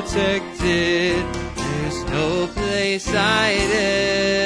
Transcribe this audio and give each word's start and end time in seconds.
protected. 0.00 1.24
There's 1.56 2.04
no 2.04 2.46
place 2.54 3.08
I'd 3.08 3.70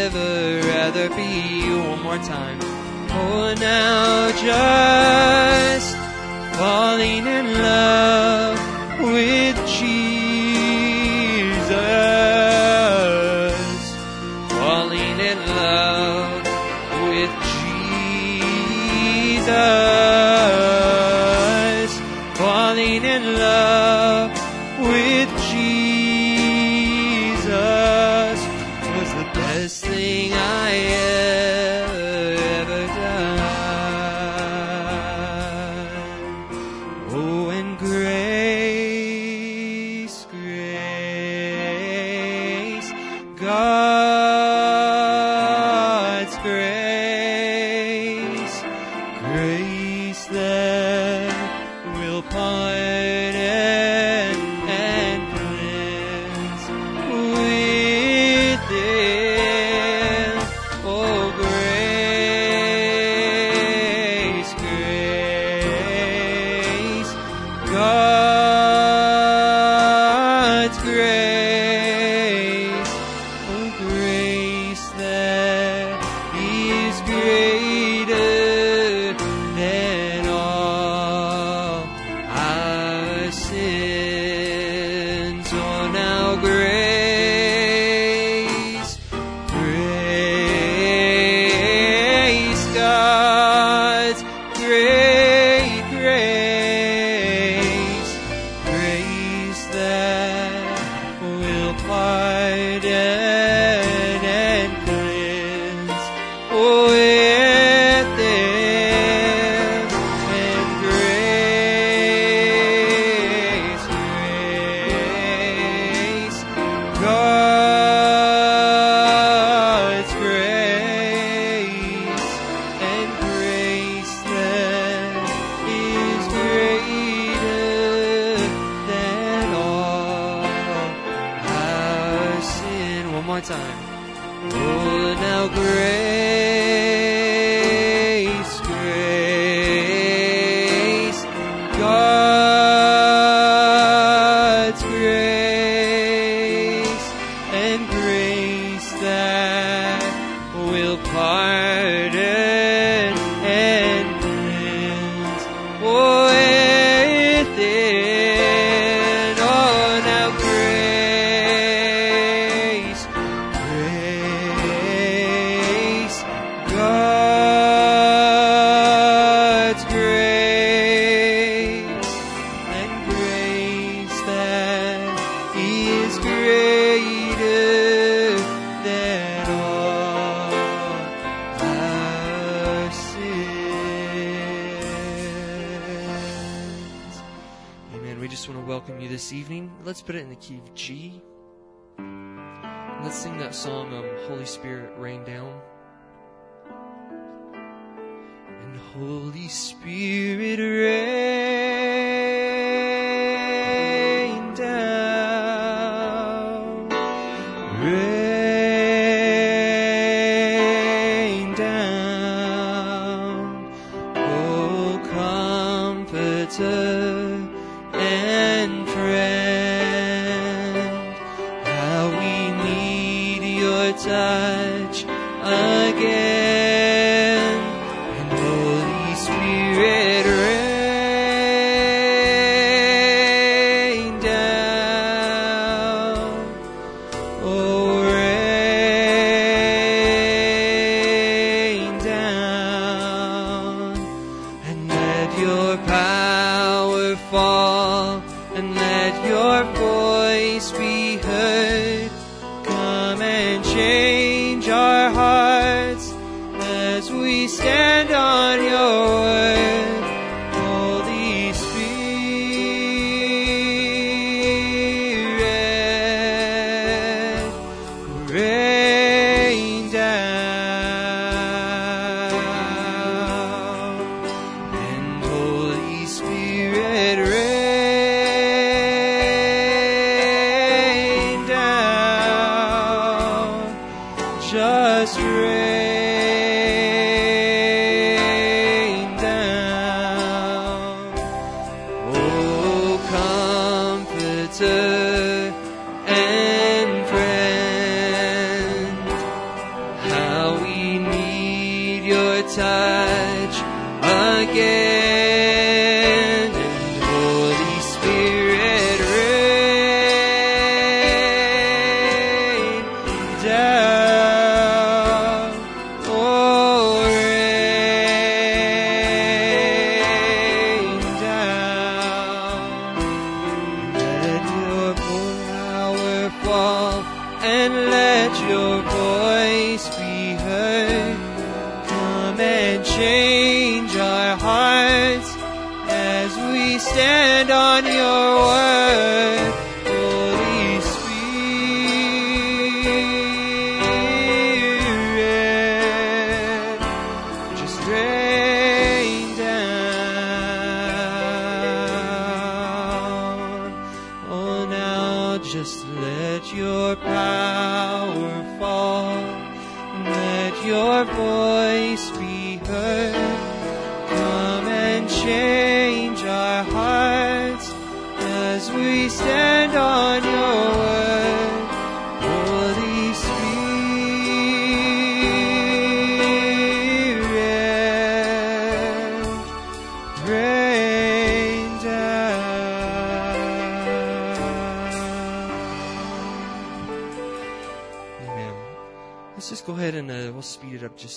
ever 0.06 0.66
rather 0.66 1.08
be. 1.10 1.68
One 1.88 2.02
more 2.02 2.16
time. 2.18 2.58
Oh, 3.10 3.54
now 3.60 4.30
just 4.30 5.96
falling 6.56 7.26
in 7.26 7.46
love 7.68 8.58
with 9.00 9.51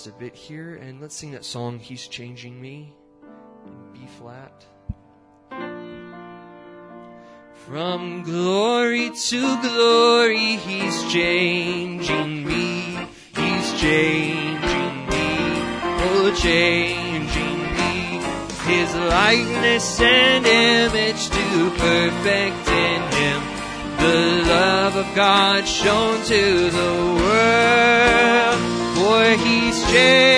a 0.06 0.12
bit 0.12 0.34
here 0.34 0.76
and 0.76 1.00
let's 1.00 1.14
sing 1.14 1.32
that 1.32 1.44
song, 1.44 1.78
He's 1.78 2.06
Changing 2.06 2.60
Me, 2.60 2.92
in 3.64 3.92
B 3.92 4.06
flat. 4.18 4.64
From 7.66 8.22
glory 8.22 9.10
to 9.10 9.60
glory, 9.62 10.56
He's 10.56 11.02
changing 11.12 12.46
me. 12.46 13.08
He's 13.34 13.80
changing 13.80 15.06
me. 15.06 15.26
Oh, 16.02 16.34
changing 16.36 17.58
me. 17.76 18.20
His 18.72 18.94
likeness 18.94 20.00
and 20.00 20.46
image 20.46 21.28
to 21.30 21.70
perfect 21.70 22.68
in 22.68 23.02
Him. 23.12 23.42
The 23.98 24.48
love 24.48 24.96
of 24.96 25.14
God 25.16 25.66
shown 25.66 26.22
to 26.24 26.70
the 26.70 27.20
world. 27.22 28.35
He's 29.96 30.35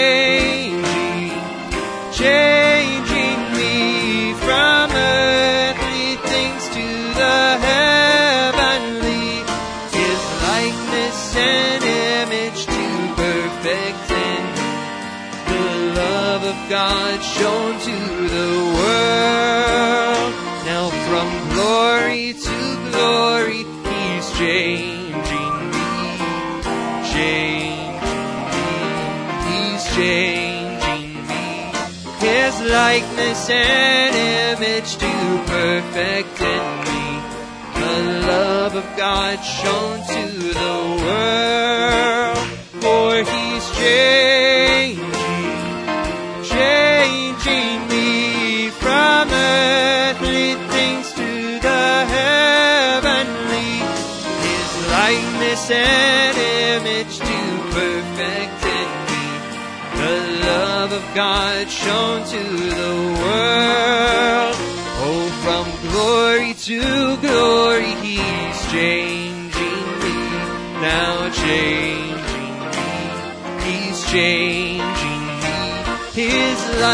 and 33.50 34.14
image 34.58 34.96
to 34.96 35.42
perfect 35.46 36.40
in 36.40 36.62
me. 36.84 37.20
The 37.74 38.26
love 38.26 38.74
of 38.74 38.84
God 38.96 39.38
shown 39.42 40.00
to 40.06 40.22
the 40.62 40.78
world. 41.04 42.38
For 42.82 43.16
He's 43.18 43.70
changing, 43.76 45.04
changing 46.44 47.88
me 47.88 48.70
from 48.70 49.28
earthly 49.30 50.54
things 50.68 51.12
to 51.12 51.58
the 51.60 52.06
heavenly. 52.16 53.72
His 54.44 54.70
likeness 54.90 55.70
and 55.70 56.36
image 56.82 57.18
to 57.18 57.38
perfect 57.72 58.64
in 58.64 58.88
me. 59.08 59.26
The 59.96 60.16
love 60.46 60.92
of 60.92 61.04
God 61.14 61.68
shown 61.70 62.24
to 62.26 62.77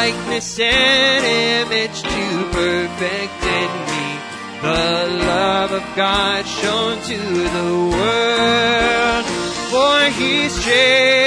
likeness 0.04 0.58
and 0.61 1.25
image 1.64 2.02
to 2.02 2.26
perfect 2.52 3.42
in 3.61 3.70
me. 3.88 4.06
The 4.61 5.25
love 5.25 5.73
of 5.73 5.84
God 5.96 6.44
shown 6.44 7.00
to 7.11 7.18
the 7.56 7.70
world. 7.94 9.25
For 9.73 9.99
He's 10.18 10.54
changing, 10.62 11.24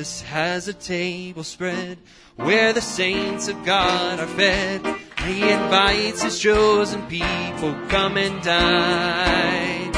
Jesus 0.00 0.22
has 0.22 0.66
a 0.66 0.72
table 0.72 1.44
spread 1.44 1.98
where 2.36 2.72
the 2.72 2.80
saints 2.80 3.48
of 3.48 3.64
God 3.66 4.18
are 4.18 4.26
fed. 4.26 4.80
He 5.26 5.42
invites 5.42 6.22
his 6.22 6.40
chosen 6.40 7.02
people, 7.06 7.76
come 7.90 8.16
and 8.16 8.42
dine. 8.42 9.92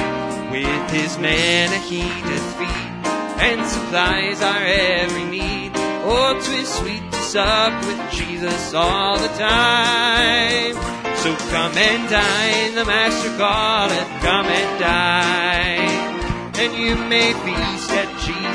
With 0.51 0.91
his 0.91 1.17
manna 1.19 1.79
he 1.87 2.03
doth 2.03 2.59
feed, 2.59 3.47
and 3.47 3.65
supplies 3.65 4.43
our 4.43 4.65
every 4.65 5.25
need. 5.27 5.71
Oh, 6.03 6.35
'twas 6.35 6.69
sweet 6.79 7.05
to 7.13 7.19
sup 7.19 7.73
with 7.87 8.03
Jesus 8.11 8.75
all 8.75 9.21
the 9.21 9.33
time. 9.39 10.75
So 11.23 11.31
come 11.55 11.79
and 11.79 12.11
dine, 12.11 12.75
the 12.75 12.85
Master 12.85 13.31
calleth, 13.39 14.11
come 14.21 14.47
and 14.47 14.81
dine. 14.81 16.13
And 16.59 16.73
you 16.75 16.97
may 16.97 17.33
feast 17.45 17.91
at 17.93 18.12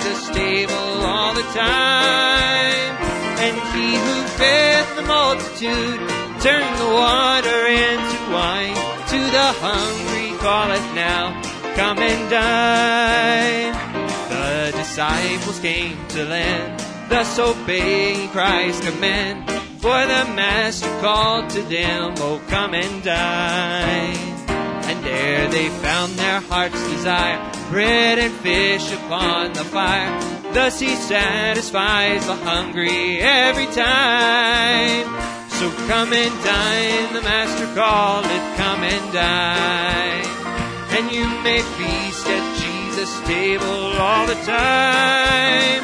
Jesus' 0.08 0.30
table 0.30 0.74
all 0.74 1.34
the 1.34 1.42
time. 1.54 2.96
And 3.40 3.56
he 3.76 3.96
who 3.96 4.24
fed 4.38 4.86
the 4.96 5.02
multitude 5.04 6.00
turned 6.42 6.78
the 6.80 6.92
water 6.94 7.68
into 7.68 8.18
wine. 8.32 8.76
To 9.10 9.20
the 9.20 9.50
hungry 9.60 10.38
calleth 10.40 10.96
now, 10.96 11.42
come 11.76 12.00
and 12.00 12.30
dine. 12.30 13.74
The 14.30 14.78
disciples 14.78 15.60
came 15.60 15.98
to 16.10 16.24
land, 16.24 16.80
thus 17.10 17.38
obeying 17.38 18.30
Christ's 18.30 18.90
command. 18.90 19.50
For 19.82 20.00
the 20.06 20.26
Master 20.36 20.90
called 21.02 21.50
to 21.52 21.62
them, 21.64 22.14
Oh, 22.18 22.42
come 22.48 22.74
and 22.74 23.04
dine. 23.04 24.37
There 25.08 25.48
they 25.48 25.70
found 25.70 26.14
their 26.16 26.42
heart's 26.42 26.84
desire, 26.90 27.40
bread 27.70 28.20
and 28.20 28.34
fish 28.34 28.92
upon 28.92 29.54
the 29.54 29.64
fire. 29.64 30.12
Thus 30.52 30.82
he 30.82 30.96
satisfies 30.96 32.26
the 32.28 32.36
hungry 32.36 33.20
every 33.22 33.68
time. 33.68 35.06
So 35.60 35.72
come 35.88 36.12
and 36.12 36.36
dine, 36.44 37.14
the 37.14 37.22
Master 37.22 37.68
calleth, 37.74 38.48
come 38.58 38.84
and 38.84 39.14
dine. 39.14 40.28
And 40.98 41.10
you 41.10 41.26
may 41.42 41.62
feast 41.78 42.28
at 42.28 42.44
Jesus' 42.62 43.22
table 43.22 43.96
all 44.04 44.28
the 44.28 44.40
time. 44.44 45.84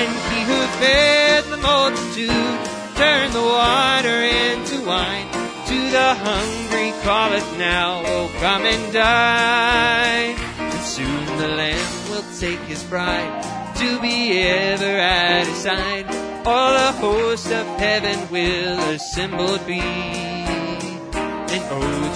And 0.00 0.10
he 0.32 0.40
who 0.48 0.60
fed 0.80 1.44
the 1.44 1.58
multitude 1.58 2.58
turned 2.96 3.34
the 3.34 3.42
water 3.42 4.22
into 4.22 4.86
wine. 4.86 5.31
To 5.72 5.90
the 5.90 6.14
hungry 6.14 6.92
calleth 7.02 7.56
now, 7.56 8.02
oh 8.04 8.28
come 8.40 8.66
and 8.66 8.92
dine. 8.92 10.36
And 10.58 10.82
soon 10.82 11.24
the 11.38 11.48
Lamb 11.48 12.10
will 12.10 12.24
take 12.38 12.60
his 12.68 12.84
bride 12.84 13.42
to 13.76 13.98
be 14.02 14.38
ever 14.42 14.84
at 14.84 15.46
his 15.46 15.56
side. 15.56 16.04
All 16.44 16.74
the 16.74 16.92
hosts 17.00 17.50
of 17.50 17.66
heaven 17.78 18.28
will 18.30 18.78
assembled 18.90 19.66
be. 19.66 19.80
And 19.80 21.50
it 21.50 21.70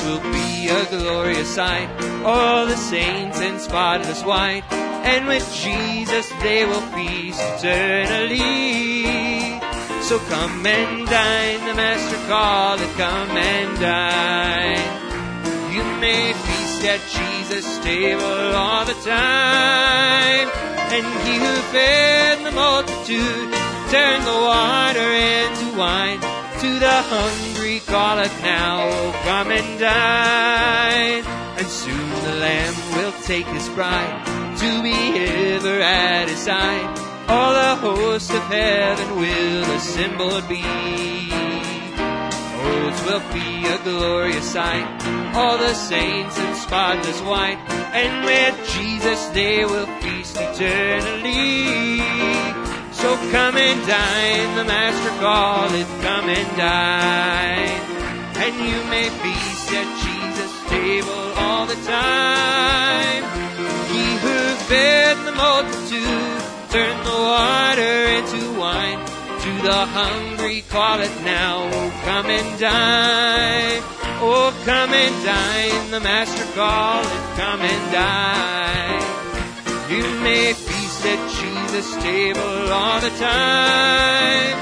will 0.05 0.21
be 0.33 0.69
a 0.69 0.85
glorious 0.91 1.55
sight. 1.55 1.89
All 2.27 2.67
the 2.67 2.77
saints 2.77 3.41
in 3.41 3.59
spotless 3.59 4.23
white. 4.23 4.71
And 4.71 5.27
with 5.27 5.51
Jesus 5.55 6.29
they 6.43 6.67
will 6.67 6.83
feast 6.93 7.41
eternally. 7.41 9.46
So 10.07 10.21
come 10.21 10.65
and 10.65 11.05
dine, 11.09 11.67
the 11.67 11.75
Master 11.75 12.17
calleth, 12.29 12.97
come 12.97 13.31
and 13.37 13.81
dine. 13.81 14.79
You 15.75 15.83
may 15.99 16.33
feast 16.33 16.85
at 16.85 17.01
Jesus' 17.11 17.79
table 17.79 18.55
all 18.55 18.85
the 18.85 18.95
time. 19.03 20.49
And 20.95 21.05
he 21.27 21.35
who 21.39 21.55
fed 21.75 22.47
the 22.47 22.53
multitude 22.53 23.53
turned 23.91 24.25
the 24.25 24.39
water 24.47 25.11
into 25.11 25.77
wine. 25.77 26.21
To 26.21 26.79
the 26.79 27.03
hungry 27.11 27.81
calleth 27.81 28.41
now, 28.43 28.89
oh, 28.89 29.13
come 29.25 29.51
and 29.51 29.81
dine. 29.81 31.25
And 31.59 31.67
soon 31.67 32.11
the 32.23 32.37
Lamb 32.37 32.75
will 32.95 33.13
take 33.23 33.47
his 33.47 33.69
bride 33.71 34.25
to 34.59 34.83
be 34.85 34.95
ever 35.57 35.81
at 35.81 36.29
his 36.29 36.39
side. 36.39 37.06
All 37.29 37.53
the 37.53 37.75
hosts 37.77 38.31
of 38.31 38.43
heaven 38.45 39.17
will 39.17 39.65
assembled 39.75 40.49
be. 40.49 40.63
Oh, 42.63 42.89
it 42.89 42.99
will 43.07 43.25
be 43.35 43.67
a 43.67 43.79
glorious 43.83 44.53
sight. 44.53 44.87
All 45.35 45.59
the 45.59 45.75
saints 45.75 46.39
in 46.39 46.55
spotless 46.55 47.21
white, 47.23 47.59
and 47.93 48.25
with 48.25 48.57
Jesus 48.71 49.27
they 49.35 49.65
will 49.65 49.87
feast 50.01 50.37
eternally. 50.39 51.99
So 52.93 53.17
come 53.33 53.57
and 53.57 53.81
dine, 53.87 54.57
the 54.57 54.65
Master 54.65 55.11
calleth, 55.19 55.91
come 56.03 56.29
and 56.29 56.57
dine. 56.57 57.83
And 58.39 58.55
you 58.55 58.79
may 58.89 59.11
feast 59.11 59.73
at 59.73 59.89
Jesus' 60.05 60.71
table 60.71 61.33
all 61.43 61.67
the 61.67 61.81
time. 61.87 63.23
He 63.91 64.15
who 64.23 64.55
fed 64.71 65.17
the 65.27 65.33
multitude 65.33 66.56
turned 66.71 67.05
the 67.05 67.11
water 67.11 67.97
into 68.19 68.59
wine. 68.59 68.99
To 69.47 69.53
the 69.63 69.87
hungry 69.87 70.65
call 70.69 71.01
it 71.01 71.23
now, 71.23 71.69
oh 71.73 71.91
come 72.05 72.27
and 72.27 72.59
dine. 72.59 73.83
Oh 74.21 74.51
come 74.65 74.93
and 74.93 75.25
dine, 75.25 75.91
the 75.91 76.01
Master 76.01 76.45
calleth, 76.55 77.37
come 77.37 77.61
and 77.61 77.93
dine. 77.93 79.07
You 79.91 80.03
may 80.21 80.53
feast 80.53 81.07
at 81.07 81.21
Jesus' 81.39 81.95
table 82.03 82.73
all 82.73 83.01
the 83.01 83.11
time. 83.11 84.57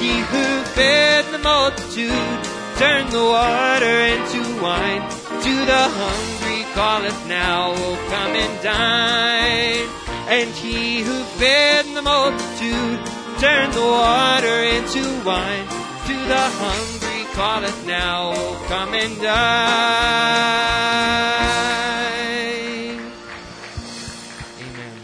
He 0.00 0.20
who 0.20 0.64
fed 0.72 1.26
the 1.32 1.38
multitude 1.38 2.40
turned 2.78 3.10
the 3.10 3.24
water 3.24 4.00
into 4.14 4.40
wine. 4.62 5.02
To 5.44 5.54
the 5.66 5.84
hungry 6.00 6.64
call 6.72 7.04
it 7.04 7.28
now, 7.28 7.74
oh 7.76 7.96
come 8.08 8.34
and 8.34 8.62
dine. 8.62 10.03
And 10.26 10.50
he 10.54 11.00
who 11.02 11.22
fed 11.38 11.84
the 11.94 12.02
multitude 12.02 13.00
turned 13.38 13.72
the 13.74 13.80
water 13.82 14.62
into 14.62 15.02
wine. 15.24 15.66
To 16.06 16.12
the 16.12 16.40
hungry 16.40 17.24
calleth 17.34 17.86
now, 17.86 18.32
come 18.66 18.94
and 18.94 19.20
dine. 19.20 19.34
Amen. 24.60 24.96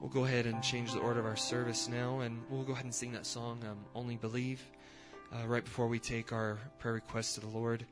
We'll 0.00 0.10
go 0.10 0.24
ahead 0.24 0.46
and 0.46 0.62
change 0.62 0.92
the 0.92 1.00
order 1.00 1.20
of 1.20 1.26
our 1.26 1.36
service 1.36 1.88
now, 1.88 2.20
and 2.20 2.42
we'll 2.50 2.64
go 2.64 2.72
ahead 2.72 2.84
and 2.84 2.94
sing 2.94 3.12
that 3.12 3.26
song, 3.26 3.62
um, 3.68 3.78
Only 3.94 4.16
Believe, 4.16 4.60
uh, 5.32 5.46
right 5.46 5.64
before 5.64 5.86
we 5.86 5.98
take 5.98 6.32
our 6.32 6.58
prayer 6.78 6.94
requests 6.94 7.34
to 7.34 7.40
the 7.40 7.48
Lord. 7.48 7.86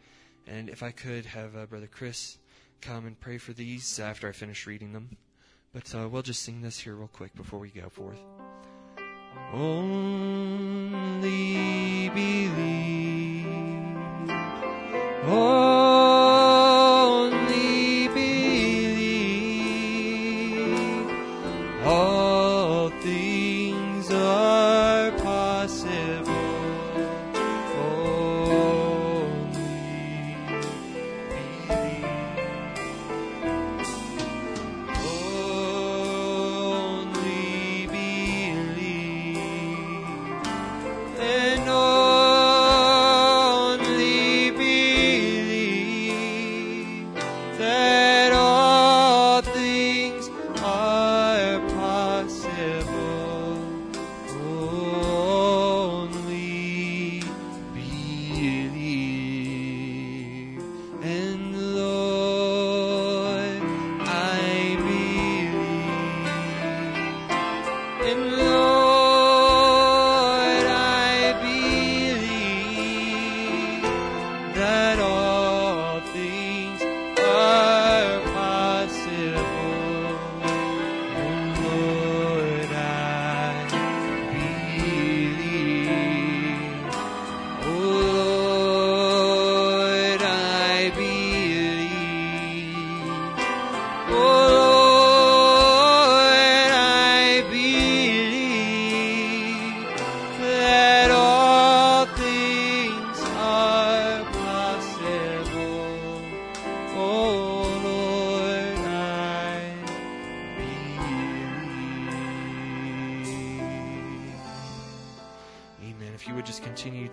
And 0.47 0.69
if 0.69 0.83
I 0.83 0.91
could 0.91 1.27
have 1.27 1.57
uh, 1.57 1.67
Brother 1.67 1.89
Chris 1.89 2.39
come 2.81 3.07
and 3.07 3.19
pray 3.19 3.39
for 3.39 3.53
these 3.53 3.99
after 3.99 4.29
I 4.29 4.33
finish 4.33 4.67
reading 4.67 4.93
them. 4.93 5.17
But 5.73 5.95
uh, 5.95 6.09
we'll 6.09 6.23
just 6.23 6.43
sing 6.43 6.63
this 6.63 6.79
here 6.79 6.95
real 6.95 7.09
quick 7.09 7.35
before 7.35 7.59
we 7.59 7.71
go 7.71 7.89
forth. 7.89 8.21
Only 9.53 11.09
believe. 12.11 13.47
Only 15.27 16.24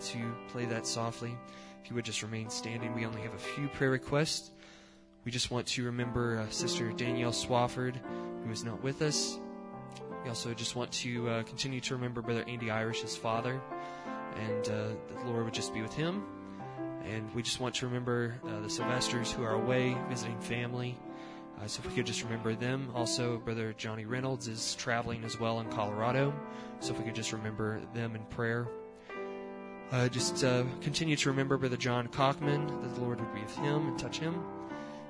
to 0.02 0.36
play 0.50 0.66
that 0.66 0.86
softly, 0.86 1.36
if 1.84 1.90
you 1.90 1.96
would 1.96 2.06
just 2.06 2.22
remain 2.22 2.50
standing, 2.50 2.94
we 2.94 3.06
only 3.06 3.22
have 3.22 3.34
a 3.34 3.38
few 3.38 3.68
prayer 3.70 3.92
requests. 3.92 4.52
We 5.26 5.32
just 5.32 5.52
want 5.52 5.68
to 5.68 5.84
remember 5.86 6.40
uh, 6.40 6.50
Sister 6.50 6.92
Danielle 6.92 7.32
Swafford, 7.32 7.96
who 8.44 8.52
is 8.52 8.64
not 8.64 8.82
with 8.84 9.02
us. 9.02 9.38
We 10.24 10.30
also 10.30 10.54
just 10.54 10.76
want 10.76 10.92
to 10.94 11.30
uh, 11.30 11.44
continue 11.44 11.80
to 11.82 11.96
remember 11.96 12.22
Brother 12.22 12.44
Andy 12.48 12.70
Irish's 12.70 13.18
father, 13.18 13.60
and 14.36 14.68
uh, 14.68 14.88
the 15.24 15.30
Lord 15.30 15.46
would 15.46 15.54
just 15.54 15.74
be 15.74 15.82
with 15.82 15.94
him. 15.94 16.24
And 17.06 17.34
we 17.34 17.42
just 17.42 17.60
want 17.60 17.76
to 17.76 17.88
remember 17.88 18.36
uh, 18.46 18.62
the 18.62 18.70
Sylvesters 18.70 19.32
who 19.32 19.44
are 19.44 19.54
away 19.54 19.98
visiting 20.10 20.40
family. 20.40 20.98
Uh, 21.60 21.68
so 21.68 21.82
if 21.84 21.90
we 21.90 21.96
could 21.96 22.06
just 22.06 22.24
remember 22.24 22.56
them. 22.56 22.92
Also, 22.96 23.38
Brother 23.38 23.74
Johnny 23.78 24.06
Reynolds 24.06 24.48
is 24.48 24.76
traveling 24.76 25.24
as 25.24 25.40
well 25.40 25.60
in 25.60 25.70
Colorado. 25.70 26.34
So 26.80 26.94
if 26.94 27.00
we 27.00 27.06
could 27.06 27.16
just 27.16 27.34
remember 27.34 27.82
them 27.94 28.16
in 28.16 28.24
prayer. 28.26 28.68
Uh, 29.92 30.08
just 30.08 30.42
uh, 30.46 30.64
continue 30.80 31.18
to 31.18 31.30
remember 31.30 31.58
Brother 31.58 31.76
John 31.76 32.08
Cockman, 32.08 32.66
that 32.82 32.96
the 32.96 33.02
Lord 33.02 33.20
would 33.20 33.34
be 33.34 33.42
with 33.42 33.58
him 33.58 33.90
and 33.90 34.00
touch 34.00 34.20
him. 34.20 34.42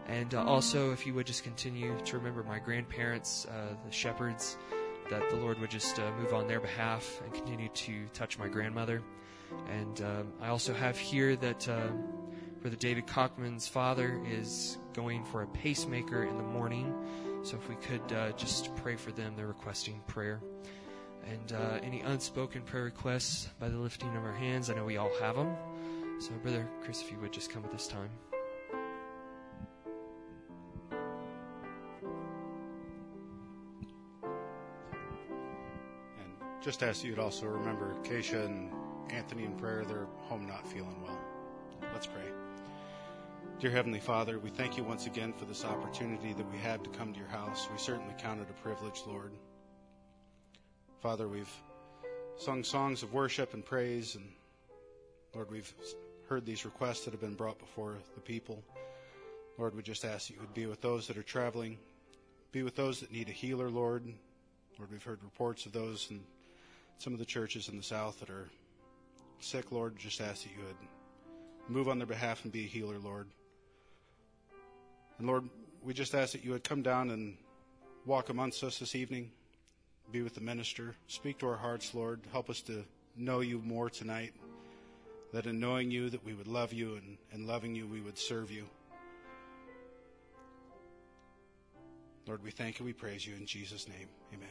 And 0.08 0.34
uh, 0.34 0.44
also, 0.44 0.91
if 0.91 1.06
you 1.06 1.13
would 1.13 1.28
just 1.28 1.44
continue 1.44 1.96
to 2.04 2.17
remember 2.17 2.44
my 2.44 2.58
grandparents, 2.58 3.46
uh, 3.46 3.76
the 3.86 3.91
shepherds, 3.91 4.58
that 5.12 5.30
the 5.30 5.36
Lord 5.36 5.60
would 5.60 5.70
just 5.70 6.00
uh, 6.00 6.12
move 6.20 6.34
on 6.34 6.48
their 6.48 6.60
behalf 6.60 7.22
and 7.24 7.32
continue 7.32 7.70
to 7.70 8.08
touch 8.13 8.39
my 8.39 8.48
grandmother. 8.48 9.04
And 9.70 10.02
um, 10.02 10.34
I 10.41 10.48
also 10.48 10.74
have 10.74 10.98
here 10.98 11.36
that 11.36 11.67
Brother 12.62 12.78
David 12.78 13.06
Cockman's 13.06 13.67
father 13.67 14.20
is 14.28 14.80
going 14.94 15.26
for 15.26 15.44
a 15.44 15.48
pacemaker 15.48 16.24
in 16.24 16.38
the 16.38 16.44
morning. 16.44 16.94
So 17.44 17.58
if 17.58 17.70
we 17.70 17.76
could 17.76 18.13
uh, 18.13 18.32
just 18.32 18.76
pray 18.78 18.96
for 18.96 19.12
them, 19.12 19.34
they're 19.36 19.48
requesting 19.48 20.02
prayer. 20.08 20.41
And 21.28 21.54
uh, 21.54 21.80
any 21.84 22.02
unspoken 22.02 22.62
prayer 22.62 22.84
requests 22.84 23.48
by 23.60 23.70
the 23.70 23.78
lifting 23.78 24.16
of 24.16 24.24
our 24.24 24.34
hands, 24.34 24.70
I 24.70 24.74
know 24.74 24.86
we 24.86 24.98
all 24.98 25.12
have 25.20 25.36
them. 25.36 25.56
So, 26.20 26.32
Brother 26.44 26.68
Chris, 26.84 27.02
if 27.02 27.12
you 27.12 27.18
would 27.20 27.32
just 27.32 27.50
come 27.50 27.64
at 27.66 27.72
this 27.72 27.88
time. 27.88 28.10
And 36.20 36.64
just 36.64 36.84
ask 36.84 37.04
you 37.04 37.16
to 37.16 37.22
also 37.22 37.48
remember 37.48 37.96
Keisha 38.04 38.46
and 38.46 38.72
Anthony 39.10 39.46
in 39.46 39.56
prayer. 39.56 39.84
They're 39.86 40.08
home 40.30 40.46
not 40.48 40.68
feeling 40.68 41.02
well. 41.02 41.18
Let's 41.94 42.08
pray. 42.08 42.32
Dear 43.60 43.72
Heavenly 43.72 44.00
Father, 44.00 44.40
we 44.40 44.50
thank 44.50 44.78
you 44.78 44.84
once 44.84 45.06
again 45.06 45.34
for 45.34 45.46
this 45.46 45.66
opportunity 45.66 46.34
that 46.34 46.52
we 46.52 46.58
had 46.58 46.84
to 46.84 46.90
come 46.92 47.14
to 47.14 47.20
your 47.20 47.28
house. 47.28 47.68
We 47.72 47.78
certainly 47.78 48.16
count 48.18 48.42
it 48.42 48.48
a 48.50 48.54
privilege, 48.54 49.04
Lord. 49.06 49.34
Father, 51.02 51.28
we've 51.28 51.52
sung 52.38 52.64
songs 52.64 53.02
of 53.02 53.12
worship 53.12 53.56
and 53.56 53.66
praise, 53.66 54.14
and 54.14 54.24
Lord, 55.34 55.50
we've 55.50 55.74
heard 56.30 56.46
these 56.46 56.64
requests 56.64 57.06
that 57.06 57.12
have 57.12 57.20
been 57.20 57.34
brought 57.34 57.58
before 57.58 57.96
the 58.14 58.22
people. 58.22 58.64
Lord, 59.58 59.76
we 59.76 59.82
just 59.82 60.06
ask 60.06 60.28
that 60.28 60.36
you 60.36 60.40
would 60.40 60.54
be 60.54 60.68
with 60.68 60.80
those 60.80 61.08
that 61.08 61.18
are 61.18 61.24
traveling, 61.24 61.80
be 62.52 62.62
with 62.62 62.76
those 62.76 63.00
that 63.00 63.12
need 63.12 63.30
a 63.30 63.32
healer, 63.32 63.72
Lord. 63.72 64.04
Lord, 64.78 64.92
we've 64.92 65.04
heard 65.04 65.24
reports 65.24 65.66
of 65.66 65.72
those 65.72 66.08
in 66.12 66.20
some 67.00 67.14
of 67.14 67.20
the 67.20 67.26
churches 67.26 67.68
in 67.68 67.78
the 67.78 67.84
South 67.84 68.20
that 68.20 68.30
are 68.30 68.52
sick, 69.40 69.72
Lord. 69.72 69.98
Just 69.98 70.22
ask 70.22 70.44
that 70.44 70.52
you 70.52 70.64
would 70.64 70.76
move 71.68 71.90
on 71.90 71.98
their 71.98 72.06
behalf 72.06 72.44
and 72.44 72.54
be 72.54 72.66
a 72.66 72.68
healer, 72.68 73.00
Lord. 73.00 73.28
And 75.18 75.26
Lord, 75.26 75.50
we 75.82 75.96
just 75.96 76.14
ask 76.14 76.34
that 76.34 76.46
you 76.46 76.52
would 76.52 76.64
come 76.64 76.84
down 76.84 77.10
and 77.10 77.38
walk 78.06 78.30
amongst 78.30 78.64
us 78.64 78.78
this 78.78 78.94
evening, 78.94 79.32
be 80.12 80.21
with 80.21 80.36
the 80.36 80.41
minister, 80.41 80.95
speak 81.08 81.39
to 81.39 81.47
our 81.47 81.56
hearts, 81.56 81.93
Lord. 81.93 82.21
Help 82.32 82.50
us 82.50 82.62
to 82.62 82.84
know 83.15 83.39
you 83.39 83.60
more 83.60 83.89
tonight. 83.89 84.34
That 85.34 85.45
in 85.45 85.60
knowing 85.60 85.89
you, 85.91 86.10
that 86.10 86.26
we 86.26 86.34
would 86.34 86.47
love 86.47 86.74
you, 86.74 86.95
and 86.95 87.17
in 87.32 87.47
loving 87.47 87.74
you, 87.74 87.88
we 87.88 88.02
would 88.02 88.17
serve 88.17 88.52
you. 88.52 88.65
Lord, 92.28 92.43
we 92.43 92.52
thank 92.52 92.80
you, 92.80 92.86
we 92.86 92.93
praise 92.93 93.26
you 93.26 93.36
in 93.36 93.45
Jesus' 93.45 93.88
name. 93.88 94.08
Amen. 94.34 94.47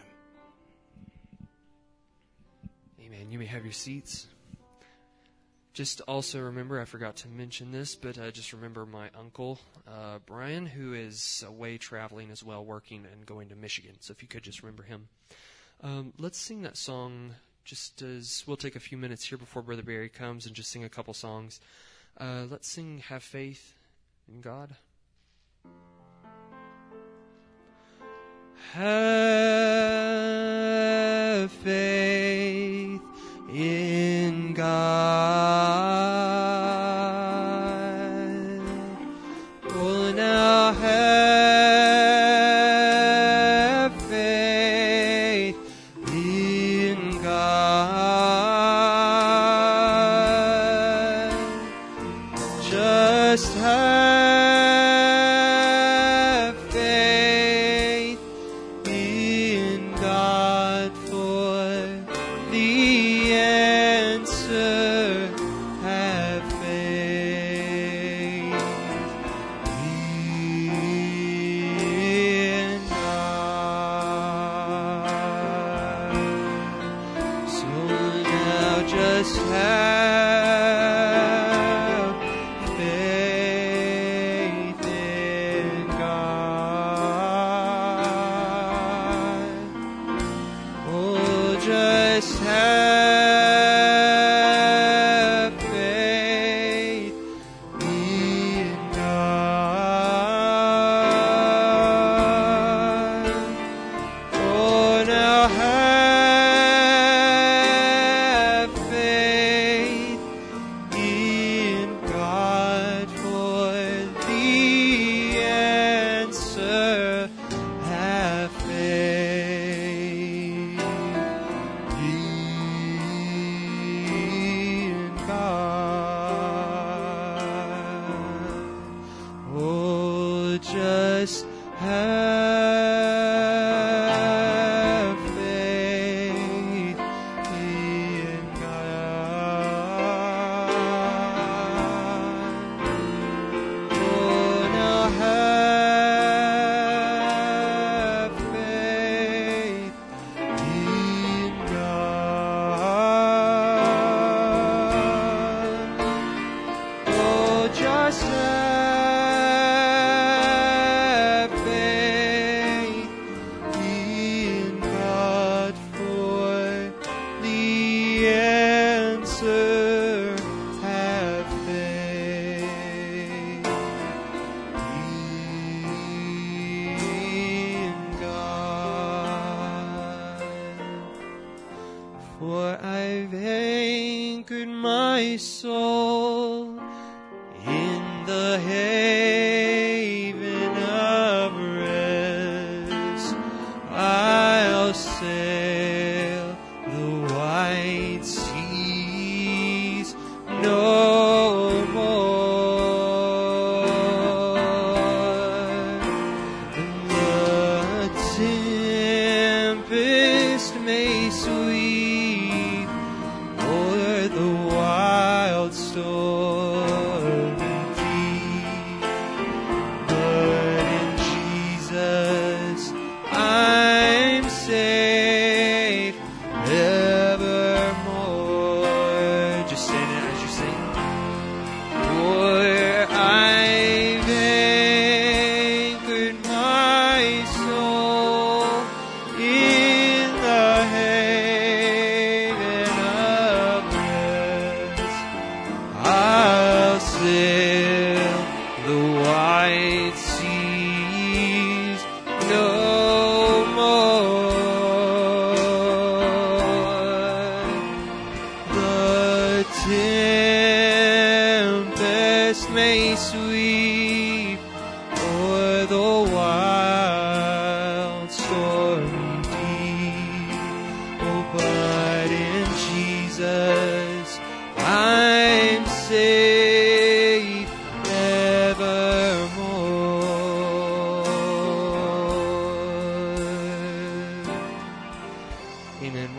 Amen. 3.05 3.31
You 3.31 3.39
may 3.39 3.47
have 3.47 3.65
your 3.65 3.73
seats. 3.73 4.27
Just 5.73 6.01
also 6.03 6.41
remember, 6.41 6.81
I 6.81 6.85
forgot 6.85 7.17
to 7.17 7.29
mention 7.29 7.71
this, 7.71 7.95
but 7.95 8.19
uh, 8.19 8.31
just 8.33 8.53
remember 8.53 8.85
my 8.85 9.09
uncle, 9.17 9.61
uh, 9.87 10.19
Brian, 10.27 10.67
who 10.67 10.95
is 10.95 11.45
away 11.47 11.79
traveling 11.79 12.31
as 12.31 12.43
well, 12.43 12.65
working 12.65 13.07
and 13.11 13.25
going 13.25 13.49
to 13.51 13.57
Michigan. 13.57 13.95
So 14.01 14.11
if 14.11 14.21
you 14.21 14.29
could 14.29 14.43
just 14.43 14.63
remember 14.63 14.83
him. 14.83 15.09
Um, 15.83 16.13
let's 16.19 16.39
sing 16.39 16.63
that 16.63 16.77
song 16.77 17.37
just 17.65 18.03
as 18.03 18.43
we'll 18.47 18.57
take 18.57 18.75
a 18.75 18.81
few 18.81 18.99
minutes 18.99 19.25
here 19.25 19.39
before 19.39 19.63
Brother 19.63 19.83
Barry 19.83 20.09
comes 20.09 20.45
and 20.45 20.55
just 20.57 20.71
sing 20.71 20.83
a 20.83 20.89
couple 20.89 21.15
songs. 21.15 21.61
Uh, 22.19 22.47
let's 22.51 22.69
sing 22.69 23.03
Have 23.09 23.23
Faith 23.23 23.75
in 24.29 24.41
God. 24.41 24.75
Have 28.75 29.11
faith 31.51 33.10
in 33.53 34.55
God. 34.55 36.30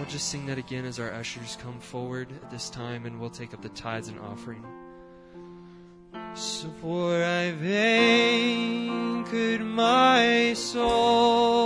we'll 0.01 0.09
just 0.09 0.29
sing 0.29 0.47
that 0.47 0.57
again 0.57 0.83
as 0.83 0.99
our 0.99 1.11
ushers 1.11 1.59
come 1.61 1.79
forward 1.79 2.31
at 2.31 2.49
this 2.49 2.71
time 2.71 3.05
and 3.05 3.19
we'll 3.19 3.29
take 3.29 3.53
up 3.53 3.61
the 3.61 3.69
tithes 3.69 4.07
and 4.07 4.19
offering. 4.19 4.65
So 6.33 6.73
for 6.81 7.23
I've 7.23 7.63
anchored 7.63 9.61
my 9.61 10.53
soul. 10.55 11.60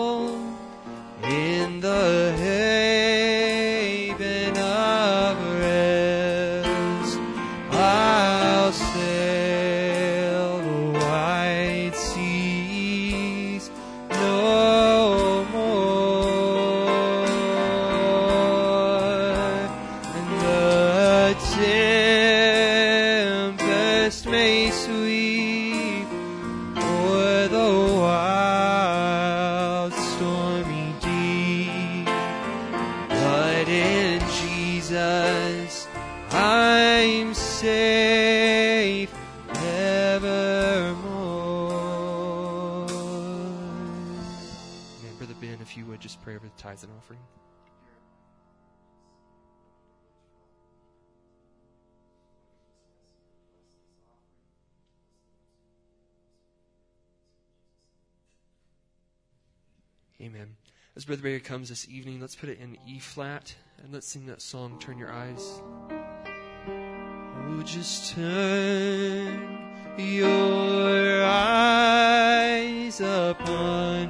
times 61.65 61.69
this 61.69 61.89
evening. 61.89 62.19
Let's 62.19 62.36
put 62.36 62.49
it 62.49 62.60
in 62.60 62.78
E 62.86 62.99
flat 62.99 63.56
and 63.82 63.91
let's 63.91 64.08
sing 64.08 64.28
that 64.28 64.41
song, 64.41 64.78
Turn 64.80 64.99
Your 64.99 65.12
Eyes. 65.12 65.62
Oh, 65.89 67.62
just 67.63 68.13
turn 68.13 69.97
your 69.97 71.23
eyes 71.23 73.01
upon 73.01 74.10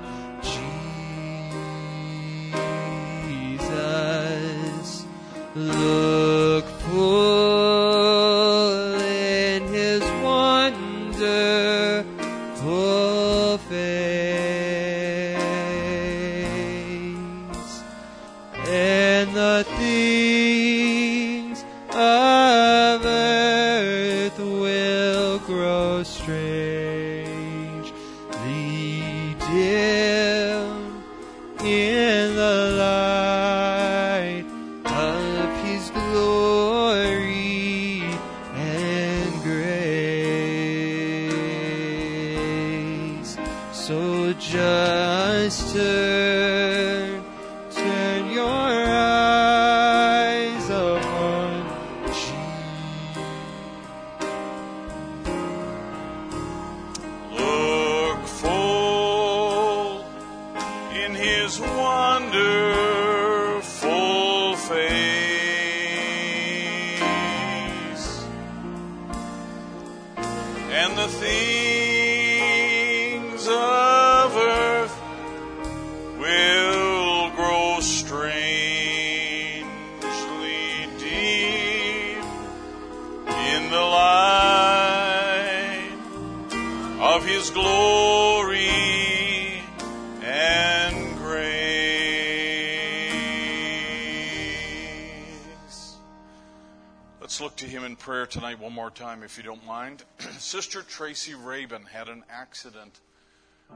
if 99.36 99.44
you 99.44 99.52
don't 99.52 99.66
mind. 99.66 100.02
Sister 100.38 100.82
Tracy 100.82 101.36
Rabin 101.36 101.82
had 101.82 102.08
an 102.08 102.24
accident 102.30 103.02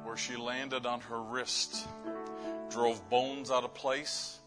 where 0.03 0.15
she 0.15 0.37
landed 0.37 0.85
on 0.85 1.01
her 1.01 1.21
wrist, 1.21 1.85
drove 2.69 3.09
bones 3.09 3.51
out 3.51 3.65
of 3.65 3.73
place, 3.73 4.39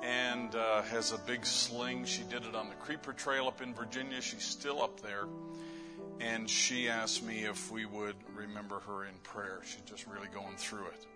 and 0.00 0.54
uh, 0.54 0.82
has 0.82 1.10
a 1.10 1.18
big 1.18 1.44
sling. 1.44 2.04
She 2.04 2.22
did 2.22 2.44
it 2.44 2.54
on 2.54 2.68
the 2.68 2.76
Creeper 2.76 3.12
Trail 3.14 3.48
up 3.48 3.62
in 3.62 3.74
Virginia. 3.74 4.20
She's 4.20 4.44
still 4.44 4.80
up 4.80 5.00
there. 5.00 5.24
And 6.20 6.48
she 6.48 6.88
asked 6.88 7.24
me 7.24 7.40
if 7.40 7.72
we 7.72 7.84
would 7.84 8.14
remember 8.36 8.78
her 8.86 9.06
in 9.06 9.14
prayer. 9.24 9.62
She's 9.64 9.82
just 9.90 10.06
really 10.06 10.28
going 10.32 10.56
through 10.56 10.86
it. 10.86 11.06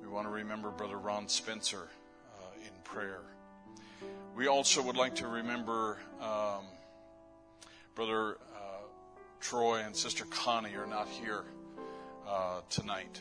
We 0.00 0.08
want 0.08 0.26
to 0.26 0.32
remember 0.32 0.70
Brother 0.70 0.96
Ron 0.96 1.28
Spencer 1.28 1.90
uh, 2.38 2.56
in 2.56 2.72
prayer. 2.84 3.20
We 4.34 4.46
also 4.46 4.80
would 4.80 4.96
like 4.96 5.16
to 5.16 5.26
remember 5.26 5.98
um, 6.22 6.64
Brother 7.94 8.38
uh, 8.56 8.82
Troy 9.40 9.76
and 9.76 9.94
Sister 9.94 10.24
Connie 10.24 10.74
are 10.74 10.86
not 10.86 11.06
here 11.06 11.44
uh, 12.28 12.60
tonight. 12.68 13.20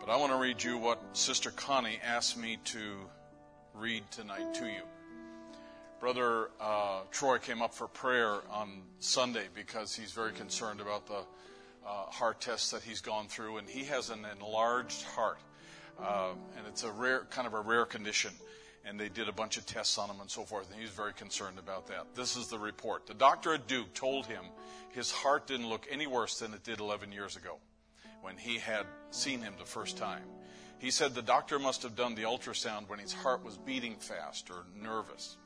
But 0.00 0.08
I 0.08 0.16
want 0.16 0.32
to 0.32 0.38
read 0.38 0.60
you 0.60 0.76
what 0.76 1.00
Sister 1.12 1.52
Connie 1.52 2.00
asked 2.04 2.36
me 2.36 2.58
to 2.64 2.96
read 3.74 4.02
tonight 4.10 4.54
to 4.54 4.64
you. 4.64 4.82
Brother 6.00 6.50
uh, 6.60 7.02
Troy 7.12 7.38
came 7.38 7.62
up 7.62 7.74
for 7.74 7.86
prayer 7.86 8.38
on 8.50 8.82
Sunday 8.98 9.44
because 9.54 9.94
he's 9.94 10.10
very 10.10 10.32
concerned 10.32 10.80
about 10.80 11.06
the 11.06 11.22
uh, 11.86 12.06
heart 12.10 12.40
tests 12.40 12.72
that 12.72 12.82
he's 12.82 13.00
gone 13.00 13.28
through, 13.28 13.58
and 13.58 13.68
he 13.68 13.84
has 13.84 14.10
an 14.10 14.26
enlarged 14.36 15.04
heart, 15.04 15.38
uh, 16.02 16.30
and 16.58 16.66
it's 16.66 16.82
a 16.82 16.90
rare, 16.90 17.20
kind 17.30 17.46
of 17.46 17.54
a 17.54 17.60
rare 17.60 17.84
condition. 17.84 18.32
And 18.90 18.98
they 18.98 19.08
did 19.08 19.28
a 19.28 19.32
bunch 19.32 19.56
of 19.56 19.64
tests 19.66 19.98
on 19.98 20.10
him 20.10 20.20
and 20.20 20.28
so 20.28 20.42
forth, 20.42 20.68
and 20.68 20.80
he's 20.80 20.90
very 20.90 21.12
concerned 21.12 21.60
about 21.60 21.86
that. 21.86 22.12
This 22.16 22.36
is 22.36 22.48
the 22.48 22.58
report. 22.58 23.06
The 23.06 23.14
doctor 23.14 23.54
at 23.54 23.68
Duke 23.68 23.94
told 23.94 24.26
him 24.26 24.42
his 24.90 25.12
heart 25.12 25.46
didn't 25.46 25.68
look 25.68 25.86
any 25.88 26.08
worse 26.08 26.40
than 26.40 26.52
it 26.52 26.64
did 26.64 26.80
11 26.80 27.12
years 27.12 27.36
ago 27.36 27.58
when 28.20 28.36
he 28.36 28.58
had 28.58 28.86
seen 29.12 29.42
him 29.42 29.54
the 29.60 29.64
first 29.64 29.96
time. 29.96 30.24
He 30.80 30.90
said 30.90 31.14
the 31.14 31.22
doctor 31.22 31.60
must 31.60 31.84
have 31.84 31.94
done 31.94 32.16
the 32.16 32.22
ultrasound 32.22 32.88
when 32.88 32.98
his 32.98 33.12
heart 33.12 33.44
was 33.44 33.56
beating 33.58 33.94
fast 33.94 34.50
or 34.50 34.64
nervous. 34.76 35.36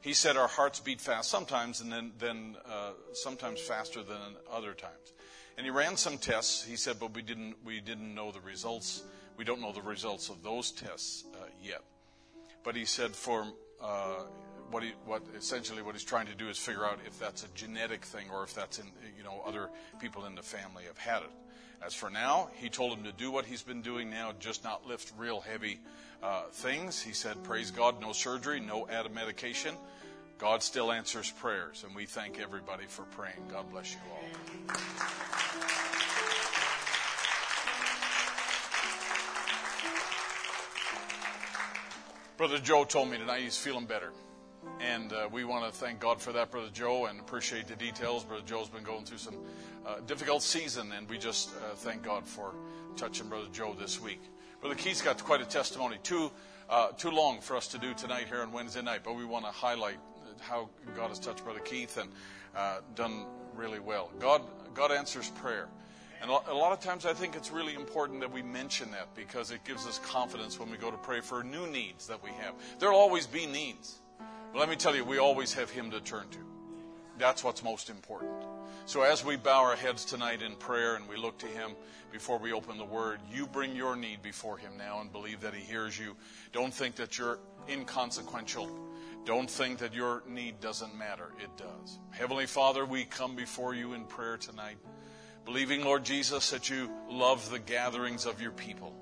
He 0.00 0.14
said 0.14 0.38
our 0.38 0.48
hearts 0.48 0.80
beat 0.80 1.02
fast 1.02 1.30
sometimes, 1.30 1.82
and 1.82 1.92
then, 1.92 2.12
then 2.18 2.56
uh, 2.64 2.92
sometimes 3.12 3.60
faster 3.60 4.02
than 4.02 4.16
other 4.50 4.72
times. 4.72 5.12
And 5.58 5.66
he 5.66 5.70
ran 5.70 5.98
some 5.98 6.16
tests. 6.16 6.64
He 6.64 6.76
said, 6.76 6.96
but 6.98 7.12
we 7.14 7.20
didn't 7.20 7.56
we 7.64 7.80
didn't 7.80 8.14
know 8.14 8.30
the 8.30 8.40
results. 8.40 9.02
We 9.36 9.44
don't 9.44 9.60
know 9.60 9.72
the 9.72 9.82
results 9.82 10.30
of 10.30 10.42
those 10.42 10.70
tests 10.70 11.24
uh, 11.34 11.46
yet. 11.60 11.82
But 12.64 12.76
he 12.76 12.84
said 12.84 13.12
for 13.12 13.46
uh, 13.82 14.24
what 14.70 14.82
he 14.82 14.92
what 15.04 15.22
essentially 15.36 15.82
what 15.82 15.94
he's 15.94 16.04
trying 16.04 16.26
to 16.26 16.34
do 16.34 16.48
is 16.48 16.58
figure 16.58 16.84
out 16.84 16.98
if 17.06 17.18
that's 17.18 17.44
a 17.44 17.48
genetic 17.54 18.04
thing 18.04 18.26
or 18.32 18.44
if 18.44 18.54
that's 18.54 18.78
in 18.78 18.86
you 19.16 19.24
know 19.24 19.42
other 19.46 19.70
people 20.00 20.26
in 20.26 20.34
the 20.34 20.42
family 20.42 20.84
have 20.84 20.98
had 20.98 21.22
it. 21.22 21.30
As 21.80 21.94
for 21.94 22.10
now, 22.10 22.50
he 22.56 22.68
told 22.68 22.98
him 22.98 23.04
to 23.04 23.12
do 23.12 23.30
what 23.30 23.46
he's 23.46 23.62
been 23.62 23.82
doing 23.82 24.10
now, 24.10 24.32
just 24.40 24.64
not 24.64 24.86
lift 24.86 25.12
real 25.16 25.40
heavy 25.40 25.78
uh, 26.22 26.42
things. 26.50 27.00
He 27.00 27.12
said, 27.12 27.42
Praise 27.44 27.70
God, 27.70 28.00
no 28.00 28.12
surgery, 28.12 28.58
no 28.58 28.88
added 28.88 29.14
medication. 29.14 29.76
God 30.38 30.62
still 30.62 30.92
answers 30.92 31.30
prayers, 31.30 31.84
and 31.86 31.94
we 31.94 32.06
thank 32.06 32.40
everybody 32.40 32.86
for 32.86 33.02
praying. 33.02 33.48
God 33.50 33.70
bless 33.70 33.92
you 33.92 33.98
all. 34.10 34.18
Brother 42.38 42.58
Joe 42.58 42.84
told 42.84 43.10
me 43.10 43.18
tonight 43.18 43.42
he's 43.42 43.56
feeling 43.58 43.84
better. 43.84 44.12
And 44.78 45.12
uh, 45.12 45.28
we 45.32 45.42
want 45.42 45.64
to 45.66 45.76
thank 45.76 45.98
God 45.98 46.22
for 46.22 46.30
that, 46.34 46.52
Brother 46.52 46.68
Joe, 46.72 47.06
and 47.06 47.18
appreciate 47.18 47.66
the 47.66 47.74
details. 47.74 48.22
Brother 48.22 48.44
Joe's 48.46 48.68
been 48.68 48.84
going 48.84 49.04
through 49.04 49.18
some 49.18 49.38
uh, 49.84 49.96
difficult 50.06 50.44
season, 50.44 50.92
and 50.92 51.10
we 51.10 51.18
just 51.18 51.50
uh, 51.50 51.74
thank 51.74 52.04
God 52.04 52.24
for 52.24 52.54
touching 52.94 53.28
Brother 53.28 53.48
Joe 53.52 53.74
this 53.76 54.00
week. 54.00 54.20
Brother 54.60 54.76
Keith's 54.76 55.02
got 55.02 55.22
quite 55.24 55.40
a 55.40 55.44
testimony. 55.44 55.96
Too, 56.04 56.30
uh, 56.70 56.92
too 56.92 57.10
long 57.10 57.40
for 57.40 57.56
us 57.56 57.66
to 57.68 57.78
do 57.78 57.92
tonight 57.92 58.28
here 58.28 58.42
on 58.42 58.52
Wednesday 58.52 58.82
night, 58.82 59.00
but 59.02 59.16
we 59.16 59.24
want 59.24 59.44
to 59.44 59.50
highlight 59.50 59.98
how 60.38 60.68
God 60.94 61.08
has 61.08 61.18
touched 61.18 61.42
Brother 61.42 61.58
Keith 61.58 61.96
and 61.96 62.08
uh, 62.54 62.82
done 62.94 63.26
really 63.56 63.80
well. 63.80 64.12
God, 64.20 64.42
God 64.74 64.92
answers 64.92 65.28
prayer. 65.30 65.66
And 66.20 66.30
a 66.30 66.54
lot 66.54 66.72
of 66.72 66.80
times 66.80 67.06
I 67.06 67.14
think 67.14 67.36
it's 67.36 67.50
really 67.50 67.74
important 67.74 68.20
that 68.20 68.32
we 68.32 68.42
mention 68.42 68.90
that 68.90 69.14
because 69.14 69.50
it 69.50 69.64
gives 69.64 69.86
us 69.86 69.98
confidence 70.00 70.58
when 70.58 70.70
we 70.70 70.76
go 70.76 70.90
to 70.90 70.96
pray 70.96 71.20
for 71.20 71.44
new 71.44 71.66
needs 71.68 72.06
that 72.08 72.22
we 72.22 72.30
have. 72.30 72.54
There'll 72.78 72.98
always 72.98 73.26
be 73.26 73.46
needs. 73.46 74.00
But 74.52 74.58
let 74.58 74.68
me 74.68 74.76
tell 74.76 74.96
you, 74.96 75.04
we 75.04 75.18
always 75.18 75.52
have 75.54 75.70
Him 75.70 75.90
to 75.92 76.00
turn 76.00 76.28
to. 76.30 76.38
That's 77.18 77.44
what's 77.44 77.62
most 77.62 77.88
important. 77.90 78.32
So 78.86 79.02
as 79.02 79.24
we 79.24 79.36
bow 79.36 79.64
our 79.64 79.76
heads 79.76 80.04
tonight 80.04 80.42
in 80.42 80.54
prayer 80.56 80.96
and 80.96 81.08
we 81.08 81.16
look 81.16 81.38
to 81.38 81.46
Him 81.46 81.72
before 82.10 82.38
we 82.38 82.52
open 82.52 82.78
the 82.78 82.84
Word, 82.84 83.20
you 83.30 83.46
bring 83.46 83.76
your 83.76 83.94
need 83.96 84.22
before 84.22 84.56
Him 84.56 84.72
now 84.78 85.00
and 85.00 85.12
believe 85.12 85.40
that 85.42 85.54
He 85.54 85.60
hears 85.60 85.98
you. 85.98 86.16
Don't 86.52 86.72
think 86.72 86.96
that 86.96 87.18
you're 87.18 87.38
inconsequential. 87.68 88.70
Don't 89.24 89.50
think 89.50 89.78
that 89.78 89.94
your 89.94 90.22
need 90.26 90.58
doesn't 90.60 90.96
matter. 90.96 91.32
It 91.38 91.50
does. 91.56 91.98
Heavenly 92.10 92.46
Father, 92.46 92.86
we 92.86 93.04
come 93.04 93.36
before 93.36 93.74
you 93.74 93.92
in 93.92 94.04
prayer 94.04 94.38
tonight, 94.38 94.78
believing, 95.48 95.82
Lord 95.82 96.04
Jesus, 96.04 96.50
that 96.50 96.68
you 96.68 96.90
love 97.10 97.50
the 97.50 97.58
gatherings 97.58 98.26
of 98.26 98.40
your 98.40 98.52
people. 98.52 98.92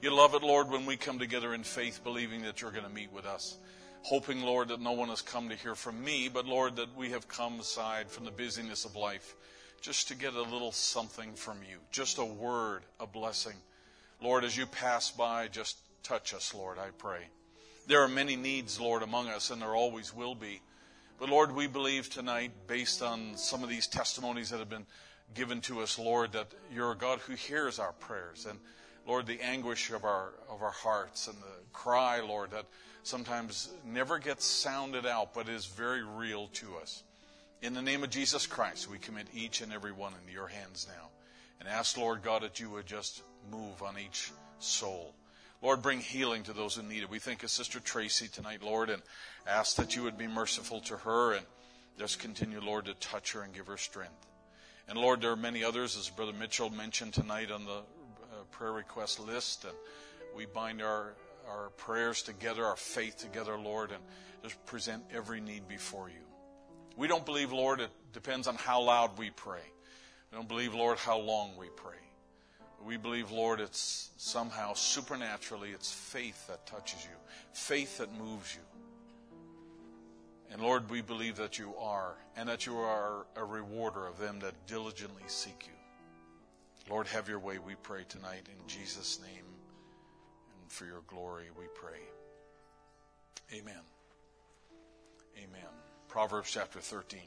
You 0.00 0.14
love 0.14 0.34
it, 0.34 0.42
Lord, 0.42 0.70
when 0.70 0.86
we 0.86 0.96
come 0.96 1.18
together 1.18 1.52
in 1.52 1.64
faith, 1.64 2.04
believing 2.04 2.42
that 2.42 2.62
you're 2.62 2.70
going 2.70 2.84
to 2.84 2.90
meet 2.90 3.12
with 3.12 3.26
us 3.26 3.58
hoping, 4.06 4.40
Lord, 4.40 4.68
that 4.68 4.80
no 4.80 4.92
one 4.92 5.08
has 5.08 5.20
come 5.20 5.48
to 5.48 5.56
hear 5.56 5.74
from 5.74 6.04
me, 6.04 6.28
but 6.32 6.46
Lord, 6.46 6.76
that 6.76 6.96
we 6.96 7.10
have 7.10 7.26
come 7.26 7.58
aside 7.58 8.08
from 8.08 8.24
the 8.24 8.30
busyness 8.30 8.84
of 8.84 8.94
life 8.94 9.34
just 9.80 10.06
to 10.06 10.14
get 10.14 10.34
a 10.34 10.42
little 10.42 10.70
something 10.70 11.34
from 11.34 11.58
you, 11.68 11.78
just 11.90 12.18
a 12.18 12.24
word, 12.24 12.82
a 13.00 13.06
blessing. 13.08 13.56
Lord, 14.22 14.44
as 14.44 14.56
you 14.56 14.64
pass 14.64 15.10
by, 15.10 15.48
just 15.48 15.78
touch 16.04 16.34
us, 16.34 16.54
Lord, 16.54 16.78
I 16.78 16.90
pray. 16.96 17.22
There 17.88 18.00
are 18.00 18.08
many 18.08 18.36
needs, 18.36 18.78
Lord, 18.78 19.02
among 19.02 19.26
us, 19.26 19.50
and 19.50 19.60
there 19.60 19.74
always 19.74 20.14
will 20.14 20.36
be. 20.36 20.60
But 21.18 21.28
Lord, 21.28 21.52
we 21.52 21.66
believe 21.66 22.08
tonight, 22.08 22.52
based 22.68 23.02
on 23.02 23.36
some 23.36 23.64
of 23.64 23.68
these 23.68 23.88
testimonies 23.88 24.50
that 24.50 24.60
have 24.60 24.70
been 24.70 24.86
given 25.34 25.60
to 25.62 25.80
us, 25.80 25.98
Lord, 25.98 26.32
that 26.32 26.48
you're 26.72 26.92
a 26.92 26.96
God 26.96 27.18
who 27.20 27.34
hears 27.34 27.78
our 27.78 27.92
prayers. 27.92 28.46
And 28.48 28.58
Lord, 29.06 29.26
the 29.26 29.40
anguish 29.40 29.90
of 29.90 30.04
our, 30.04 30.32
of 30.48 30.62
our 30.62 30.70
hearts 30.70 31.28
and 31.28 31.36
the 31.36 31.64
cry, 31.72 32.20
Lord, 32.20 32.50
that 32.52 32.66
sometimes 33.02 33.70
never 33.84 34.18
gets 34.18 34.44
sounded 34.44 35.06
out, 35.06 35.34
but 35.34 35.48
is 35.48 35.66
very 35.66 36.02
real 36.02 36.48
to 36.54 36.76
us. 36.76 37.02
In 37.62 37.74
the 37.74 37.82
name 37.82 38.04
of 38.04 38.10
Jesus 38.10 38.46
Christ, 38.46 38.90
we 38.90 38.98
commit 38.98 39.26
each 39.34 39.60
and 39.60 39.72
every 39.72 39.92
one 39.92 40.12
into 40.20 40.32
your 40.32 40.48
hands 40.48 40.86
now 40.88 41.08
and 41.60 41.68
ask, 41.68 41.96
Lord 41.96 42.22
God, 42.22 42.42
that 42.42 42.60
you 42.60 42.70
would 42.70 42.86
just 42.86 43.22
move 43.50 43.82
on 43.82 43.96
each 43.98 44.30
soul. 44.58 45.14
Lord, 45.62 45.82
bring 45.82 46.00
healing 46.00 46.42
to 46.44 46.52
those 46.52 46.74
who 46.74 46.82
need 46.82 47.02
it. 47.02 47.10
We 47.10 47.18
think 47.18 47.42
of 47.42 47.50
Sister 47.50 47.80
Tracy 47.80 48.28
tonight, 48.28 48.62
Lord, 48.62 48.90
and 48.90 49.02
ask 49.46 49.76
that 49.76 49.96
you 49.96 50.02
would 50.02 50.18
be 50.18 50.26
merciful 50.26 50.80
to 50.82 50.96
her 50.98 51.32
and 51.32 51.46
just 51.98 52.18
continue, 52.18 52.60
Lord, 52.60 52.84
to 52.86 52.94
touch 52.94 53.32
her 53.32 53.42
and 53.42 53.54
give 53.54 53.66
her 53.68 53.78
strength. 53.78 54.26
And 54.88 54.98
Lord, 54.98 55.20
there 55.20 55.32
are 55.32 55.36
many 55.36 55.64
others, 55.64 55.96
as 55.96 56.08
Brother 56.08 56.32
Mitchell 56.32 56.70
mentioned 56.70 57.12
tonight 57.12 57.50
on 57.50 57.64
the 57.64 57.78
uh, 57.78 58.44
prayer 58.52 58.72
request 58.72 59.18
list, 59.18 59.64
and 59.64 59.74
we 60.36 60.46
bind 60.46 60.80
our 60.80 61.14
our 61.48 61.70
prayers 61.70 62.22
together, 62.22 62.64
our 62.64 62.76
faith 62.76 63.16
together, 63.16 63.56
Lord, 63.56 63.90
and 63.92 64.02
just 64.42 64.64
present 64.66 65.02
every 65.14 65.40
need 65.40 65.68
before 65.68 66.08
you. 66.08 66.24
We 66.96 67.08
don't 67.08 67.24
believe, 67.24 67.52
Lord, 67.52 67.80
it 67.80 67.90
depends 68.12 68.48
on 68.48 68.56
how 68.56 68.82
loud 68.82 69.18
we 69.18 69.30
pray. 69.30 69.62
We 70.30 70.36
don't 70.36 70.48
believe, 70.48 70.74
Lord, 70.74 70.98
how 70.98 71.18
long 71.18 71.56
we 71.56 71.68
pray. 71.76 71.94
We 72.84 72.96
believe, 72.96 73.30
Lord, 73.30 73.60
it's 73.60 74.10
somehow 74.16 74.74
supernaturally, 74.74 75.70
it's 75.70 75.92
faith 75.92 76.46
that 76.48 76.66
touches 76.66 77.04
you, 77.04 77.16
faith 77.52 77.98
that 77.98 78.12
moves 78.18 78.54
you. 78.54 78.60
And 80.52 80.62
Lord, 80.62 80.88
we 80.90 81.00
believe 81.02 81.36
that 81.36 81.58
you 81.58 81.74
are, 81.76 82.14
and 82.36 82.48
that 82.48 82.66
you 82.66 82.76
are 82.76 83.26
a 83.36 83.44
rewarder 83.44 84.06
of 84.06 84.18
them 84.18 84.38
that 84.40 84.66
diligently 84.66 85.24
seek 85.26 85.66
you. 85.66 85.72
Lord, 86.88 87.08
have 87.08 87.28
your 87.28 87.40
way, 87.40 87.58
we 87.58 87.74
pray 87.74 88.04
tonight 88.08 88.48
in 88.48 88.68
Jesus' 88.68 89.20
name 89.20 89.44
and 90.66 90.72
for 90.72 90.84
your 90.84 91.02
glory, 91.06 91.46
we 91.56 91.66
pray. 91.74 92.00
Amen. 93.52 93.82
Amen. 95.36 95.70
Proverbs 96.08 96.50
chapter 96.50 96.80
13. 96.80 97.20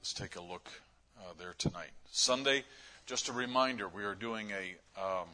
Let's 0.00 0.12
take 0.12 0.36
a 0.36 0.40
look 0.40 0.70
uh, 1.18 1.32
there 1.38 1.54
tonight. 1.58 1.90
Sunday, 2.10 2.64
just 3.06 3.28
a 3.28 3.32
reminder, 3.32 3.88
we 3.88 4.04
are 4.04 4.14
doing 4.14 4.50
a 4.52 5.00
um, 5.00 5.26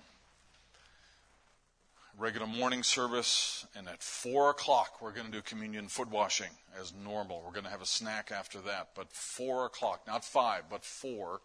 regular 2.18 2.46
morning 2.46 2.82
service, 2.82 3.66
and 3.76 3.88
at 3.88 4.02
4 4.02 4.50
o'clock, 4.50 5.00
we're 5.00 5.12
going 5.12 5.26
to 5.26 5.32
do 5.32 5.40
communion 5.40 5.86
foot 5.86 6.10
washing 6.10 6.50
as 6.78 6.92
normal. 7.04 7.42
We're 7.44 7.52
going 7.52 7.64
to 7.64 7.70
have 7.70 7.82
a 7.82 7.86
snack 7.86 8.32
after 8.32 8.58
that, 8.62 8.88
but 8.94 9.12
4 9.12 9.66
o'clock, 9.66 10.02
not 10.06 10.24
5, 10.24 10.64
but 10.68 10.84
4, 10.84 11.40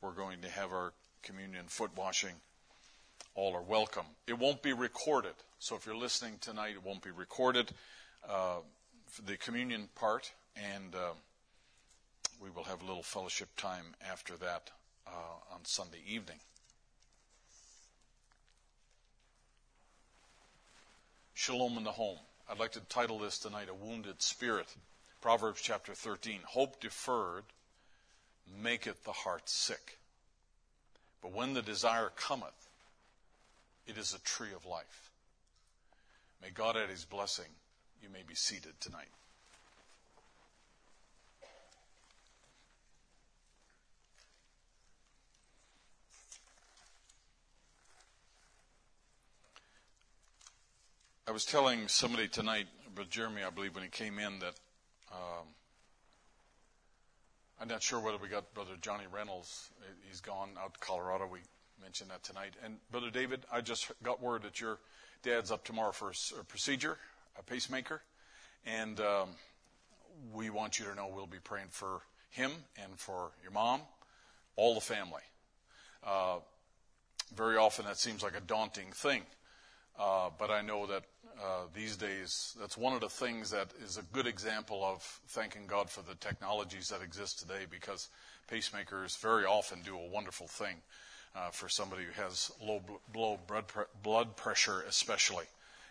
we're 0.00 0.12
going 0.12 0.40
to 0.42 0.48
have 0.48 0.70
our 0.70 0.92
communion 1.22 1.64
foot 1.66 1.90
washing 1.96 2.34
all 3.34 3.54
are 3.54 3.62
welcome. 3.62 4.04
It 4.26 4.38
won't 4.38 4.62
be 4.62 4.72
recorded. 4.72 5.34
So 5.58 5.74
if 5.74 5.86
you're 5.86 5.96
listening 5.96 6.34
tonight, 6.40 6.74
it 6.74 6.84
won't 6.84 7.02
be 7.02 7.10
recorded 7.10 7.70
uh, 8.28 8.58
the 9.26 9.36
communion 9.36 9.88
part, 9.94 10.32
and 10.56 10.94
uh, 10.94 11.12
we 12.42 12.50
will 12.50 12.64
have 12.64 12.82
a 12.82 12.84
little 12.84 13.02
fellowship 13.02 13.48
time 13.56 13.94
after 14.10 14.36
that 14.36 14.70
uh, 15.06 15.54
on 15.54 15.64
Sunday 15.64 16.00
evening. 16.06 16.38
Shalom 21.34 21.78
in 21.78 21.84
the 21.84 21.92
home. 21.92 22.18
I'd 22.48 22.58
like 22.58 22.72
to 22.72 22.80
title 22.80 23.18
this 23.18 23.38
tonight 23.38 23.68
A 23.70 23.74
Wounded 23.74 24.20
Spirit. 24.20 24.66
Proverbs 25.22 25.62
chapter 25.62 25.94
13. 25.94 26.40
Hope 26.44 26.80
deferred 26.80 27.44
maketh 28.62 29.02
the 29.04 29.12
heart 29.12 29.48
sick. 29.48 29.98
But 31.22 31.32
when 31.32 31.54
the 31.54 31.62
desire 31.62 32.10
cometh, 32.16 32.68
it 33.86 33.96
is 33.96 34.12
a 34.12 34.20
tree 34.20 34.52
of 34.54 34.66
life. 34.66 35.10
May 36.42 36.50
God 36.50 36.76
add 36.76 36.90
his 36.90 37.04
blessing. 37.04 37.46
You 38.02 38.08
may 38.10 38.22
be 38.26 38.34
seated 38.34 38.78
tonight. 38.80 39.08
I 51.24 51.30
was 51.30 51.44
telling 51.44 51.86
somebody 51.86 52.26
tonight, 52.26 52.66
but 52.96 53.08
Jeremy, 53.08 53.44
I 53.44 53.50
believe, 53.50 53.76
when 53.76 53.84
he 53.84 53.90
came 53.90 54.18
in, 54.18 54.40
that 54.40 54.54
um, 55.12 55.46
I'm 57.60 57.68
not 57.68 57.80
sure 57.80 58.00
whether 58.00 58.18
we 58.18 58.26
got 58.26 58.52
Brother 58.54 58.72
Johnny 58.80 59.04
Reynolds. 59.10 59.70
He's 60.08 60.20
gone 60.20 60.48
out 60.60 60.74
to 60.74 60.80
Colorado. 60.80 61.28
We 61.30 61.38
mentioned 61.80 62.10
that 62.10 62.24
tonight. 62.24 62.54
And 62.64 62.78
Brother 62.90 63.08
David, 63.08 63.44
I 63.52 63.60
just 63.60 63.92
got 64.02 64.20
word 64.20 64.42
that 64.42 64.60
your 64.60 64.78
dad's 65.22 65.52
up 65.52 65.62
tomorrow 65.62 65.92
for 65.92 66.10
a 66.40 66.44
procedure, 66.44 66.98
a 67.38 67.42
pacemaker, 67.44 68.02
and 68.66 68.98
um, 68.98 69.28
we 70.34 70.50
want 70.50 70.80
you 70.80 70.86
to 70.86 70.94
know 70.96 71.08
we'll 71.14 71.26
be 71.26 71.38
praying 71.38 71.68
for 71.70 72.00
him 72.30 72.50
and 72.82 72.98
for 72.98 73.30
your 73.44 73.52
mom, 73.52 73.82
all 74.56 74.74
the 74.74 74.80
family. 74.80 75.22
Uh, 76.04 76.38
very 77.36 77.56
often 77.56 77.84
that 77.84 77.96
seems 77.96 78.24
like 78.24 78.36
a 78.36 78.40
daunting 78.40 78.90
thing. 78.90 79.22
Uh, 79.98 80.30
but 80.38 80.50
I 80.50 80.62
know 80.62 80.86
that 80.86 81.04
uh, 81.40 81.66
these 81.74 81.96
days, 81.96 82.56
that's 82.58 82.76
one 82.76 82.92
of 82.92 83.00
the 83.00 83.08
things 83.08 83.50
that 83.50 83.68
is 83.84 83.96
a 83.96 84.02
good 84.12 84.26
example 84.26 84.84
of 84.84 85.02
thanking 85.28 85.66
God 85.66 85.88
for 85.90 86.02
the 86.02 86.14
technologies 86.16 86.88
that 86.88 87.02
exist 87.02 87.38
today 87.38 87.66
because 87.70 88.08
pacemakers 88.50 89.18
very 89.18 89.44
often 89.44 89.80
do 89.82 89.96
a 89.96 90.08
wonderful 90.08 90.46
thing 90.46 90.76
uh, 91.34 91.50
for 91.50 91.68
somebody 91.68 92.04
who 92.04 92.22
has 92.22 92.50
low 92.62 92.82
blood, 93.12 93.66
pre- 93.66 93.84
blood 94.02 94.36
pressure, 94.36 94.84
especially. 94.88 95.44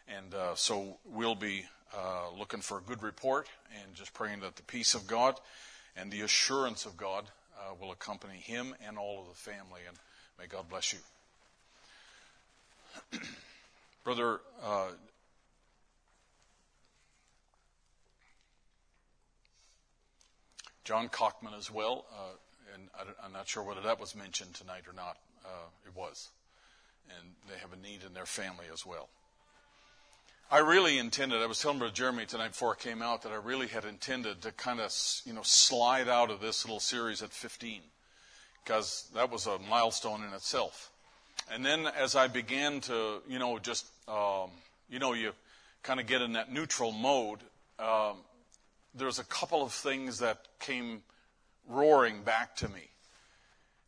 And 0.08 0.34
uh, 0.34 0.56
so 0.56 0.98
we'll 1.06 1.36
be 1.36 1.66
uh, 1.96 2.30
looking 2.38 2.62
for 2.62 2.78
a 2.78 2.82
good 2.82 3.04
report 3.04 3.48
and 3.82 3.94
just 3.94 4.14
praying 4.14 4.42
that 4.42 4.56
the 4.56 4.64
peace 4.64 4.94
of 4.96 5.08
God 5.08 5.40
and 5.96 6.12
the 6.12 6.22
assurance 6.22 6.86
of 6.86 6.98
God 6.98 7.26
uh, 7.58 7.74
will 7.80 7.92
accompany 7.92 8.38
him 8.38 8.76
and 8.86 8.98
all 8.98 9.22
of 9.22 9.28
the 9.30 9.36
family. 9.36 9.82
And 9.88 9.98
may 10.40 10.48
God 10.48 10.70
bless 10.70 10.94
you. 10.94 11.00
Brother 14.04 14.42
uh, 14.64 14.88
John 20.84 21.10
Cockman 21.10 21.54
as 21.58 21.70
well, 21.70 22.06
uh, 22.14 22.74
and 22.74 22.90
I, 22.98 23.26
am 23.26 23.34
not 23.34 23.48
sure 23.48 23.64
whether 23.64 23.82
that 23.82 24.00
was 24.00 24.16
mentioned 24.16 24.54
tonight 24.54 24.84
or 24.88 24.94
not. 24.94 25.18
Uh, 25.46 25.70
it 25.86 25.96
was. 25.96 26.30
And 27.10 27.30
they 27.50 27.60
have 27.60 27.74
a 27.74 27.82
need 27.82 28.04
in 28.06 28.14
their 28.14 28.26
family 28.26 28.66
as 28.72 28.86
well. 28.86 29.10
I 30.50 30.60
really 30.60 30.98
intended, 30.98 31.42
I 31.42 31.46
was 31.46 31.60
telling 31.60 31.80
Brother 31.80 31.94
Jeremy 31.94 32.26
tonight 32.26 32.50
before 32.50 32.74
I 32.74 32.76
came 32.76 33.02
out 33.02 33.22
that 33.22 33.32
I 33.32 33.36
really 33.36 33.68
had 33.68 33.86
intended 33.86 34.42
to 34.42 34.52
kind 34.52 34.82
of, 34.82 34.94
you 35.26 35.32
know, 35.32 35.44
slide 35.44 36.10
out 36.10 36.30
of 36.30 36.42
this 36.42 36.66
little 36.66 36.82
series 36.82 37.22
at 37.22 37.32
15 37.32 37.82
because 38.64 39.10
that 39.16 39.32
was 39.32 39.48
a 39.48 39.60
milestone 39.60 40.24
in 40.24 40.34
itself. 40.34 40.92
And 41.50 41.66
then 41.66 41.88
as 41.88 42.16
I 42.16 42.28
began 42.28 42.82
to, 42.82 43.22
you 43.30 43.40
know, 43.40 43.60
just, 43.60 43.86
um, 44.08 44.50
you 44.90 45.00
know, 45.00 45.14
you 45.14 45.32
kind 45.84 46.00
of 46.00 46.08
get 46.08 46.22
in 46.22 46.34
that 46.34 46.52
neutral 46.52 46.92
mode, 46.92 47.40
um, 47.80 48.18
there's 48.94 49.20
a 49.20 49.24
couple 49.24 49.64
of 49.64 49.72
things 49.72 50.20
that 50.20 50.48
came 50.60 51.02
roaring 51.68 52.24
back 52.24 52.56
to 52.58 52.70
me. 52.70 52.90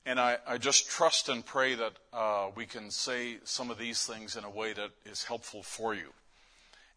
And 0.06 0.20
I, 0.20 0.38
I 0.45 0.58
just 0.58 0.89
trust 0.89 1.30
and 1.30 1.45
pray 1.45 1.76
that 1.76 1.93
uh, 2.12 2.47
we 2.56 2.66
can 2.66 2.91
say 2.91 3.38
some 3.45 3.72
of 3.72 3.78
these 3.78 4.06
things 4.06 4.36
in 4.36 4.43
a 4.43 4.49
way 4.49 4.74
that 4.74 4.91
is 5.06 5.24
helpful 5.24 5.64
for 5.64 5.93
you. 5.93 6.10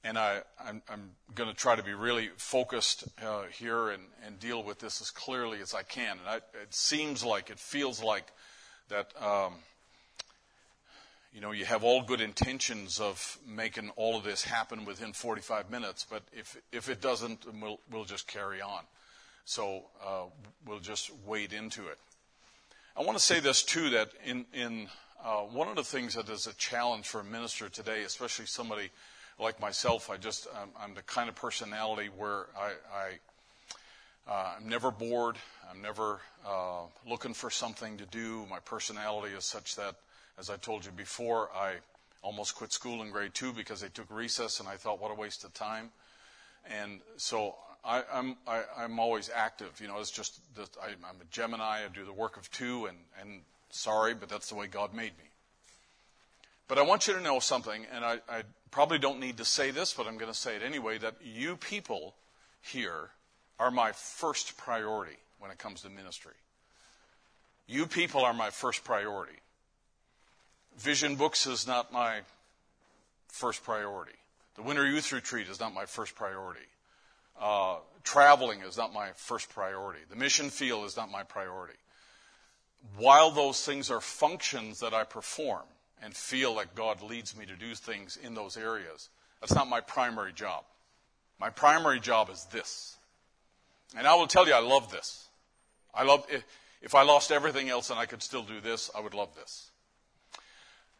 And 0.02 0.18
I, 0.18 0.42
I'm, 0.64 0.82
I'm 0.88 1.10
going 1.34 1.50
to 1.50 1.56
try 1.56 1.76
to 1.76 1.82
be 1.82 1.94
really 1.94 2.30
focused 2.36 3.04
uh, 3.24 3.44
here 3.52 3.90
and, 3.90 4.02
and, 4.24 4.38
deal 4.38 4.62
with 4.62 4.78
this 4.78 5.00
as 5.00 5.10
clearly 5.10 5.60
as 5.60 5.74
I 5.74 5.82
can. 5.82 6.18
And 6.18 6.28
I, 6.28 6.36
it 6.36 6.72
seems 6.72 7.24
like, 7.24 7.50
it 7.50 7.58
feels 7.58 8.02
like 8.02 8.30
that 8.88 9.10
um, 9.20 9.54
you 11.36 11.42
know, 11.42 11.52
you 11.52 11.66
have 11.66 11.84
all 11.84 12.00
good 12.00 12.22
intentions 12.22 12.98
of 12.98 13.38
making 13.46 13.90
all 13.96 14.16
of 14.16 14.24
this 14.24 14.42
happen 14.42 14.86
within 14.86 15.12
45 15.12 15.70
minutes, 15.70 16.06
but 16.08 16.22
if, 16.32 16.56
if 16.72 16.88
it 16.88 17.02
doesn't, 17.02 17.44
we'll, 17.60 17.78
we'll 17.92 18.06
just 18.06 18.26
carry 18.26 18.62
on. 18.62 18.80
So 19.44 19.82
uh, 20.02 20.22
we'll 20.66 20.80
just 20.80 21.10
wade 21.26 21.52
into 21.52 21.88
it. 21.88 21.98
I 22.96 23.02
want 23.02 23.18
to 23.18 23.22
say 23.22 23.40
this 23.40 23.62
too 23.62 23.90
that 23.90 24.12
in, 24.24 24.46
in 24.54 24.88
uh, 25.22 25.40
one 25.40 25.68
of 25.68 25.76
the 25.76 25.84
things 25.84 26.14
that 26.14 26.30
is 26.30 26.46
a 26.46 26.54
challenge 26.54 27.06
for 27.06 27.20
a 27.20 27.24
minister 27.24 27.68
today, 27.68 28.04
especially 28.04 28.46
somebody 28.46 28.88
like 29.38 29.60
myself, 29.60 30.08
I 30.08 30.16
just 30.16 30.48
I'm, 30.58 30.70
I'm 30.80 30.94
the 30.94 31.02
kind 31.02 31.28
of 31.28 31.34
personality 31.34 32.08
where 32.16 32.46
I, 32.58 32.72
I 32.94 34.32
uh, 34.32 34.54
I'm 34.56 34.70
never 34.70 34.90
bored. 34.90 35.36
I'm 35.70 35.82
never 35.82 36.18
uh, 36.48 36.84
looking 37.06 37.34
for 37.34 37.50
something 37.50 37.98
to 37.98 38.06
do. 38.06 38.46
My 38.48 38.58
personality 38.60 39.34
is 39.34 39.44
such 39.44 39.76
that 39.76 39.96
as 40.38 40.50
I 40.50 40.56
told 40.56 40.84
you 40.84 40.90
before, 40.90 41.50
I 41.54 41.74
almost 42.22 42.54
quit 42.54 42.72
school 42.72 43.02
in 43.02 43.10
grade 43.10 43.34
two 43.34 43.52
because 43.52 43.80
they 43.80 43.88
took 43.88 44.10
recess, 44.10 44.60
and 44.60 44.68
I 44.68 44.76
thought, 44.76 45.00
what 45.00 45.10
a 45.10 45.14
waste 45.14 45.44
of 45.44 45.54
time. 45.54 45.90
And 46.68 47.00
so 47.16 47.54
I, 47.84 48.02
I'm, 48.12 48.36
I, 48.46 48.64
am 48.78 48.98
always 48.98 49.30
active. 49.32 49.80
You 49.80 49.88
know, 49.88 49.98
it's 50.00 50.10
just 50.10 50.40
that 50.56 50.68
I, 50.82 50.88
am 50.88 51.20
a 51.20 51.24
Gemini. 51.30 51.84
I 51.84 51.88
do 51.94 52.04
the 52.04 52.12
work 52.12 52.36
of 52.36 52.50
two, 52.50 52.86
and, 52.86 52.98
and 53.20 53.40
sorry, 53.70 54.14
but 54.14 54.28
that's 54.28 54.48
the 54.48 54.56
way 54.56 54.66
God 54.66 54.92
made 54.92 55.16
me. 55.18 55.24
But 56.68 56.78
I 56.78 56.82
want 56.82 57.06
you 57.06 57.14
to 57.14 57.20
know 57.20 57.38
something, 57.38 57.86
and 57.94 58.04
I, 58.04 58.18
I 58.28 58.42
probably 58.72 58.98
don't 58.98 59.20
need 59.20 59.36
to 59.36 59.44
say 59.44 59.70
this, 59.70 59.94
but 59.94 60.06
I'm 60.06 60.18
going 60.18 60.32
to 60.32 60.36
say 60.36 60.56
it 60.56 60.62
anyway 60.62 60.98
that 60.98 61.14
you 61.22 61.56
people 61.56 62.14
here 62.60 63.10
are 63.60 63.70
my 63.70 63.92
first 63.92 64.56
priority 64.56 65.16
when 65.38 65.52
it 65.52 65.58
comes 65.58 65.82
to 65.82 65.90
ministry. 65.90 66.34
You 67.68 67.86
people 67.86 68.22
are 68.22 68.34
my 68.34 68.50
first 68.50 68.82
priority. 68.82 69.38
Vision 70.76 71.16
books 71.16 71.46
is 71.46 71.66
not 71.66 71.92
my 71.92 72.20
first 73.28 73.64
priority. 73.64 74.12
The 74.56 74.62
Winter 74.62 74.86
Youth 74.86 75.10
Retreat 75.12 75.48
is 75.48 75.58
not 75.58 75.72
my 75.72 75.86
first 75.86 76.14
priority. 76.14 76.66
Uh, 77.40 77.76
traveling 78.04 78.60
is 78.60 78.76
not 78.76 78.92
my 78.92 79.10
first 79.16 79.48
priority. 79.50 80.00
The 80.08 80.16
mission 80.16 80.50
field 80.50 80.84
is 80.84 80.96
not 80.96 81.10
my 81.10 81.22
priority. 81.22 81.78
While 82.98 83.30
those 83.30 83.64
things 83.64 83.90
are 83.90 84.00
functions 84.00 84.80
that 84.80 84.94
I 84.94 85.04
perform 85.04 85.64
and 86.02 86.14
feel 86.14 86.54
like 86.54 86.74
God 86.74 87.02
leads 87.02 87.36
me 87.36 87.46
to 87.46 87.56
do 87.56 87.74
things 87.74 88.18
in 88.22 88.34
those 88.34 88.56
areas, 88.56 89.08
that's 89.40 89.54
not 89.54 89.68
my 89.68 89.80
primary 89.80 90.32
job. 90.32 90.64
My 91.38 91.50
primary 91.50 92.00
job 92.00 92.30
is 92.30 92.44
this. 92.52 92.96
And 93.96 94.06
I 94.06 94.14
will 94.14 94.26
tell 94.26 94.46
you, 94.46 94.54
I 94.54 94.60
love 94.60 94.90
this. 94.90 95.26
I 95.94 96.04
love, 96.04 96.26
if 96.82 96.94
I 96.94 97.02
lost 97.02 97.32
everything 97.32 97.70
else 97.70 97.88
and 97.88 97.98
I 97.98 98.06
could 98.06 98.22
still 98.22 98.42
do 98.42 98.60
this, 98.60 98.90
I 98.94 99.00
would 99.00 99.14
love 99.14 99.34
this 99.34 99.70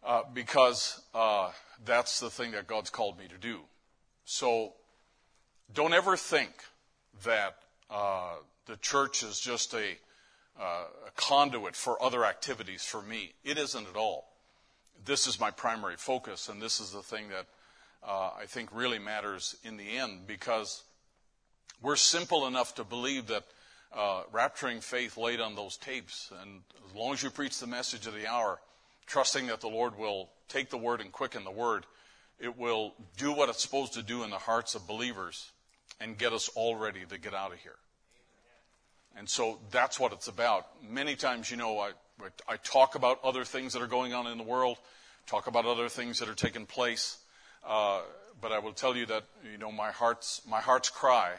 uh, 0.07 0.23
because 0.33 1.03
uh, 1.15 1.51
that's 1.85 2.21
the 2.21 2.31
thing 2.31 2.53
that 2.53 2.67
God's 2.67 2.91
called 2.91 3.19
me 3.19 3.27
to 3.29 3.37
do. 3.37 3.61
So 4.25 4.75
don't 5.75 5.93
ever 5.93 6.17
think 6.17 6.53
that 7.25 7.57
uh, 7.91 8.35
the 8.67 8.77
church 8.77 9.25
is 9.25 9.41
just 9.41 9.75
a, 9.75 9.97
uh, 10.61 10.85
a 11.09 11.11
conduit 11.17 11.75
for 11.75 12.01
other 12.03 12.25
activities 12.25 12.85
for 12.85 13.03
me. 13.03 13.33
It 13.45 13.59
isn't 13.59 13.89
at 13.89 13.97
all. 13.97 14.29
This 15.05 15.27
is 15.27 15.41
my 15.41 15.51
primary 15.51 15.97
focus, 15.97 16.49
and 16.49 16.63
this 16.63 16.81
is 16.81 16.93
the 16.93 17.03
thing 17.03 17.29
that 17.29 17.47
uh, 18.07 18.31
I 18.39 18.47
think 18.47 18.71
really 18.73 18.99
matters 18.99 19.57
in 19.65 19.77
the 19.77 19.97
end 19.97 20.27
because 20.27 20.85
we're 21.83 21.97
simple 21.97 22.47
enough 22.47 22.77
to 22.77 22.85
believe 22.85 23.27
that 23.27 23.45
uh, 23.95 24.23
rapturing 24.33 24.83
faith 24.83 25.17
laid 25.17 25.41
on 25.41 25.55
those 25.55 25.77
tapes, 25.77 26.33
and 26.43 26.63
as 26.89 26.95
long 26.95 27.13
as 27.13 27.23
you 27.23 27.31
preach 27.31 27.59
the 27.59 27.67
message 27.67 28.07
of 28.07 28.15
the 28.15 28.27
hour, 28.27 28.61
trusting 29.07 29.47
that 29.47 29.61
the 29.61 29.69
Lord 29.69 29.99
will 29.99 30.31
take 30.49 30.71
the 30.71 30.79
word 30.79 31.01
and 31.01 31.13
quicken 31.13 31.45
the 31.45 31.51
word. 31.51 31.87
It 32.39 32.59
will 32.59 32.95
do 33.17 33.33
what 33.33 33.49
it's 33.49 33.63
supposed 33.63 33.95
to 33.95 34.03
do 34.03 34.23
in 34.25 34.31
the 34.31 34.39
hearts 34.39 34.75
of 34.75 34.87
believers 34.87 35.51
and 36.01 36.19
get 36.19 36.33
us 36.33 36.49
all 36.55 36.77
ready 36.77 37.05
to 37.09 37.19
get 37.19 37.35
out 37.35 37.53
of 37.53 37.59
here. 37.59 37.77
And 39.17 39.29
so 39.29 39.59
that's 39.71 39.99
what 39.99 40.13
it's 40.13 40.29
about. 40.29 40.67
Many 40.87 41.17
times, 41.17 41.51
you 41.51 41.57
know, 41.57 41.79
I, 41.79 41.93
I 42.47 42.57
talk 42.59 42.95
about 42.95 43.25
other 43.25 43.45
things 43.45 43.73
that 43.73 43.81
are 43.81 43.87
going 43.87 44.13
on 44.13 44.27
in 44.27 44.37
the 44.37 44.45
world, 44.45 44.77
talk 45.27 45.47
about 45.47 45.65
other 45.65 45.89
things 45.89 46.19
that 46.19 46.29
are 46.29 46.35
taking 46.35 46.67
place. 46.67 47.19
Uh, 47.67 48.03
but 48.41 48.53
I 48.53 48.59
will 48.59 48.73
tell 48.75 48.95
you 48.95 49.07
that, 49.07 49.25
you 49.51 49.57
know, 49.57 49.73
my 49.73 49.91
heart's, 49.91 50.43
my 50.47 50.61
heart's 50.61 50.91
cry 50.91 51.33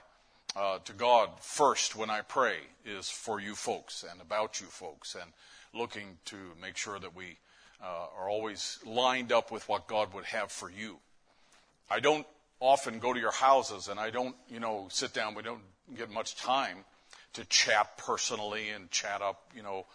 uh, 0.55 0.79
to 0.85 0.93
God 0.93 1.29
first 1.39 1.95
when 1.95 2.09
I 2.09 2.21
pray 2.21 2.57
is 2.83 3.09
for 3.09 3.39
you 3.39 3.53
folks 3.53 4.03
and 4.09 4.19
about 4.21 4.59
you 4.59 4.67
folks 4.67 5.13
and 5.13 5.31
looking 5.73 6.17
to 6.25 6.37
make 6.59 6.77
sure 6.77 6.97
that 6.97 7.15
we 7.15 7.37
are 7.81 8.29
always 8.29 8.79
lined 8.85 9.31
up 9.31 9.51
with 9.51 9.67
what 9.69 9.87
God 9.87 10.13
would 10.13 10.25
have 10.25 10.51
for 10.51 10.69
you. 10.69 10.97
I 11.89 11.99
don't 11.99 12.25
often 12.59 12.99
go 12.99 13.13
to 13.13 13.19
your 13.19 13.31
houses 13.31 13.87
and 13.87 13.99
I 13.99 14.09
don't, 14.09 14.35
you 14.49 14.59
know, 14.59 14.87
sit 14.89 15.13
down. 15.13 15.35
We 15.35 15.43
don't 15.43 15.61
get 15.95 16.09
much 16.09 16.35
time 16.35 16.77
to 17.33 17.45
chat 17.45 17.97
personally 17.97 18.69
and 18.69 18.89
chat 18.89 19.21
up, 19.21 19.51
you 19.55 19.63
know, 19.63 19.85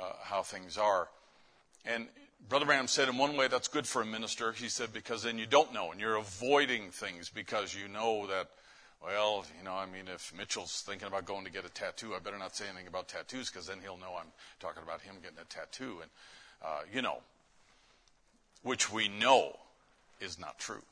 uh, 0.00 0.12
how 0.22 0.42
things 0.42 0.78
are. 0.78 1.08
And 1.84 2.06
Brother 2.48 2.64
Branham 2.64 2.86
said, 2.86 3.08
in 3.08 3.18
one 3.18 3.36
way, 3.36 3.48
that's 3.48 3.68
good 3.68 3.86
for 3.86 4.02
a 4.02 4.06
minister. 4.06 4.52
He 4.52 4.68
said, 4.68 4.92
because 4.92 5.22
then 5.22 5.38
you 5.38 5.46
don't 5.46 5.72
know 5.72 5.90
and 5.90 6.00
you're 6.00 6.16
avoiding 6.16 6.90
things 6.90 7.28
because 7.28 7.74
you 7.74 7.88
know 7.88 8.26
that, 8.28 8.48
well, 9.04 9.44
you 9.58 9.64
know, 9.64 9.74
I 9.74 9.86
mean, 9.86 10.04
if 10.12 10.32
Mitchell's 10.36 10.82
thinking 10.86 11.08
about 11.08 11.24
going 11.24 11.44
to 11.44 11.50
get 11.50 11.64
a 11.64 11.68
tattoo, 11.68 12.14
I 12.14 12.20
better 12.20 12.38
not 12.38 12.54
say 12.54 12.66
anything 12.68 12.86
about 12.86 13.08
tattoos 13.08 13.50
because 13.50 13.66
then 13.66 13.78
he'll 13.82 13.96
know 13.96 14.14
I'm 14.18 14.28
talking 14.60 14.82
about 14.82 15.00
him 15.00 15.16
getting 15.20 15.38
a 15.40 15.44
tattoo. 15.44 15.98
And, 16.02 16.10
uh, 16.64 16.80
you 16.92 17.02
know, 17.02 17.18
which 18.62 18.92
we 18.92 19.08
know 19.08 19.58
is 20.20 20.38
not 20.38 20.58
true. 20.58 20.82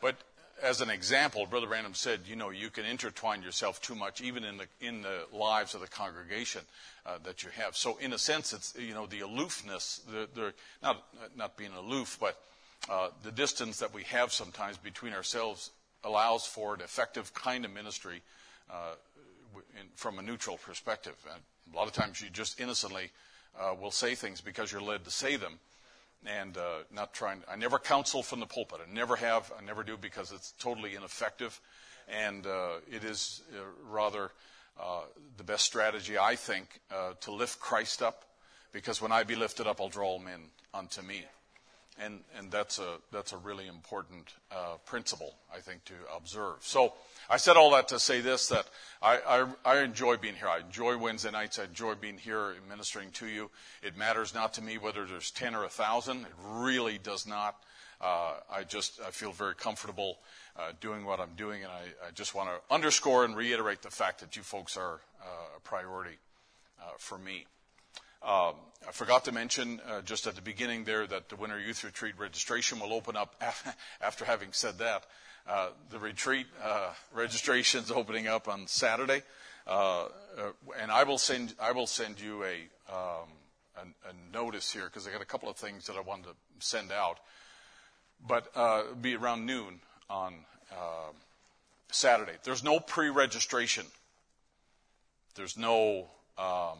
But 0.00 0.16
as 0.62 0.80
an 0.80 0.90
example, 0.90 1.46
Brother 1.46 1.66
Branham 1.66 1.94
said, 1.94 2.20
you 2.26 2.36
know, 2.36 2.50
you 2.50 2.70
can 2.70 2.84
intertwine 2.84 3.42
yourself 3.42 3.80
too 3.80 3.94
much, 3.94 4.20
even 4.20 4.44
in 4.44 4.58
the 4.58 4.66
in 4.80 5.02
the 5.02 5.26
lives 5.32 5.74
of 5.74 5.80
the 5.80 5.86
congregation 5.86 6.62
uh, 7.06 7.18
that 7.24 7.42
you 7.42 7.50
have. 7.50 7.76
So, 7.76 7.96
in 7.98 8.12
a 8.12 8.18
sense, 8.18 8.52
it's 8.52 8.74
you 8.76 8.94
know 8.94 9.06
the 9.06 9.20
aloofness, 9.20 10.02
the, 10.10 10.28
the 10.34 10.52
not 10.82 11.04
not 11.36 11.56
being 11.56 11.72
aloof, 11.72 12.18
but 12.20 12.40
uh, 12.90 13.08
the 13.22 13.32
distance 13.32 13.78
that 13.78 13.94
we 13.94 14.04
have 14.04 14.32
sometimes 14.32 14.76
between 14.78 15.12
ourselves 15.12 15.70
allows 16.04 16.46
for 16.46 16.74
an 16.74 16.80
effective 16.80 17.34
kind 17.34 17.64
of 17.64 17.72
ministry 17.72 18.22
uh, 18.70 18.94
in, 19.80 19.86
from 19.94 20.18
a 20.18 20.22
neutral 20.22 20.58
perspective. 20.58 21.14
And 21.32 21.40
a 21.72 21.76
lot 21.76 21.86
of 21.86 21.92
times, 21.92 22.20
you 22.20 22.30
just 22.30 22.60
innocently 22.60 23.10
uh, 23.58 23.74
will 23.80 23.90
say 23.90 24.14
things 24.14 24.40
because 24.40 24.72
you're 24.72 24.82
led 24.82 25.04
to 25.04 25.10
say 25.10 25.36
them 25.36 25.58
and 26.26 26.56
uh, 26.56 26.82
not 26.92 27.14
trying. 27.14 27.42
I 27.48 27.56
never 27.56 27.78
counsel 27.78 28.22
from 28.22 28.40
the 28.40 28.46
pulpit. 28.46 28.80
I 28.86 28.92
never 28.92 29.16
have. 29.16 29.52
I 29.58 29.64
never 29.64 29.82
do 29.82 29.96
because 29.96 30.32
it's 30.32 30.52
totally 30.58 30.94
ineffective, 30.94 31.60
and 32.08 32.46
uh, 32.46 32.80
it 32.90 33.04
is 33.04 33.42
uh, 33.54 33.62
rather 33.88 34.30
uh, 34.80 35.02
the 35.36 35.44
best 35.44 35.64
strategy 35.64 36.18
I 36.18 36.36
think 36.36 36.80
uh, 36.90 37.12
to 37.20 37.32
lift 37.32 37.60
Christ 37.60 38.02
up, 38.02 38.24
because 38.72 39.00
when 39.00 39.12
I 39.12 39.24
be 39.24 39.36
lifted 39.36 39.66
up, 39.66 39.80
I'll 39.80 39.88
draw 39.88 40.18
men 40.18 40.40
unto 40.72 41.02
me, 41.02 41.24
and 42.02 42.20
and 42.36 42.50
that's 42.50 42.78
a 42.78 42.98
that's 43.12 43.32
a 43.32 43.36
really 43.38 43.66
important 43.66 44.34
uh, 44.52 44.76
principle 44.84 45.34
I 45.54 45.60
think 45.60 45.84
to 45.86 45.94
observe. 46.14 46.56
So. 46.60 46.94
I 47.30 47.36
said 47.36 47.58
all 47.58 47.72
that 47.72 47.88
to 47.88 47.98
say 47.98 48.22
this 48.22 48.48
that 48.48 48.66
I, 49.02 49.18
I, 49.18 49.46
I, 49.62 49.80
enjoy 49.80 50.16
being 50.16 50.34
here. 50.34 50.48
I 50.48 50.60
enjoy 50.60 50.96
Wednesday 50.96 51.30
nights. 51.30 51.58
I 51.58 51.64
enjoy 51.64 51.94
being 51.94 52.16
here 52.16 52.54
ministering 52.66 53.10
to 53.12 53.26
you. 53.26 53.50
It 53.82 53.98
matters 53.98 54.34
not 54.34 54.54
to 54.54 54.62
me 54.62 54.78
whether 54.78 55.04
there's 55.04 55.30
10 55.32 55.54
or 55.54 55.60
1,000. 55.60 56.22
It 56.22 56.26
really 56.42 56.96
does 56.96 57.26
not. 57.26 57.62
Uh, 58.00 58.34
I 58.50 58.62
just 58.62 59.00
I 59.06 59.10
feel 59.10 59.32
very 59.32 59.54
comfortable 59.54 60.18
uh, 60.56 60.72
doing 60.80 61.04
what 61.04 61.20
I'm 61.20 61.34
doing, 61.36 61.64
and 61.64 61.72
I, 61.72 62.06
I 62.06 62.10
just 62.14 62.34
want 62.34 62.48
to 62.48 62.74
underscore 62.74 63.24
and 63.24 63.36
reiterate 63.36 63.82
the 63.82 63.90
fact 63.90 64.20
that 64.20 64.36
you 64.36 64.42
folks 64.42 64.76
are 64.76 65.00
uh, 65.20 65.56
a 65.56 65.60
priority 65.60 66.16
uh, 66.80 66.92
for 66.96 67.18
me. 67.18 67.46
Um, 68.22 68.54
I 68.86 68.92
forgot 68.92 69.24
to 69.26 69.32
mention 69.32 69.80
uh, 69.86 70.00
just 70.02 70.26
at 70.26 70.34
the 70.34 70.42
beginning 70.42 70.84
there 70.84 71.06
that 71.06 71.28
the 71.28 71.36
Winter 71.36 71.58
Youth 71.58 71.84
Retreat 71.84 72.14
registration 72.18 72.80
will 72.80 72.92
open 72.92 73.16
up 73.16 73.34
after 74.00 74.24
having 74.24 74.52
said 74.52 74.78
that. 74.78 75.04
Uh, 75.46 75.68
the 75.90 75.98
retreat 75.98 76.46
uh, 76.62 76.90
registration's 77.14 77.90
opening 77.90 78.26
up 78.26 78.48
on 78.48 78.66
Saturday, 78.66 79.22
uh, 79.66 80.04
uh 80.04 80.08
and 80.78 80.90
I 80.90 81.04
will 81.04 81.16
send 81.16 81.54
I 81.58 81.72
will 81.72 81.86
send 81.86 82.20
you 82.20 82.44
a 82.44 82.54
um, 82.92 83.28
a, 83.76 84.10
a, 84.10 84.32
notice 84.32 84.70
here 84.70 84.84
because 84.84 85.06
I 85.06 85.10
got 85.10 85.22
a 85.22 85.26
couple 85.26 85.48
of 85.48 85.56
things 85.56 85.86
that 85.86 85.96
I 85.96 86.00
wanted 86.00 86.24
to 86.24 86.34
send 86.58 86.92
out, 86.92 87.18
but 88.26 88.48
uh, 88.54 88.82
it'll 88.84 88.96
be 88.96 89.16
around 89.16 89.46
noon 89.46 89.80
on 90.10 90.34
um, 90.72 91.14
Saturday. 91.90 92.36
There's 92.42 92.62
no 92.62 92.78
pre-registration. 92.78 93.86
There's 95.34 95.56
no 95.56 96.08
um, 96.36 96.78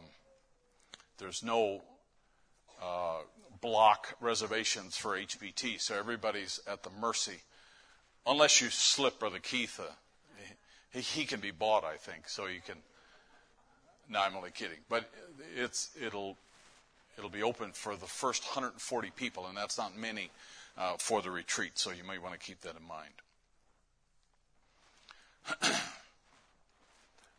there's 1.19 1.43
no 1.43 1.81
block 3.61 4.15
reservations 4.21 4.97
for 4.97 5.17
HBT, 5.17 5.79
so 5.79 5.95
everybody's 5.95 6.59
at 6.65 6.83
the 6.83 6.89
mercy 6.89 7.41
Unless 8.29 8.61
you 8.61 8.69
slip 8.69 9.19
Brother 9.19 9.39
Keith, 9.39 9.79
uh, 9.79 9.91
he, 10.91 10.99
he, 10.99 11.25
can 11.25 11.39
be 11.39 11.49
bought, 11.49 11.83
I 11.83 11.95
think, 11.95 12.29
so 12.29 12.45
you 12.45 12.59
can. 12.65 12.75
No, 14.07 14.21
I'm 14.21 14.35
only 14.35 14.51
kidding. 14.51 14.77
But 14.87 15.09
it's, 15.55 15.89
it'll, 15.99 16.37
it'll 17.17 17.29
be 17.29 17.41
open 17.43 17.71
for 17.71 17.95
the 17.95 18.05
first 18.05 18.43
140 18.43 19.11
people, 19.15 19.47
and 19.47 19.57
that's 19.57 19.77
not 19.77 19.97
many 19.97 20.29
uh, 20.77 20.95
for 20.97 21.21
the 21.21 21.31
retreat, 21.31 21.79
so 21.79 21.91
you 21.91 22.03
might 22.03 22.21
want 22.21 22.33
to 22.33 22.39
keep 22.39 22.61
that 22.61 22.75
in 22.75 22.87
mind. 22.87 23.13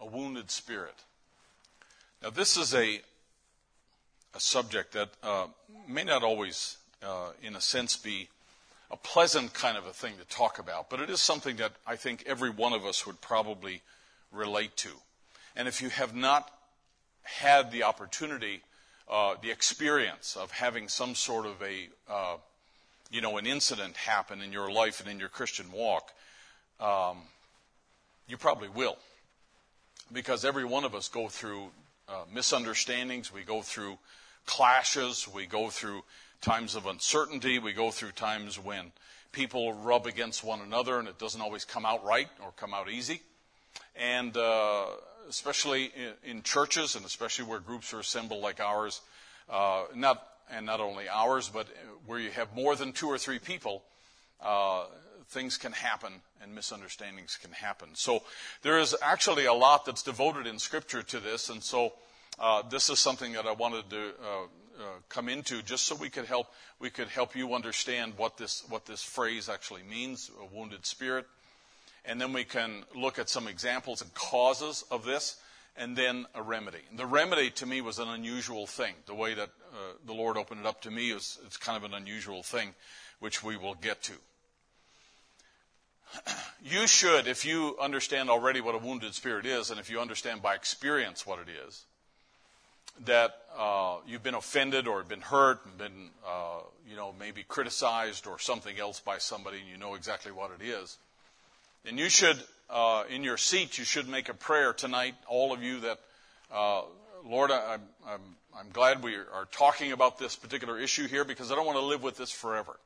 a 0.01 0.07
wounded 0.07 0.51
spirit. 0.51 1.05
Now, 2.23 2.31
this 2.31 2.57
is 2.57 2.75
a, 2.75 3.01
a 4.35 4.41
subject 4.41 4.93
that 4.93 5.11
uh, 5.23 5.47
may 5.89 6.05
not 6.05 6.23
always, 6.23 6.77
uh, 7.03 7.31
in 7.43 7.57
a 7.57 7.61
sense, 7.61 7.97
be 7.97 8.29
a 8.91 8.97
pleasant 8.97 9.55
kind 9.55 9.77
of 9.77 9.87
a 9.87 9.93
thing 9.93 10.15
to 10.19 10.25
talk 10.35 10.59
about, 10.59 10.91
but 10.91 11.01
it 11.01 11.11
is 11.11 11.21
something 11.21 11.57
that 11.57 11.73
I 11.87 11.97
think 11.97 12.25
every 12.27 12.51
one 12.51 12.73
of 12.73 12.85
us 12.85 13.07
would 13.07 13.21
probably 13.21 13.83
relate 14.33 14.77
to. 14.79 14.91
And 15.57 15.69
if 15.69 15.81
you 15.83 15.91
have 15.91 16.15
not 16.15 16.51
had 17.23 17.71
the 17.71 17.85
opportunity, 17.85 18.63
uh, 19.09 19.35
the 19.43 19.51
experience 19.51 20.37
of 20.37 20.51
having 20.51 20.89
some 20.89 21.15
sort 21.15 21.47
of 21.47 21.63
a, 21.63 21.89
uh, 22.09 22.37
you 23.11 23.21
know, 23.21 23.39
an 23.39 23.47
incident 23.47 23.97
happen 23.97 24.43
in 24.43 24.53
your 24.53 24.71
life 24.71 25.01
and 25.01 25.09
in 25.09 25.19
your 25.19 25.29
Christian 25.29 25.71
walk, 25.73 26.13
um, 26.81 27.19
you 28.29 28.37
probably 28.37 28.69
will. 28.69 28.97
Because 30.13 30.45
every 30.45 30.65
one 30.65 30.85
of 30.85 30.95
us 30.95 31.09
go 31.09 31.29
through 31.29 31.71
uh, 32.09 32.25
misunderstandings, 32.33 33.33
we 33.33 33.43
go 33.43 33.63
through 33.63 33.99
clashes, 34.51 35.29
we 35.33 35.47
go 35.47 35.71
through 35.71 36.03
times 36.41 36.75
of 36.75 36.87
uncertainty. 36.87 37.61
We 37.61 37.73
go 37.73 37.93
through 37.93 38.13
times 38.13 38.59
when 38.59 38.91
people 39.31 39.73
rub 39.73 40.07
against 40.07 40.43
one 40.43 40.61
another 40.61 40.99
and 40.99 41.07
it 41.07 41.21
doesn't 41.21 41.41
always 41.41 41.65
come 41.65 41.87
out 41.87 42.05
right 42.05 42.29
or 42.43 42.51
come 42.57 42.75
out 42.75 42.91
easy. 42.91 43.21
And 43.95 44.37
uh, 44.37 44.87
especially 45.29 45.93
in, 46.25 46.31
in, 46.31 46.43
churches 46.43 46.97
and 46.97 47.07
especially 47.07 47.45
where 47.45 47.61
groups 47.61 47.95
are 47.95 48.01
assembled 48.01 48.43
like 48.43 48.59
ours, 48.59 49.03
uh, 49.49 49.85
not 49.95 50.27
and 50.51 50.67
not 50.67 50.81
only 50.81 51.09
ours, 51.09 51.49
but 51.49 51.69
where 52.07 52.19
you 52.19 52.31
have 52.31 52.53
more 52.53 52.75
than 52.75 52.93
two 52.93 53.07
or 53.07 53.19
three 53.19 53.39
people, 53.39 53.85
uh, 54.43 54.87
things 55.29 55.59
can 55.59 55.71
happen 55.71 56.13
and 56.43 56.57
misunderstandings 56.57 57.39
can 57.41 57.53
happen. 57.53 57.91
So 57.95 58.25
there 58.63 58.81
is 58.81 58.97
actually 59.01 59.47
a 59.47 59.55
lot 59.55 59.87
that's 59.87 60.03
devoted 60.03 60.49
in 60.49 60.59
Scripture 60.59 61.05
to 61.05 61.21
this, 61.21 61.51
and 61.51 61.63
so 61.63 61.93
uh, 62.41 62.63
this 62.63 62.89
is 62.89 62.99
something 62.99 63.35
that 63.35 63.47
I 63.47 63.53
wanted 63.53 63.91
to 63.91 63.99
uh, 63.99 64.45
uh, 64.81 64.83
come 65.11 65.29
into 65.29 65.61
just 65.63 65.85
so 65.85 65.95
we 65.95 66.09
could 66.09 66.25
help 66.25 66.47
we 66.79 66.89
could 66.89 67.09
help 67.09 67.37
you 67.37 67.55
understand 67.55 68.15
what 68.17 68.39
this 68.39 68.65
what 68.71 68.87
this 68.87 69.03
phrase 69.03 69.51
actually 69.51 69.83
means 69.83 70.31
a 70.41 70.57
wounded 70.57 70.87
spirit. 70.87 71.27
And 72.07 72.19
then 72.19 72.33
we 72.33 72.45
can 72.45 72.85
look 72.97 73.19
at 73.19 73.29
some 73.29 73.47
examples 73.47 74.01
and 74.01 74.13
causes 74.15 74.85
of 74.91 75.05
this 75.05 75.37
and 75.77 75.95
then 75.95 76.25
a 76.35 76.41
remedy. 76.41 76.81
The 76.97 77.05
remedy 77.05 77.51
to 77.51 77.67
me 77.67 77.83
was 77.83 77.99
an 77.99 78.09
unusual 78.09 78.67
thing. 78.67 78.95
The 79.05 79.15
way 79.15 79.35
that 79.35 79.51
uh, 79.73 79.93
the 80.07 80.15
lord 80.15 80.39
opened 80.39 80.61
it 80.61 80.67
up 80.67 80.81
to 80.83 80.91
me 80.91 81.11
is 81.11 81.39
it's 81.45 81.59
kind 81.59 81.77
of 81.77 81.85
an 81.85 81.95
unusual 81.95 82.43
thing 82.43 82.75
which 83.19 83.45
we 83.45 83.59
will 83.59 83.75
get 83.75 84.03
to. 84.05 84.15
You 86.63 86.87
should 86.87 87.27
if 87.27 87.47
you 87.47 87.77
understand 87.81 88.29
already 88.29 88.61
what 88.61 88.75
a 88.75 88.79
wounded 88.79 89.15
spirit 89.15 89.47
is 89.47 89.71
and 89.71 89.81
if 89.81 89.89
you 89.89 89.99
understand 89.99 90.43
by 90.43 90.55
experience 90.55 91.27
what 91.27 91.39
it 91.39 91.49
is 91.67 91.87
that 93.07 93.35
uh, 93.57 93.97
you've 94.07 94.23
been 94.23 94.35
offended 94.35 94.87
or 94.87 95.03
been 95.03 95.21
hurt, 95.21 95.65
and 95.65 95.79
been 95.79 96.11
uh, 96.27 96.61
you 96.89 96.97
know 96.97 97.15
maybe 97.19 97.43
criticized 97.43 98.27
or 98.27 98.39
something 98.39 98.79
else 98.79 99.01
by 99.01 99.19
somebody, 99.19 99.59
and 99.59 99.69
you 99.69 99.77
know 99.77 99.95
exactly 99.95 100.33
what 100.33 100.51
it 100.59 100.65
is, 100.65 100.99
then 101.85 101.99
you 101.99 102.09
should, 102.09 102.39
uh, 102.69 103.05
in 103.09 103.25
your 103.25 103.37
seat, 103.37 103.79
you 103.79 103.85
should 103.85 104.09
make 104.09 104.29
a 104.29 104.35
prayer 104.35 104.73
tonight. 104.73 105.15
All 105.27 105.53
of 105.53 105.63
you 105.63 105.81
that, 105.81 105.99
uh, 106.53 106.83
Lord, 107.25 107.51
I, 107.51 107.75
I'm, 107.75 107.83
I'm 108.07 108.21
I'm 108.59 108.71
glad 108.73 109.03
we 109.03 109.15
are 109.15 109.47
talking 109.53 109.93
about 109.93 110.19
this 110.19 110.37
particular 110.37 110.79
issue 110.79 111.07
here 111.07 111.25
because 111.25 111.53
I 111.53 111.55
don't 111.55 111.67
want 111.67 111.79
to 111.79 111.85
live 111.85 112.03
with 112.03 112.17
this 112.17 112.31
forever. 112.31 112.79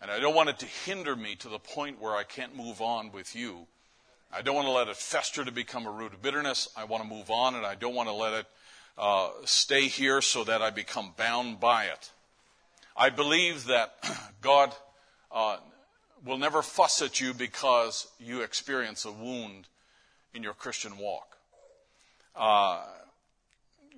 And 0.00 0.10
I 0.10 0.20
don't 0.20 0.34
want 0.34 0.48
it 0.48 0.58
to 0.60 0.66
hinder 0.66 1.16
me 1.16 1.34
to 1.36 1.48
the 1.48 1.58
point 1.58 2.00
where 2.00 2.14
I 2.14 2.24
can't 2.24 2.56
move 2.56 2.80
on 2.80 3.12
with 3.12 3.34
you. 3.34 3.66
I 4.32 4.42
don't 4.42 4.54
want 4.54 4.66
to 4.66 4.72
let 4.72 4.88
it 4.88 4.96
fester 4.96 5.44
to 5.44 5.52
become 5.52 5.86
a 5.86 5.90
root 5.90 6.12
of 6.12 6.22
bitterness. 6.22 6.68
I 6.76 6.84
want 6.84 7.02
to 7.02 7.08
move 7.08 7.30
on, 7.30 7.54
and 7.54 7.64
I 7.64 7.74
don't 7.74 7.94
want 7.94 8.08
to 8.08 8.14
let 8.14 8.32
it 8.32 8.46
uh, 8.98 9.30
stay 9.44 9.88
here 9.88 10.20
so 10.20 10.44
that 10.44 10.62
I 10.62 10.70
become 10.70 11.14
bound 11.16 11.60
by 11.60 11.84
it. 11.84 12.10
I 12.96 13.10
believe 13.10 13.66
that 13.66 13.94
God 14.40 14.72
uh, 15.30 15.56
will 16.24 16.38
never 16.38 16.62
fuss 16.62 17.02
at 17.02 17.20
you 17.20 17.34
because 17.34 18.06
you 18.18 18.42
experience 18.42 19.04
a 19.04 19.12
wound 19.12 19.66
in 20.34 20.42
your 20.42 20.54
Christian 20.54 20.98
walk. 20.98 21.36
Uh, 22.36 22.82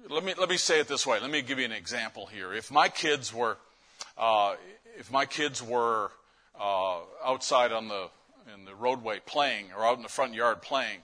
let 0.09 0.25
me 0.25 0.35
let 0.39 0.49
me 0.49 0.57
say 0.57 0.81
it 0.81 0.89
this 0.89 1.07
way. 1.07 1.21
Let 1.21 1.31
me 1.31 1.41
give 1.43 1.59
you 1.59 1.65
an 1.65 1.73
example 1.73 2.27
here. 2.27 2.53
If 2.53 2.71
my 2.71 2.89
kids 2.89 3.33
were, 3.33 3.57
uh, 4.19 4.57
if 4.99 5.11
my 5.11 5.25
kids 5.25 5.63
were 5.63 6.11
uh, 6.61 6.99
outside 7.25 7.73
on 7.73 7.89
the 7.89 8.09
in 8.55 8.65
the 8.65 8.75
roadway 8.75 9.21
playing, 9.25 9.67
or 9.77 9.85
out 9.85 9.97
in 9.97 10.03
the 10.03 10.09
front 10.09 10.35
yard 10.35 10.63
playing, 10.63 11.01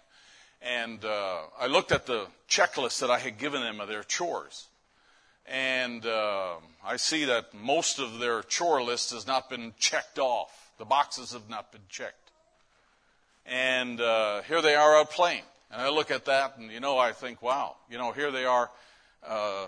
and 0.63 1.05
uh, 1.05 1.39
I 1.59 1.67
looked 1.67 1.93
at 1.93 2.07
the 2.07 2.27
checklist 2.49 3.01
that 3.01 3.11
I 3.11 3.19
had 3.19 3.39
given 3.39 3.63
them 3.63 3.81
of 3.81 3.89
their 3.89 4.03
chores, 4.03 4.69
and 5.47 6.05
uh, 6.05 6.55
I 6.85 6.97
see 6.97 7.25
that 7.27 7.55
most 7.55 7.99
of 7.99 8.19
their 8.19 8.43
chore 8.43 8.83
list 8.83 9.13
has 9.13 9.27
not 9.27 9.51
been 9.51 9.73
checked 9.79 10.19
off. 10.19 10.73
The 10.79 10.85
boxes 10.85 11.33
have 11.33 11.49
not 11.49 11.73
been 11.73 11.81
checked. 11.89 12.15
And 13.47 14.01
uh, 14.01 14.43
here 14.43 14.63
they 14.63 14.75
are 14.75 14.97
out 14.97 15.11
playing. 15.11 15.43
And 15.71 15.81
I 15.81 15.89
look 15.91 16.11
at 16.11 16.25
that, 16.27 16.57
and 16.59 16.71
you 16.71 16.81
know, 16.81 16.99
I 16.99 17.13
think, 17.13 17.43
wow, 17.43 17.77
you 17.89 17.99
know, 17.99 18.13
here 18.13 18.31
they 18.31 18.45
are. 18.45 18.71
Uh, 19.27 19.67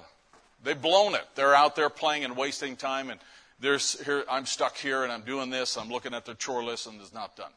they've 0.64 0.80
blown 0.80 1.14
it. 1.14 1.24
They're 1.34 1.54
out 1.54 1.76
there 1.76 1.90
playing 1.90 2.24
and 2.24 2.36
wasting 2.36 2.76
time, 2.76 3.10
and 3.10 3.20
there's 3.60 4.00
here. 4.04 4.24
I'm 4.28 4.46
stuck 4.46 4.76
here, 4.76 5.04
and 5.04 5.12
I'm 5.12 5.22
doing 5.22 5.50
this. 5.50 5.76
I'm 5.76 5.90
looking 5.90 6.12
at 6.12 6.24
their 6.24 6.34
chore 6.34 6.64
list, 6.64 6.86
and 6.86 7.00
it's 7.00 7.14
not 7.14 7.36
done. 7.36 7.52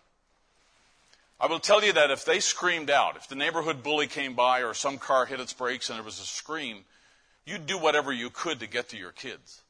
I 1.39 1.47
will 1.47 1.59
tell 1.59 1.83
you 1.83 1.93
that 1.93 2.11
if 2.11 2.23
they 2.23 2.39
screamed 2.39 2.89
out, 2.89 3.17
if 3.17 3.27
the 3.27 3.35
neighborhood 3.35 3.83
bully 3.83 4.07
came 4.07 4.35
by, 4.35 4.61
or 4.63 4.73
some 4.73 4.97
car 4.97 5.25
hit 5.25 5.39
its 5.39 5.53
brakes, 5.53 5.89
and 5.89 5.97
there 5.97 6.03
was 6.05 6.19
a 6.19 6.25
scream, 6.25 6.85
you'd 7.45 7.65
do 7.65 7.77
whatever 7.77 8.13
you 8.13 8.29
could 8.29 8.59
to 8.61 8.67
get 8.67 8.89
to 8.89 8.97
your 8.97 9.11
kids. 9.11 9.61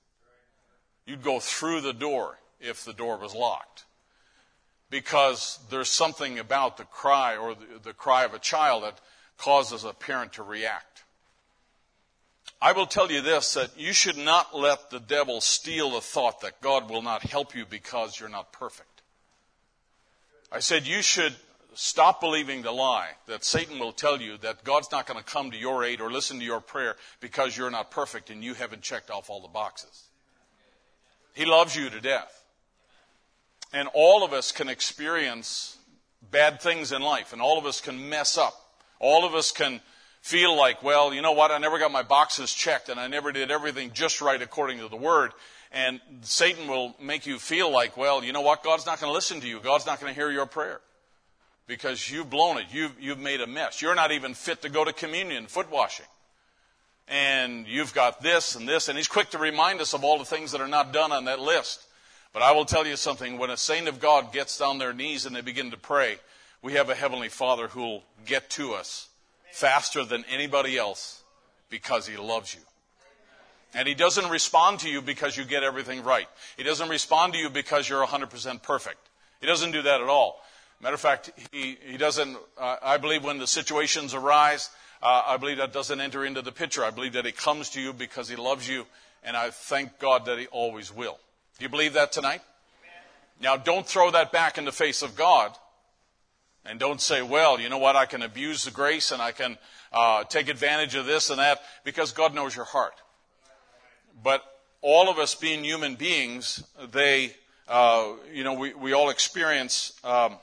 You'd 1.05 1.23
go 1.23 1.39
through 1.39 1.81
the 1.81 1.93
door 1.93 2.37
if 2.59 2.85
the 2.85 2.93
door 2.93 3.17
was 3.17 3.33
locked 3.33 3.85
because 4.89 5.59
there's 5.69 5.89
something 5.89 6.39
about 6.39 6.77
the 6.77 6.85
cry 6.85 7.35
or 7.35 7.55
the, 7.55 7.65
the, 7.83 7.93
cry 7.93 8.23
of 8.23 8.33
a 8.33 8.39
child 8.39 8.83
that 8.83 8.99
causes 9.37 9.83
a 9.83 9.93
parent 9.93 10.33
to 10.33 10.43
react. 10.43 11.03
I 12.61 12.71
will 12.71 12.85
tell 12.85 13.11
you 13.11 13.21
this 13.21 13.55
that 13.55 13.77
you 13.77 13.93
should 13.93 14.17
not 14.17 14.55
let 14.55 14.89
the 14.89 14.99
devil 14.99 15.41
steal 15.41 15.91
the 15.91 16.01
thought 16.01 16.41
that 16.41 16.61
God 16.61 16.89
will 16.89 17.01
not 17.01 17.23
help 17.23 17.55
you 17.55 17.65
because 17.65 18.19
you're 18.19 18.29
not 18.29 18.53
perfect. 18.53 19.01
I 20.51 20.59
said 20.59 20.87
you 20.87 21.01
should 21.01 21.35
stop 21.75 22.21
believing 22.21 22.61
the 22.61 22.71
lie 22.71 23.11
that 23.27 23.43
Satan 23.43 23.79
will 23.79 23.91
tell 23.91 24.21
you 24.21 24.37
that 24.37 24.63
God's 24.63 24.91
not 24.91 25.05
going 25.05 25.19
to 25.19 25.25
come 25.25 25.51
to 25.51 25.57
your 25.57 25.83
aid 25.83 26.01
or 26.01 26.11
listen 26.11 26.39
to 26.39 26.45
your 26.45 26.61
prayer 26.61 26.95
because 27.19 27.57
you're 27.57 27.71
not 27.71 27.91
perfect 27.91 28.29
and 28.29 28.43
you 28.43 28.53
haven't 28.53 28.81
checked 28.81 29.09
off 29.09 29.29
all 29.29 29.41
the 29.41 29.47
boxes. 29.47 30.09
He 31.33 31.45
loves 31.45 31.75
you 31.75 31.89
to 31.89 32.01
death. 32.01 32.43
And 33.73 33.89
all 33.93 34.23
of 34.23 34.31
us 34.31 34.51
can 34.51 34.69
experience 34.69 35.77
bad 36.31 36.61
things 36.61 36.91
in 36.91 37.01
life, 37.01 37.33
and 37.33 37.41
all 37.41 37.57
of 37.57 37.65
us 37.65 37.81
can 37.81 38.09
mess 38.09 38.37
up. 38.37 38.53
All 38.99 39.25
of 39.25 39.35
us 39.35 39.51
can 39.51 39.81
feel 40.21 40.55
like, 40.55 40.81
well, 40.81 41.13
you 41.13 41.21
know 41.21 41.33
what, 41.33 41.51
I 41.51 41.57
never 41.57 41.77
got 41.77 41.91
my 41.91 42.03
boxes 42.03 42.53
checked, 42.53 42.89
and 42.89 42.99
I 42.99 43.07
never 43.07 43.31
did 43.31 43.51
everything 43.51 43.91
just 43.93 44.21
right 44.21 44.41
according 44.41 44.79
to 44.79 44.87
the 44.87 44.95
Word. 44.95 45.33
And 45.71 45.99
Satan 46.21 46.67
will 46.67 46.95
make 47.01 47.25
you 47.25 47.37
feel 47.37 47.69
like, 47.69 47.97
well, 47.97 48.23
you 48.23 48.31
know 48.31 48.41
what, 48.41 48.63
God's 48.63 48.85
not 48.85 48.99
going 48.99 49.09
to 49.09 49.13
listen 49.13 49.41
to 49.41 49.47
you. 49.47 49.59
God's 49.59 49.85
not 49.85 49.99
going 49.99 50.13
to 50.13 50.19
hear 50.19 50.31
your 50.31 50.45
prayer. 50.45 50.79
Because 51.67 52.09
you've 52.09 52.29
blown 52.29 52.57
it. 52.57 52.65
You've, 52.71 52.93
you've 52.99 53.19
made 53.19 53.41
a 53.41 53.47
mess. 53.47 53.81
You're 53.81 53.95
not 53.95 54.11
even 54.11 54.33
fit 54.33 54.61
to 54.61 54.69
go 54.69 54.85
to 54.85 54.93
communion, 54.93 55.47
foot 55.47 55.71
washing. 55.71 56.05
And 57.07 57.67
you've 57.67 57.93
got 57.93 58.21
this 58.21 58.55
and 58.55 58.67
this. 58.67 58.87
And 58.87 58.97
he's 58.97 59.07
quick 59.07 59.31
to 59.31 59.37
remind 59.37 59.81
us 59.81 59.93
of 59.93 60.03
all 60.03 60.17
the 60.17 60.25
things 60.25 60.51
that 60.51 60.61
are 60.61 60.67
not 60.67 60.93
done 60.93 61.11
on 61.11 61.25
that 61.25 61.39
list. 61.39 61.85
But 62.33 62.43
I 62.43 62.51
will 62.51 62.65
tell 62.65 62.85
you 62.85 62.97
something 62.97 63.37
when 63.37 63.49
a 63.49 63.57
saint 63.57 63.87
of 63.87 63.99
God 63.99 64.33
gets 64.33 64.59
on 64.59 64.77
their 64.77 64.93
knees 64.93 65.25
and 65.25 65.35
they 65.35 65.41
begin 65.41 65.71
to 65.71 65.77
pray, 65.77 66.17
we 66.61 66.73
have 66.73 66.89
a 66.89 66.95
Heavenly 66.95 67.29
Father 67.29 67.67
who 67.67 67.81
will 67.81 68.03
get 68.25 68.49
to 68.51 68.73
us 68.73 69.07
faster 69.51 70.03
than 70.03 70.25
anybody 70.29 70.77
else 70.77 71.23
because 71.69 72.07
He 72.07 72.17
loves 72.17 72.53
you. 72.53 72.61
And 73.73 73.87
He 73.87 73.93
doesn't 73.93 74.29
respond 74.29 74.79
to 74.79 74.89
you 74.89 75.01
because 75.01 75.37
you 75.37 75.45
get 75.45 75.63
everything 75.63 76.03
right. 76.03 76.27
He 76.57 76.63
doesn't 76.63 76.89
respond 76.89 77.33
to 77.33 77.39
you 77.39 77.49
because 77.49 77.87
you're 77.87 78.05
100% 78.05 78.61
perfect. 78.61 78.97
He 79.39 79.47
doesn't 79.47 79.71
do 79.71 79.83
that 79.83 80.01
at 80.01 80.09
all. 80.09 80.41
Matter 80.81 80.95
of 80.95 81.01
fact, 81.01 81.31
He, 81.51 81.77
he 81.85 81.97
doesn't, 81.97 82.37
uh, 82.57 82.77
I 82.81 82.97
believe 82.97 83.23
when 83.23 83.39
the 83.39 83.47
situations 83.47 84.13
arise, 84.13 84.69
uh, 85.01 85.23
I 85.25 85.37
believe 85.37 85.57
that 85.57 85.73
doesn't 85.73 85.99
enter 85.99 86.25
into 86.25 86.41
the 86.41 86.51
picture. 86.51 86.83
I 86.83 86.91
believe 86.91 87.13
that 87.13 87.25
He 87.25 87.31
comes 87.31 87.69
to 87.71 87.81
you 87.81 87.93
because 87.93 88.29
He 88.29 88.35
loves 88.35 88.67
you, 88.67 88.85
and 89.23 89.35
I 89.35 89.49
thank 89.49 89.99
God 89.99 90.25
that 90.25 90.39
He 90.39 90.47
always 90.47 90.93
will. 90.93 91.17
Do 91.57 91.63
you 91.63 91.69
believe 91.69 91.93
that 91.93 92.11
tonight? 92.11 92.41
Now, 93.41 93.57
don't 93.57 93.85
throw 93.85 94.11
that 94.11 94.31
back 94.31 94.57
in 94.57 94.65
the 94.65 94.71
face 94.71 95.01
of 95.01 95.15
God. 95.15 95.51
And 96.67 96.79
don't 96.79 96.99
say, 96.99 97.21
well, 97.21 97.59
you 97.59 97.69
know 97.69 97.77
what, 97.77 97.95
I 97.95 98.07
can 98.07 98.23
abuse 98.23 98.65
the 98.65 98.71
grace 98.71 99.11
and 99.11 99.21
I 99.21 99.31
can 99.31 99.57
uh, 99.93 100.23
take 100.23 100.49
advantage 100.49 100.95
of 100.95 101.05
this 101.05 101.29
and 101.29 101.37
that, 101.37 101.61
because 101.83 102.11
God 102.11 102.33
knows 102.33 102.55
your 102.55 102.65
heart. 102.65 102.95
But 104.23 104.41
all 104.81 105.07
of 105.07 105.19
us 105.19 105.35
being 105.35 105.63
human 105.63 105.93
beings, 105.93 106.63
they, 106.91 107.35
uh, 107.67 108.13
you 108.33 108.43
know, 108.43 108.53
we, 108.53 108.73
we 108.73 108.93
all 108.93 109.11
experience, 109.11 109.93
um, 110.03 110.37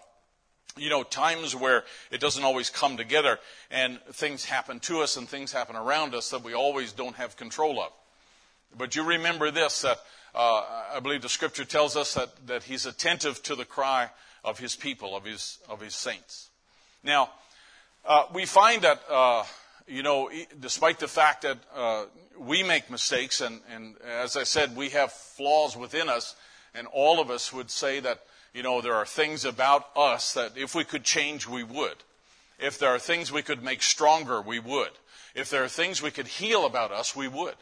you 0.76 0.88
know, 0.88 1.02
times 1.02 1.54
where 1.54 1.84
it 2.10 2.20
doesn't 2.20 2.44
always 2.44 2.70
come 2.70 2.96
together 2.96 3.38
and 3.70 4.00
things 4.12 4.44
happen 4.44 4.80
to 4.80 5.00
us 5.00 5.16
and 5.16 5.28
things 5.28 5.52
happen 5.52 5.76
around 5.76 6.14
us 6.14 6.30
that 6.30 6.42
we 6.42 6.54
always 6.54 6.92
don't 6.92 7.16
have 7.16 7.36
control 7.36 7.80
of. 7.80 7.92
But 8.76 8.96
you 8.96 9.04
remember 9.04 9.50
this, 9.50 9.82
that 9.82 9.98
uh, 10.34 10.64
I 10.94 11.00
believe 11.00 11.22
the 11.22 11.28
scripture 11.28 11.64
tells 11.64 11.96
us 11.96 12.14
that, 12.14 12.30
that 12.46 12.62
he's 12.62 12.86
attentive 12.86 13.42
to 13.44 13.54
the 13.54 13.66
cry 13.66 14.10
of 14.44 14.58
his 14.58 14.74
people, 14.74 15.14
of 15.14 15.24
his, 15.24 15.58
of 15.68 15.80
his 15.80 15.94
saints. 15.94 16.48
Now, 17.04 17.30
uh, 18.04 18.24
we 18.32 18.46
find 18.46 18.82
that, 18.82 19.02
uh, 19.10 19.44
you 19.86 20.02
know, 20.02 20.30
despite 20.58 20.98
the 20.98 21.08
fact 21.08 21.42
that 21.42 21.58
uh, 21.74 22.04
we 22.38 22.62
make 22.62 22.90
mistakes, 22.90 23.40
and, 23.40 23.60
and 23.70 23.96
as 24.00 24.36
I 24.36 24.44
said, 24.44 24.74
we 24.74 24.88
have 24.90 25.12
flaws 25.12 25.76
within 25.76 26.08
us, 26.08 26.34
and 26.74 26.86
all 26.86 27.20
of 27.20 27.30
us 27.30 27.52
would 27.52 27.70
say 27.70 28.00
that, 28.00 28.22
you 28.54 28.62
know, 28.62 28.80
there 28.80 28.94
are 28.94 29.06
things 29.06 29.44
about 29.44 29.86
us 29.96 30.34
that 30.34 30.52
if 30.56 30.74
we 30.74 30.84
could 30.84 31.04
change, 31.04 31.48
we 31.48 31.62
would. 31.62 31.96
If 32.58 32.78
there 32.78 32.90
are 32.90 32.98
things 32.98 33.32
we 33.32 33.42
could 33.42 33.62
make 33.62 33.82
stronger, 33.82 34.40
we 34.40 34.58
would. 34.58 34.90
If 35.34 35.50
there 35.50 35.64
are 35.64 35.68
things 35.68 36.02
we 36.02 36.10
could 36.10 36.26
heal 36.26 36.66
about 36.66 36.92
us, 36.92 37.16
we 37.16 37.28
would. 37.28 37.54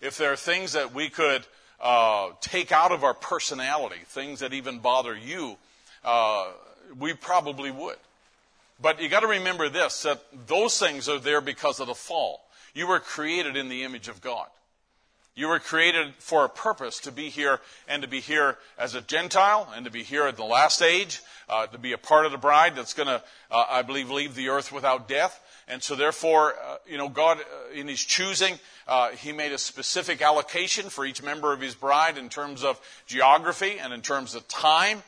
If 0.00 0.16
there 0.16 0.32
are 0.32 0.36
things 0.36 0.72
that 0.72 0.94
we 0.94 1.10
could 1.10 1.46
uh, 1.80 2.30
take 2.40 2.72
out 2.72 2.92
of 2.92 3.04
our 3.04 3.14
personality, 3.14 4.00
things 4.06 4.40
that 4.40 4.52
even 4.52 4.78
bother 4.78 5.16
you, 5.16 5.56
uh, 6.04 6.48
we 6.98 7.12
probably 7.14 7.70
would. 7.70 7.96
But 8.80 9.02
you 9.02 9.08
got 9.08 9.20
to 9.20 9.26
remember 9.26 9.68
this 9.68 10.02
that 10.04 10.22
those 10.46 10.78
things 10.78 11.08
are 11.08 11.18
there 11.18 11.40
because 11.40 11.80
of 11.80 11.88
the 11.88 11.94
fall. 11.94 12.42
You 12.72 12.86
were 12.86 13.00
created 13.00 13.56
in 13.56 13.68
the 13.68 13.82
image 13.82 14.08
of 14.08 14.20
God. 14.20 14.46
You 15.36 15.48
were 15.48 15.60
created 15.60 16.14
for 16.18 16.44
a 16.44 16.48
purpose 16.48 16.98
to 17.00 17.12
be 17.12 17.30
here 17.30 17.60
and 17.86 18.02
to 18.02 18.08
be 18.08 18.20
here 18.20 18.58
as 18.76 18.94
a 18.94 19.00
Gentile 19.00 19.72
and 19.74 19.84
to 19.84 19.90
be 19.90 20.02
here 20.02 20.26
at 20.26 20.36
the 20.36 20.44
last 20.44 20.82
age, 20.82 21.20
uh, 21.48 21.66
to 21.68 21.78
be 21.78 21.92
a 21.92 21.98
part 21.98 22.26
of 22.26 22.32
the 22.32 22.38
bride 22.38 22.74
that's 22.74 22.94
going 22.94 23.06
to, 23.06 23.22
uh, 23.50 23.64
I 23.70 23.82
believe, 23.82 24.10
leave 24.10 24.34
the 24.34 24.48
earth 24.48 24.72
without 24.72 25.08
death. 25.08 25.40
And 25.68 25.82
so, 25.82 25.94
therefore, 25.94 26.54
uh, 26.54 26.76
you 26.86 26.98
know, 26.98 27.08
God, 27.08 27.38
uh, 27.38 27.72
in 27.72 27.86
His 27.86 28.04
choosing, 28.04 28.58
uh, 28.88 29.10
He 29.10 29.30
made 29.32 29.52
a 29.52 29.58
specific 29.58 30.20
allocation 30.20 30.90
for 30.90 31.06
each 31.06 31.22
member 31.22 31.52
of 31.52 31.60
His 31.60 31.76
bride 31.76 32.18
in 32.18 32.28
terms 32.28 32.64
of 32.64 32.80
geography 33.06 33.78
and 33.78 33.92
in 33.92 34.02
terms 34.02 34.34
of 34.34 34.46
time. 34.48 35.02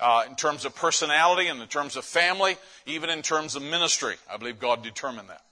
Uh, 0.00 0.24
in 0.28 0.36
terms 0.36 0.64
of 0.64 0.72
personality 0.76 1.48
and 1.48 1.60
in 1.60 1.66
terms 1.66 1.96
of 1.96 2.04
family, 2.04 2.56
even 2.86 3.10
in 3.10 3.20
terms 3.20 3.56
of 3.56 3.62
ministry. 3.62 4.14
I 4.32 4.36
believe 4.36 4.60
God 4.60 4.84
determined 4.84 5.28
that. 5.28 5.42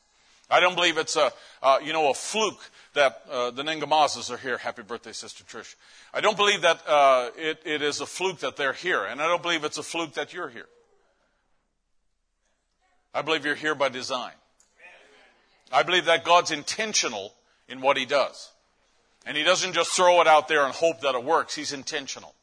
I 0.48 0.60
don't 0.60 0.76
believe 0.76 0.96
it's 0.96 1.16
a, 1.16 1.32
uh, 1.62 1.78
you 1.82 1.92
know, 1.92 2.10
a 2.10 2.14
fluke 2.14 2.70
that 2.94 3.22
uh, 3.30 3.50
the 3.50 3.62
Ningamazas 3.62 4.30
are 4.30 4.36
here. 4.36 4.58
Happy 4.58 4.82
birthday, 4.82 5.12
Sister 5.12 5.42
Trish. 5.44 5.74
I 6.14 6.20
don't 6.20 6.36
believe 6.36 6.62
that 6.62 6.80
uh, 6.86 7.30
it, 7.36 7.60
it 7.64 7.82
is 7.82 8.00
a 8.00 8.06
fluke 8.06 8.38
that 8.40 8.56
they're 8.56 8.72
here, 8.72 9.04
and 9.04 9.20
I 9.20 9.26
don't 9.26 9.42
believe 9.42 9.64
it's 9.64 9.78
a 9.78 9.82
fluke 9.82 10.14
that 10.14 10.32
you're 10.32 10.48
here. 10.48 10.68
I 13.12 13.22
believe 13.22 13.44
you're 13.44 13.54
here 13.54 13.74
by 13.74 13.88
design. 13.88 14.32
I 15.72 15.82
believe 15.82 16.04
that 16.04 16.24
God's 16.24 16.52
intentional 16.52 17.32
in 17.68 17.80
what 17.80 17.96
He 17.96 18.04
does. 18.04 18.50
And 19.24 19.36
He 19.36 19.42
doesn't 19.42 19.72
just 19.72 19.90
throw 19.90 20.20
it 20.20 20.28
out 20.28 20.46
there 20.46 20.64
and 20.64 20.72
hope 20.72 21.00
that 21.00 21.16
it 21.16 21.24
works. 21.24 21.56
He's 21.56 21.72
intentional. 21.72 22.34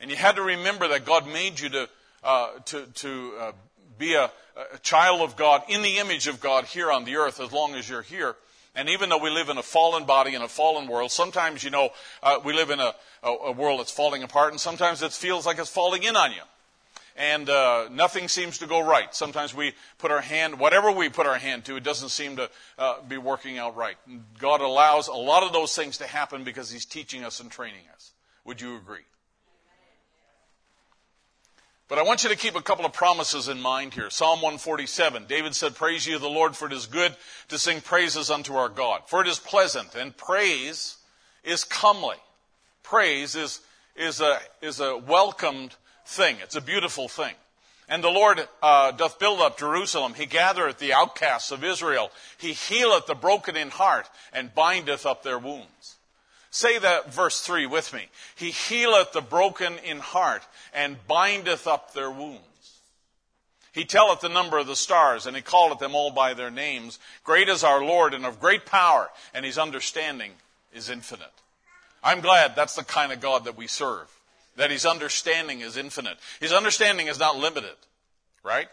And 0.00 0.10
you 0.10 0.16
had 0.16 0.36
to 0.36 0.42
remember 0.42 0.88
that 0.88 1.04
God 1.04 1.26
made 1.26 1.60
you 1.60 1.68
to, 1.68 1.88
uh, 2.22 2.48
to, 2.66 2.86
to 2.86 3.32
uh, 3.38 3.52
be 3.98 4.14
a, 4.14 4.30
a 4.74 4.78
child 4.82 5.20
of 5.20 5.36
God 5.36 5.62
in 5.68 5.82
the 5.82 5.98
image 5.98 6.26
of 6.26 6.40
God 6.40 6.64
here 6.64 6.90
on 6.90 7.04
the 7.04 7.16
earth 7.16 7.40
as 7.40 7.52
long 7.52 7.74
as 7.74 7.88
you're 7.88 8.02
here. 8.02 8.36
And 8.76 8.88
even 8.88 9.08
though 9.08 9.18
we 9.18 9.30
live 9.30 9.48
in 9.48 9.58
a 9.58 9.62
fallen 9.62 10.04
body 10.04 10.34
in 10.34 10.42
a 10.42 10.48
fallen 10.48 10.88
world, 10.88 11.12
sometimes, 11.12 11.62
you 11.62 11.70
know, 11.70 11.90
uh, 12.22 12.40
we 12.44 12.52
live 12.52 12.70
in 12.70 12.80
a, 12.80 12.94
a, 13.22 13.28
a, 13.28 13.52
world 13.52 13.78
that's 13.78 13.92
falling 13.92 14.24
apart, 14.24 14.52
and 14.52 14.60
sometimes 14.60 15.00
it 15.02 15.12
feels 15.12 15.46
like 15.46 15.58
it's 15.58 15.70
falling 15.70 16.02
in 16.02 16.16
on 16.16 16.32
you. 16.32 16.42
And 17.16 17.48
uh, 17.48 17.88
nothing 17.92 18.26
seems 18.26 18.58
to 18.58 18.66
go 18.66 18.80
right. 18.80 19.14
Sometimes 19.14 19.54
we 19.54 19.74
put 19.98 20.10
our 20.10 20.20
hand, 20.20 20.58
whatever 20.58 20.90
we 20.90 21.08
put 21.08 21.26
our 21.26 21.38
hand 21.38 21.64
to, 21.66 21.76
it 21.76 21.84
doesn't 21.84 22.08
seem 22.08 22.36
to 22.36 22.50
uh, 22.76 23.00
be 23.06 23.16
working 23.16 23.58
out 23.58 23.76
right. 23.76 23.96
God 24.40 24.60
allows 24.60 25.06
a 25.06 25.12
lot 25.12 25.44
of 25.44 25.52
those 25.52 25.76
things 25.76 25.98
to 25.98 26.06
happen 26.08 26.42
because 26.42 26.72
He's 26.72 26.84
teaching 26.84 27.24
us 27.24 27.38
and 27.38 27.52
training 27.52 27.84
us. 27.94 28.10
Would 28.44 28.60
you 28.60 28.76
agree? 28.76 29.04
But 31.88 31.98
I 31.98 32.02
want 32.02 32.24
you 32.24 32.30
to 32.30 32.36
keep 32.36 32.56
a 32.56 32.62
couple 32.62 32.86
of 32.86 32.94
promises 32.94 33.48
in 33.48 33.60
mind 33.60 33.92
here. 33.92 34.08
Psalm 34.08 34.40
147. 34.40 35.26
David 35.26 35.54
said, 35.54 35.74
Praise 35.74 36.06
ye 36.06 36.16
the 36.16 36.28
Lord, 36.28 36.56
for 36.56 36.66
it 36.66 36.72
is 36.72 36.86
good 36.86 37.14
to 37.48 37.58
sing 37.58 37.82
praises 37.82 38.30
unto 38.30 38.54
our 38.54 38.70
God. 38.70 39.02
For 39.06 39.20
it 39.20 39.28
is 39.28 39.38
pleasant, 39.38 39.94
and 39.94 40.16
praise 40.16 40.96
is 41.44 41.62
comely. 41.64 42.16
Praise 42.82 43.36
is, 43.36 43.60
is 43.96 44.20
a, 44.20 44.38
is 44.62 44.80
a 44.80 44.96
welcomed 44.96 45.74
thing. 46.06 46.36
It's 46.42 46.56
a 46.56 46.62
beautiful 46.62 47.06
thing. 47.06 47.34
And 47.86 48.02
the 48.02 48.08
Lord 48.08 48.48
uh, 48.62 48.92
doth 48.92 49.18
build 49.18 49.40
up 49.40 49.58
Jerusalem. 49.58 50.14
He 50.14 50.24
gathereth 50.24 50.78
the 50.78 50.94
outcasts 50.94 51.50
of 51.50 51.62
Israel. 51.62 52.10
He 52.38 52.54
healeth 52.54 53.04
the 53.04 53.14
broken 53.14 53.56
in 53.56 53.68
heart 53.68 54.08
and 54.32 54.54
bindeth 54.54 55.04
up 55.04 55.22
their 55.22 55.38
wounds. 55.38 55.96
Say 56.54 56.78
that 56.78 57.12
verse 57.12 57.40
3 57.40 57.66
with 57.66 57.92
me. 57.92 58.06
He 58.36 58.52
healeth 58.52 59.10
the 59.10 59.20
broken 59.20 59.76
in 59.78 59.98
heart 59.98 60.46
and 60.72 61.04
bindeth 61.08 61.66
up 61.66 61.92
their 61.92 62.12
wounds. 62.12 62.78
He 63.72 63.84
telleth 63.84 64.20
the 64.20 64.28
number 64.28 64.58
of 64.58 64.68
the 64.68 64.76
stars, 64.76 65.26
and 65.26 65.34
he 65.34 65.42
calleth 65.42 65.80
them 65.80 65.96
all 65.96 66.12
by 66.12 66.32
their 66.32 66.52
names. 66.52 67.00
Great 67.24 67.48
is 67.48 67.64
our 67.64 67.84
Lord, 67.84 68.14
and 68.14 68.24
of 68.24 68.38
great 68.38 68.66
power, 68.66 69.10
and 69.34 69.44
his 69.44 69.58
understanding 69.58 70.30
is 70.72 70.88
infinite. 70.90 71.26
I'm 72.04 72.20
glad 72.20 72.54
that's 72.54 72.76
the 72.76 72.84
kind 72.84 73.10
of 73.10 73.20
God 73.20 73.46
that 73.46 73.56
we 73.56 73.66
serve 73.66 74.08
that 74.54 74.70
his 74.70 74.86
understanding 74.86 75.58
is 75.58 75.76
infinite. 75.76 76.18
His 76.38 76.52
understanding 76.52 77.08
is 77.08 77.18
not 77.18 77.36
limited, 77.36 77.74
right? 78.44 78.68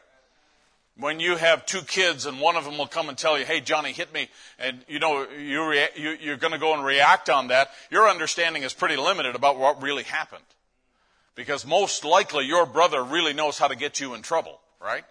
When 1.02 1.20
you 1.20 1.36
have 1.36 1.66
two 1.66 1.82
kids 1.82 2.28
and 2.28 2.40
one 2.40 2.56
of 2.56 2.64
them 2.64 2.78
will 2.78 2.86
come 2.86 3.10
and 3.10 3.18
tell 3.18 3.38
you, 3.38 3.44
"Hey, 3.44 3.60
Johnny, 3.60 3.92
hit 3.92 4.14
me," 4.14 4.30
and 4.60 4.86
you 4.88 5.00
know 5.00 5.28
you 5.28 5.68
rea- 5.68 5.90
you, 5.96 6.12
you're 6.22 6.38
going 6.38 6.54
to 6.54 6.60
go 6.60 6.76
and 6.76 6.86
react 6.86 7.28
on 7.28 7.48
that, 7.48 7.72
your 7.90 8.08
understanding 8.08 8.62
is 8.62 8.72
pretty 8.72 8.98
limited 8.98 9.36
about 9.36 9.58
what 9.58 9.82
really 9.82 10.04
happened, 10.04 10.46
because 11.34 11.66
most 11.66 12.06
likely 12.06 12.46
your 12.46 12.68
brother 12.68 13.04
really 13.04 13.34
knows 13.34 13.58
how 13.58 13.68
to 13.68 13.76
get 13.76 14.00
you 14.00 14.14
in 14.14 14.22
trouble, 14.22 14.60
right? 14.80 15.04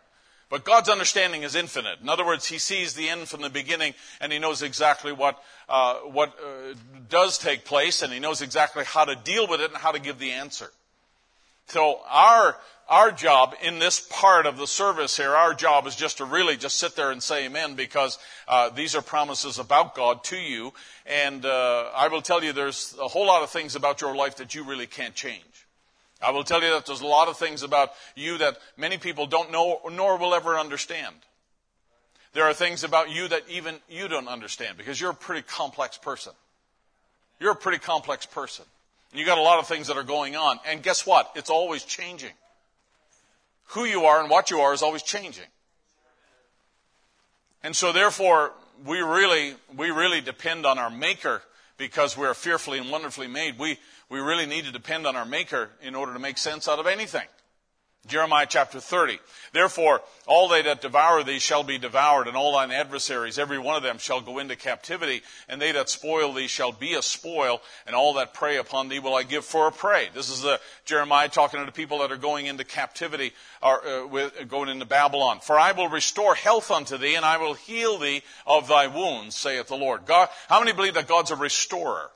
But 0.49 0.64
God's 0.64 0.88
understanding 0.88 1.43
is 1.43 1.57
infinite. 1.57 2.01
In 2.01 2.09
other 2.09 2.24
words, 2.24 2.47
He 2.47 2.59
sees 2.59 2.95
the 2.95 3.09
end 3.09 3.28
from 3.28 3.43
the 3.43 3.51
beginning, 3.51 3.95
and 4.20 4.32
He 4.32 4.38
knows 4.38 4.62
exactly 4.62 5.12
what 5.12 5.43
uh, 5.68 5.95
what 6.07 6.38
uh, 6.38 6.74
does 7.09 7.36
take 7.36 7.64
place, 7.64 8.03
and 8.03 8.12
He 8.12 8.20
knows 8.20 8.43
exactly 8.43 8.84
how 8.84 9.05
to 9.05 9.16
deal 9.16 9.49
with 9.49 9.61
it 9.61 9.70
and 9.70 9.76
how 9.76 9.91
to 9.91 9.99
give 9.99 10.20
the 10.20 10.30
answer. 10.30 10.70
So 11.71 12.01
our 12.09 12.57
our 12.89 13.12
job 13.12 13.55
in 13.62 13.79
this 13.79 14.01
part 14.01 14.47
of 14.47 14.57
the 14.57 14.66
service 14.66 15.16
here, 15.16 15.37
our 15.37 15.55
job 15.55 15.87
is 15.87 15.95
just 15.95 16.18
to 16.18 16.25
really 16.25 16.57
just 16.57 16.79
sit 16.79 16.97
there 16.97 17.12
and 17.12 17.23
say 17.23 17.47
Amen, 17.47 17.77
because 17.77 18.18
uh, 18.49 18.71
these 18.71 18.97
are 18.97 19.03
promises 19.03 19.61
about 19.61 19.95
God 19.95 20.25
to 20.25 20.37
you, 20.37 20.73
and 21.07 21.47
uh, 21.47 21.91
I 21.95 22.09
will 22.09 22.23
tell 22.23 22.43
you, 22.43 22.53
there's 22.53 22.97
a 23.01 23.07
whole 23.07 23.25
lot 23.25 23.45
of 23.45 23.51
things 23.51 23.77
about 23.77 24.01
your 24.01 24.16
life 24.16 24.39
that 24.39 24.57
you 24.57 24.64
really 24.64 24.89
can't 24.89 25.14
change. 25.14 25.45
I 26.21 26.33
will 26.33 26.43
tell 26.43 26.61
you 26.61 26.71
that 26.71 26.87
there's 26.87 27.03
a 27.03 27.07
lot 27.07 27.29
of 27.29 27.37
things 27.37 27.62
about 27.62 27.93
you 28.16 28.39
that 28.39 28.59
many 28.77 28.99
people 28.99 29.27
don't 29.27 29.53
know 29.53 29.81
nor 29.93 30.18
will 30.18 30.35
ever 30.35 30.59
understand. 30.59 31.14
There 32.33 32.47
are 32.47 32.55
things 32.55 32.83
about 32.83 33.11
you 33.11 33.29
that 33.29 33.45
even 33.49 33.77
you 33.89 34.09
don't 34.09 34.29
understand 34.29 34.77
because 34.77 35.01
you're 35.01 35.12
a 35.12 35.14
pretty 35.14 35.43
complex 35.43 35.97
person. 35.99 36.33
You're 37.39 37.53
a 37.53 37.57
pretty 37.57 37.79
complex 37.79 38.27
person. 38.27 38.64
You 39.13 39.27
got 39.27 39.39
a 39.39 39.43
lot 39.43 39.59
of 39.59 39.67
things 39.67 39.89
that 39.89 39.97
are 39.97 40.05
going 40.05 40.37
on. 40.37 40.61
And 40.67 40.83
guess 40.83 41.07
what? 41.07 41.33
It's 41.35 41.51
always 41.51 41.85
changing. 41.85 42.33
Who 43.69 43.85
you 43.85 44.05
are 44.05 44.21
and 44.21 44.31
what 44.31 44.51
you 44.51 44.61
are 44.61 44.73
is 44.73 44.83
always 44.83 45.03
changing. 45.03 45.45
And 47.63 47.75
so 47.75 47.93
therefore, 47.93 48.53
we 48.87 49.01
really, 49.01 49.55
we 49.77 49.91
really 49.91 50.21
depend 50.21 50.65
on 50.65 50.79
our 50.79 50.91
maker 50.91 51.43
because 51.81 52.17
we're 52.17 52.35
fearfully 52.35 52.79
and 52.79 52.91
wonderfully 52.91 53.27
made. 53.27 53.59
We, 53.59 53.79
we 54.11 54.21
really 54.21 54.47
need 54.47 54.67
to 54.67 54.73
depend 54.73 55.07
on 55.07 55.17
our 55.17 55.25
Maker 55.25 55.71
in 55.83 55.95
order 55.95 56.13
to 56.13 56.19
make 56.19 56.37
sense 56.37 56.69
out 56.69 56.79
of 56.79 56.87
anything. 56.87 57.27
Jeremiah 58.07 58.46
chapter 58.48 58.80
30. 58.80 59.18
Therefore, 59.53 60.01
all 60.26 60.48
they 60.48 60.62
that 60.62 60.80
devour 60.80 61.22
thee 61.22 61.38
shall 61.38 61.62
be 61.62 61.76
devoured, 61.76 62.28
and 62.28 62.36
all 62.36 62.53
thine 62.53 62.70
adversaries, 62.70 63.38
every 63.38 63.59
one 63.59 63.76
of 63.76 63.82
them, 63.82 63.98
shall 63.98 64.20
go 64.20 64.38
into 64.38 64.57
captivity, 64.57 65.22
and 65.48 65.61
they 65.61 65.72
that 65.72 65.90
spoil 65.90 66.32
thee 66.32 66.46
shall 66.46 66.72
be 66.72 66.94
a 66.94 67.03
spoil, 67.03 67.61
and 67.86 67.94
all 67.94 68.14
that 68.14 68.32
prey 68.32 68.57
upon 68.57 68.88
thee 68.88 69.01
will 69.01 69.14
I 69.14 69.22
give 69.22 69.44
for 69.44 69.66
a 69.66 69.72
prey. 69.72 70.09
This 70.14 70.30
is 70.30 70.40
the 70.40 70.61
Jeremiah 70.86 71.28
talking 71.28 71.61
to 71.61 71.66
the 71.66 71.72
people 71.72 71.98
that 71.98 72.11
are 72.11 72.16
going 72.16 72.46
into 72.46 72.64
captivity, 72.64 73.32
or 73.62 73.86
uh, 73.86 74.07
with, 74.07 74.48
going 74.48 74.70
into 74.70 74.86
Babylon. 74.86 75.40
For 75.40 75.59
I 75.59 75.72
will 75.72 75.88
restore 75.88 76.34
health 76.34 76.70
unto 76.70 76.96
thee, 76.96 77.16
and 77.16 77.24
I 77.24 77.36
will 77.36 77.55
heal 77.55 77.98
thee 77.98 78.22
of 78.46 78.66
thy 78.66 78.86
wounds, 78.86 79.36
saith 79.36 79.68
the 79.68 79.76
Lord. 79.76 80.07
God, 80.07 80.30
how 80.48 80.59
many 80.59 80.72
believe 80.72 80.94
that 80.94 81.07
God's 81.07 81.32
a 81.32 81.36
restorer? 81.36 82.11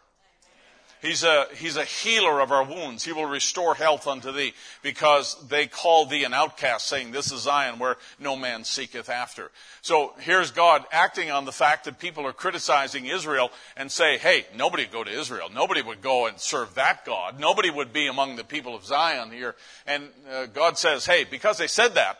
He's 1.05 1.23
a, 1.23 1.47
he's 1.57 1.77
a 1.77 1.85
healer 1.85 2.41
of 2.41 2.51
our 2.51 2.65
wounds. 2.65 3.05
He 3.05 3.13
will 3.13 3.27
restore 3.27 3.75
health 3.75 4.07
unto 4.07 4.33
thee 4.33 4.55
because 4.83 5.37
they 5.49 5.67
call 5.67 6.07
thee 6.07 6.25
an 6.25 6.33
outcast 6.33 6.87
saying, 6.87 7.11
this 7.11 7.31
is 7.31 7.43
Zion 7.43 7.79
where 7.79 7.99
no 8.19 8.37
man 8.37 8.65
seeketh 8.65 9.11
after. 9.11 9.51
So 9.83 10.15
here's 10.21 10.51
God 10.51 10.87
acting 10.91 11.31
on 11.31 11.45
the 11.45 11.53
fact 11.53 11.85
that 11.85 11.99
people 11.99 12.27
are 12.27 12.33
criticizing 12.33 13.05
Israel 13.05 13.51
and 13.77 13.93
say, 13.93 14.17
hey, 14.17 14.47
nobody 14.57 14.85
would 14.85 14.93
go 14.93 15.05
to 15.05 15.11
Israel. 15.11 15.51
Nobody 15.53 15.83
would 15.83 16.01
go 16.01 16.27
and 16.27 16.41
serve 16.41 16.75
that 16.77 17.05
God. 17.05 17.39
Nobody 17.39 17.69
would 17.69 17.93
be 17.93 18.07
among 18.07 18.37
the 18.37 18.45
people 18.45 18.75
of 18.75 18.87
Zion 18.87 19.31
here. 19.31 19.57
And 19.87 20.09
uh, 20.33 20.47
God 20.47 20.79
says, 20.79 21.05
hey, 21.05 21.25
because 21.25 21.59
they 21.59 21.67
said 21.67 21.97
that, 21.97 22.17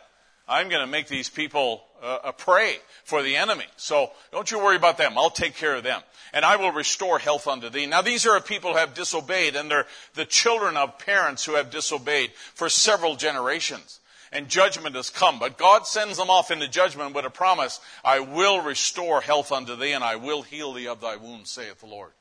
I'm 0.47 0.69
going 0.69 0.81
to 0.81 0.91
make 0.91 1.07
these 1.07 1.29
people 1.29 1.83
uh, 2.01 2.19
a 2.25 2.33
prey 2.33 2.77
for 3.03 3.23
the 3.23 3.35
enemy. 3.35 3.65
So 3.77 4.11
don't 4.31 4.49
you 4.49 4.59
worry 4.59 4.75
about 4.75 4.97
them. 4.97 5.17
I'll 5.17 5.29
take 5.29 5.55
care 5.55 5.75
of 5.75 5.83
them. 5.83 6.01
And 6.33 6.45
I 6.45 6.57
will 6.57 6.71
restore 6.71 7.17
health 7.17 7.47
unto 7.47 7.69
thee. 7.69 7.85
Now 7.85 8.01
these 8.01 8.25
are 8.25 8.35
a 8.35 8.41
people 8.41 8.71
who 8.71 8.77
have 8.77 8.93
disobeyed 8.93 9.55
and 9.55 9.71
they're 9.71 9.87
the 10.13 10.25
children 10.25 10.77
of 10.77 10.99
parents 10.99 11.45
who 11.45 11.55
have 11.55 11.71
disobeyed 11.71 12.31
for 12.53 12.69
several 12.69 13.15
generations. 13.15 13.99
And 14.31 14.49
judgment 14.49 14.95
has 14.95 15.09
come. 15.09 15.39
But 15.39 15.57
God 15.57 15.87
sends 15.87 16.17
them 16.17 16.29
off 16.29 16.51
into 16.51 16.67
judgment 16.67 17.15
with 17.15 17.25
a 17.25 17.29
promise, 17.29 17.79
I 18.03 18.19
will 18.19 18.61
restore 18.61 19.21
health 19.21 19.51
unto 19.51 19.75
thee 19.75 19.93
and 19.93 20.03
I 20.03 20.17
will 20.17 20.41
heal 20.41 20.73
thee 20.73 20.87
of 20.87 20.99
thy 20.99 21.15
wounds, 21.15 21.51
saith 21.51 21.79
the 21.79 21.85
Lord. 21.87 22.11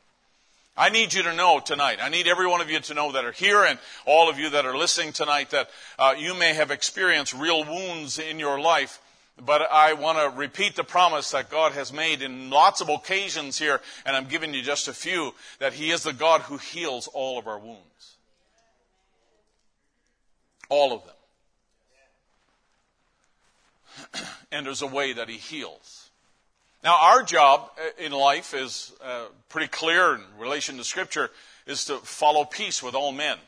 I 0.77 0.89
need 0.89 1.15
you 1.15 1.23
to 1.23 1.35
know 1.35 1.61
tonight. 1.61 1.99
I 2.03 2.09
need 2.09 2.27
every 2.27 2.49
one 2.49 2.61
of 2.61 2.69
you 2.69 2.81
to 2.81 2.95
know 2.95 3.13
that 3.13 3.25
are 3.25 3.33
here 3.33 3.63
and 3.63 3.79
all 4.07 4.29
of 4.29 4.41
you 4.41 4.51
that 4.51 4.67
are 4.67 4.77
listening 4.77 5.13
tonight 5.13 5.51
that 5.51 5.71
uh, 5.99 6.15
you 6.19 6.35
may 6.35 6.53
have 6.55 6.73
experienced 6.73 7.33
real 7.33 7.65
wounds 7.65 8.19
in 8.19 8.41
your 8.41 8.61
life. 8.61 9.01
But 9.41 9.63
I 9.71 9.93
want 9.95 10.19
to 10.19 10.37
repeat 10.37 10.75
the 10.75 10.85
promise 10.85 11.31
that 11.31 11.51
God 11.51 11.73
has 11.73 11.93
made 11.93 12.23
in 12.23 12.51
lots 12.51 12.81
of 12.81 12.89
occasions 12.89 13.59
here, 13.59 13.81
and 14.07 14.17
I'm 14.17 14.27
giving 14.27 14.55
you 14.55 14.63
just 14.63 14.87
a 14.87 14.93
few, 14.93 15.35
that 15.59 15.73
He 15.73 15.91
is 15.91 16.05
the 16.05 16.13
God 16.13 16.43
who 16.43 16.57
heals 16.57 17.09
all 17.09 17.39
of 17.39 17.49
our 17.49 17.59
wounds. 17.59 18.17
All 20.69 20.93
of 20.93 21.03
them. 24.13 24.23
and 24.53 24.67
there's 24.67 24.83
a 24.83 24.87
way 24.87 25.13
that 25.13 25.29
He 25.29 25.37
heals. 25.37 25.94
Now, 26.85 26.99
our 27.01 27.23
job 27.23 27.71
uh, 27.79 28.05
in 28.05 28.13
life 28.13 28.53
is 28.53 28.93
uh, 29.03 29.25
pretty 29.49 29.69
clear 29.69 30.17
in 30.17 30.21
relation 30.39 30.77
to 30.77 30.85
Scripture 30.85 31.31
is 31.67 31.87
to 31.87 31.97
follow 31.97 32.45
peace 32.45 32.83
with 32.83 32.95
all 32.95 33.11
men. 33.11 33.39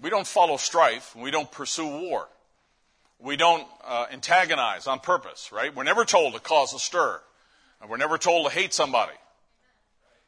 We 0.00 0.08
don't 0.08 0.26
follow 0.26 0.56
strife. 0.56 1.14
We 1.14 1.30
don't 1.30 1.52
pursue 1.52 1.86
war. 1.86 2.26
We 3.18 3.36
don't 3.36 3.66
uh, 3.86 4.06
antagonize 4.10 4.86
on 4.86 5.00
purpose, 5.00 5.52
right? 5.52 5.74
We're 5.74 5.84
never 5.84 6.06
told 6.06 6.32
to 6.32 6.40
cause 6.40 6.72
a 6.72 6.78
stir. 6.78 7.20
We're 7.86 7.98
never 7.98 8.16
told 8.16 8.46
to 8.48 8.52
hate 8.52 8.72
somebody. 8.72 9.12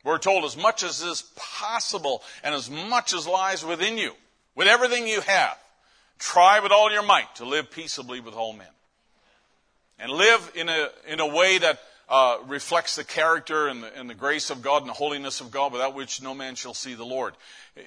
We're 0.04 0.18
told 0.18 0.44
as 0.44 0.54
much 0.54 0.82
as 0.82 1.00
is 1.00 1.22
possible 1.36 2.22
and 2.44 2.54
as 2.54 2.68
much 2.68 3.14
as 3.14 3.26
lies 3.26 3.64
within 3.64 3.96
you, 3.96 4.12
with 4.54 4.68
everything 4.68 5.06
you 5.06 5.22
have, 5.22 5.56
try 6.18 6.60
with 6.60 6.72
all 6.72 6.92
your 6.92 7.02
might 7.02 7.34
to 7.36 7.46
live 7.46 7.70
peaceably 7.70 8.20
with 8.20 8.34
all 8.34 8.52
men. 8.52 8.66
And 9.98 10.12
live 10.12 10.52
in 10.54 10.68
a, 10.68 10.88
in 11.06 11.20
a 11.20 11.26
way 11.26 11.56
that 11.58 11.78
uh, 12.10 12.38
reflects 12.46 12.96
the 12.96 13.04
character 13.04 13.68
and 13.68 13.84
the, 13.84 13.96
and 13.96 14.10
the 14.10 14.14
grace 14.14 14.50
of 14.50 14.62
God 14.62 14.82
and 14.82 14.88
the 14.88 14.94
holiness 14.94 15.40
of 15.40 15.52
God, 15.52 15.72
without 15.72 15.94
which 15.94 16.20
no 16.20 16.34
man 16.34 16.56
shall 16.56 16.74
see 16.74 16.94
the 16.94 17.04
Lord. 17.04 17.34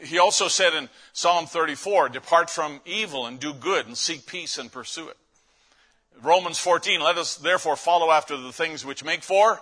He 0.02 0.18
also 0.18 0.48
said 0.48 0.74
in 0.74 0.90
Psalm 1.12 1.46
34, 1.46 2.10
Depart 2.10 2.50
from 2.50 2.80
evil 2.86 3.28
and 3.28 3.40
do 3.40 3.54
good 3.54 3.86
and 3.86 3.98
seek 3.98 4.26
peace 4.26 4.58
and 4.58 4.72
pursue 4.72 5.10
it. 5.10 5.18
Romans 6.22 6.58
14, 6.58 7.02
let 7.02 7.18
us 7.18 7.36
therefore 7.36 7.76
follow 7.76 8.12
after 8.12 8.38
the 8.38 8.54
things 8.54 8.86
which 8.86 9.04
make 9.04 9.24
for 9.24 9.60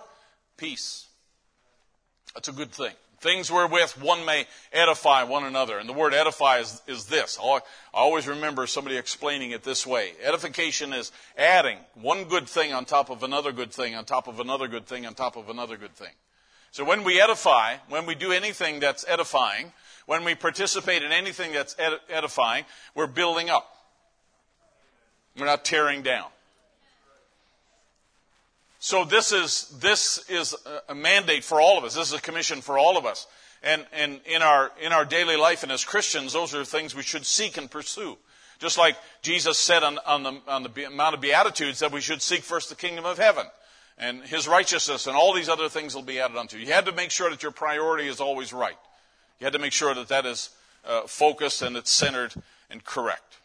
peace. 0.56 1.08
That's 2.34 2.48
a 2.48 2.52
good 2.52 2.70
thing. 2.70 2.92
Things 3.22 3.52
wherewith 3.52 3.92
one 4.00 4.24
may 4.24 4.46
edify 4.72 5.22
one 5.22 5.44
another. 5.44 5.78
And 5.78 5.88
the 5.88 5.92
word 5.92 6.12
edify 6.12 6.58
is, 6.58 6.82
is 6.88 7.04
this. 7.04 7.38
I 7.40 7.60
always 7.94 8.26
remember 8.26 8.66
somebody 8.66 8.96
explaining 8.96 9.52
it 9.52 9.62
this 9.62 9.86
way. 9.86 10.14
Edification 10.20 10.92
is 10.92 11.12
adding 11.38 11.78
one 11.94 12.24
good 12.24 12.48
thing 12.48 12.72
on 12.72 12.84
top 12.84 13.10
of 13.10 13.22
another 13.22 13.52
good 13.52 13.70
thing, 13.70 13.94
on 13.94 14.04
top 14.04 14.26
of 14.26 14.40
another 14.40 14.66
good 14.66 14.86
thing, 14.86 15.06
on 15.06 15.14
top 15.14 15.36
of 15.36 15.48
another 15.48 15.76
good 15.76 15.94
thing. 15.94 16.10
So 16.72 16.84
when 16.84 17.04
we 17.04 17.20
edify, 17.20 17.76
when 17.88 18.06
we 18.06 18.16
do 18.16 18.32
anything 18.32 18.80
that's 18.80 19.04
edifying, 19.06 19.72
when 20.06 20.24
we 20.24 20.34
participate 20.34 21.04
in 21.04 21.12
anything 21.12 21.52
that's 21.52 21.76
edifying, 22.08 22.64
we're 22.96 23.06
building 23.06 23.50
up. 23.50 23.72
We're 25.38 25.46
not 25.46 25.64
tearing 25.64 26.02
down. 26.02 26.26
So 28.84 29.04
this 29.04 29.30
is, 29.30 29.68
this 29.78 30.28
is 30.28 30.56
a 30.88 30.94
mandate 30.94 31.44
for 31.44 31.60
all 31.60 31.78
of 31.78 31.84
us. 31.84 31.94
This 31.94 32.08
is 32.08 32.18
a 32.18 32.20
commission 32.20 32.60
for 32.60 32.78
all 32.78 32.98
of 32.98 33.06
us. 33.06 33.28
And, 33.62 33.86
and 33.92 34.20
in 34.26 34.42
our, 34.42 34.72
in 34.80 34.92
our 34.92 35.04
daily 35.04 35.36
life 35.36 35.62
and 35.62 35.70
as 35.70 35.84
Christians, 35.84 36.32
those 36.32 36.52
are 36.52 36.64
things 36.64 36.92
we 36.92 37.04
should 37.04 37.24
seek 37.24 37.56
and 37.56 37.70
pursue. 37.70 38.18
Just 38.58 38.78
like 38.78 38.96
Jesus 39.22 39.56
said 39.56 39.84
on, 39.84 40.00
on, 40.04 40.24
the, 40.24 40.40
on 40.48 40.64
the 40.64 40.88
Mount 40.92 41.14
of 41.14 41.20
Beatitudes 41.20 41.78
that 41.78 41.92
we 41.92 42.00
should 42.00 42.20
seek 42.20 42.42
first 42.42 42.70
the 42.70 42.74
kingdom 42.74 43.04
of 43.04 43.18
heaven 43.18 43.46
and 43.98 44.24
his 44.24 44.48
righteousness 44.48 45.06
and 45.06 45.14
all 45.14 45.32
these 45.32 45.48
other 45.48 45.68
things 45.68 45.94
will 45.94 46.02
be 46.02 46.18
added 46.18 46.36
unto 46.36 46.58
you. 46.58 46.66
You 46.66 46.72
had 46.72 46.86
to 46.86 46.92
make 46.92 47.12
sure 47.12 47.30
that 47.30 47.44
your 47.44 47.52
priority 47.52 48.08
is 48.08 48.20
always 48.20 48.52
right. 48.52 48.78
You 49.38 49.44
had 49.44 49.52
to 49.52 49.60
make 49.60 49.72
sure 49.72 49.94
that 49.94 50.08
that 50.08 50.26
is 50.26 50.50
uh, 50.84 51.02
focused 51.02 51.62
and 51.62 51.76
it's 51.76 51.92
centered 51.92 52.34
and 52.68 52.82
correct. 52.82 53.38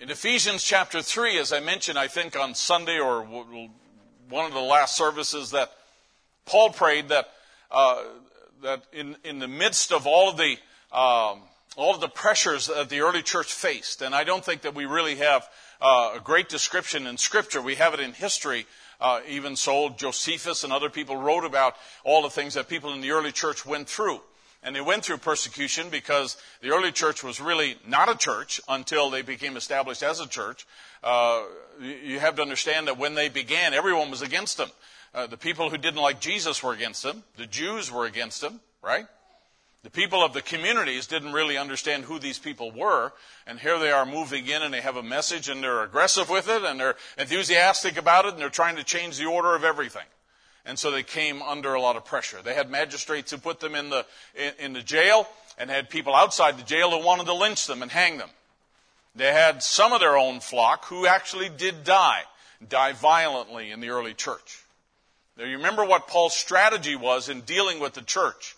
In 0.00 0.08
Ephesians 0.08 0.64
chapter 0.64 1.02
3, 1.02 1.38
as 1.38 1.52
I 1.52 1.60
mentioned, 1.60 1.98
I 1.98 2.08
think 2.08 2.34
on 2.34 2.54
Sunday 2.54 2.98
or 2.98 3.20
one 3.22 4.46
of 4.46 4.54
the 4.54 4.58
last 4.58 4.96
services, 4.96 5.50
that 5.50 5.70
Paul 6.46 6.70
prayed 6.70 7.10
that, 7.10 7.28
uh, 7.70 8.04
that 8.62 8.82
in, 8.94 9.18
in 9.24 9.40
the 9.40 9.46
midst 9.46 9.92
of 9.92 10.06
all 10.06 10.30
of 10.30 10.38
the 10.38 10.56
um, 10.90 11.42
all 11.76 11.94
of 11.94 12.00
the 12.00 12.08
pressures 12.08 12.68
that 12.68 12.88
the 12.88 13.00
early 13.00 13.20
church 13.20 13.52
faced, 13.52 14.00
and 14.00 14.14
I 14.14 14.24
don't 14.24 14.42
think 14.42 14.62
that 14.62 14.74
we 14.74 14.86
really 14.86 15.16
have 15.16 15.46
uh, 15.82 16.14
a 16.16 16.20
great 16.20 16.48
description 16.48 17.06
in 17.06 17.18
Scripture. 17.18 17.60
We 17.60 17.74
have 17.74 17.92
it 17.92 18.00
in 18.00 18.14
history. 18.14 18.66
Uh, 19.02 19.20
even 19.28 19.54
so, 19.54 19.90
Josephus 19.90 20.64
and 20.64 20.72
other 20.72 20.88
people 20.88 21.16
wrote 21.18 21.44
about 21.44 21.76
all 22.04 22.22
the 22.22 22.30
things 22.30 22.54
that 22.54 22.68
people 22.68 22.94
in 22.94 23.02
the 23.02 23.10
early 23.10 23.32
church 23.32 23.66
went 23.66 23.86
through. 23.86 24.22
And 24.62 24.76
they 24.76 24.80
went 24.80 25.04
through 25.04 25.18
persecution 25.18 25.88
because 25.88 26.36
the 26.60 26.70
early 26.70 26.92
church 26.92 27.24
was 27.24 27.40
really 27.40 27.76
not 27.86 28.10
a 28.10 28.16
church 28.16 28.60
until 28.68 29.08
they 29.08 29.22
became 29.22 29.56
established 29.56 30.02
as 30.02 30.20
a 30.20 30.28
church. 30.28 30.66
Uh, 31.02 31.42
you 31.80 32.20
have 32.20 32.36
to 32.36 32.42
understand 32.42 32.86
that 32.88 32.98
when 32.98 33.14
they 33.14 33.30
began, 33.30 33.72
everyone 33.72 34.10
was 34.10 34.20
against 34.20 34.58
them. 34.58 34.70
Uh, 35.14 35.26
the 35.26 35.38
people 35.38 35.70
who 35.70 35.78
didn't 35.78 36.00
like 36.00 36.20
Jesus 36.20 36.62
were 36.62 36.72
against 36.72 37.02
them. 37.02 37.24
The 37.36 37.46
Jews 37.46 37.90
were 37.90 38.04
against 38.04 38.42
them, 38.42 38.60
right? 38.82 39.06
The 39.82 39.90
people 39.90 40.22
of 40.22 40.34
the 40.34 40.42
communities 40.42 41.06
didn't 41.06 41.32
really 41.32 41.56
understand 41.56 42.04
who 42.04 42.18
these 42.18 42.38
people 42.38 42.70
were, 42.70 43.12
and 43.46 43.58
here 43.58 43.78
they 43.78 43.90
are 43.90 44.04
moving 44.04 44.46
in 44.46 44.62
and 44.62 44.74
they 44.74 44.82
have 44.82 44.96
a 44.96 45.02
message 45.02 45.48
and 45.48 45.62
they're 45.62 45.82
aggressive 45.82 46.28
with 46.28 46.48
it 46.50 46.62
and 46.62 46.78
they're 46.78 46.96
enthusiastic 47.16 47.96
about 47.96 48.26
it 48.26 48.32
and 48.32 48.38
they're 48.38 48.50
trying 48.50 48.76
to 48.76 48.84
change 48.84 49.16
the 49.16 49.24
order 49.24 49.54
of 49.54 49.64
everything. 49.64 50.04
And 50.66 50.78
so 50.78 50.90
they 50.90 51.02
came 51.02 51.42
under 51.42 51.74
a 51.74 51.80
lot 51.80 51.96
of 51.96 52.04
pressure. 52.04 52.38
They 52.42 52.54
had 52.54 52.70
magistrates 52.70 53.30
who 53.30 53.38
put 53.38 53.60
them 53.60 53.74
in 53.74 53.90
the, 53.90 54.04
in, 54.34 54.52
in 54.58 54.72
the 54.72 54.82
jail 54.82 55.26
and 55.58 55.70
had 55.70 55.90
people 55.90 56.14
outside 56.14 56.58
the 56.58 56.62
jail 56.62 56.90
who 56.90 57.04
wanted 57.04 57.26
to 57.26 57.34
lynch 57.34 57.66
them 57.66 57.82
and 57.82 57.90
hang 57.90 58.18
them. 58.18 58.30
They 59.14 59.32
had 59.32 59.62
some 59.62 59.92
of 59.92 60.00
their 60.00 60.16
own 60.16 60.40
flock 60.40 60.84
who 60.86 61.06
actually 61.06 61.48
did 61.48 61.84
die, 61.84 62.22
die 62.66 62.92
violently 62.92 63.70
in 63.70 63.80
the 63.80 63.90
early 63.90 64.14
church. 64.14 64.62
Now 65.36 65.44
you 65.44 65.56
remember 65.56 65.84
what 65.84 66.06
Paul's 66.06 66.36
strategy 66.36 66.96
was 66.96 67.28
in 67.28 67.40
dealing 67.40 67.80
with 67.80 67.94
the 67.94 68.02
church. 68.02 68.54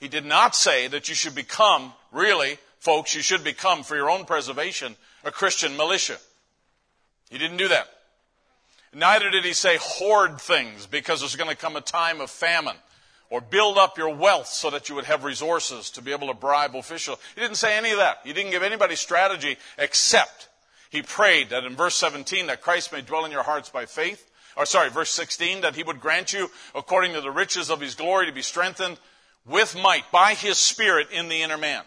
He 0.00 0.08
did 0.08 0.26
not 0.26 0.54
say 0.54 0.88
that 0.88 1.08
you 1.08 1.14
should 1.14 1.34
become, 1.34 1.92
really, 2.12 2.58
folks, 2.80 3.14
you 3.14 3.22
should 3.22 3.44
become, 3.44 3.82
for 3.82 3.96
your 3.96 4.10
own 4.10 4.24
preservation, 4.24 4.96
a 5.24 5.30
Christian 5.30 5.76
militia. 5.76 6.18
He 7.30 7.38
didn't 7.38 7.56
do 7.56 7.68
that. 7.68 7.88
Neither 8.94 9.30
did 9.30 9.44
he 9.44 9.52
say 9.52 9.78
hoard 9.80 10.40
things 10.40 10.86
because 10.86 11.20
there's 11.20 11.36
going 11.36 11.50
to 11.50 11.56
come 11.56 11.76
a 11.76 11.80
time 11.80 12.20
of 12.20 12.30
famine 12.30 12.76
or 13.30 13.40
build 13.40 13.78
up 13.78 13.98
your 13.98 14.14
wealth 14.14 14.46
so 14.46 14.70
that 14.70 14.88
you 14.88 14.94
would 14.94 15.04
have 15.04 15.24
resources 15.24 15.90
to 15.90 16.02
be 16.02 16.12
able 16.12 16.28
to 16.28 16.34
bribe 16.34 16.76
officials. 16.76 17.18
He 17.34 17.40
didn't 17.40 17.56
say 17.56 17.76
any 17.76 17.90
of 17.90 17.98
that. 17.98 18.20
He 18.24 18.32
didn't 18.32 18.52
give 18.52 18.62
anybody 18.62 18.96
strategy 18.96 19.56
except 19.78 20.48
he 20.90 21.02
prayed 21.02 21.50
that 21.50 21.64
in 21.64 21.74
verse 21.74 21.96
17 21.96 22.46
that 22.46 22.62
Christ 22.62 22.92
may 22.92 23.02
dwell 23.02 23.24
in 23.24 23.32
your 23.32 23.42
hearts 23.42 23.68
by 23.68 23.86
faith. 23.86 24.30
Or 24.56 24.64
sorry, 24.64 24.88
verse 24.88 25.10
16 25.10 25.62
that 25.62 25.74
he 25.74 25.82
would 25.82 26.00
grant 26.00 26.32
you 26.32 26.50
according 26.74 27.12
to 27.14 27.20
the 27.20 27.30
riches 27.30 27.70
of 27.70 27.80
his 27.80 27.94
glory 27.94 28.26
to 28.26 28.32
be 28.32 28.42
strengthened 28.42 28.98
with 29.44 29.76
might 29.76 30.10
by 30.10 30.34
his 30.34 30.58
spirit 30.58 31.08
in 31.10 31.28
the 31.28 31.42
inner 31.42 31.58
man. 31.58 31.82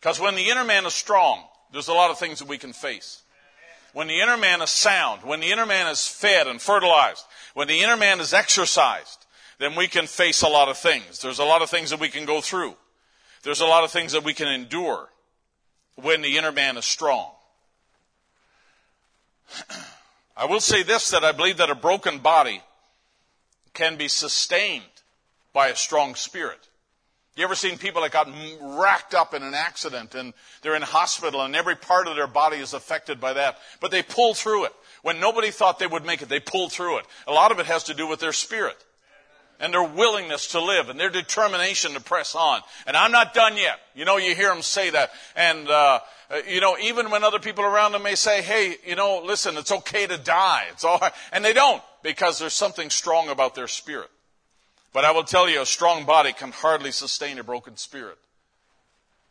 Because 0.00 0.20
when 0.20 0.34
the 0.34 0.48
inner 0.48 0.64
man 0.64 0.86
is 0.86 0.94
strong, 0.94 1.42
there's 1.72 1.88
a 1.88 1.92
lot 1.92 2.10
of 2.10 2.18
things 2.18 2.38
that 2.38 2.48
we 2.48 2.58
can 2.58 2.72
face. 2.72 3.22
When 3.92 4.06
the 4.06 4.20
inner 4.20 4.36
man 4.36 4.62
is 4.62 4.70
sound, 4.70 5.22
when 5.22 5.40
the 5.40 5.50
inner 5.50 5.66
man 5.66 5.88
is 5.88 6.06
fed 6.06 6.46
and 6.46 6.60
fertilized, 6.62 7.24
when 7.54 7.68
the 7.68 7.80
inner 7.80 7.96
man 7.96 8.20
is 8.20 8.32
exercised, 8.32 9.26
then 9.58 9.74
we 9.74 9.88
can 9.88 10.06
face 10.06 10.42
a 10.42 10.48
lot 10.48 10.68
of 10.68 10.78
things. 10.78 11.20
There's 11.20 11.38
a 11.38 11.44
lot 11.44 11.62
of 11.62 11.70
things 11.70 11.90
that 11.90 12.00
we 12.00 12.08
can 12.08 12.24
go 12.24 12.40
through. 12.40 12.76
There's 13.42 13.60
a 13.60 13.66
lot 13.66 13.84
of 13.84 13.90
things 13.90 14.12
that 14.12 14.24
we 14.24 14.34
can 14.34 14.48
endure 14.48 15.08
when 15.96 16.22
the 16.22 16.38
inner 16.38 16.52
man 16.52 16.76
is 16.76 16.84
strong. 16.84 17.30
I 20.36 20.46
will 20.46 20.60
say 20.60 20.82
this 20.82 21.10
that 21.10 21.24
I 21.24 21.32
believe 21.32 21.58
that 21.58 21.68
a 21.68 21.74
broken 21.74 22.18
body 22.18 22.62
can 23.74 23.96
be 23.96 24.08
sustained 24.08 24.84
by 25.52 25.68
a 25.68 25.76
strong 25.76 26.14
spirit. 26.14 26.69
You 27.40 27.44
ever 27.44 27.54
seen 27.54 27.78
people 27.78 28.02
that 28.02 28.12
got 28.12 28.28
racked 28.60 29.14
up 29.14 29.32
in 29.32 29.42
an 29.42 29.54
accident 29.54 30.14
and 30.14 30.34
they're 30.60 30.76
in 30.76 30.82
hospital 30.82 31.40
and 31.40 31.56
every 31.56 31.74
part 31.74 32.06
of 32.06 32.14
their 32.14 32.26
body 32.26 32.58
is 32.58 32.74
affected 32.74 33.18
by 33.18 33.32
that, 33.32 33.56
but 33.80 33.90
they 33.90 34.02
pull 34.02 34.34
through 34.34 34.66
it. 34.66 34.74
When 35.00 35.20
nobody 35.20 35.50
thought 35.50 35.78
they 35.78 35.86
would 35.86 36.04
make 36.04 36.20
it, 36.20 36.28
they 36.28 36.38
pull 36.38 36.68
through 36.68 36.98
it. 36.98 37.06
A 37.26 37.32
lot 37.32 37.50
of 37.50 37.58
it 37.58 37.64
has 37.64 37.84
to 37.84 37.94
do 37.94 38.06
with 38.06 38.20
their 38.20 38.34
spirit 38.34 38.76
and 39.58 39.72
their 39.72 39.82
willingness 39.82 40.48
to 40.48 40.60
live 40.60 40.90
and 40.90 41.00
their 41.00 41.08
determination 41.08 41.94
to 41.94 42.00
press 42.00 42.34
on. 42.34 42.60
And 42.86 42.94
I'm 42.94 43.10
not 43.10 43.32
done 43.32 43.56
yet. 43.56 43.80
You 43.94 44.04
know, 44.04 44.18
you 44.18 44.34
hear 44.34 44.52
them 44.52 44.60
say 44.60 44.90
that. 44.90 45.10
And, 45.34 45.66
uh, 45.66 46.00
you 46.46 46.60
know, 46.60 46.76
even 46.78 47.10
when 47.10 47.24
other 47.24 47.38
people 47.38 47.64
around 47.64 47.92
them 47.92 48.02
may 48.02 48.16
say, 48.16 48.42
hey, 48.42 48.74
you 48.86 48.96
know, 48.96 49.22
listen, 49.24 49.56
it's 49.56 49.72
okay 49.72 50.06
to 50.06 50.18
die. 50.18 50.66
It's 50.72 50.84
all 50.84 50.98
right. 50.98 51.12
And 51.32 51.42
they 51.42 51.54
don't 51.54 51.82
because 52.02 52.38
there's 52.38 52.52
something 52.52 52.90
strong 52.90 53.30
about 53.30 53.54
their 53.54 53.66
spirit. 53.66 54.10
But 54.92 55.04
I 55.04 55.12
will 55.12 55.24
tell 55.24 55.48
you, 55.48 55.62
a 55.62 55.66
strong 55.66 56.04
body 56.04 56.32
can 56.32 56.52
hardly 56.52 56.90
sustain 56.90 57.38
a 57.38 57.44
broken 57.44 57.76
spirit. 57.76 58.18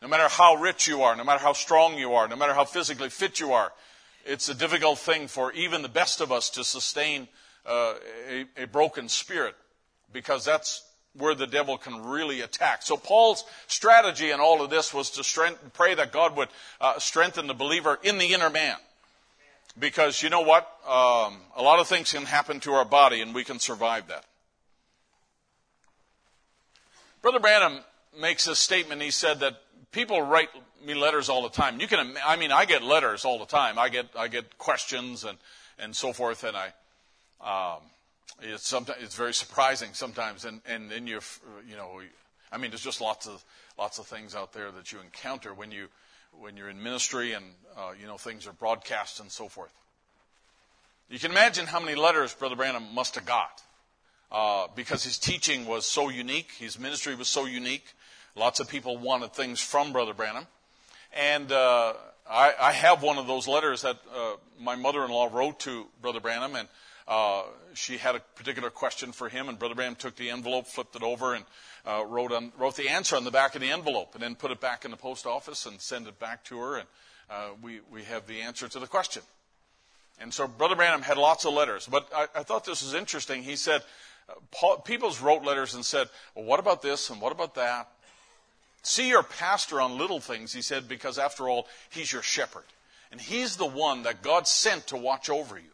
No 0.02 0.08
matter 0.08 0.30
how 0.30 0.56
rich 0.56 0.88
you 0.88 1.02
are, 1.04 1.16
no 1.16 1.26
matter 1.26 1.44
how 1.44 1.54
strong 1.54 1.98
you 1.98 2.14
are, 2.14 2.28
no 2.28 2.38
matter 2.38 2.54
how 2.54 2.64
physically 2.64 3.10
fit 3.10 3.40
you 3.40 3.52
are, 3.52 3.74
it's 4.26 4.48
a 4.48 4.54
difficult 4.54 5.00
thing 5.00 5.28
for 5.28 5.52
even 5.52 5.82
the 5.82 5.90
best 5.90 6.22
of 6.22 6.32
us 6.32 6.50
to 6.52 6.64
sustain 6.64 7.28
uh, 7.66 7.96
a, 8.30 8.46
a 8.64 8.68
broken 8.68 9.10
spirit 9.10 9.56
because 10.14 10.46
that's 10.46 10.84
where 11.18 11.36
the 11.36 11.48
devil 11.48 11.78
can 11.78 12.04
really 12.04 12.42
attack. 12.42 12.82
So 12.84 12.96
Paul's 12.96 13.44
strategy 13.68 14.32
in 14.32 14.40
all 14.40 14.62
of 14.62 14.70
this 14.70 14.94
was 14.94 15.10
to 15.12 15.24
strengthen, 15.24 15.72
pray 15.72 15.96
that 15.96 16.12
God 16.12 16.38
would 16.38 16.50
uh, 16.80 17.00
strengthen 17.00 17.48
the 17.48 17.54
believer 17.54 18.00
in 18.04 18.18
the 18.18 18.34
inner 18.34 18.50
man. 18.50 18.78
Because 19.78 20.22
you 20.24 20.30
know 20.30 20.42
what? 20.42 20.64
Um, 20.88 21.38
a 21.56 21.62
lot 21.62 21.80
of 21.80 21.88
things 21.88 22.12
can 22.14 22.26
happen 22.26 22.60
to 22.62 22.74
our 22.74 22.86
body 22.86 23.22
and 23.22 23.34
we 23.34 23.44
can 23.44 23.60
survive 23.60 24.08
that. 24.08 24.26
Brother 27.22 27.40
Branham 27.40 27.80
makes 28.20 28.48
a 28.48 28.56
statement. 28.56 29.02
He 29.02 29.12
said 29.12 29.42
that 29.42 29.62
people 29.92 30.22
write 30.22 30.50
me 30.86 30.94
letters 30.94 31.30
all 31.30 31.44
the 31.44 31.50
time. 31.50 31.80
You 31.80 31.88
can, 31.88 32.16
I 32.26 32.36
mean, 32.38 32.52
I 32.52 32.66
get 32.66 32.82
letters 32.82 33.26
all 33.26 33.40
the 33.40 33.46
time. 33.46 33.78
I 33.78 33.90
get, 33.90 34.08
I 34.18 34.28
get 34.28 34.58
questions 34.58 35.24
and, 35.26 35.38
and 35.78 35.96
so 35.96 36.14
forth, 36.14 36.44
and 36.44 36.56
I, 36.56 36.68
um, 37.42 37.82
it's 38.42 38.68
sometimes 38.68 39.00
it's 39.02 39.16
very 39.16 39.34
surprising 39.34 39.90
sometimes, 39.94 40.46
and 40.46 40.62
and 40.66 40.90
then 40.90 41.08
you, 41.08 41.20
you 41.68 41.76
know, 41.76 42.02
I 42.52 42.58
mean, 42.58 42.72
there's 42.72 42.84
just 42.84 43.02
lots 43.02 43.28
of 43.28 43.44
lots 43.78 44.00
of 44.00 44.08
things 44.08 44.36
out 44.36 44.54
there 44.54 44.72
that 44.72 44.92
you 44.92 45.00
encounter 45.00 45.54
when 45.54 45.72
you 45.72 45.88
when 46.40 46.56
you're 46.56 46.70
in 46.70 46.82
ministry, 46.82 47.34
and 47.34 47.46
uh, 47.78 47.92
you 48.00 48.08
know, 48.08 48.18
things 48.18 48.48
are 48.48 48.54
broadcast 48.54 49.20
and 49.20 49.32
so 49.32 49.48
forth. 49.48 49.74
You 51.10 51.20
can 51.20 51.32
imagine 51.32 51.66
how 51.66 51.80
many 51.80 51.96
letters 51.96 52.34
Brother 52.34 52.56
Branham 52.56 52.94
must 52.94 53.16
have 53.16 53.26
got 53.26 53.62
uh, 54.32 54.68
because 54.76 55.04
his 55.04 55.18
teaching 55.18 55.66
was 55.66 55.86
so 55.86 56.10
unique, 56.10 56.52
his 56.60 56.80
ministry 56.80 57.16
was 57.16 57.28
so 57.28 57.46
unique. 57.46 57.94
Lots 58.36 58.60
of 58.60 58.70
people 58.70 58.98
wanted 58.98 59.34
things 59.34 59.60
from 59.60 59.92
Brother 59.92 60.14
Branham. 60.14 60.48
And 61.14 61.52
uh, 61.52 61.94
I, 62.30 62.54
I, 62.60 62.72
have 62.72 63.02
one 63.02 63.18
of 63.18 63.26
those 63.26 63.48
letters 63.48 63.82
that 63.82 63.98
uh, 64.16 64.34
my 64.60 64.76
mother 64.76 65.04
in 65.04 65.10
law 65.10 65.28
wrote 65.32 65.60
to 65.62 65.88
Brother 66.02 66.20
Branham, 66.20 66.56
and 66.56 66.68
uh, 67.08 67.42
she 67.74 67.98
had 67.98 68.16
a 68.16 68.20
particular 68.36 68.70
question 68.70 69.12
for 69.12 69.30
him, 69.30 69.50
and 69.50 69.58
Brother 69.58 69.74
Branham 69.74 69.96
took 69.96 70.16
the 70.16 70.30
envelope, 70.30 70.68
flipped 70.68 70.96
it 70.96 71.02
over, 71.02 71.34
and 71.34 71.44
uh, 71.88 72.06
wrote, 72.06 72.32
on, 72.32 72.52
wrote 72.60 72.76
the 72.76 72.90
answer 72.90 73.16
on 73.16 73.24
the 73.24 73.32
back 73.32 73.56
of 73.56 73.62
the 73.62 73.72
envelope, 73.72 74.14
and 74.14 74.22
then 74.22 74.36
put 74.36 74.52
it 74.52 74.62
back 74.62 74.86
in 74.86 74.92
the 74.92 74.98
post 74.98 75.26
office 75.26 75.66
and 75.66 75.82
sent 75.82 76.08
it 76.08 76.20
back 76.20 76.44
to 76.46 76.60
her, 76.60 76.78
and 76.78 76.88
uh, 77.32 77.48
we, 77.64 77.80
we 77.92 78.04
have 78.04 78.28
the 78.28 78.42
answer 78.42 78.68
to 78.68 78.78
the 78.78 78.88
question. 78.88 79.24
And 80.22 80.34
so 80.34 80.48
Brother 80.48 80.76
Branham 80.76 81.02
had 81.02 81.18
lots 81.18 81.46
of 81.46 81.54
letters, 81.54 81.88
but 81.90 82.08
I, 82.16 82.28
I 82.36 82.44
thought 82.44 82.66
this 82.66 82.84
was 82.84 82.94
interesting. 82.94 83.42
He 83.42 83.56
said, 83.56 83.82
Paul, 84.52 84.78
people 84.78 85.14
wrote 85.22 85.44
letters 85.44 85.76
and 85.76 85.86
said, 85.86 86.10
well, 86.36 86.46
what 86.46 86.60
about 86.60 86.82
this 86.82 87.10
and 87.10 87.22
what 87.22 87.32
about 87.32 87.56
that? 87.56 87.90
See 88.82 89.10
your 89.10 89.24
pastor 89.24 89.82
on 89.82 89.98
little 89.98 90.20
things, 90.20 90.54
he 90.54 90.62
said, 90.62 90.88
because 90.88 91.20
after 91.20 91.50
all, 91.50 91.68
he's 91.90 92.12
your 92.12 92.22
shepherd. 92.22 92.64
And 93.12 93.20
he's 93.20 93.58
the 93.58 93.66
one 93.66 94.04
that 94.04 94.22
God 94.22 94.48
sent 94.48 94.88
to 94.88 94.98
watch 94.98 95.30
over 95.30 95.58
you. 95.58 95.72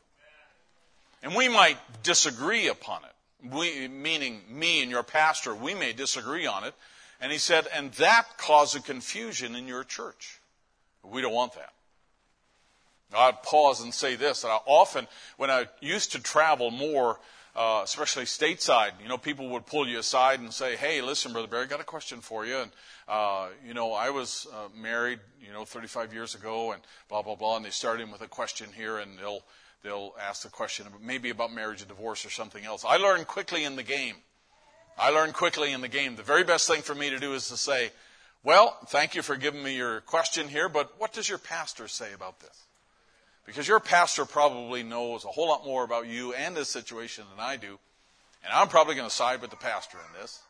And 1.21 1.35
we 1.35 1.49
might 1.49 1.77
disagree 2.03 2.67
upon 2.67 3.01
it. 3.03 3.53
We, 3.53 3.87
meaning 3.87 4.41
me 4.49 4.81
and 4.81 4.89
your 4.89 5.03
pastor, 5.03 5.53
we 5.53 5.73
may 5.73 5.93
disagree 5.93 6.45
on 6.45 6.63
it. 6.63 6.73
And 7.21 7.31
he 7.31 7.37
said, 7.37 7.67
and 7.73 7.91
that 7.93 8.37
caused 8.37 8.75
a 8.75 8.81
confusion 8.81 9.55
in 9.55 9.67
your 9.67 9.83
church. 9.83 10.39
We 11.03 11.21
don't 11.21 11.33
want 11.33 11.53
that. 11.55 11.73
I'd 13.15 13.43
pause 13.43 13.81
and 13.81 13.93
say 13.93 14.15
this 14.15 14.43
I 14.43 14.59
often, 14.65 15.07
when 15.37 15.49
I 15.49 15.67
used 15.79 16.13
to 16.13 16.21
travel 16.21 16.71
more 16.71 17.19
uh, 17.55 17.81
especially 17.83 18.25
stateside, 18.25 18.91
you 19.01 19.07
know, 19.07 19.17
people 19.17 19.49
would 19.49 19.65
pull 19.65 19.87
you 19.87 19.99
aside 19.99 20.39
and 20.39 20.53
say, 20.53 20.75
"Hey, 20.75 21.01
listen, 21.01 21.31
brother 21.31 21.47
Barry, 21.47 21.67
got 21.67 21.79
a 21.79 21.85
question 21.85 22.21
for 22.21 22.45
you." 22.45 22.57
And 22.57 22.71
uh, 23.07 23.47
you 23.65 23.73
know, 23.73 23.93
I 23.93 24.09
was 24.09 24.47
uh, 24.53 24.67
married, 24.75 25.19
you 25.41 25.53
know, 25.53 25.65
35 25.65 26.13
years 26.13 26.35
ago, 26.35 26.71
and 26.71 26.81
blah 27.09 27.21
blah 27.21 27.35
blah. 27.35 27.57
And 27.57 27.65
they 27.65 27.69
start 27.69 28.01
in 28.01 28.11
with 28.11 28.21
a 28.21 28.27
question 28.27 28.69
here, 28.75 28.97
and 28.97 29.17
they'll 29.17 29.43
they'll 29.83 30.13
ask 30.19 30.43
the 30.43 30.49
question 30.49 30.85
maybe 31.01 31.29
about 31.29 31.53
marriage 31.53 31.81
and 31.81 31.89
divorce 31.89 32.25
or 32.25 32.29
something 32.29 32.65
else. 32.65 32.83
I 32.85 32.97
learned 32.97 33.27
quickly 33.27 33.63
in 33.63 33.75
the 33.75 33.83
game 33.83 34.15
I 34.97 35.09
learned 35.09 35.33
quickly 35.33 35.73
in 35.73 35.81
the 35.81 35.87
game 35.87 36.15
the 36.15 36.23
very 36.23 36.43
best 36.43 36.67
thing 36.67 36.81
for 36.81 36.95
me 36.95 37.09
to 37.09 37.19
do 37.19 37.33
is 37.33 37.49
to 37.49 37.57
say, 37.57 37.91
Well, 38.43 38.77
thank 38.87 39.15
you 39.15 39.21
for 39.21 39.35
giving 39.35 39.61
me 39.61 39.75
your 39.75 40.01
question 40.01 40.47
here, 40.47 40.69
but 40.69 40.99
what 40.99 41.13
does 41.13 41.27
your 41.27 41.37
pastor 41.37 41.87
say 41.87 42.13
about 42.13 42.39
this? 42.39 42.64
Because 43.45 43.67
your 43.67 43.79
pastor 43.79 44.25
probably 44.25 44.83
knows 44.83 45.23
a 45.23 45.27
whole 45.27 45.47
lot 45.47 45.65
more 45.65 45.83
about 45.83 46.07
you 46.07 46.33
and 46.33 46.55
this 46.55 46.69
situation 46.69 47.25
than 47.29 47.45
I 47.45 47.57
do, 47.57 47.77
and 48.43 48.53
I'm 48.53 48.67
probably 48.67 48.95
going 48.95 49.07
to 49.07 49.15
side 49.15 49.41
with 49.41 49.51
the 49.51 49.57
pastor 49.57 49.97
in 49.97 50.21
this. 50.21 50.41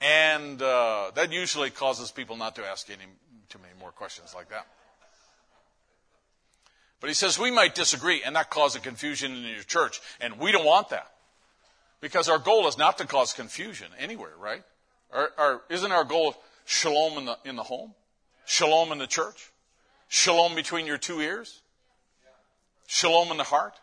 And 0.00 0.60
uh, 0.62 1.10
that 1.14 1.32
usually 1.32 1.70
causes 1.70 2.10
people 2.10 2.36
not 2.36 2.56
to 2.56 2.64
ask 2.64 2.88
any 2.90 3.04
too 3.48 3.58
many 3.58 3.74
more 3.78 3.90
questions 3.90 4.34
like 4.34 4.50
that. 4.50 4.66
But 7.00 7.08
he 7.08 7.14
says 7.14 7.38
we 7.38 7.50
might 7.50 7.74
disagree 7.74 8.22
and 8.22 8.36
that 8.36 8.50
cause 8.50 8.76
a 8.76 8.80
confusion 8.80 9.34
in 9.34 9.42
your 9.44 9.62
church, 9.62 10.00
and 10.20 10.38
we 10.38 10.52
don't 10.52 10.66
want 10.66 10.90
that. 10.90 11.10
Because 12.00 12.28
our 12.28 12.38
goal 12.38 12.66
is 12.68 12.78
not 12.78 12.98
to 12.98 13.06
cause 13.06 13.32
confusion 13.32 13.88
anywhere, 13.98 14.32
right? 14.38 14.62
Our, 15.12 15.30
our, 15.36 15.62
isn't 15.68 15.92
our 15.92 16.04
goal 16.04 16.34
shalom 16.64 17.18
in 17.18 17.24
the, 17.26 17.38
in 17.44 17.56
the 17.56 17.62
home? 17.62 17.92
Shalom 18.46 18.92
in 18.92 18.98
the 18.98 19.06
church? 19.06 19.50
Shalom 20.08 20.54
between 20.54 20.86
your 20.86 20.98
two 20.98 21.20
ears? 21.20 21.60
Shalom 22.92 23.30
in 23.30 23.36
the 23.36 23.44
heart? 23.44 23.74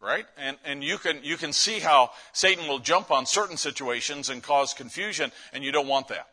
Right? 0.00 0.26
And, 0.36 0.56
and 0.64 0.82
you 0.82 0.98
can, 0.98 1.20
you 1.22 1.36
can 1.36 1.52
see 1.52 1.78
how 1.78 2.10
Satan 2.32 2.66
will 2.66 2.80
jump 2.80 3.12
on 3.12 3.24
certain 3.24 3.56
situations 3.56 4.30
and 4.30 4.42
cause 4.42 4.74
confusion, 4.74 5.30
and 5.52 5.62
you 5.62 5.70
don't 5.70 5.86
want 5.86 6.08
that. 6.08 6.26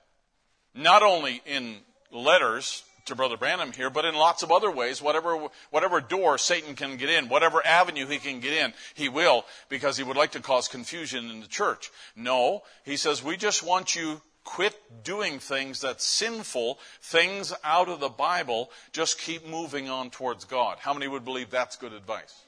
Not 0.73 1.03
only 1.03 1.43
in 1.45 1.77
letters, 2.11 2.83
to 3.05 3.15
Brother 3.15 3.37
Branham 3.37 3.71
here, 3.71 3.89
but 3.89 4.05
in 4.05 4.15
lots 4.15 4.41
of 4.43 4.51
other 4.51 4.71
ways. 4.71 5.01
Whatever, 5.01 5.49
whatever 5.69 6.01
door 6.01 6.37
Satan 6.37 6.75
can 6.75 6.97
get 6.97 7.09
in, 7.09 7.29
whatever 7.29 7.65
avenue 7.65 8.07
he 8.07 8.17
can 8.17 8.39
get 8.39 8.53
in, 8.53 8.73
he 8.95 9.09
will, 9.09 9.45
because 9.67 9.97
he 9.97 10.03
would 10.03 10.17
like 10.17 10.31
to 10.31 10.39
cause 10.39 10.67
confusion 10.67 11.29
in 11.29 11.41
the 11.41 11.47
church. 11.47 11.91
No, 12.15 12.61
he 12.85 12.97
says, 12.97 13.23
we 13.23 13.37
just 13.37 13.63
want 13.63 13.95
you 13.95 14.21
quit 14.43 15.03
doing 15.03 15.39
things 15.39 15.81
that's 15.81 16.05
sinful, 16.05 16.79
things 17.01 17.53
out 17.63 17.89
of 17.89 17.99
the 17.99 18.09
Bible, 18.09 18.71
just 18.91 19.19
keep 19.19 19.47
moving 19.47 19.89
on 19.89 20.09
towards 20.09 20.45
God. 20.45 20.77
How 20.79 20.93
many 20.93 21.07
would 21.07 21.25
believe 21.25 21.49
that's 21.49 21.75
good 21.75 21.93
advice? 21.93 22.43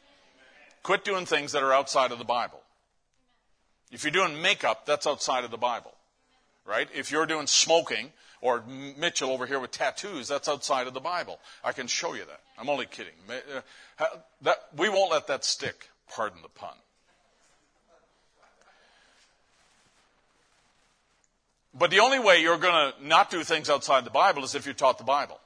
Quit 0.84 1.04
doing 1.04 1.26
things 1.26 1.52
that 1.52 1.64
are 1.64 1.74
outside 1.74 2.12
of 2.12 2.18
the 2.18 2.26
Bible. 2.26 2.62
If 3.92 4.04
you're 4.04 4.12
doing 4.12 4.42
makeup, 4.42 4.86
that's 4.86 5.06
outside 5.06 5.44
of 5.44 5.52
the 5.52 5.58
Bible. 5.58 5.94
Right? 6.66 6.88
If 6.94 7.12
you're 7.12 7.26
doing 7.26 7.48
smoking, 7.48 8.12
or 8.42 8.64
Mitchell 8.98 9.30
over 9.30 9.46
here 9.46 9.60
with 9.60 9.72
tattoos, 9.72 10.28
that's 10.28 10.50
outside 10.50 10.88
of 10.88 10.94
the 10.94 11.00
Bible. 11.00 11.40
I 11.64 11.72
can 11.72 11.88
show 11.88 12.14
you 12.14 12.26
that. 12.26 12.42
I'm 12.58 12.70
only 12.70 12.88
kidding. 12.88 13.14
Uh, 14.00 14.06
that, 14.42 14.58
we 14.76 14.90
won't 14.90 15.12
let 15.12 15.28
that 15.28 15.46
stick, 15.46 15.90
pardon 16.14 16.42
the 16.42 16.50
pun. 16.50 16.74
But 21.74 21.90
the 21.90 22.00
only 22.00 22.20
way 22.20 22.42
you're 22.42 22.58
going 22.58 22.94
to 22.94 23.08
not 23.08 23.30
do 23.30 23.44
things 23.44 23.70
outside 23.70 24.04
the 24.04 24.10
Bible 24.10 24.44
is 24.44 24.56
if 24.56 24.66
you're 24.66 24.74
taught 24.74 24.98
the 24.98 25.04
Bible. 25.04 25.40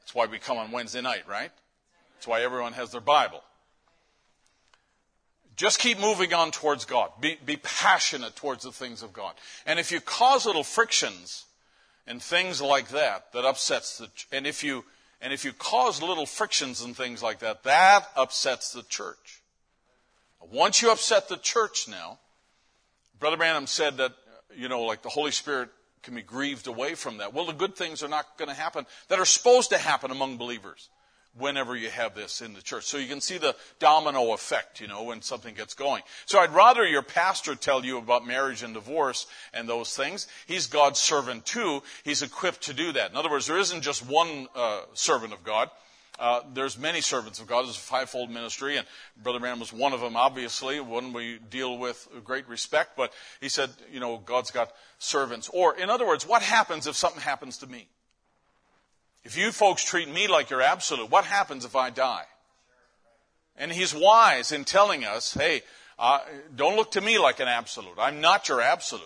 That's 0.00 0.14
why 0.14 0.26
we 0.26 0.38
come 0.38 0.58
on 0.58 0.70
Wednesday 0.70 1.00
night, 1.00 1.26
right? 1.28 1.50
That's 2.14 2.26
why 2.26 2.42
everyone 2.42 2.74
has 2.74 2.92
their 2.92 3.00
Bible. 3.00 3.42
Just 5.56 5.78
keep 5.78 6.00
moving 6.00 6.34
on 6.34 6.50
towards 6.50 6.84
God. 6.84 7.10
Be, 7.20 7.38
be 7.44 7.56
passionate 7.56 8.36
towards 8.36 8.64
the 8.64 8.72
things 8.72 9.02
of 9.02 9.12
God. 9.12 9.34
And 9.66 9.78
if 9.78 9.92
you 9.92 10.00
cause 10.00 10.46
little 10.46 10.64
frictions 10.64 11.44
and 12.06 12.22
things 12.22 12.60
like 12.60 12.88
that, 12.88 13.32
that 13.32 13.44
upsets 13.44 13.98
the, 13.98 14.08
and 14.32 14.46
if 14.46 14.64
you, 14.64 14.84
and 15.20 15.32
if 15.32 15.44
you 15.44 15.52
cause 15.52 16.02
little 16.02 16.26
frictions 16.26 16.82
and 16.82 16.96
things 16.96 17.22
like 17.22 17.38
that, 17.38 17.62
that 17.62 18.08
upsets 18.16 18.72
the 18.72 18.82
church. 18.82 19.42
Once 20.40 20.82
you 20.82 20.90
upset 20.90 21.28
the 21.28 21.36
church 21.36 21.88
now, 21.88 22.18
Brother 23.18 23.36
Branham 23.36 23.66
said 23.66 23.98
that, 23.98 24.12
you 24.56 24.68
know, 24.68 24.82
like 24.82 25.02
the 25.02 25.08
Holy 25.08 25.30
Spirit 25.30 25.70
can 26.02 26.14
be 26.14 26.22
grieved 26.22 26.66
away 26.66 26.94
from 26.94 27.18
that. 27.18 27.32
Well, 27.32 27.46
the 27.46 27.52
good 27.52 27.76
things 27.76 28.02
are 28.02 28.08
not 28.08 28.38
going 28.38 28.48
to 28.48 28.54
happen 28.54 28.86
that 29.08 29.18
are 29.18 29.24
supposed 29.24 29.70
to 29.70 29.78
happen 29.78 30.10
among 30.10 30.36
believers 30.36 30.90
whenever 31.36 31.74
you 31.74 31.90
have 31.90 32.14
this 32.14 32.40
in 32.40 32.54
the 32.54 32.62
church. 32.62 32.84
So 32.84 32.96
you 32.96 33.08
can 33.08 33.20
see 33.20 33.38
the 33.38 33.56
domino 33.80 34.32
effect, 34.32 34.80
you 34.80 34.86
know, 34.86 35.02
when 35.02 35.20
something 35.20 35.54
gets 35.54 35.74
going. 35.74 36.02
So 36.26 36.38
I'd 36.38 36.54
rather 36.54 36.86
your 36.86 37.02
pastor 37.02 37.54
tell 37.56 37.84
you 37.84 37.98
about 37.98 38.26
marriage 38.26 38.62
and 38.62 38.74
divorce 38.74 39.26
and 39.52 39.68
those 39.68 39.96
things. 39.96 40.28
He's 40.46 40.66
God's 40.66 41.00
servant 41.00 41.44
too. 41.44 41.82
He's 42.04 42.22
equipped 42.22 42.62
to 42.62 42.74
do 42.74 42.92
that. 42.92 43.10
In 43.10 43.16
other 43.16 43.30
words, 43.30 43.46
there 43.46 43.58
isn't 43.58 43.82
just 43.82 44.06
one 44.06 44.48
uh, 44.54 44.82
servant 44.92 45.32
of 45.32 45.42
God. 45.42 45.70
Uh, 46.18 46.40
there's 46.52 46.78
many 46.78 47.00
servants 47.00 47.40
of 47.40 47.46
God. 47.46 47.64
There's 47.64 47.76
a 47.76 47.80
fivefold 47.80 48.30
ministry, 48.30 48.76
and 48.76 48.86
Brother 49.20 49.40
Branham 49.40 49.60
was 49.60 49.72
one 49.72 49.92
of 49.92 50.00
them, 50.00 50.16
obviously, 50.16 50.78
one 50.78 51.12
we 51.12 51.38
deal 51.50 51.76
with 51.76 52.06
great 52.22 52.48
respect. 52.48 52.96
But 52.96 53.12
he 53.40 53.48
said, 53.48 53.70
you 53.92 53.98
know, 53.98 54.18
God's 54.18 54.50
got 54.52 54.72
servants. 54.98 55.50
Or, 55.52 55.76
in 55.76 55.90
other 55.90 56.06
words, 56.06 56.26
what 56.26 56.42
happens 56.42 56.86
if 56.86 56.94
something 56.94 57.20
happens 57.20 57.58
to 57.58 57.66
me? 57.66 57.88
If 59.24 59.36
you 59.36 59.50
folks 59.50 59.82
treat 59.82 60.08
me 60.08 60.28
like 60.28 60.50
you're 60.50 60.62
absolute, 60.62 61.10
what 61.10 61.24
happens 61.24 61.64
if 61.64 61.74
I 61.74 61.90
die? 61.90 62.24
And 63.56 63.72
he's 63.72 63.94
wise 63.94 64.52
in 64.52 64.64
telling 64.64 65.04
us, 65.04 65.34
hey, 65.34 65.62
uh, 65.98 66.20
don't 66.54 66.76
look 66.76 66.92
to 66.92 67.00
me 67.00 67.18
like 67.18 67.40
an 67.40 67.48
absolute. 67.48 67.94
I'm 67.98 68.20
not 68.20 68.48
your 68.48 68.60
absolute. 68.60 69.02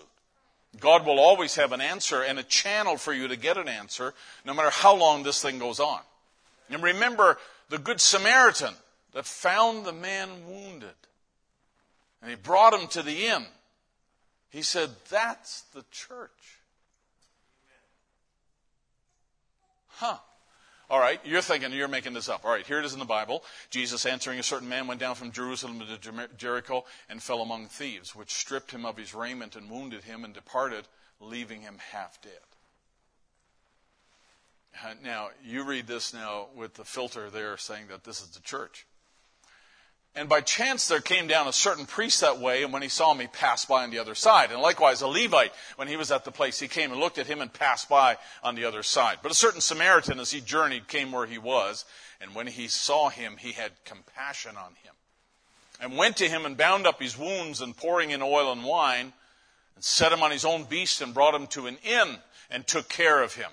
God 0.81 1.07
will 1.07 1.19
always 1.19 1.57
have 1.57 1.73
an 1.73 1.81
answer 1.81 2.23
and 2.23 2.39
a 2.39 2.43
channel 2.43 2.97
for 2.97 3.13
you 3.13 3.29
to 3.29 3.37
get 3.37 3.57
an 3.57 3.69
answer, 3.69 4.15
no 4.45 4.55
matter 4.55 4.71
how 4.71 4.95
long 4.95 5.23
this 5.23 5.41
thing 5.41 5.59
goes 5.59 5.81
on. 5.81 6.01
And 6.71 6.83
remember 6.83 7.39
the 7.69 7.79
Good 7.79 8.01
Samaritan 8.01 8.75
that 9.13 9.27
found 9.27 9.85
the 9.85 9.93
man 9.93 10.29
wounded. 10.47 10.91
And 12.21 12.31
he 12.31 12.37
brought 12.37 12.75
him 12.75 12.89
to 12.89 13.03
the 13.03 13.27
inn. 13.27 13.47
He 14.51 14.63
said, 14.63 14.91
That's 15.11 15.63
the 15.75 15.85
church. 15.91 16.31
Huh. 19.89 20.19
All 20.91 21.01
right, 21.01 21.21
you're 21.23 21.43
thinking 21.43 21.73
you're 21.73 21.87
making 21.87 22.15
this 22.15 22.31
up. 22.31 22.47
All 22.47 22.51
right, 22.51 22.67
here 22.67 22.79
it 22.79 22.85
is 22.87 22.95
in 22.95 22.99
the 22.99 23.05
Bible. 23.05 23.45
Jesus 23.69 24.07
answering 24.07 24.39
a 24.39 24.43
certain 24.43 24.71
man 24.71 24.87
went 24.87 25.01
down 25.01 25.17
from 25.17 25.33
Jerusalem 25.33 25.81
to 25.81 26.29
Jericho 26.39 26.87
and 27.11 27.23
fell 27.23 27.43
among 27.43 27.67
thieves, 27.67 28.15
which 28.15 28.33
stripped 28.33 28.71
him 28.71 28.87
of 28.87 28.97
his 28.97 29.15
raiment 29.15 29.55
and 29.55 29.69
wounded 29.69 30.05
him 30.05 30.25
and 30.25 30.33
departed, 30.33 30.89
leaving 31.21 31.61
him 31.61 31.77
half 31.93 32.23
dead. 32.23 32.33
Uh, 34.85 34.95
now, 35.05 35.29
you 35.45 35.65
read 35.65 35.87
this 35.87 36.15
now 36.15 36.47
with 36.55 36.75
the 36.75 36.85
filter 36.85 37.31
there 37.31 37.57
saying 37.57 37.87
that 37.89 38.05
this 38.05 38.21
is 38.21 38.29
the 38.29 38.41
church. 38.41 38.87
And 40.15 40.29
by 40.29 40.41
chance 40.41 40.89
there 40.89 41.01
came 41.01 41.27
down 41.27 41.49
a 41.49 41.53
certain 41.53 41.87
priest 41.87 42.21
that 42.21 42.39
way, 42.39 42.63
and 42.63 42.73
when 42.73 42.83
he 42.83 42.89
saw 42.89 43.15
me, 43.15 43.27
passed 43.27 43.69
by 43.69 43.83
on 43.83 43.91
the 43.91 43.99
other 43.99 44.15
side. 44.15 44.51
And 44.51 44.61
likewise, 44.61 45.01
a 45.01 45.07
Levite, 45.07 45.53
when 45.77 45.89
he 45.89 45.97
was 45.97 46.11
at 46.11 46.25
the 46.25 46.33
place, 46.33 46.59
he 46.59 46.69
came 46.69 46.91
and 46.91 47.01
looked 47.01 47.19
at 47.19 47.27
him 47.27 47.41
and 47.41 47.53
passed 47.53 47.89
by 47.89 48.17
on 48.43 48.55
the 48.55 48.65
other 48.65 48.83
side. 48.83 49.19
But 49.23 49.33
a 49.33 49.37
certain 49.37 49.61
Samaritan, 49.61 50.19
as 50.19 50.31
he 50.31 50.41
journeyed, 50.41 50.89
came 50.89 51.13
where 51.13 51.27
he 51.27 51.39
was, 51.39 51.85
and 52.21 52.35
when 52.35 52.47
he 52.47 52.69
saw 52.69 53.11
him, 53.11 53.37
he 53.37 53.53
had 53.53 53.73
compassion 53.85 54.57
on 54.57 54.75
him, 54.83 54.95
and 55.81 55.97
went 55.97 56.17
to 56.17 56.29
him 56.29 56.47
and 56.47 56.57
bound 56.57 56.87
up 56.87 57.01
his 57.01 57.19
wounds, 57.19 57.61
and 57.61 57.77
pouring 57.77 58.11
in 58.11 58.23
oil 58.23 58.51
and 58.51 58.65
wine, 58.65 59.13
and 59.75 59.85
set 59.85 60.13
him 60.13 60.23
on 60.23 60.31
his 60.31 60.45
own 60.45 60.65
beast, 60.65 61.01
and 61.01 61.15
brought 61.15 61.35
him 61.35 61.47
to 61.49 61.67
an 61.67 61.79
inn, 61.85 62.17
and 62.51 62.67
took 62.67 62.89
care 62.89 63.23
of 63.23 63.35
him. 63.35 63.51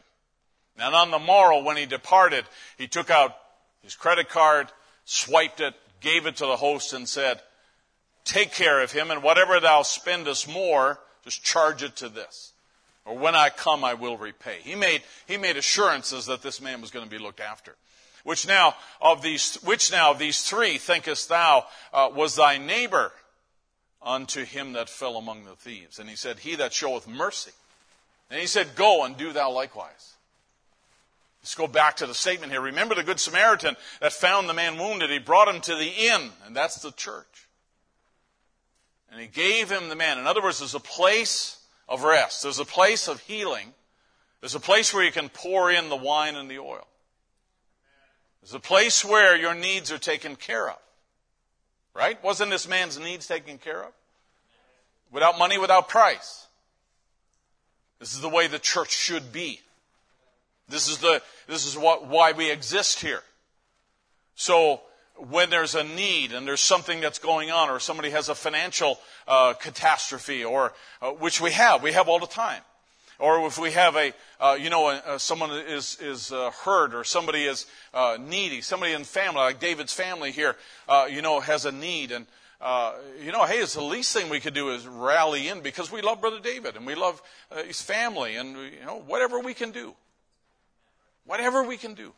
And 0.78 0.94
on 0.94 1.12
the 1.12 1.20
morrow, 1.20 1.64
when 1.64 1.78
he 1.78 1.86
departed, 1.86 2.46
he 2.78 2.88
took 2.88 3.10
out 3.10 3.36
his 3.82 3.96
credit 3.96 4.30
card, 4.30 4.68
swiped 5.06 5.62
it, 5.62 5.74
gave 6.02 6.26
it 6.26 6.38
to 6.38 6.46
the 6.46 6.58
host 6.58 6.94
and 6.94 7.08
said, 7.08 7.42
Take 8.26 8.52
care 8.52 8.82
of 8.82 8.92
him, 8.92 9.12
and 9.12 9.22
whatever 9.22 9.60
thou 9.60 9.84
spendest 9.84 10.50
more, 10.50 11.00
just 11.24 11.44
charge 11.44 11.84
it 11.84 11.96
to 11.98 12.10
this. 12.10 12.54
Or 13.06 13.16
when 13.16 13.36
I 13.36 13.50
come, 13.50 13.84
I 13.84 13.94
will 13.94 14.18
repay. 14.18 14.58
He 14.64 14.76
made, 14.76 15.04
he 15.28 15.38
made 15.38 15.58
assurances 15.58 16.26
that 16.26 16.42
this 16.42 16.60
man 16.60 16.82
was 16.82 16.90
going 16.90 17.06
to 17.06 17.12
be 17.12 17.22
looked 17.22 17.40
after. 17.40 17.76
Which 18.24 18.48
now 18.48 18.76
of 19.00 19.22
these, 19.22 19.56
which 19.58 19.92
now 19.92 20.12
of 20.12 20.18
these 20.18 20.42
three 20.42 20.80
thinkest 20.80 21.30
thou 21.30 21.66
uh, 21.94 22.10
was 22.12 22.36
thy 22.36 22.58
neighbor 22.58 23.12
unto 24.02 24.44
him 24.44 24.74
that 24.74 24.90
fell 24.90 25.18
among 25.18 25.46
the 25.46 25.56
thieves? 25.56 26.00
And 26.00 26.10
he 26.10 26.16
said, 26.16 26.40
He 26.40 26.56
that 26.56 26.74
showeth 26.74 27.08
mercy. 27.08 27.52
And 28.32 28.42
he 28.42 28.48
said, 28.48 28.76
Go 28.76 29.06
and 29.06 29.16
do 29.16 29.32
thou 29.32 29.52
likewise. 29.52 30.15
Let's 31.46 31.54
go 31.54 31.68
back 31.68 31.98
to 31.98 32.08
the 32.08 32.16
statement 32.16 32.52
here. 32.52 32.60
Remember 32.60 32.96
the 32.96 33.04
Good 33.04 33.20
Samaritan 33.20 33.76
that 34.02 34.14
found 34.14 34.50
the 34.50 34.54
man 34.56 34.80
wounded. 34.80 35.12
He 35.12 35.20
brought 35.20 35.48
him 35.48 35.62
to 35.62 35.76
the 35.76 35.92
inn, 35.96 36.32
and 36.44 36.56
that's 36.56 36.82
the 36.82 36.92
church. 36.92 37.48
And 39.12 39.22
he 39.22 39.28
gave 39.28 39.70
him 39.70 39.88
the 39.90 39.96
man. 39.96 40.18
In 40.18 40.26
other 40.26 40.42
words, 40.42 40.58
there's 40.58 40.74
a 40.74 40.80
place 40.80 41.60
of 41.88 42.04
rest. 42.04 42.42
There's 42.42 42.58
a 42.58 42.66
place 42.66 43.08
of 43.08 43.20
healing. 43.20 43.76
There's 44.42 44.56
a 44.56 44.60
place 44.60 44.92
where 44.92 45.04
you 45.04 45.12
can 45.12 45.30
pour 45.30 45.70
in 45.70 45.90
the 45.90 45.96
wine 45.96 46.36
and 46.36 46.50
the 46.50 46.58
oil. 46.58 46.88
There's 48.42 48.56
a 48.56 48.60
place 48.60 49.06
where 49.06 49.38
your 49.38 49.54
needs 49.54 49.92
are 49.92 50.00
taken 50.00 50.36
care 50.38 50.68
of. 50.68 50.80
Right? 51.94 52.24
Wasn't 52.24 52.50
this 52.50 52.68
man's 52.68 52.98
needs 52.98 53.28
taken 53.28 53.60
care 53.60 53.84
of? 53.84 53.92
Without 55.12 55.38
money, 55.38 55.60
without 55.60 55.90
price. 55.90 56.48
This 58.00 58.16
is 58.16 58.22
the 58.22 58.30
way 58.30 58.48
the 58.48 58.58
church 58.58 58.92
should 58.92 59.32
be. 59.32 59.62
This 60.68 60.90
is 60.90 60.98
the, 60.98 61.22
this 61.48 61.66
is 61.66 61.78
what, 61.78 62.08
why 62.08 62.32
we 62.32 62.52
exist 62.52 63.00
here. 63.00 63.22
So, 64.36 64.82
when 65.18 65.50
there's 65.50 65.76
a 65.76 65.84
need 65.84 66.34
and 66.34 66.48
there's 66.48 66.62
something 66.62 67.00
that's 67.00 67.20
going 67.20 67.52
on, 67.52 67.70
or 67.70 67.80
somebody 67.80 68.10
has 68.10 68.30
a 68.30 68.36
financial 68.36 69.00
uh, 69.28 69.54
catastrophe, 69.54 70.44
or 70.44 70.74
uh, 71.02 71.12
which 71.12 71.40
we 71.40 71.52
have, 71.52 71.82
we 71.82 71.94
have 71.94 72.10
all 72.10 72.20
the 72.20 72.28
time. 72.28 72.62
Or 73.18 73.48
if 73.48 73.58
we 73.58 73.72
have 73.72 73.96
a, 73.96 74.14
uh, 74.42 74.58
you 74.60 74.70
know, 74.70 74.90
a, 74.90 75.16
a, 75.16 75.20
someone 75.20 75.52
is 75.52 75.98
is 76.02 76.34
uh, 76.34 76.52
hurt, 76.52 76.94
or 76.94 77.06
somebody 77.06 77.46
is 77.46 77.66
uh, 77.94 78.18
needy, 78.20 78.60
somebody 78.60 78.92
in 78.92 79.06
family, 79.06 79.40
like 79.40 79.62
David's 79.62 79.94
family 79.94 80.32
here, 80.32 80.58
uh, 80.90 81.08
you 81.10 81.22
know, 81.22 81.40
has 81.40 81.64
a 81.66 81.72
need, 81.72 82.12
and 82.12 82.26
you 83.24 83.32
know, 83.32 83.46
hey, 83.46 83.60
it's 83.60 83.76
the 83.76 83.82
least 83.82 84.12
thing 84.12 84.30
we 84.30 84.42
could 84.42 84.54
do 84.54 84.72
is 84.72 84.86
rally 84.86 85.48
in 85.48 85.62
because 85.62 85.92
we 85.92 86.02
love 86.02 86.20
Brother 86.20 86.40
David 86.42 86.76
and 86.76 86.86
we 86.86 86.96
love 86.96 87.22
his 87.66 87.82
family, 87.82 88.36
and 88.36 88.58
you 88.58 88.86
know, 88.86 89.02
whatever 89.08 89.40
we 89.40 89.54
can 89.54 89.72
do, 89.72 89.94
whatever 91.26 91.64
we 91.64 91.78
can 91.78 91.94
do. 91.94 92.14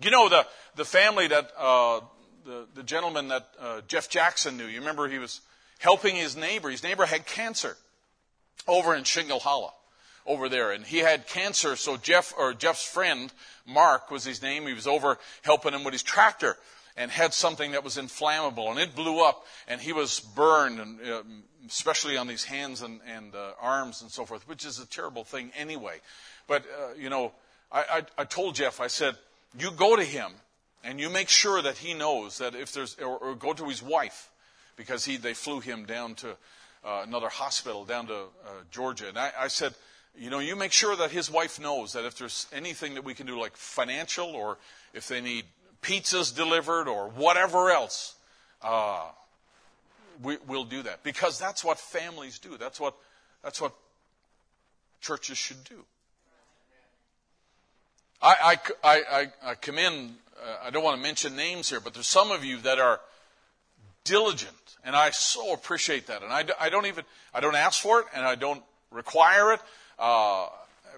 You 0.00 0.10
know 0.10 0.28
the 0.28 0.46
the 0.76 0.84
family 0.84 1.28
that 1.28 1.50
uh, 1.56 2.00
the 2.44 2.66
the 2.74 2.82
gentleman 2.82 3.28
that 3.28 3.48
uh, 3.60 3.80
Jeff 3.86 4.08
Jackson 4.08 4.56
knew. 4.56 4.66
You 4.66 4.80
remember 4.80 5.08
he 5.08 5.18
was 5.18 5.40
helping 5.78 6.16
his 6.16 6.36
neighbor. 6.36 6.70
His 6.70 6.82
neighbor 6.82 7.06
had 7.06 7.26
cancer 7.26 7.76
over 8.66 8.94
in 8.94 9.04
Shingle 9.04 9.40
Hollow, 9.40 9.74
over 10.26 10.48
there, 10.48 10.72
and 10.72 10.84
he 10.84 10.98
had 10.98 11.26
cancer. 11.26 11.76
So 11.76 11.96
Jeff 11.96 12.34
or 12.36 12.54
Jeff's 12.54 12.84
friend 12.84 13.32
Mark 13.66 14.10
was 14.10 14.24
his 14.24 14.42
name. 14.42 14.66
He 14.66 14.72
was 14.72 14.86
over 14.86 15.18
helping 15.42 15.72
him 15.72 15.84
with 15.84 15.92
his 15.92 16.02
tractor 16.02 16.56
and 16.96 17.10
had 17.10 17.32
something 17.32 17.72
that 17.72 17.84
was 17.84 17.96
inflammable, 17.96 18.70
and 18.70 18.78
it 18.78 18.94
blew 18.94 19.24
up, 19.24 19.46
and 19.66 19.80
he 19.80 19.92
was 19.92 20.20
burned, 20.20 20.78
and 20.78 21.00
uh, 21.00 21.22
especially 21.66 22.16
on 22.16 22.28
his 22.28 22.44
hands 22.44 22.82
and, 22.82 23.00
and 23.06 23.34
uh, 23.34 23.52
arms 23.60 24.02
and 24.02 24.10
so 24.10 24.26
forth, 24.26 24.46
which 24.46 24.66
is 24.66 24.78
a 24.78 24.86
terrible 24.86 25.24
thing 25.24 25.50
anyway. 25.56 26.00
But 26.46 26.64
uh, 26.64 26.94
you 26.98 27.08
know, 27.08 27.32
I, 27.72 27.80
I, 27.80 28.02
I 28.18 28.24
told 28.24 28.54
Jeff, 28.54 28.80
I 28.80 28.86
said 28.86 29.16
you 29.58 29.70
go 29.70 29.96
to 29.96 30.04
him 30.04 30.32
and 30.84 31.00
you 31.00 31.08
make 31.08 31.28
sure 31.28 31.62
that 31.62 31.78
he 31.78 31.94
knows 31.94 32.38
that 32.38 32.54
if 32.54 32.72
there's, 32.72 32.96
or, 32.98 33.16
or 33.16 33.34
go 33.34 33.52
to 33.52 33.64
his 33.64 33.82
wife, 33.82 34.30
because 34.76 35.04
he, 35.04 35.16
they 35.16 35.34
flew 35.34 35.60
him 35.60 35.84
down 35.84 36.14
to 36.16 36.30
uh, 36.84 37.02
another 37.06 37.28
hospital 37.28 37.84
down 37.84 38.06
to 38.08 38.14
uh, 38.14 38.48
Georgia. 38.70 39.08
And 39.08 39.18
I, 39.18 39.30
I 39.38 39.48
said, 39.48 39.74
you 40.18 40.30
know, 40.30 40.40
you 40.40 40.56
make 40.56 40.72
sure 40.72 40.96
that 40.96 41.10
his 41.10 41.30
wife 41.30 41.60
knows 41.60 41.92
that 41.92 42.04
if 42.04 42.18
there's 42.18 42.46
anything 42.52 42.94
that 42.94 43.04
we 43.04 43.14
can 43.14 43.26
do, 43.26 43.40
like 43.40 43.56
financial, 43.56 44.26
or 44.26 44.58
if 44.92 45.08
they 45.08 45.20
need 45.20 45.44
pizzas 45.80 46.34
delivered, 46.34 46.88
or 46.88 47.08
whatever 47.08 47.70
else, 47.70 48.14
uh, 48.62 49.08
we, 50.22 50.36
will 50.46 50.64
do 50.64 50.82
that 50.82 51.02
because 51.02 51.38
that's 51.38 51.64
what 51.64 51.78
families 51.78 52.38
do. 52.38 52.56
That's 52.58 52.78
what 52.78 52.94
that's 53.42 53.60
what 53.60 53.72
churches 55.00 55.38
should 55.38 55.64
do. 55.64 55.84
I, 58.22 58.58
I, 58.84 59.02
I, 59.10 59.26
I 59.44 59.54
commend, 59.54 60.14
uh, 60.40 60.66
I 60.66 60.70
don't 60.70 60.84
want 60.84 60.96
to 60.96 61.02
mention 61.02 61.34
names 61.34 61.68
here, 61.68 61.80
but 61.80 61.94
there's 61.94 62.06
some 62.06 62.30
of 62.30 62.44
you 62.44 62.58
that 62.58 62.78
are 62.78 63.00
diligent, 64.04 64.76
and 64.84 64.94
I 64.94 65.10
so 65.10 65.52
appreciate 65.52 66.06
that. 66.06 66.22
And 66.22 66.32
I, 66.32 66.44
I 66.60 66.68
don't 66.68 66.86
even, 66.86 67.04
I 67.34 67.40
don't 67.40 67.56
ask 67.56 67.82
for 67.82 68.00
it, 68.00 68.06
and 68.14 68.24
I 68.24 68.36
don't 68.36 68.62
require 68.90 69.52
it. 69.52 69.60
Uh, 69.98 70.46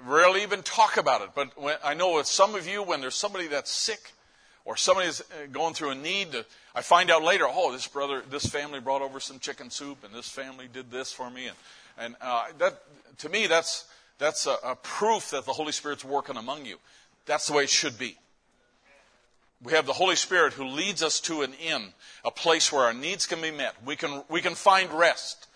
rarely 0.04 0.42
even 0.42 0.62
talk 0.62 0.96
about 0.96 1.22
it. 1.22 1.30
But 1.34 1.58
when, 1.60 1.76
I 1.82 1.94
know 1.94 2.14
with 2.14 2.26
some 2.26 2.54
of 2.54 2.68
you, 2.68 2.82
when 2.82 3.00
there's 3.00 3.14
somebody 3.14 3.46
that's 3.46 3.70
sick, 3.70 4.12
or 4.66 4.76
somebody's 4.76 5.20
uh, 5.20 5.24
going 5.52 5.74
through 5.74 5.90
a 5.90 5.94
need, 5.94 6.28
I 6.74 6.82
find 6.82 7.10
out 7.10 7.22
later, 7.22 7.46
oh, 7.48 7.72
this 7.72 7.86
brother, 7.86 8.22
this 8.28 8.46
family 8.46 8.80
brought 8.80 9.02
over 9.02 9.20
some 9.20 9.38
chicken 9.38 9.70
soup, 9.70 10.04
and 10.04 10.14
this 10.14 10.28
family 10.28 10.68
did 10.72 10.90
this 10.90 11.12
for 11.12 11.30
me, 11.30 11.46
and 11.46 11.56
and 11.96 12.16
uh, 12.20 12.46
that 12.58 12.82
to 13.18 13.28
me, 13.28 13.46
that's 13.46 13.86
that's 14.18 14.46
a, 14.46 14.56
a 14.64 14.76
proof 14.76 15.30
that 15.30 15.44
the 15.44 15.52
Holy 15.52 15.72
Spirit's 15.72 16.04
working 16.04 16.36
among 16.36 16.66
you. 16.66 16.78
That's 17.26 17.46
the 17.46 17.52
way 17.54 17.64
it 17.64 17.70
should 17.70 17.98
be. 17.98 18.18
We 19.62 19.72
have 19.72 19.86
the 19.86 19.94
Holy 19.94 20.16
Spirit 20.16 20.52
who 20.52 20.66
leads 20.66 21.02
us 21.02 21.20
to 21.20 21.42
an 21.42 21.54
inn, 21.54 21.94
a 22.24 22.30
place 22.30 22.70
where 22.70 22.84
our 22.84 22.92
needs 22.92 23.26
can 23.26 23.40
be 23.40 23.50
met. 23.50 23.74
We 23.84 23.96
can, 23.96 24.22
we 24.28 24.42
can 24.42 24.54
find 24.54 24.92
rest 24.92 25.46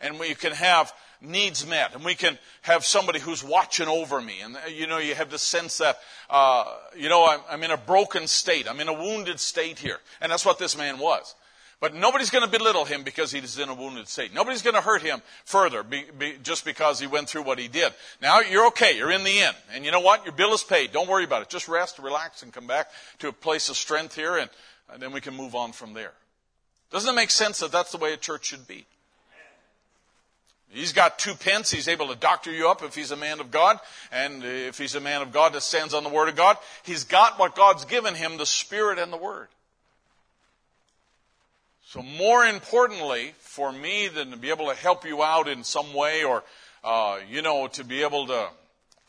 and 0.00 0.18
we 0.18 0.34
can 0.34 0.52
have 0.52 0.92
needs 1.20 1.66
met 1.66 1.94
and 1.94 2.02
we 2.04 2.14
can 2.14 2.38
have 2.62 2.84
somebody 2.84 3.18
who's 3.18 3.44
watching 3.44 3.88
over 3.88 4.22
me. 4.22 4.40
And, 4.42 4.56
you 4.70 4.86
know, 4.86 4.98
you 4.98 5.14
have 5.14 5.30
the 5.30 5.38
sense 5.38 5.78
that, 5.78 5.98
uh, 6.30 6.64
you 6.96 7.10
know, 7.10 7.26
I'm, 7.26 7.40
I'm 7.50 7.62
in 7.62 7.70
a 7.70 7.76
broken 7.76 8.26
state. 8.26 8.66
I'm 8.68 8.80
in 8.80 8.88
a 8.88 8.92
wounded 8.92 9.38
state 9.38 9.78
here. 9.78 9.98
And 10.22 10.32
that's 10.32 10.46
what 10.46 10.58
this 10.58 10.76
man 10.76 10.98
was. 10.98 11.34
But 11.80 11.94
nobody's 11.94 12.30
going 12.30 12.44
to 12.44 12.50
belittle 12.50 12.84
him 12.84 13.04
because 13.04 13.30
he's 13.30 13.56
in 13.56 13.68
a 13.68 13.74
wounded 13.74 14.08
state. 14.08 14.34
Nobody's 14.34 14.62
going 14.62 14.74
to 14.74 14.80
hurt 14.80 15.00
him 15.00 15.22
further 15.44 15.84
be, 15.84 16.04
be, 16.18 16.34
just 16.42 16.64
because 16.64 16.98
he 16.98 17.06
went 17.06 17.28
through 17.28 17.42
what 17.42 17.60
he 17.60 17.68
did. 17.68 17.92
Now 18.20 18.40
you're 18.40 18.66
okay. 18.68 18.96
You're 18.96 19.12
in 19.12 19.22
the 19.22 19.38
inn. 19.38 19.52
And 19.72 19.84
you 19.84 19.92
know 19.92 20.00
what? 20.00 20.24
Your 20.24 20.32
bill 20.32 20.52
is 20.54 20.64
paid. 20.64 20.90
Don't 20.90 21.08
worry 21.08 21.22
about 21.22 21.42
it. 21.42 21.48
Just 21.48 21.68
rest, 21.68 22.00
relax, 22.00 22.42
and 22.42 22.52
come 22.52 22.66
back 22.66 22.90
to 23.20 23.28
a 23.28 23.32
place 23.32 23.68
of 23.68 23.76
strength 23.76 24.16
here, 24.16 24.38
and, 24.38 24.50
and 24.92 25.00
then 25.00 25.12
we 25.12 25.20
can 25.20 25.36
move 25.36 25.54
on 25.54 25.70
from 25.70 25.94
there. 25.94 26.12
Doesn't 26.90 27.08
it 27.08 27.14
make 27.14 27.30
sense 27.30 27.60
that 27.60 27.70
that's 27.70 27.92
the 27.92 27.98
way 27.98 28.12
a 28.12 28.16
church 28.16 28.46
should 28.46 28.66
be? 28.66 28.86
He's 30.70 30.92
got 30.92 31.18
two 31.18 31.34
pence. 31.34 31.70
He's 31.70 31.88
able 31.88 32.08
to 32.08 32.16
doctor 32.16 32.52
you 32.52 32.68
up 32.68 32.82
if 32.82 32.94
he's 32.94 33.10
a 33.10 33.16
man 33.16 33.40
of 33.40 33.50
God. 33.50 33.78
And 34.12 34.44
if 34.44 34.76
he's 34.78 34.94
a 34.94 35.00
man 35.00 35.22
of 35.22 35.32
God 35.32 35.54
that 35.54 35.62
stands 35.62 35.94
on 35.94 36.02
the 36.02 36.10
Word 36.10 36.28
of 36.28 36.36
God, 36.36 36.58
he's 36.82 37.04
got 37.04 37.38
what 37.38 37.54
God's 37.54 37.84
given 37.84 38.14
him, 38.14 38.36
the 38.36 38.44
Spirit 38.44 38.98
and 38.98 39.12
the 39.12 39.16
Word. 39.16 39.48
So, 41.90 42.02
more 42.02 42.44
importantly 42.44 43.32
for 43.38 43.72
me 43.72 44.08
than 44.08 44.30
to 44.32 44.36
be 44.36 44.50
able 44.50 44.68
to 44.68 44.74
help 44.74 45.06
you 45.06 45.22
out 45.22 45.48
in 45.48 45.64
some 45.64 45.94
way 45.94 46.22
or, 46.22 46.44
uh, 46.84 47.20
you 47.30 47.40
know, 47.40 47.66
to 47.68 47.82
be 47.82 48.02
able 48.02 48.26
to 48.26 48.50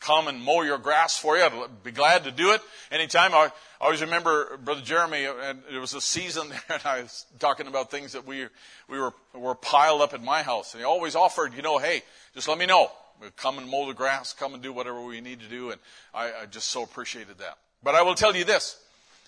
come 0.00 0.28
and 0.28 0.40
mow 0.40 0.62
your 0.62 0.78
grass 0.78 1.18
for 1.18 1.36
you, 1.36 1.42
I'd 1.42 1.82
be 1.84 1.90
glad 1.90 2.24
to 2.24 2.30
do 2.30 2.52
it 2.52 2.62
anytime. 2.90 3.34
I, 3.34 3.50
I 3.82 3.84
always 3.84 4.00
remember 4.00 4.56
Brother 4.56 4.80
Jeremy, 4.80 5.26
and 5.26 5.60
it 5.70 5.78
was 5.78 5.92
a 5.92 6.00
season 6.00 6.48
there, 6.68 6.78
and 6.78 6.86
I 6.86 7.02
was 7.02 7.26
talking 7.38 7.66
about 7.66 7.90
things 7.90 8.12
that 8.12 8.26
we, 8.26 8.46
we 8.88 8.98
were, 8.98 9.12
were 9.34 9.54
piled 9.54 10.00
up 10.00 10.14
at 10.14 10.22
my 10.22 10.42
house. 10.42 10.72
And 10.72 10.80
he 10.80 10.86
always 10.86 11.14
offered, 11.14 11.52
you 11.52 11.60
know, 11.60 11.76
hey, 11.76 12.00
just 12.32 12.48
let 12.48 12.56
me 12.56 12.64
know. 12.64 12.90
Come 13.36 13.58
and 13.58 13.68
mow 13.68 13.88
the 13.88 13.92
grass, 13.92 14.32
come 14.32 14.54
and 14.54 14.62
do 14.62 14.72
whatever 14.72 15.02
we 15.02 15.20
need 15.20 15.40
to 15.40 15.48
do. 15.48 15.70
And 15.70 15.80
I, 16.14 16.32
I 16.32 16.46
just 16.46 16.70
so 16.70 16.82
appreciated 16.82 17.36
that. 17.40 17.58
But 17.82 17.94
I 17.94 18.00
will 18.00 18.14
tell 18.14 18.34
you 18.34 18.44
this, 18.44 18.82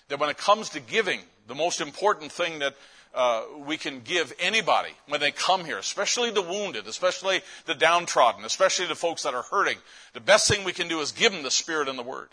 that 0.07 0.19
when 0.19 0.31
it 0.31 0.39
comes 0.39 0.69
to 0.69 0.79
giving, 0.79 1.19
the 1.45 1.53
most 1.53 1.81
important 1.81 2.31
thing 2.31 2.57
that 2.59 2.75
uh, 3.13 3.43
we 3.65 3.77
can 3.77 4.01
give 4.01 4.33
anybody 4.39 4.89
when 5.07 5.19
they 5.19 5.31
come 5.31 5.65
here, 5.65 5.77
especially 5.77 6.31
the 6.31 6.41
wounded, 6.41 6.87
especially 6.87 7.41
the 7.65 7.75
downtrodden, 7.75 8.43
especially 8.43 8.87
the 8.87 8.95
folks 8.95 9.23
that 9.23 9.33
are 9.33 9.43
hurting. 9.43 9.77
The 10.13 10.19
best 10.19 10.47
thing 10.47 10.63
we 10.63 10.73
can 10.73 10.87
do 10.87 10.99
is 10.99 11.11
give 11.11 11.31
them 11.31 11.43
the 11.43 11.51
Spirit 11.51 11.87
and 11.87 11.97
the 11.97 12.03
Word. 12.03 12.29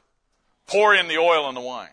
Pour 0.66 0.94
in 0.94 1.08
the 1.08 1.18
oil 1.18 1.48
and 1.48 1.56
the 1.56 1.60
wine. 1.60 1.88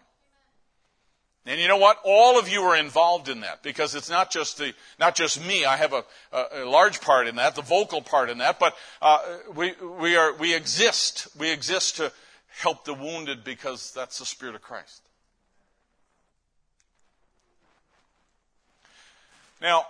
And 1.46 1.62
you 1.62 1.70
know 1.70 1.78
what? 1.78 1.98
All 2.04 2.38
of 2.38 2.50
you 2.50 2.62
are 2.64 2.76
involved 2.76 3.30
in 3.30 3.40
that 3.40 3.64
because 3.64 3.96
it's 3.96 4.10
not 4.10 4.30
just 4.30 4.58
the, 4.58 4.74
not 5.00 5.16
just 5.16 5.46
me. 5.46 5.64
I 5.64 5.78
have 5.78 5.94
a, 5.94 6.04
a, 6.34 6.64
a 6.64 6.70
large 6.70 7.00
part 7.00 7.28
in 7.28 7.38
that, 7.38 7.56
the 7.56 7.62
vocal 7.62 8.02
part 8.02 8.30
in 8.30 8.40
that, 8.40 8.60
but 8.60 8.76
uh, 9.02 9.20
we, 9.56 9.74
we 10.00 10.18
are, 10.18 10.34
we 10.34 10.54
exist. 10.54 11.30
We 11.40 11.50
exist 11.50 11.98
to 11.98 12.12
help 12.50 12.84
the 12.84 12.94
wounded 12.94 13.46
because 13.46 13.94
that's 13.94 14.20
the 14.20 14.26
Spirit 14.26 14.56
of 14.56 14.62
Christ. 14.62 15.07
Now, 19.62 19.88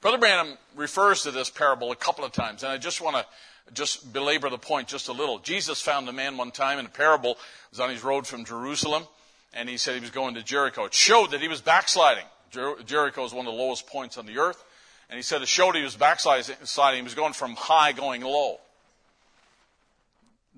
Brother 0.00 0.18
Branham 0.18 0.56
refers 0.76 1.22
to 1.22 1.30
this 1.30 1.50
parable 1.50 1.92
a 1.92 1.96
couple 1.96 2.24
of 2.24 2.32
times, 2.32 2.62
and 2.62 2.72
I 2.72 2.78
just 2.78 3.00
want 3.00 3.16
to 3.16 3.26
just 3.74 4.12
belabor 4.12 4.48
the 4.48 4.58
point 4.58 4.88
just 4.88 5.08
a 5.08 5.12
little. 5.12 5.38
Jesus 5.38 5.80
found 5.80 6.08
a 6.08 6.12
man 6.12 6.36
one 6.38 6.50
time 6.50 6.78
in 6.78 6.86
a 6.86 6.88
parable, 6.90 7.36
was 7.70 7.80
on 7.80 7.90
his 7.90 8.02
road 8.02 8.26
from 8.26 8.44
Jerusalem, 8.44 9.04
and 9.52 9.68
he 9.68 9.76
said 9.76 9.94
he 9.94 10.00
was 10.00 10.10
going 10.10 10.36
to 10.36 10.42
Jericho. 10.42 10.84
It 10.84 10.94
showed 10.94 11.32
that 11.32 11.42
he 11.42 11.48
was 11.48 11.60
backsliding. 11.60 12.24
Jer- 12.50 12.80
Jericho 12.86 13.24
is 13.24 13.34
one 13.34 13.46
of 13.46 13.52
the 13.52 13.58
lowest 13.58 13.86
points 13.86 14.16
on 14.16 14.24
the 14.24 14.38
earth, 14.38 14.64
and 15.10 15.16
he 15.16 15.22
said 15.22 15.42
it 15.42 15.48
showed 15.48 15.76
he 15.76 15.82
was 15.82 15.96
backsliding. 15.96 16.46
He 16.46 17.02
was 17.02 17.14
going 17.14 17.34
from 17.34 17.56
high 17.56 17.92
going 17.92 18.22
low. 18.22 18.58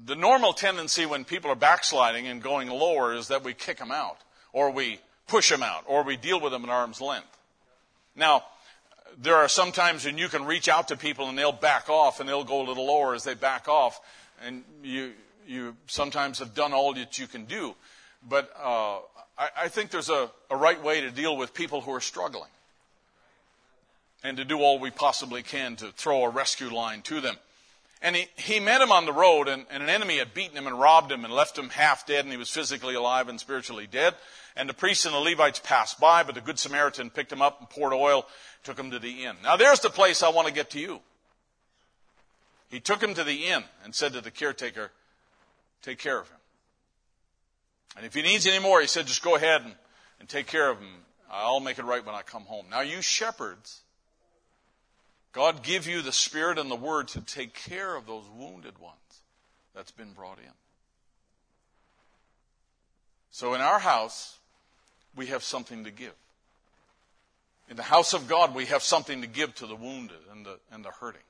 The 0.04 0.14
normal 0.14 0.52
tendency 0.52 1.04
when 1.04 1.24
people 1.24 1.50
are 1.50 1.56
backsliding 1.56 2.28
and 2.28 2.40
going 2.40 2.68
lower 2.68 3.12
is 3.12 3.28
that 3.28 3.42
we 3.42 3.54
kick 3.54 3.78
them 3.78 3.90
out, 3.90 4.18
or 4.52 4.70
we 4.70 5.00
push 5.30 5.48
them 5.48 5.62
out 5.62 5.84
or 5.86 6.02
we 6.02 6.16
deal 6.16 6.40
with 6.40 6.52
them 6.52 6.64
at 6.64 6.70
arm's 6.70 7.00
length. 7.00 7.38
Now, 8.16 8.44
there 9.16 9.36
are 9.36 9.48
some 9.48 9.72
times 9.72 10.04
when 10.04 10.18
you 10.18 10.28
can 10.28 10.44
reach 10.44 10.68
out 10.68 10.88
to 10.88 10.96
people 10.96 11.28
and 11.28 11.38
they'll 11.38 11.52
back 11.52 11.88
off 11.88 12.20
and 12.20 12.28
they'll 12.28 12.44
go 12.44 12.60
a 12.60 12.66
little 12.66 12.86
lower 12.86 13.14
as 13.14 13.24
they 13.24 13.34
back 13.34 13.68
off. 13.68 14.00
And 14.44 14.64
you, 14.82 15.12
you 15.46 15.76
sometimes 15.86 16.40
have 16.40 16.54
done 16.54 16.72
all 16.72 16.92
that 16.94 17.18
you 17.18 17.26
can 17.26 17.44
do. 17.44 17.74
But 18.28 18.50
uh, 18.62 18.98
I, 19.38 19.48
I, 19.62 19.68
think 19.68 19.90
there's 19.90 20.10
a, 20.10 20.30
a 20.50 20.56
right 20.56 20.82
way 20.82 21.00
to 21.00 21.10
deal 21.10 21.36
with 21.36 21.54
people 21.54 21.80
who 21.80 21.92
are 21.92 22.00
struggling 22.00 22.50
and 24.22 24.36
to 24.36 24.44
do 24.44 24.58
all 24.58 24.78
we 24.78 24.90
possibly 24.90 25.42
can 25.42 25.76
to 25.76 25.92
throw 25.92 26.24
a 26.24 26.28
rescue 26.28 26.70
line 26.70 27.02
to 27.02 27.20
them. 27.20 27.36
And 28.02 28.16
he, 28.16 28.28
he 28.36 28.60
met 28.60 28.80
him 28.80 28.92
on 28.92 29.04
the 29.04 29.12
road, 29.12 29.46
and, 29.46 29.66
and, 29.70 29.82
an 29.82 29.90
enemy 29.90 30.18
had 30.18 30.32
beaten 30.32 30.56
him 30.56 30.66
and 30.66 30.80
robbed 30.80 31.12
him 31.12 31.24
and 31.24 31.34
left 31.34 31.58
him 31.58 31.68
half 31.68 32.06
dead, 32.06 32.24
and 32.24 32.32
he 32.32 32.38
was 32.38 32.48
physically 32.48 32.94
alive 32.94 33.28
and 33.28 33.38
spiritually 33.38 33.86
dead. 33.86 34.14
And 34.56 34.68
the 34.68 34.74
priests 34.74 35.04
and 35.04 35.14
the 35.14 35.18
Levites 35.18 35.58
passed 35.58 36.00
by, 36.00 36.22
but 36.22 36.34
the 36.34 36.40
Good 36.40 36.58
Samaritan 36.58 37.10
picked 37.10 37.30
him 37.30 37.42
up 37.42 37.60
and 37.60 37.68
poured 37.68 37.92
oil, 37.92 38.26
took 38.64 38.78
him 38.78 38.90
to 38.92 38.98
the 38.98 39.24
inn. 39.24 39.36
Now 39.42 39.56
there's 39.56 39.80
the 39.80 39.90
place 39.90 40.22
I 40.22 40.30
want 40.30 40.48
to 40.48 40.54
get 40.54 40.70
to 40.70 40.80
you. 40.80 41.00
He 42.70 42.80
took 42.80 43.02
him 43.02 43.14
to 43.14 43.24
the 43.24 43.46
inn 43.48 43.64
and 43.84 43.94
said 43.94 44.12
to 44.14 44.20
the 44.20 44.30
caretaker, 44.30 44.92
Take 45.82 45.98
care 45.98 46.18
of 46.18 46.28
him. 46.28 46.36
And 47.96 48.06
if 48.06 48.14
he 48.14 48.22
needs 48.22 48.46
any 48.46 48.58
more, 48.58 48.80
he 48.80 48.86
said, 48.86 49.06
just 49.06 49.22
go 49.22 49.34
ahead 49.34 49.62
and, 49.62 49.74
and 50.20 50.28
take 50.28 50.46
care 50.46 50.70
of 50.70 50.78
him. 50.78 50.88
I'll 51.30 51.60
make 51.60 51.78
it 51.78 51.84
right 51.84 52.04
when 52.04 52.14
I 52.14 52.22
come 52.22 52.42
home. 52.42 52.66
Now, 52.70 52.80
you 52.80 53.02
shepherds, 53.02 53.80
God 55.32 55.62
give 55.62 55.86
you 55.86 56.02
the 56.02 56.12
Spirit 56.12 56.58
and 56.58 56.70
the 56.70 56.76
Word 56.76 57.08
to 57.08 57.20
take 57.20 57.54
care 57.54 57.94
of 57.94 58.06
those 58.06 58.24
wounded 58.36 58.78
ones 58.78 58.96
that's 59.74 59.92
been 59.92 60.12
brought 60.12 60.38
in. 60.38 60.52
So 63.30 63.54
in 63.54 63.60
our 63.60 63.78
house, 63.78 64.38
we 65.14 65.26
have 65.26 65.42
something 65.42 65.84
to 65.84 65.90
give. 65.90 66.14
In 67.68 67.76
the 67.76 67.82
house 67.84 68.12
of 68.12 68.26
God, 68.26 68.54
we 68.54 68.66
have 68.66 68.82
something 68.82 69.20
to 69.20 69.28
give 69.28 69.54
to 69.56 69.66
the 69.66 69.76
wounded 69.76 70.18
and 70.32 70.44
the, 70.44 70.58
and 70.72 70.84
the 70.84 70.90
hurting. 70.90 71.22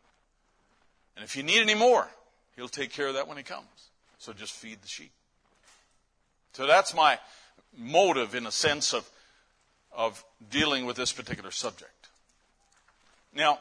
And 1.17 1.25
if 1.25 1.37
you 1.37 1.43
need 1.43 1.61
any 1.61 1.75
more, 1.75 2.09
He'll 2.57 2.69
take 2.69 2.93
care 2.93 3.09
of 3.09 3.15
that 3.15 3.29
when 3.29 3.37
He 3.37 3.43
comes. 3.43 3.67
So 4.19 4.33
just 4.33 4.55
feed 4.55 4.81
the 4.81 4.89
sheep. 4.89 5.13
So 6.55 6.67
that's 6.67 6.95
my 6.95 7.19
motive 7.77 8.35
in 8.35 8.47
a 8.47 8.51
sense 8.51 8.95
of, 8.95 9.09
of 9.93 10.25
dealing 10.51 10.87
with 10.87 10.97
this 10.97 11.13
particular 11.13 11.51
subject. 11.51 12.09
Now, 13.35 13.59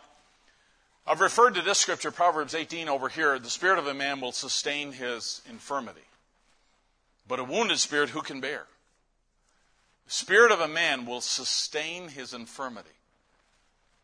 I've 1.10 1.22
referred 1.22 1.56
to 1.56 1.64
this 1.64 1.80
scripture, 1.80 2.12
Proverbs 2.12 2.54
18 2.54 2.88
over 2.88 3.10
here. 3.10 3.40
The 3.40 3.50
spirit 3.50 3.80
of 3.80 3.88
a 3.88 3.96
man 3.96 4.22
will 4.22 4.32
sustain 4.32 4.92
his 4.92 5.42
infirmity, 5.50 6.06
but 7.28 7.40
a 7.40 7.44
wounded 7.44 7.80
spirit 7.80 8.12
who 8.12 8.22
can 8.22 8.40
bear? 8.40 8.68
The 10.06 10.14
spirit 10.14 10.52
of 10.52 10.60
a 10.60 10.68
man 10.68 11.08
will 11.08 11.22
sustain 11.22 12.10
his 12.10 12.36
infirmity. 12.36 12.90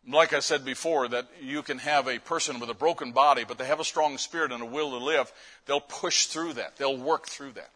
Like 0.07 0.33
I 0.33 0.39
said 0.39 0.65
before, 0.65 1.07
that 1.09 1.27
you 1.39 1.61
can 1.61 1.77
have 1.77 2.07
a 2.07 2.17
person 2.17 2.59
with 2.59 2.71
a 2.71 2.75
broken 2.75 3.11
body, 3.11 3.43
but 3.47 3.59
they 3.59 3.65
have 3.65 3.79
a 3.79 3.83
strong 3.83 4.17
spirit 4.17 4.51
and 4.51 4.63
a 4.63 4.65
will 4.65 4.89
to 4.89 4.97
live. 4.97 5.31
They'll 5.67 5.81
push 5.81 6.25
through 6.25 6.53
that. 6.53 6.77
They'll 6.77 6.97
work 6.97 7.27
through 7.27 7.51
that. 7.51 7.69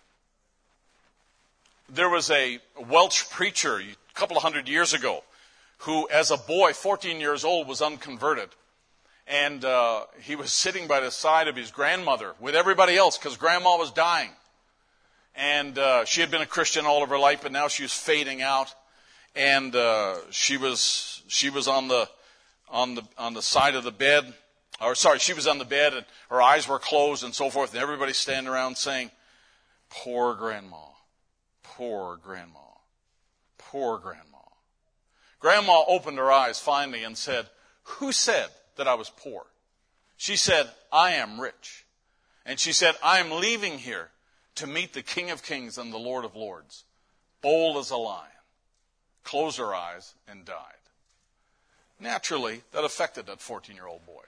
There 1.87 2.09
was 2.09 2.31
a 2.31 2.57
Welsh 2.89 3.29
preacher 3.29 3.77
a 3.77 3.95
couple 4.15 4.37
of 4.37 4.41
hundred 4.41 4.67
years 4.67 4.95
ago 4.95 5.23
who, 5.79 6.09
as 6.09 6.31
a 6.31 6.37
boy, 6.37 6.73
14 6.73 7.19
years 7.19 7.43
old, 7.43 7.67
was 7.67 7.79
unconverted. 7.79 8.49
And 9.29 9.63
uh, 9.63 10.05
he 10.23 10.35
was 10.35 10.51
sitting 10.51 10.87
by 10.87 11.01
the 11.01 11.11
side 11.11 11.47
of 11.47 11.55
his 11.55 11.69
grandmother 11.69 12.33
with 12.39 12.55
everybody 12.55 12.97
else 12.97 13.15
because 13.15 13.37
grandma 13.37 13.77
was 13.77 13.91
dying. 13.91 14.31
And 15.35 15.77
uh, 15.77 16.05
she 16.05 16.21
had 16.21 16.31
been 16.31 16.41
a 16.41 16.47
Christian 16.47 16.87
all 16.87 17.03
of 17.03 17.09
her 17.09 17.19
life, 17.19 17.41
but 17.43 17.51
now 17.51 17.67
she 17.67 17.83
was 17.83 17.93
fading 17.93 18.41
out. 18.41 18.73
And 19.35 19.75
uh, 19.75 20.15
she 20.31 20.57
was 20.57 21.21
she 21.27 21.51
was 21.51 21.67
on 21.67 21.87
the 21.87 22.09
on 22.69 22.95
the 22.95 23.03
on 23.19 23.35
the 23.35 23.43
side 23.43 23.75
of 23.75 23.83
the 23.83 23.91
bed, 23.91 24.33
or 24.81 24.95
sorry, 24.95 25.19
she 25.19 25.33
was 25.33 25.45
on 25.45 25.59
the 25.59 25.65
bed 25.65 25.93
and 25.93 26.05
her 26.31 26.41
eyes 26.41 26.67
were 26.67 26.79
closed 26.79 27.23
and 27.23 27.35
so 27.35 27.51
forth. 27.51 27.71
And 27.73 27.83
everybody 27.83 28.13
standing 28.13 28.51
around 28.51 28.77
saying, 28.77 29.11
"Poor 29.91 30.33
grandma, 30.33 30.87
poor 31.61 32.17
grandma, 32.17 32.59
poor 33.59 33.99
grandma." 33.99 34.39
Grandma 35.39 35.83
opened 35.87 36.17
her 36.17 36.31
eyes 36.31 36.59
finally 36.59 37.03
and 37.03 37.15
said, 37.15 37.45
"Who 37.83 38.11
said 38.11 38.49
that 38.79 38.87
I 38.87 38.95
was 38.95 39.11
poor?" 39.11 39.45
She 40.17 40.35
said, 40.35 40.69
"I 40.91 41.11
am 41.11 41.39
rich." 41.39 41.85
And 42.49 42.59
she 42.59 42.73
said, 42.73 42.95
I 43.03 43.19
am 43.19 43.29
leaving 43.29 43.77
here 43.77 44.09
to 44.55 44.65
meet 44.65 44.93
the 44.93 45.03
King 45.03 45.29
of 45.29 45.43
Kings 45.43 45.77
and 45.77 45.93
the 45.93 45.99
Lord 45.99 46.25
of 46.25 46.35
Lords, 46.35 46.83
bold 47.43 47.77
as 47.77 47.91
a 47.91 47.95
lion, 47.95 48.25
closed 49.23 49.59
her 49.59 49.75
eyes, 49.75 50.15
and 50.27 50.45
died. 50.45 50.55
Naturally, 51.99 52.63
that 52.71 52.83
affected 52.83 53.27
that 53.27 53.39
14 53.39 53.75
year 53.75 53.85
old 53.85 54.01
boy. 54.05 54.23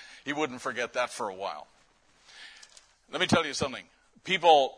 he 0.24 0.32
wouldn't 0.32 0.62
forget 0.62 0.94
that 0.94 1.10
for 1.10 1.28
a 1.28 1.34
while. 1.34 1.66
Let 3.12 3.20
me 3.20 3.26
tell 3.26 3.44
you 3.44 3.52
something. 3.52 3.84
People 4.24 4.74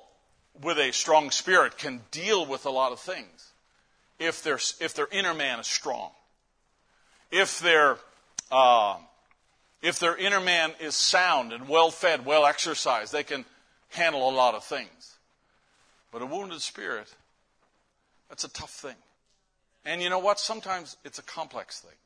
with 0.60 0.78
a 0.78 0.92
strong 0.92 1.30
spirit 1.30 1.78
can 1.78 2.00
deal 2.10 2.44
with 2.44 2.66
a 2.66 2.70
lot 2.70 2.90
of 2.90 2.98
things 2.98 3.52
if, 4.18 4.42
their 4.42 4.58
if 4.80 4.92
their 4.94 5.08
inner 5.12 5.34
man 5.34 5.60
is 5.60 5.68
strong. 5.68 6.10
If 7.30 7.60
their, 7.60 7.98
uh, 8.52 8.96
if 9.80 9.98
their 9.98 10.14
inner 10.14 10.40
man 10.40 10.72
is 10.78 10.94
sound 10.94 11.52
and 11.52 11.68
well 11.68 11.90
fed, 11.90 12.24
well 12.24 12.46
exercised, 12.46 13.12
they 13.12 13.24
can 13.24 13.44
handle 13.88 14.28
a 14.28 14.30
lot 14.30 14.54
of 14.54 14.62
things. 14.62 15.16
But 16.12 16.22
a 16.22 16.26
wounded 16.26 16.60
spirit, 16.60 17.12
that's 18.28 18.44
a 18.44 18.50
tough 18.50 18.70
thing. 18.70 18.94
And 19.84 20.00
you 20.00 20.10
know 20.10 20.18
what? 20.18 20.38
Sometimes 20.38 20.96
it's 21.04 21.18
a 21.18 21.22
complex 21.22 21.80
thing. 21.80 21.96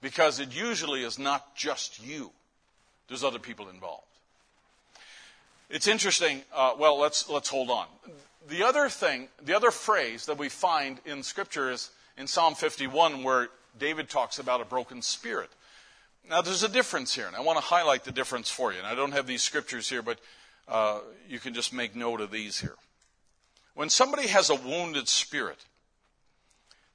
Because 0.00 0.40
it 0.40 0.54
usually 0.54 1.02
is 1.02 1.18
not 1.18 1.54
just 1.54 2.04
you, 2.04 2.32
there's 3.08 3.24
other 3.24 3.38
people 3.38 3.68
involved. 3.68 4.02
It's 5.70 5.86
interesting. 5.86 6.42
Uh, 6.54 6.72
well, 6.78 6.98
let's, 6.98 7.28
let's 7.28 7.48
hold 7.48 7.70
on. 7.70 7.86
The 8.48 8.64
other 8.64 8.88
thing, 8.88 9.28
the 9.42 9.54
other 9.54 9.70
phrase 9.70 10.26
that 10.26 10.36
we 10.36 10.48
find 10.48 10.98
in 11.06 11.22
Scripture 11.22 11.70
is 11.70 11.90
in 12.18 12.26
Psalm 12.26 12.54
51, 12.54 13.22
where 13.22 13.48
David 13.78 14.08
talks 14.08 14.38
about 14.38 14.60
a 14.60 14.64
broken 14.64 15.02
spirit. 15.02 15.50
Now, 16.28 16.40
there's 16.40 16.62
a 16.62 16.68
difference 16.68 17.14
here, 17.14 17.26
and 17.26 17.36
I 17.36 17.40
want 17.40 17.58
to 17.58 17.64
highlight 17.64 18.04
the 18.04 18.12
difference 18.12 18.50
for 18.50 18.72
you. 18.72 18.78
And 18.78 18.86
I 18.86 18.94
don't 18.94 19.12
have 19.12 19.26
these 19.26 19.42
scriptures 19.42 19.88
here, 19.88 20.02
but 20.02 20.18
uh, 20.68 21.00
you 21.28 21.38
can 21.38 21.52
just 21.52 21.72
make 21.72 21.94
note 21.94 22.20
of 22.20 22.30
these 22.30 22.60
here. 22.60 22.76
When 23.74 23.90
somebody 23.90 24.28
has 24.28 24.50
a 24.50 24.54
wounded 24.54 25.08
spirit, 25.08 25.58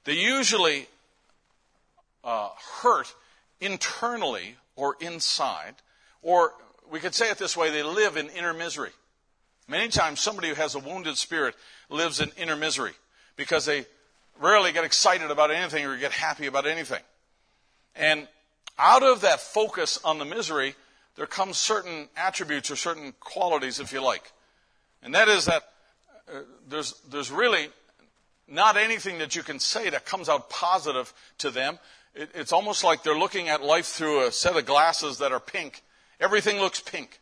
they 0.04 0.14
usually 0.14 0.88
uh, 2.24 2.48
hurt 2.82 3.14
internally 3.60 4.56
or 4.74 4.96
inside, 5.00 5.74
or 6.22 6.54
we 6.90 6.98
could 6.98 7.14
say 7.14 7.30
it 7.30 7.38
this 7.38 7.56
way 7.56 7.70
they 7.70 7.82
live 7.82 8.16
in 8.16 8.28
inner 8.30 8.54
misery. 8.54 8.90
Many 9.68 9.88
times, 9.88 10.20
somebody 10.20 10.48
who 10.48 10.54
has 10.54 10.74
a 10.74 10.80
wounded 10.80 11.16
spirit 11.16 11.54
lives 11.88 12.20
in 12.20 12.30
inner 12.36 12.56
misery 12.56 12.92
because 13.36 13.66
they 13.66 13.84
rarely 14.40 14.72
get 14.72 14.84
excited 14.84 15.30
about 15.30 15.50
anything 15.50 15.84
or 15.84 15.96
get 15.96 16.12
happy 16.12 16.46
about 16.46 16.66
anything. 16.66 17.02
And 17.94 18.26
out 18.78 19.02
of 19.02 19.20
that 19.20 19.40
focus 19.40 20.00
on 20.04 20.18
the 20.18 20.24
misery, 20.24 20.74
there 21.16 21.26
comes 21.26 21.58
certain 21.58 22.08
attributes 22.16 22.70
or 22.70 22.76
certain 22.76 23.12
qualities, 23.20 23.78
if 23.78 23.92
you 23.92 24.02
like. 24.02 24.32
And 25.02 25.14
that 25.14 25.28
is 25.28 25.44
that 25.44 25.62
uh, 26.32 26.40
there's, 26.68 26.94
there's 27.10 27.30
really 27.30 27.68
not 28.48 28.76
anything 28.76 29.18
that 29.18 29.36
you 29.36 29.42
can 29.42 29.58
say 29.58 29.90
that 29.90 30.06
comes 30.06 30.28
out 30.28 30.50
positive 30.50 31.12
to 31.38 31.50
them. 31.50 31.78
It, 32.14 32.30
it's 32.34 32.52
almost 32.52 32.82
like 32.82 33.02
they're 33.02 33.18
looking 33.18 33.48
at 33.48 33.62
life 33.62 33.86
through 33.86 34.26
a 34.26 34.32
set 34.32 34.56
of 34.56 34.66
glasses 34.66 35.18
that 35.18 35.32
are 35.32 35.40
pink. 35.40 35.82
Everything 36.18 36.58
looks 36.58 36.80
pink. 36.80 37.20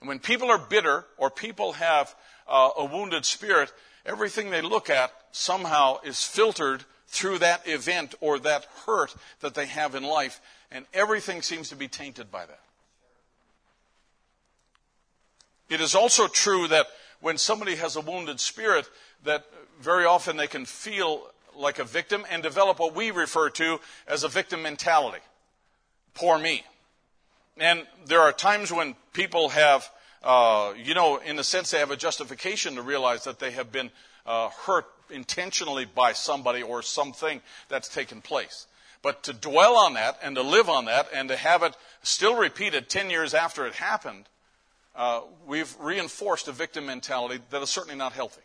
And 0.00 0.08
when 0.08 0.18
people 0.18 0.50
are 0.50 0.58
bitter 0.58 1.04
or 1.16 1.30
people 1.30 1.72
have 1.74 2.14
uh, 2.48 2.70
a 2.76 2.84
wounded 2.84 3.24
spirit, 3.24 3.72
everything 4.04 4.50
they 4.50 4.62
look 4.62 4.90
at 4.90 5.12
somehow 5.32 6.00
is 6.02 6.24
filtered 6.24 6.84
through 7.08 7.38
that 7.38 7.66
event 7.66 8.14
or 8.20 8.38
that 8.40 8.66
hurt 8.86 9.14
that 9.40 9.54
they 9.54 9.66
have 9.66 9.94
in 9.94 10.02
life, 10.02 10.40
and 10.70 10.84
everything 10.92 11.42
seems 11.42 11.68
to 11.68 11.76
be 11.76 11.88
tainted 11.88 12.30
by 12.30 12.44
that. 12.44 12.60
It 15.68 15.80
is 15.80 15.94
also 15.94 16.28
true 16.28 16.68
that 16.68 16.86
when 17.20 17.38
somebody 17.38 17.76
has 17.76 17.96
a 17.96 18.00
wounded 18.00 18.38
spirit, 18.40 18.88
that 19.24 19.46
very 19.80 20.04
often 20.04 20.36
they 20.36 20.46
can 20.46 20.64
feel 20.64 21.22
like 21.56 21.78
a 21.78 21.84
victim 21.84 22.26
and 22.30 22.42
develop 22.42 22.78
what 22.78 22.94
we 22.94 23.10
refer 23.10 23.48
to 23.50 23.80
as 24.06 24.24
a 24.24 24.28
victim 24.28 24.62
mentality. 24.62 25.22
Poor 26.14 26.38
me. 26.38 26.64
And 27.56 27.86
there 28.06 28.20
are 28.20 28.32
times 28.32 28.72
when 28.72 28.94
people 29.12 29.50
have, 29.50 29.88
uh, 30.24 30.72
you 30.82 30.94
know, 30.94 31.18
in 31.18 31.38
a 31.38 31.44
sense, 31.44 31.70
they 31.70 31.78
have 31.78 31.90
a 31.90 31.96
justification 31.96 32.76
to 32.76 32.82
realize 32.82 33.24
that 33.24 33.38
they 33.38 33.50
have 33.50 33.70
been 33.70 33.90
uh, 34.26 34.48
hurt 34.48 34.86
intentionally 35.10 35.84
by 35.84 36.12
somebody 36.12 36.62
or 36.62 36.82
something 36.82 37.42
that's 37.68 37.88
taken 37.88 38.22
place. 38.22 38.66
But 39.02 39.24
to 39.24 39.34
dwell 39.34 39.76
on 39.76 39.94
that 39.94 40.18
and 40.22 40.34
to 40.36 40.42
live 40.42 40.70
on 40.70 40.86
that 40.86 41.08
and 41.12 41.28
to 41.28 41.36
have 41.36 41.62
it 41.62 41.76
still 42.02 42.36
repeated 42.36 42.88
10 42.88 43.10
years 43.10 43.34
after 43.34 43.66
it 43.66 43.74
happened, 43.74 44.24
uh, 44.96 45.20
we've 45.46 45.76
reinforced 45.78 46.48
a 46.48 46.52
victim 46.52 46.86
mentality 46.86 47.42
that 47.50 47.60
is 47.60 47.68
certainly 47.68 47.98
not 47.98 48.14
healthy. 48.14 48.40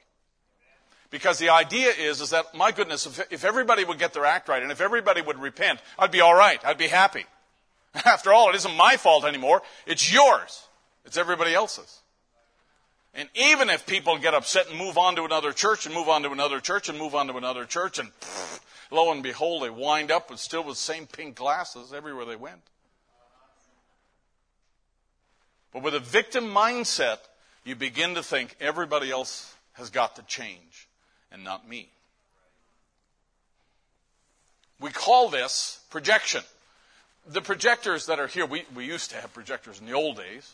Because 1.12 1.40
the 1.40 1.50
idea 1.50 1.92
is, 1.98 2.20
is 2.20 2.32
that, 2.32 2.54
my 2.54 2.72
goodness, 2.72 3.06
if, 3.06 3.32
if 3.32 3.46
everybody 3.46 3.86
would 3.86 4.00
get 4.00 4.14
their 4.14 4.26
act 4.26 4.50
right 4.50 4.62
and 4.62 4.72
if 4.72 4.82
everybody 4.82 5.22
would 5.22 5.40
repent, 5.40 5.80
I'd 5.98 6.12
be 6.12 6.20
all 6.20 6.36
right. 6.36 6.60
I'd 6.66 6.78
be 6.78 6.88
happy. 6.88 7.26
After 8.06 8.34
all, 8.34 8.50
it 8.50 8.56
isn't 8.56 8.76
my 8.76 8.98
fault 8.98 9.24
anymore. 9.24 9.62
It's 9.88 10.12
yours. 10.12 10.68
It's 11.06 11.18
everybody 11.18 11.54
else's. 11.54 12.00
And 13.14 13.28
even 13.34 13.70
if 13.70 13.86
people 13.86 14.18
get 14.18 14.34
upset 14.34 14.70
and 14.70 14.78
move 14.78 14.98
on 14.98 15.16
to 15.16 15.24
another 15.24 15.52
church 15.52 15.86
and 15.86 15.96
move 15.96 16.08
on 16.08 16.24
to 16.24 16.32
another 16.32 16.60
church 16.60 16.90
and 16.90 16.98
move 16.98 17.16
on 17.16 17.28
to 17.28 17.38
another 17.38 17.66
church 17.66 17.98
and 17.98 18.10
pff, 18.20 18.60
lo 18.92 19.12
and 19.12 19.24
behold, 19.24 19.64
they 19.64 19.70
wind 19.70 20.12
up 20.12 20.30
with 20.30 20.40
still 20.40 20.64
with 20.64 20.76
the 20.76 20.82
same 20.82 21.08
pink 21.08 21.36
glasses 21.36 21.92
everywhere 21.92 22.26
they 22.26 22.36
went. 22.36 22.62
But 25.74 25.84
with 25.84 25.96
a 25.96 26.00
victim 26.00 26.46
mindset, 26.46 27.18
you 27.64 27.76
begin 27.76 28.16
to 28.16 28.24
think 28.24 28.56
everybody 28.60 29.12
else 29.12 29.56
has 29.74 29.90
got 29.90 30.16
to 30.16 30.24
change 30.24 30.88
and 31.32 31.44
not 31.44 31.68
me. 31.68 31.90
We 34.80 34.92
call 34.92 35.30
this 35.30 35.82
projection. 35.90 36.42
The 37.28 37.42
projectors 37.42 38.06
that 38.06 38.20
are 38.20 38.28
here, 38.28 38.46
we, 38.46 38.64
we 38.74 38.86
used 38.86 39.12
to 39.12 39.18
have 39.18 39.34
projectors 39.34 39.80
in 39.80 39.86
the 39.86 39.94
old 39.94 40.18
days, 40.18 40.52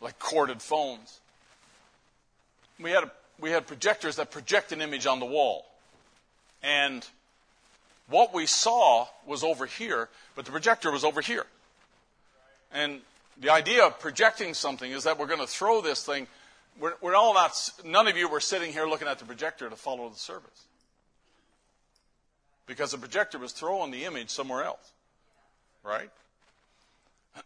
like 0.00 0.18
corded 0.18 0.62
phones. 0.62 1.20
We 2.78 2.90
had 2.90 3.04
a 3.04 3.10
we 3.38 3.50
had 3.50 3.66
projectors 3.66 4.16
that 4.16 4.30
project 4.30 4.72
an 4.72 4.80
image 4.80 5.06
on 5.06 5.20
the 5.20 5.26
wall. 5.26 5.66
And 6.62 7.06
what 8.08 8.32
we 8.32 8.46
saw 8.46 9.06
was 9.26 9.44
over 9.44 9.66
here, 9.66 10.08
but 10.34 10.44
the 10.44 10.50
projector 10.50 10.90
was 10.90 11.04
over 11.04 11.20
here. 11.20 11.44
And 12.72 13.00
the 13.38 13.50
idea 13.50 13.84
of 13.84 14.00
projecting 14.00 14.54
something 14.54 14.90
is 14.90 15.04
that 15.04 15.18
we're 15.18 15.26
going 15.26 15.40
to 15.40 15.46
throw 15.46 15.80
this 15.82 16.04
thing. 16.04 16.26
We're, 16.80 16.94
we're 17.00 17.14
all 17.14 17.34
not, 17.34 17.52
none 17.84 18.06
of 18.08 18.16
you 18.16 18.28
were 18.28 18.40
sitting 18.40 18.72
here 18.72 18.86
looking 18.86 19.08
at 19.08 19.18
the 19.18 19.24
projector 19.24 19.68
to 19.68 19.76
follow 19.76 20.08
the 20.08 20.18
service. 20.18 20.64
Because 22.66 22.90
the 22.90 22.98
projector 22.98 23.38
was 23.38 23.52
throwing 23.52 23.90
the 23.90 24.04
image 24.04 24.30
somewhere 24.30 24.64
else. 24.64 24.92
Right? 25.84 26.10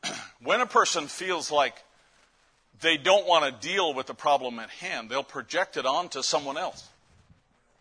when 0.43 0.61
a 0.61 0.67
person 0.67 1.09
feels 1.09 1.51
like 1.51 1.75
they 2.81 2.97
don't 2.97 3.27
want 3.27 3.45
to 3.45 3.69
deal 3.69 3.95
with 3.95 4.07
the 4.07 4.15
problem 4.15 4.59
at 4.59 4.71
hand, 4.71 5.11
they'll 5.11 5.23
project 5.23 5.77
it 5.77 5.87
onto 5.87 6.23
someone 6.23 6.57
else. 6.57 6.89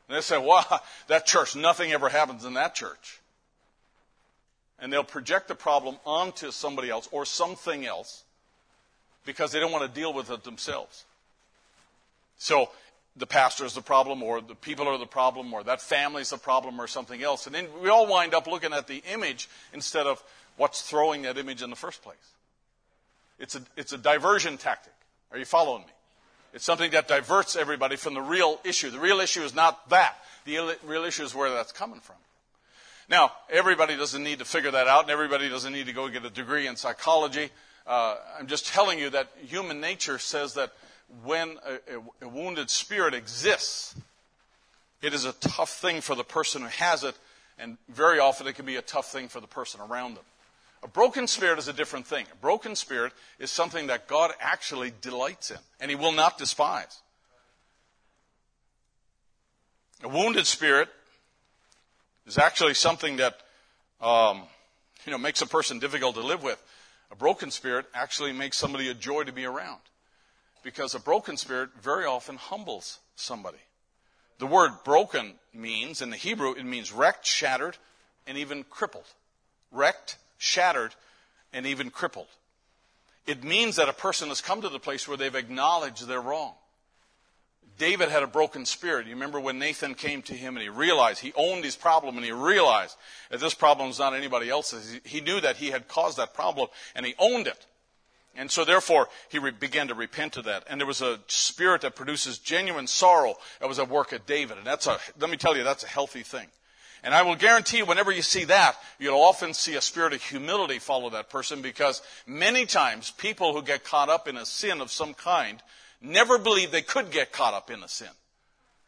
And 0.08 0.18
they 0.18 0.22
say, 0.22 0.38
wow, 0.38 0.80
that 1.08 1.26
church, 1.26 1.56
nothing 1.56 1.92
ever 1.92 2.10
happens 2.10 2.44
in 2.44 2.56
that 2.56 2.76
church. 2.76 3.20
And 4.80 4.92
they'll 4.92 5.04
project 5.04 5.48
the 5.48 5.56
problem 5.56 5.98
onto 6.06 6.52
somebody 6.52 6.90
else 6.90 7.08
or 7.12 7.26
something 7.26 7.86
else 7.86 8.24
because 9.26 9.52
they 9.52 9.60
don't 9.60 9.72
want 9.72 9.84
to 9.94 10.00
deal 10.00 10.14
with 10.14 10.32
it 10.32 10.44
themselves. 10.44 11.04
So 12.38 12.70
the 13.16 13.28
pastor 13.28 13.66
is 13.66 13.74
the 13.74 13.82
problem, 13.82 14.24
or 14.24 14.42
the 14.42 14.56
people 14.56 14.88
are 14.88 14.98
the 14.98 15.06
problem, 15.06 15.54
or 15.54 15.64
that 15.64 15.82
family 15.82 16.22
is 16.22 16.30
the 16.30 16.38
problem, 16.38 16.80
or 16.80 16.88
something 16.88 17.22
else. 17.22 17.46
And 17.46 17.54
then 17.54 17.68
we 17.82 17.90
all 17.90 18.08
wind 18.08 18.34
up 18.34 18.48
looking 18.48 18.74
at 18.74 18.88
the 18.88 19.04
image 19.12 19.50
instead 19.74 20.08
of 20.08 20.24
what's 20.58 20.82
throwing 20.82 21.24
that 21.24 21.38
image 21.38 21.62
in 21.62 21.70
the 21.70 21.76
first 21.76 22.02
place. 22.02 22.16
It's 23.40 23.56
a, 23.56 23.62
it's 23.78 23.94
a 23.94 23.98
diversion 23.98 24.58
tactic. 24.58 24.94
Are 25.32 25.38
you 25.38 25.46
following 25.46 25.84
me? 25.84 25.92
It's 26.54 26.66
something 26.66 26.92
that 26.92 27.08
diverts 27.08 27.56
everybody 27.56 27.96
from 27.96 28.14
the 28.14 28.22
real 28.22 28.60
issue. 28.64 28.90
The 28.90 29.00
real 29.00 29.20
issue 29.20 29.44
is 29.44 29.54
not 29.54 29.90
that. 29.90 30.16
The 30.46 30.78
real 30.84 31.04
issue 31.04 31.24
is 31.24 31.36
where 31.36 31.50
that's 31.52 31.72
coming 31.72 32.00
from. 32.00 32.16
Now, 33.08 33.32
everybody 33.50 33.96
doesn't 33.96 34.24
need 34.24 34.40
to 34.40 34.46
figure 34.46 34.72
that 34.72 34.88
out, 34.88 35.04
and 35.04 35.12
everybody 35.12 35.50
doesn't 35.50 35.74
need 35.74 35.88
to 35.88 35.94
go 35.94 36.08
get 36.10 36.26
a 36.26 36.30
degree 36.30 36.68
in 36.68 36.76
psychology. 36.76 37.50
Uh, 37.88 38.16
I'm 38.40 38.48
just 38.48 38.68
telling 38.68 39.00
you 39.00 39.10
that 39.12 39.32
human 39.48 39.82
nature 39.82 40.20
says 40.20 40.56
that 40.56 40.72
when 41.24 41.58
a, 41.66 41.74
a, 41.96 42.26
a 42.26 42.28
wounded 42.28 42.70
spirit 42.70 43.14
exists, 43.14 43.96
it 45.02 45.14
is 45.14 45.26
a 45.26 45.34
tough 45.34 45.72
thing 45.72 46.02
for 46.02 46.16
the 46.16 46.24
person 46.24 46.62
who 46.62 46.68
has 46.68 47.04
it, 47.04 47.18
and 47.58 47.78
very 47.90 48.20
often 48.20 48.48
it 48.48 48.54
can 48.54 48.66
be 48.66 48.76
a 48.76 48.82
tough 48.82 49.12
thing 49.12 49.28
for 49.28 49.40
the 49.40 49.48
person 49.48 49.82
around 49.82 50.16
them. 50.16 50.24
A 50.82 50.88
broken 50.88 51.28
spirit 51.28 51.60
is 51.60 51.68
a 51.68 51.74
different 51.74 52.08
thing. 52.08 52.26
A 52.32 52.36
broken 52.38 52.76
spirit 52.76 53.14
is 53.38 53.52
something 53.52 53.88
that 53.88 54.08
God 54.08 54.32
actually 54.40 54.94
delights 55.02 55.52
in, 55.52 55.58
and 55.80 55.90
He 55.90 55.96
will 55.96 56.14
not 56.14 56.38
despise. 56.38 57.02
A 60.04 60.08
wounded 60.08 60.48
spirit 60.48 60.88
is 62.26 62.38
actually 62.38 62.74
something 62.74 63.18
that 63.18 63.38
um, 64.00 64.44
you 65.06 65.12
know 65.12 65.18
makes 65.18 65.42
a 65.42 65.48
person 65.48 65.80
difficult 65.80 66.16
to 66.16 66.22
live 66.22 66.44
with. 66.44 66.64
A 67.12 67.16
broken 67.16 67.52
spirit 67.52 67.86
actually 67.94 68.32
makes 68.32 68.56
somebody 68.58 68.90
a 68.90 68.94
joy 68.94 69.24
to 69.24 69.34
be 69.34 69.44
around, 69.44 69.82
because 70.64 70.96
a 70.96 71.00
broken 71.00 71.36
spirit 71.36 71.72
very 71.82 72.06
often 72.06 72.38
humbles 72.38 73.00
somebody. 73.16 73.58
The 74.38 74.48
word 74.48 74.72
broken 74.86 75.34
means, 75.54 76.02
in 76.02 76.12
the 76.12 76.16
Hebrew, 76.16 76.54
it 76.54 76.64
means 76.64 76.94
wrecked, 76.94 77.26
shattered, 77.26 77.78
and 78.26 78.38
even 78.38 78.64
crippled. 78.64 79.08
Wrecked, 79.72 80.18
shattered, 80.40 80.96
and 81.54 81.68
even 81.68 81.92
crippled. 81.92 82.28
It 83.28 83.44
means 83.44 83.76
that 83.76 83.90
a 83.90 83.94
person 83.94 84.30
has 84.30 84.42
come 84.42 84.64
to 84.64 84.70
the 84.70 84.80
place 84.80 85.08
where 85.08 85.18
they've 85.18 85.36
acknowledged 85.36 86.08
they're 86.08 86.20
wrong. 86.20 86.54
David 87.78 88.10
had 88.10 88.24
a 88.24 88.28
broken 88.28 88.66
spirit. 88.66 89.06
You 89.06 89.14
remember 89.14 89.40
when 89.40 89.60
Nathan 89.60 89.96
came 89.96 90.22
to 90.24 90.34
him 90.34 90.56
and 90.56 90.64
he 90.64 90.70
realized, 90.70 91.22
he 91.22 91.32
owned 91.36 91.64
his 91.64 91.76
problem 91.76 92.18
and 92.18 92.26
he 92.26 92.32
realized 92.32 92.98
that 93.30 93.40
this 93.40 93.54
problem 93.54 93.90
is 93.90 94.00
not 94.00 94.14
anybody 94.14 94.50
else's. 94.50 95.00
He 95.06 95.22
knew 95.22 95.40
that 95.40 95.58
he 95.58 95.72
had 95.72 95.88
caused 95.88 96.18
that 96.18 96.34
problem 96.34 96.68
and 96.96 97.06
he 97.06 97.14
owned 97.20 97.48
it. 97.48 97.66
And 98.36 98.52
so 98.52 98.66
therefore, 98.66 99.10
he 99.30 99.40
re- 99.40 99.52
began 99.52 99.88
to 99.88 99.96
repent 99.96 100.38
of 100.38 100.46
that. 100.46 100.66
And 100.70 100.80
there 100.80 100.88
was 100.88 101.02
a 101.02 101.20
spirit 101.28 101.82
that 101.82 101.96
produces 101.96 102.38
genuine 102.38 102.88
sorrow 102.88 103.36
that 103.60 103.70
was 103.70 103.80
at 103.80 103.90
work 103.90 104.14
at 104.14 104.28
David. 104.28 104.58
And 104.58 104.68
that's 104.68 104.88
a, 104.88 105.00
let 105.20 105.30
me 105.30 105.38
tell 105.38 105.58
you, 105.58 105.64
that's 105.64 105.84
a 105.84 105.88
healthy 105.88 106.24
thing. 106.24 106.48
And 107.04 107.14
I 107.14 107.22
will 107.22 107.36
guarantee 107.36 107.78
you, 107.78 107.86
whenever 107.86 108.12
you 108.12 108.22
see 108.22 108.44
that, 108.46 108.76
you'll 109.00 109.22
often 109.22 109.54
see 109.54 109.76
a 109.76 109.82
spirit 109.82 110.14
of 110.14 110.22
humility 110.22 110.80
follow 110.80 111.10
that 111.12 111.30
person 111.30 111.62
because 111.62 112.02
many 112.28 112.66
times 112.66 113.12
people 113.12 113.54
who 113.54 113.62
get 113.62 113.84
caught 113.84 114.10
up 114.10 114.28
in 114.28 114.36
a 114.36 114.46
sin 114.46 114.82
of 114.82 114.92
some 114.92 115.14
kind 115.14 115.62
never 116.02 116.38
believed 116.38 116.72
they 116.72 116.82
could 116.82 117.12
get 117.12 117.32
caught 117.32 117.54
up 117.54 117.72
in 117.72 117.84
a 117.84 117.88
sin. 117.88 118.10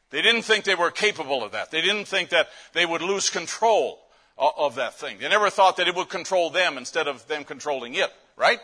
They 0.09 0.21
didn't 0.21 0.41
think 0.41 0.65
they 0.65 0.75
were 0.75 0.91
capable 0.91 1.43
of 1.43 1.53
that. 1.53 1.71
They 1.71 1.81
didn't 1.81 2.05
think 2.05 2.29
that 2.29 2.49
they 2.73 2.85
would 2.85 3.01
lose 3.01 3.29
control 3.29 3.99
of 4.37 4.75
that 4.75 4.95
thing. 4.95 5.17
They 5.19 5.29
never 5.29 5.49
thought 5.49 5.77
that 5.77 5.87
it 5.87 5.95
would 5.95 6.09
control 6.09 6.49
them 6.49 6.77
instead 6.77 7.07
of 7.07 7.25
them 7.27 7.43
controlling 7.43 7.95
it, 7.95 8.09
right? 8.35 8.59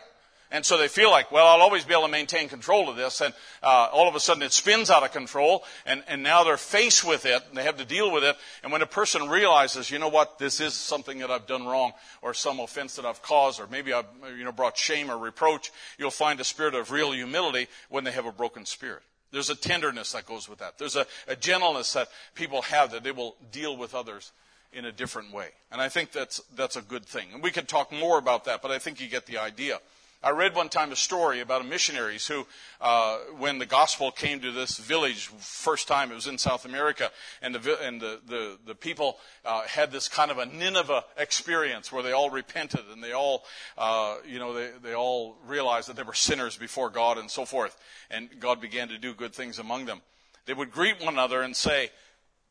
And 0.50 0.64
so 0.64 0.78
they 0.78 0.88
feel 0.88 1.10
like, 1.10 1.30
well, 1.30 1.46
I'll 1.46 1.60
always 1.60 1.84
be 1.84 1.92
able 1.92 2.04
to 2.04 2.08
maintain 2.08 2.48
control 2.48 2.88
of 2.88 2.96
this. 2.96 3.20
And 3.20 3.34
uh, 3.62 3.88
all 3.92 4.08
of 4.08 4.14
a 4.14 4.20
sudden 4.20 4.42
it 4.42 4.52
spins 4.52 4.88
out 4.88 5.02
of 5.02 5.12
control, 5.12 5.64
and, 5.84 6.02
and 6.08 6.22
now 6.22 6.42
they're 6.42 6.56
faced 6.56 7.04
with 7.06 7.26
it, 7.26 7.42
and 7.48 7.56
they 7.56 7.64
have 7.64 7.76
to 7.76 7.84
deal 7.84 8.10
with 8.10 8.24
it. 8.24 8.36
And 8.62 8.72
when 8.72 8.80
a 8.80 8.86
person 8.86 9.28
realizes, 9.28 9.90
you 9.90 9.98
know 9.98 10.08
what, 10.08 10.38
this 10.38 10.60
is 10.60 10.72
something 10.72 11.18
that 11.18 11.30
I've 11.30 11.46
done 11.46 11.66
wrong, 11.66 11.92
or 12.22 12.32
some 12.32 12.60
offense 12.60 12.96
that 12.96 13.04
I've 13.04 13.20
caused, 13.20 13.60
or 13.60 13.66
maybe 13.66 13.92
I've 13.92 14.06
you 14.36 14.44
know, 14.44 14.52
brought 14.52 14.78
shame 14.78 15.10
or 15.10 15.18
reproach, 15.18 15.70
you'll 15.98 16.10
find 16.10 16.40
a 16.40 16.44
spirit 16.44 16.74
of 16.74 16.90
real 16.90 17.12
humility 17.12 17.68
when 17.90 18.04
they 18.04 18.12
have 18.12 18.26
a 18.26 18.32
broken 18.32 18.64
spirit. 18.64 19.02
There's 19.30 19.50
a 19.50 19.54
tenderness 19.54 20.12
that 20.12 20.24
goes 20.24 20.48
with 20.48 20.60
that. 20.60 20.78
There's 20.78 20.96
a, 20.96 21.06
a 21.26 21.36
gentleness 21.36 21.92
that 21.92 22.08
people 22.34 22.62
have 22.62 22.92
that 22.92 23.04
they 23.04 23.12
will 23.12 23.36
deal 23.52 23.76
with 23.76 23.94
others 23.94 24.32
in 24.72 24.86
a 24.86 24.92
different 24.92 25.32
way. 25.32 25.48
And 25.70 25.80
I 25.80 25.90
think 25.90 26.12
that's, 26.12 26.40
that's 26.56 26.76
a 26.76 26.82
good 26.82 27.04
thing. 27.04 27.28
And 27.34 27.42
we 27.42 27.50
could 27.50 27.68
talk 27.68 27.92
more 27.92 28.18
about 28.18 28.44
that, 28.46 28.62
but 28.62 28.70
I 28.70 28.78
think 28.78 29.00
you 29.00 29.08
get 29.08 29.26
the 29.26 29.38
idea. 29.38 29.80
I 30.20 30.30
read 30.30 30.56
one 30.56 30.68
time 30.68 30.90
a 30.90 30.96
story 30.96 31.40
about 31.40 31.60
a 31.60 31.64
missionaries 31.64 32.26
who, 32.26 32.44
uh, 32.80 33.18
when 33.38 33.58
the 33.58 33.66
gospel 33.66 34.10
came 34.10 34.40
to 34.40 34.50
this 34.50 34.76
village 34.76 35.28
first 35.38 35.86
time, 35.86 36.10
it 36.10 36.16
was 36.16 36.26
in 36.26 36.38
South 36.38 36.64
America, 36.64 37.12
and 37.40 37.54
the 37.54 37.80
and 37.80 38.00
the 38.00 38.20
the, 38.26 38.58
the 38.66 38.74
people 38.74 39.18
uh, 39.44 39.62
had 39.62 39.92
this 39.92 40.08
kind 40.08 40.32
of 40.32 40.38
a 40.38 40.46
Nineveh 40.46 41.04
experience 41.16 41.92
where 41.92 42.02
they 42.02 42.10
all 42.10 42.30
repented 42.30 42.80
and 42.92 43.02
they 43.02 43.12
all, 43.12 43.44
uh, 43.76 44.16
you 44.26 44.40
know, 44.40 44.54
they 44.54 44.70
they 44.82 44.94
all 44.94 45.36
realized 45.46 45.88
that 45.88 45.94
they 45.94 46.02
were 46.02 46.14
sinners 46.14 46.56
before 46.56 46.90
God 46.90 47.16
and 47.16 47.30
so 47.30 47.44
forth, 47.44 47.76
and 48.10 48.28
God 48.40 48.60
began 48.60 48.88
to 48.88 48.98
do 48.98 49.14
good 49.14 49.32
things 49.32 49.60
among 49.60 49.86
them. 49.86 50.00
They 50.46 50.54
would 50.54 50.72
greet 50.72 50.98
one 50.98 51.14
another 51.14 51.42
and 51.42 51.54
say, 51.54 51.90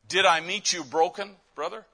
"Did 0.08 0.24
I 0.24 0.40
meet 0.40 0.72
you 0.72 0.84
broken, 0.84 1.36
brother? 1.54 1.84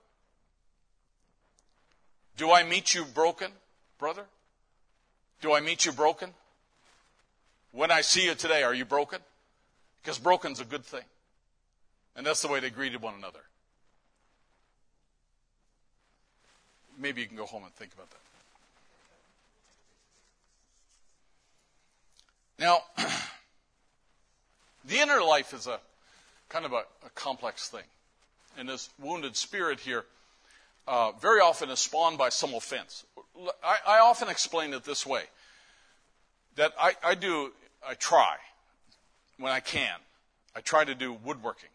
Do 2.36 2.52
I 2.52 2.62
meet 2.62 2.94
you 2.94 3.04
broken, 3.04 3.50
brother?" 3.98 4.26
Do 5.44 5.52
I 5.52 5.60
meet 5.60 5.84
you 5.84 5.92
broken? 5.92 6.30
When 7.70 7.90
I 7.90 8.00
see 8.00 8.24
you 8.24 8.34
today, 8.34 8.62
are 8.62 8.72
you 8.72 8.86
broken? 8.86 9.18
Because 10.02 10.18
broken's 10.18 10.58
a 10.58 10.64
good 10.64 10.86
thing. 10.86 11.04
And 12.16 12.24
that's 12.24 12.40
the 12.40 12.48
way 12.48 12.60
they 12.60 12.70
greeted 12.70 13.02
one 13.02 13.12
another. 13.12 13.40
Maybe 16.98 17.20
you 17.20 17.26
can 17.26 17.36
go 17.36 17.44
home 17.44 17.62
and 17.62 17.74
think 17.74 17.92
about 17.92 18.08
that. 18.08 18.16
Now, 22.58 22.78
the 24.86 24.96
inner 24.96 25.20
life 25.20 25.52
is 25.52 25.66
a 25.66 25.78
kind 26.48 26.64
of 26.64 26.72
a, 26.72 26.84
a 27.04 27.10
complex 27.14 27.68
thing. 27.68 27.84
And 28.56 28.66
this 28.66 28.88
wounded 28.98 29.36
spirit 29.36 29.80
here 29.80 30.06
uh, 30.88 31.12
very 31.20 31.40
often 31.40 31.68
is 31.68 31.80
spawned 31.80 32.16
by 32.16 32.30
some 32.30 32.54
offense. 32.54 33.04
I, 33.62 33.76
I 33.86 33.98
often 33.98 34.30
explain 34.30 34.72
it 34.72 34.84
this 34.84 35.04
way 35.04 35.24
that 36.56 36.72
I, 36.78 36.94
I 37.02 37.14
do, 37.14 37.52
I 37.86 37.94
try 37.94 38.36
when 39.38 39.52
I 39.52 39.60
can. 39.60 39.96
I 40.56 40.60
try 40.60 40.84
to 40.84 40.94
do 40.94 41.12
woodworking. 41.12 41.70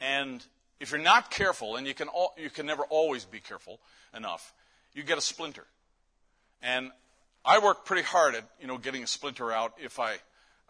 And 0.00 0.44
if 0.80 0.90
you're 0.90 1.00
not 1.00 1.30
careful, 1.30 1.76
and 1.76 1.86
you 1.86 1.94
can, 1.94 2.08
all, 2.08 2.34
you 2.36 2.50
can 2.50 2.66
never 2.66 2.82
always 2.84 3.24
be 3.24 3.40
careful 3.40 3.78
enough, 4.16 4.52
you 4.94 5.02
get 5.02 5.18
a 5.18 5.20
splinter. 5.20 5.64
And 6.62 6.90
I 7.44 7.58
work 7.58 7.84
pretty 7.84 8.02
hard 8.02 8.34
at 8.34 8.44
you 8.60 8.66
know 8.66 8.78
getting 8.78 9.02
a 9.02 9.06
splinter 9.06 9.52
out 9.52 9.74
if 9.78 10.00
I 10.00 10.16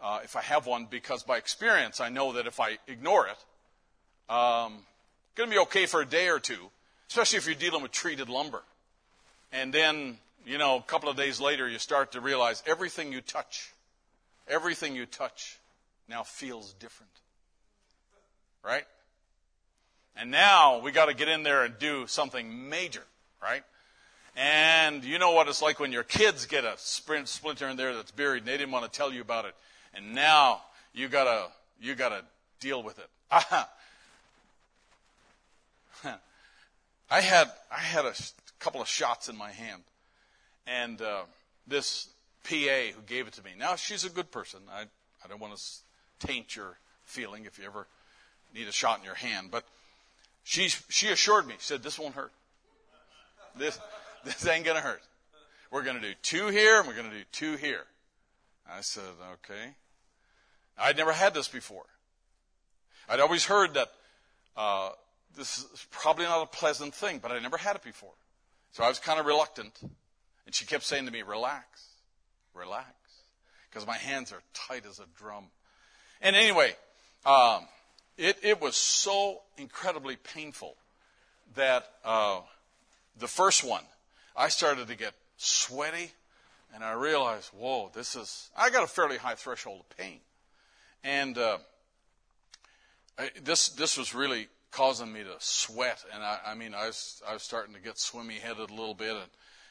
uh, 0.01 0.19
if 0.23 0.35
I 0.35 0.41
have 0.41 0.65
one 0.65 0.87
because 0.89 1.23
by 1.23 1.37
experience 1.37 2.01
I 2.01 2.09
know 2.09 2.33
that 2.33 2.47
if 2.47 2.59
I 2.59 2.77
ignore 2.87 3.27
it, 3.27 4.33
um, 4.33 4.73
it's 4.73 5.37
going 5.37 5.49
to 5.49 5.55
be 5.55 5.59
okay 5.61 5.85
for 5.85 6.01
a 6.01 6.05
day 6.05 6.27
or 6.27 6.39
two, 6.39 6.69
especially 7.09 7.37
if 7.37 7.45
you're 7.45 7.55
dealing 7.55 7.81
with 7.81 7.91
treated 7.91 8.27
lumber. 8.27 8.61
And 9.53 9.73
then 9.73 10.17
you 10.45 10.57
know, 10.57 10.77
a 10.77 10.81
couple 10.81 11.09
of 11.09 11.17
days 11.17 11.39
later, 11.39 11.67
you 11.67 11.79
start 11.79 12.11
to 12.13 12.21
realize 12.21 12.63
everything 12.65 13.11
you 13.11 13.21
touch, 13.21 13.73
everything 14.47 14.95
you 14.95 15.05
touch 15.05 15.57
now 16.07 16.23
feels 16.23 16.73
different. 16.73 17.11
Right? 18.63 18.85
And 20.15 20.31
now 20.31 20.79
we 20.79 20.91
got 20.91 21.07
to 21.07 21.13
get 21.13 21.27
in 21.27 21.43
there 21.43 21.63
and 21.63 21.77
do 21.77 22.07
something 22.07 22.69
major, 22.69 23.03
right? 23.41 23.63
And 24.35 25.03
you 25.03 25.19
know 25.19 25.31
what 25.31 25.47
it's 25.47 25.61
like 25.61 25.79
when 25.79 25.91
your 25.91 26.03
kids 26.03 26.45
get 26.45 26.63
a 26.63 26.73
splinter 26.77 27.67
in 27.67 27.77
there 27.77 27.93
that's 27.95 28.11
buried 28.11 28.39
and 28.39 28.47
they 28.47 28.57
didn't 28.57 28.71
want 28.71 28.91
to 28.91 28.97
tell 28.97 29.11
you 29.11 29.21
about 29.21 29.45
it. 29.45 29.55
And 29.93 30.13
now 30.13 30.61
you 30.93 31.07
gotta, 31.07 31.47
you 31.81 31.95
gotta 31.95 32.23
deal 32.59 32.81
with 32.83 32.99
it. 32.99 33.07
I 37.09 37.21
had 37.21 37.51
I 37.71 37.79
had 37.79 38.05
a 38.05 38.13
couple 38.59 38.81
of 38.81 38.87
shots 38.87 39.29
in 39.29 39.37
my 39.37 39.51
hand, 39.51 39.83
and 40.67 41.01
uh, 41.01 41.23
this 41.67 42.09
PA 42.43 42.91
who 42.95 43.01
gave 43.05 43.27
it 43.27 43.33
to 43.33 43.43
me. 43.43 43.51
Now 43.57 43.75
she's 43.75 44.05
a 44.05 44.09
good 44.09 44.31
person. 44.31 44.61
I 44.71 44.83
I 45.23 45.27
don't 45.27 45.39
want 45.39 45.55
to 45.55 46.27
taint 46.27 46.55
your 46.55 46.77
feeling 47.03 47.45
if 47.45 47.57
you 47.57 47.65
ever 47.65 47.87
need 48.53 48.67
a 48.67 48.71
shot 48.71 48.99
in 48.99 49.05
your 49.05 49.15
hand, 49.15 49.49
but 49.51 49.65
she 50.43 50.69
she 50.89 51.09
assured 51.09 51.47
me. 51.47 51.55
She 51.57 51.65
said 51.65 51.83
this 51.83 51.97
won't 51.97 52.15
hurt. 52.15 52.31
This 53.57 53.79
this 54.23 54.45
ain't 54.47 54.65
gonna 54.65 54.81
hurt. 54.81 55.01
We're 55.71 55.83
gonna 55.83 56.01
do 56.01 56.13
two 56.21 56.47
here 56.47 56.79
and 56.79 56.87
we're 56.87 56.95
gonna 56.95 57.09
do 57.09 57.23
two 57.31 57.55
here. 57.55 57.83
I 58.69 58.81
said 58.81 59.03
okay. 59.33 59.75
I'd 60.77 60.97
never 60.97 61.13
had 61.13 61.33
this 61.33 61.47
before. 61.47 61.85
I'd 63.07 63.19
always 63.19 63.45
heard 63.45 63.75
that 63.75 63.91
uh, 64.57 64.89
this 65.35 65.59
is 65.59 65.87
probably 65.91 66.25
not 66.25 66.43
a 66.43 66.47
pleasant 66.47 66.93
thing, 66.93 67.19
but 67.19 67.31
I 67.31 67.39
never 67.39 67.57
had 67.57 67.75
it 67.75 67.83
before. 67.83 68.13
So 68.71 68.83
I 68.83 68.89
was 68.89 68.99
kind 68.99 69.19
of 69.19 69.25
reluctant. 69.25 69.79
And 70.45 70.53
she 70.53 70.65
kept 70.65 70.83
saying 70.83 71.05
to 71.05 71.11
me, 71.11 71.21
relax, 71.21 71.87
relax, 72.53 72.93
because 73.69 73.87
my 73.87 73.97
hands 73.97 74.31
are 74.31 74.41
tight 74.53 74.85
as 74.85 74.99
a 74.99 75.05
drum. 75.17 75.45
And 76.21 76.35
anyway, 76.35 76.75
um, 77.25 77.65
it, 78.17 78.37
it 78.43 78.61
was 78.61 78.75
so 78.75 79.41
incredibly 79.57 80.15
painful 80.15 80.75
that 81.55 81.89
uh, 82.03 82.41
the 83.17 83.27
first 83.27 83.63
one, 83.63 83.83
I 84.35 84.49
started 84.49 84.87
to 84.87 84.95
get 84.95 85.13
sweaty, 85.37 86.11
and 86.73 86.83
I 86.83 86.93
realized, 86.93 87.51
whoa, 87.57 87.89
this 87.93 88.15
is, 88.15 88.49
I 88.55 88.69
got 88.69 88.83
a 88.83 88.87
fairly 88.87 89.17
high 89.17 89.35
threshold 89.35 89.81
of 89.81 89.97
pain. 89.97 90.19
And 91.03 91.37
uh, 91.37 91.57
I, 93.17 93.29
this, 93.43 93.69
this 93.69 93.97
was 93.97 94.13
really 94.13 94.47
causing 94.71 95.11
me 95.11 95.23
to 95.23 95.35
sweat, 95.39 96.03
and 96.13 96.21
I, 96.23 96.39
I 96.47 96.55
mean, 96.55 96.73
I 96.73 96.87
was, 96.87 97.21
I 97.27 97.33
was 97.33 97.43
starting 97.43 97.73
to 97.75 97.79
get 97.79 97.97
swimmy 97.97 98.35
headed 98.35 98.69
a 98.69 98.73
little 98.73 98.93
bit, 98.93 99.11
and 99.11 99.29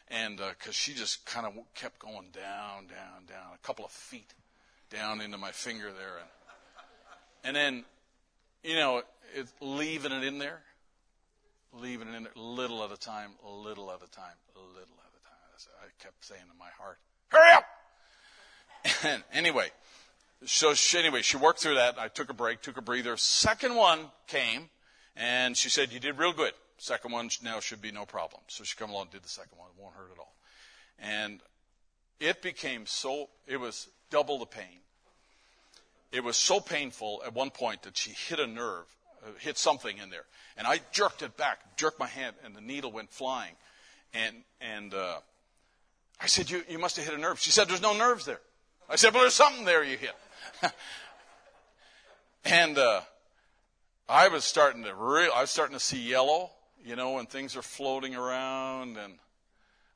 and 0.09 0.37
because 0.37 0.69
uh, 0.69 0.73
she 0.73 0.95
just 0.95 1.25
kind 1.27 1.47
of 1.47 1.53
kept 1.75 1.99
going 1.99 2.29
down, 2.33 2.87
down, 2.87 3.27
down, 3.27 3.55
a 3.55 3.67
couple 3.67 3.85
of 3.85 3.91
feet 3.91 4.35
down 4.91 5.21
into 5.21 5.39
my 5.39 5.51
finger 5.51 5.91
there, 5.93 6.19
and 6.19 6.29
and 7.45 7.57
then, 7.57 7.85
you 8.63 8.77
know, 8.77 9.03
it, 9.35 9.47
leaving 9.61 10.13
it 10.13 10.25
in 10.25 10.39
there, 10.39 10.61
leaving 11.73 12.09
it 12.09 12.15
in 12.15 12.23
there, 12.25 12.33
little 12.37 12.83
at 12.85 12.93
a 12.93 12.97
time, 12.97 13.33
little 13.45 13.91
at 13.91 14.03
a 14.03 14.11
time, 14.11 14.37
little 14.55 14.71
at 14.77 14.83
a 14.83 15.23
time. 15.25 15.71
I 15.83 16.03
kept 16.03 16.25
saying 16.25 16.43
in 16.51 16.59
my 16.59 16.71
heart, 16.79 16.99
"Hurry 17.29 17.53
up!" 17.53 17.67
And 19.05 19.23
anyway, 19.33 19.71
so 20.47 20.75
she, 20.75 20.99
anyway, 20.99 21.23
she 21.23 21.37
worked 21.37 21.61
through 21.61 21.77
that. 21.77 21.99
I 21.99 22.09
took 22.09 22.31
a 22.31 22.35
break, 22.35 22.61
took 22.61 22.77
a 22.77 22.83
breather. 22.83 23.17
Second 23.17 23.75
one 23.77 24.11
came, 24.27 24.69
and 25.17 25.57
she 25.57 25.71
said, 25.71 25.93
You 25.93 26.01
did 26.01 26.19
real 26.19 26.33
good. 26.33 26.53
Second 26.79 27.13
one 27.13 27.31
now 27.43 27.61
should 27.61 27.81
be 27.81 27.93
no 27.93 28.05
problem. 28.05 28.43
So 28.49 28.65
she 28.65 28.77
come 28.77 28.91
along 28.91 29.03
and 29.03 29.13
did 29.13 29.23
the 29.23 29.29
second 29.29 29.57
one. 29.59 29.69
It 29.77 29.83
won't 29.83 29.95
hurt 29.95 30.11
at 30.13 30.19
all. 30.19 30.35
And 30.99 31.41
it 32.21 32.43
became 32.43 32.87
so, 32.87 33.29
it 33.47 33.59
was 33.59 33.89
double 34.11 34.39
the 34.39 34.47
pain. 34.47 34.81
It 36.13 36.23
was 36.23 36.37
so 36.37 36.61
painful 36.61 37.23
at 37.27 37.35
one 37.35 37.51
point 37.51 37.83
that 37.83 37.97
she 37.97 38.11
hit 38.11 38.39
a 38.39 38.47
nerve, 38.47 38.85
uh, 39.25 39.31
hit 39.41 39.59
something 39.59 39.99
in 39.99 40.11
there. 40.11 40.25
And 40.57 40.67
I 40.67 40.81
jerked 40.93 41.23
it 41.23 41.37
back, 41.37 41.77
jerked 41.77 41.99
my 41.99 42.07
hand, 42.07 42.37
and 42.45 42.55
the 42.55 42.61
needle 42.61 42.93
went 42.93 43.11
flying. 43.11 43.55
And, 44.13 44.37
and 44.61 44.95
uh, 44.95 45.19
I 46.21 46.27
said, 46.27 46.51
you, 46.51 46.63
you 46.69 46.79
must 46.79 46.97
have 46.97 47.05
hit 47.05 47.15
a 47.15 47.19
nerve. 47.19 47.41
She 47.41 47.51
said, 47.51 47.69
There's 47.69 47.83
no 47.83 47.97
nerves 47.97 48.25
there. 48.25 48.41
I 48.89 48.97
said, 48.97 49.13
Well, 49.13 49.23
there's 49.23 49.35
something 49.35 49.65
there 49.65 49.83
you 49.83 49.97
hit. 49.97 50.15
and 52.45 52.79
uh, 52.79 53.01
I 54.09 54.29
was 54.29 54.45
starting 54.45 54.85
to 54.85 54.95
real, 54.95 55.33
I 55.35 55.41
was 55.41 55.51
starting 55.51 55.77
to 55.77 55.83
see 55.83 56.01
yellow, 56.01 56.51
you 56.85 56.97
know, 56.97 57.12
when 57.12 57.27
things 57.27 57.56
are 57.56 57.62
floating 57.62 58.15
around. 58.15 58.97
And 58.97 59.15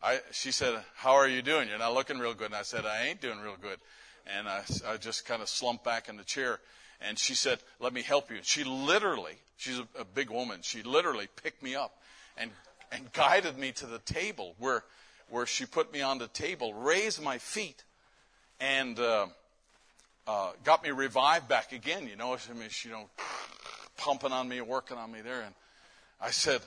I, 0.02 0.20
she 0.32 0.52
said, 0.52 0.82
"How 0.96 1.12
are 1.12 1.28
you 1.28 1.42
doing? 1.42 1.68
You're 1.68 1.78
not 1.78 1.94
looking 1.94 2.18
real 2.18 2.34
good." 2.34 2.46
And 2.46 2.54
I 2.54 2.62
said, 2.62 2.86
"I 2.86 3.06
ain't 3.06 3.20
doing 3.20 3.40
real 3.40 3.56
good." 3.60 3.78
And 4.26 4.48
I, 4.48 4.62
I 4.86 4.96
just 4.96 5.26
kind 5.26 5.42
of 5.42 5.48
slumped 5.48 5.84
back 5.84 6.08
in 6.08 6.16
the 6.16 6.24
chair. 6.24 6.60
And 7.00 7.18
she 7.18 7.34
said, 7.34 7.58
"Let 7.80 7.92
me 7.92 8.02
help 8.02 8.30
you." 8.30 8.36
And 8.36 8.46
she 8.46 8.64
literally, 8.64 9.36
she's 9.56 9.78
a, 9.78 9.86
a 10.00 10.04
big 10.04 10.30
woman. 10.30 10.60
She 10.62 10.82
literally 10.82 11.28
picked 11.42 11.62
me 11.62 11.74
up 11.74 11.94
and 12.36 12.50
and 12.90 13.12
guided 13.12 13.58
me 13.58 13.72
to 13.72 13.86
the 13.86 13.98
table 13.98 14.54
where 14.58 14.84
where 15.30 15.46
she 15.46 15.66
put 15.66 15.92
me 15.92 16.00
on 16.00 16.18
the 16.18 16.28
table, 16.28 16.72
raised 16.72 17.22
my 17.22 17.38
feet, 17.38 17.84
and 18.60 18.98
uh, 18.98 19.26
uh, 20.26 20.50
got 20.64 20.82
me 20.82 20.90
revived 20.90 21.48
back 21.48 21.72
again. 21.72 22.08
You 22.08 22.16
know, 22.16 22.34
I 22.34 22.52
mean, 22.54 22.68
she, 22.70 22.88
you 22.88 22.94
know, 22.94 23.08
pumping 23.96 24.32
on 24.32 24.48
me, 24.48 24.60
working 24.60 24.96
on 24.96 25.12
me 25.12 25.20
there. 25.20 25.42
And 25.42 25.54
I 26.20 26.30
said, 26.30 26.60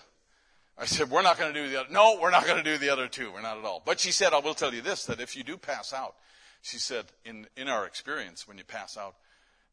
I 0.78 0.86
said, 0.86 1.10
we're 1.10 1.22
not 1.22 1.38
going 1.38 1.54
to 1.54 1.64
do 1.64 1.70
the 1.70 1.82
other. 1.82 1.90
No, 1.92 2.18
we're 2.20 2.32
not 2.32 2.46
going 2.46 2.58
to 2.58 2.64
do 2.64 2.78
the 2.78 2.90
other 2.90 3.08
two. 3.08 3.32
We're 3.32 3.42
not 3.42 3.58
at 3.58 3.66
all. 3.66 3.82
But 3.86 4.00
she 4.00 4.12
said, 4.12 4.34
I 4.34 4.40
will 4.40 4.54
tell 4.54 4.74
you 4.74 4.82
this, 4.82 5.06
that 5.06 5.20
if 5.20 5.36
you 5.36 5.44
do 5.44 5.58
pass 5.58 5.94
out, 5.94 6.16
she 6.62 6.78
said, 6.78 7.06
in, 7.26 7.46
in 7.56 7.68
our 7.68 7.86
experience, 7.86 8.48
when 8.48 8.58
you 8.58 8.64
pass 8.64 8.98
out, 8.98 9.16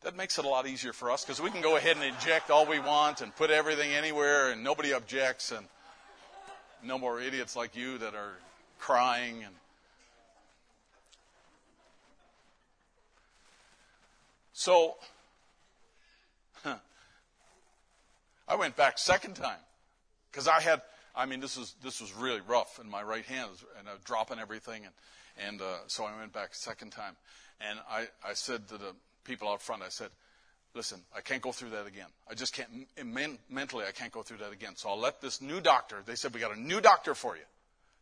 that 0.02 0.16
makes 0.16 0.38
it 0.38 0.44
a 0.44 0.48
lot 0.48 0.66
easier 0.66 0.92
for 0.92 1.10
us 1.10 1.24
because 1.24 1.40
we 1.40 1.50
can 1.50 1.60
go 1.60 1.76
ahead 1.76 1.96
and 1.96 2.04
inject 2.04 2.50
all 2.50 2.66
we 2.66 2.78
want 2.78 3.20
and 3.20 3.34
put 3.34 3.50
everything 3.50 3.90
anywhere 3.92 4.52
and 4.52 4.62
nobody 4.62 4.92
objects 4.92 5.50
and 5.50 5.66
no 6.84 6.98
more 6.98 7.20
idiots 7.20 7.56
like 7.56 7.74
you 7.74 7.98
that 7.98 8.14
are 8.14 8.34
crying 8.78 9.42
and 9.42 9.54
so 14.52 14.94
I 18.48 18.54
went 18.54 18.76
back 18.76 18.98
second 18.98 19.34
time 19.34 19.58
because 20.38 20.46
I 20.46 20.60
had. 20.60 20.82
I 21.16 21.26
mean, 21.26 21.40
this 21.40 21.58
was 21.58 21.74
this 21.82 22.00
was 22.00 22.14
really 22.14 22.40
rough 22.46 22.78
in 22.80 22.88
my 22.88 23.02
right 23.02 23.24
hand, 23.24 23.50
and 23.76 23.88
I 23.88 23.94
was 23.94 24.02
dropping 24.04 24.38
everything, 24.38 24.84
and 24.84 25.48
and 25.48 25.60
uh, 25.60 25.78
so 25.88 26.04
I 26.04 26.16
went 26.16 26.32
back 26.32 26.52
a 26.52 26.54
second 26.54 26.90
time, 26.90 27.16
and 27.60 27.76
I 27.90 28.06
I 28.24 28.34
said 28.34 28.68
to 28.68 28.78
the 28.78 28.94
people 29.24 29.48
out 29.48 29.60
front, 29.60 29.82
I 29.82 29.88
said, 29.88 30.10
listen, 30.74 31.00
I 31.16 31.22
can't 31.22 31.42
go 31.42 31.50
through 31.50 31.70
that 31.70 31.88
again. 31.88 32.06
I 32.30 32.34
just 32.34 32.54
can't 32.54 32.68
men, 33.04 33.38
mentally. 33.50 33.84
I 33.84 33.90
can't 33.90 34.12
go 34.12 34.22
through 34.22 34.36
that 34.38 34.52
again. 34.52 34.76
So 34.76 34.90
I'll 34.90 35.00
let 35.00 35.20
this 35.20 35.42
new 35.42 35.60
doctor. 35.60 35.96
They 36.06 36.14
said 36.14 36.32
we 36.32 36.38
got 36.38 36.56
a 36.56 36.60
new 36.60 36.80
doctor 36.80 37.16
for 37.16 37.34
you. 37.34 37.42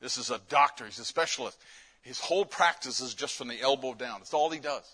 This 0.03 0.19
is 0.19 0.31
a 0.31 0.39
doctor. 0.51 0.85
He's 0.85 0.99
a 0.99 1.05
specialist. 1.07 1.57
His 2.03 2.21
whole 2.21 2.45
practice 2.45 3.01
is 3.01 3.15
just 3.15 3.35
from 3.37 3.49
the 3.49 3.59
elbow 3.63 3.95
down. 3.95 4.21
That's 4.21 4.35
all 4.35 4.51
he 4.51 4.61
does. 4.61 4.85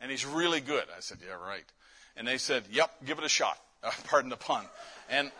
And 0.00 0.10
he's 0.10 0.26
really 0.26 0.60
good. 0.60 0.84
I 0.96 0.98
said, 0.98 1.18
yeah, 1.24 1.34
right. 1.34 1.64
And 2.16 2.26
they 2.26 2.38
said, 2.38 2.64
yep, 2.72 2.90
give 3.06 3.18
it 3.18 3.24
a 3.24 3.28
shot. 3.28 3.56
Uh, 3.84 3.92
pardon 4.08 4.30
the 4.30 4.36
pun. 4.36 4.64
And 5.08 5.30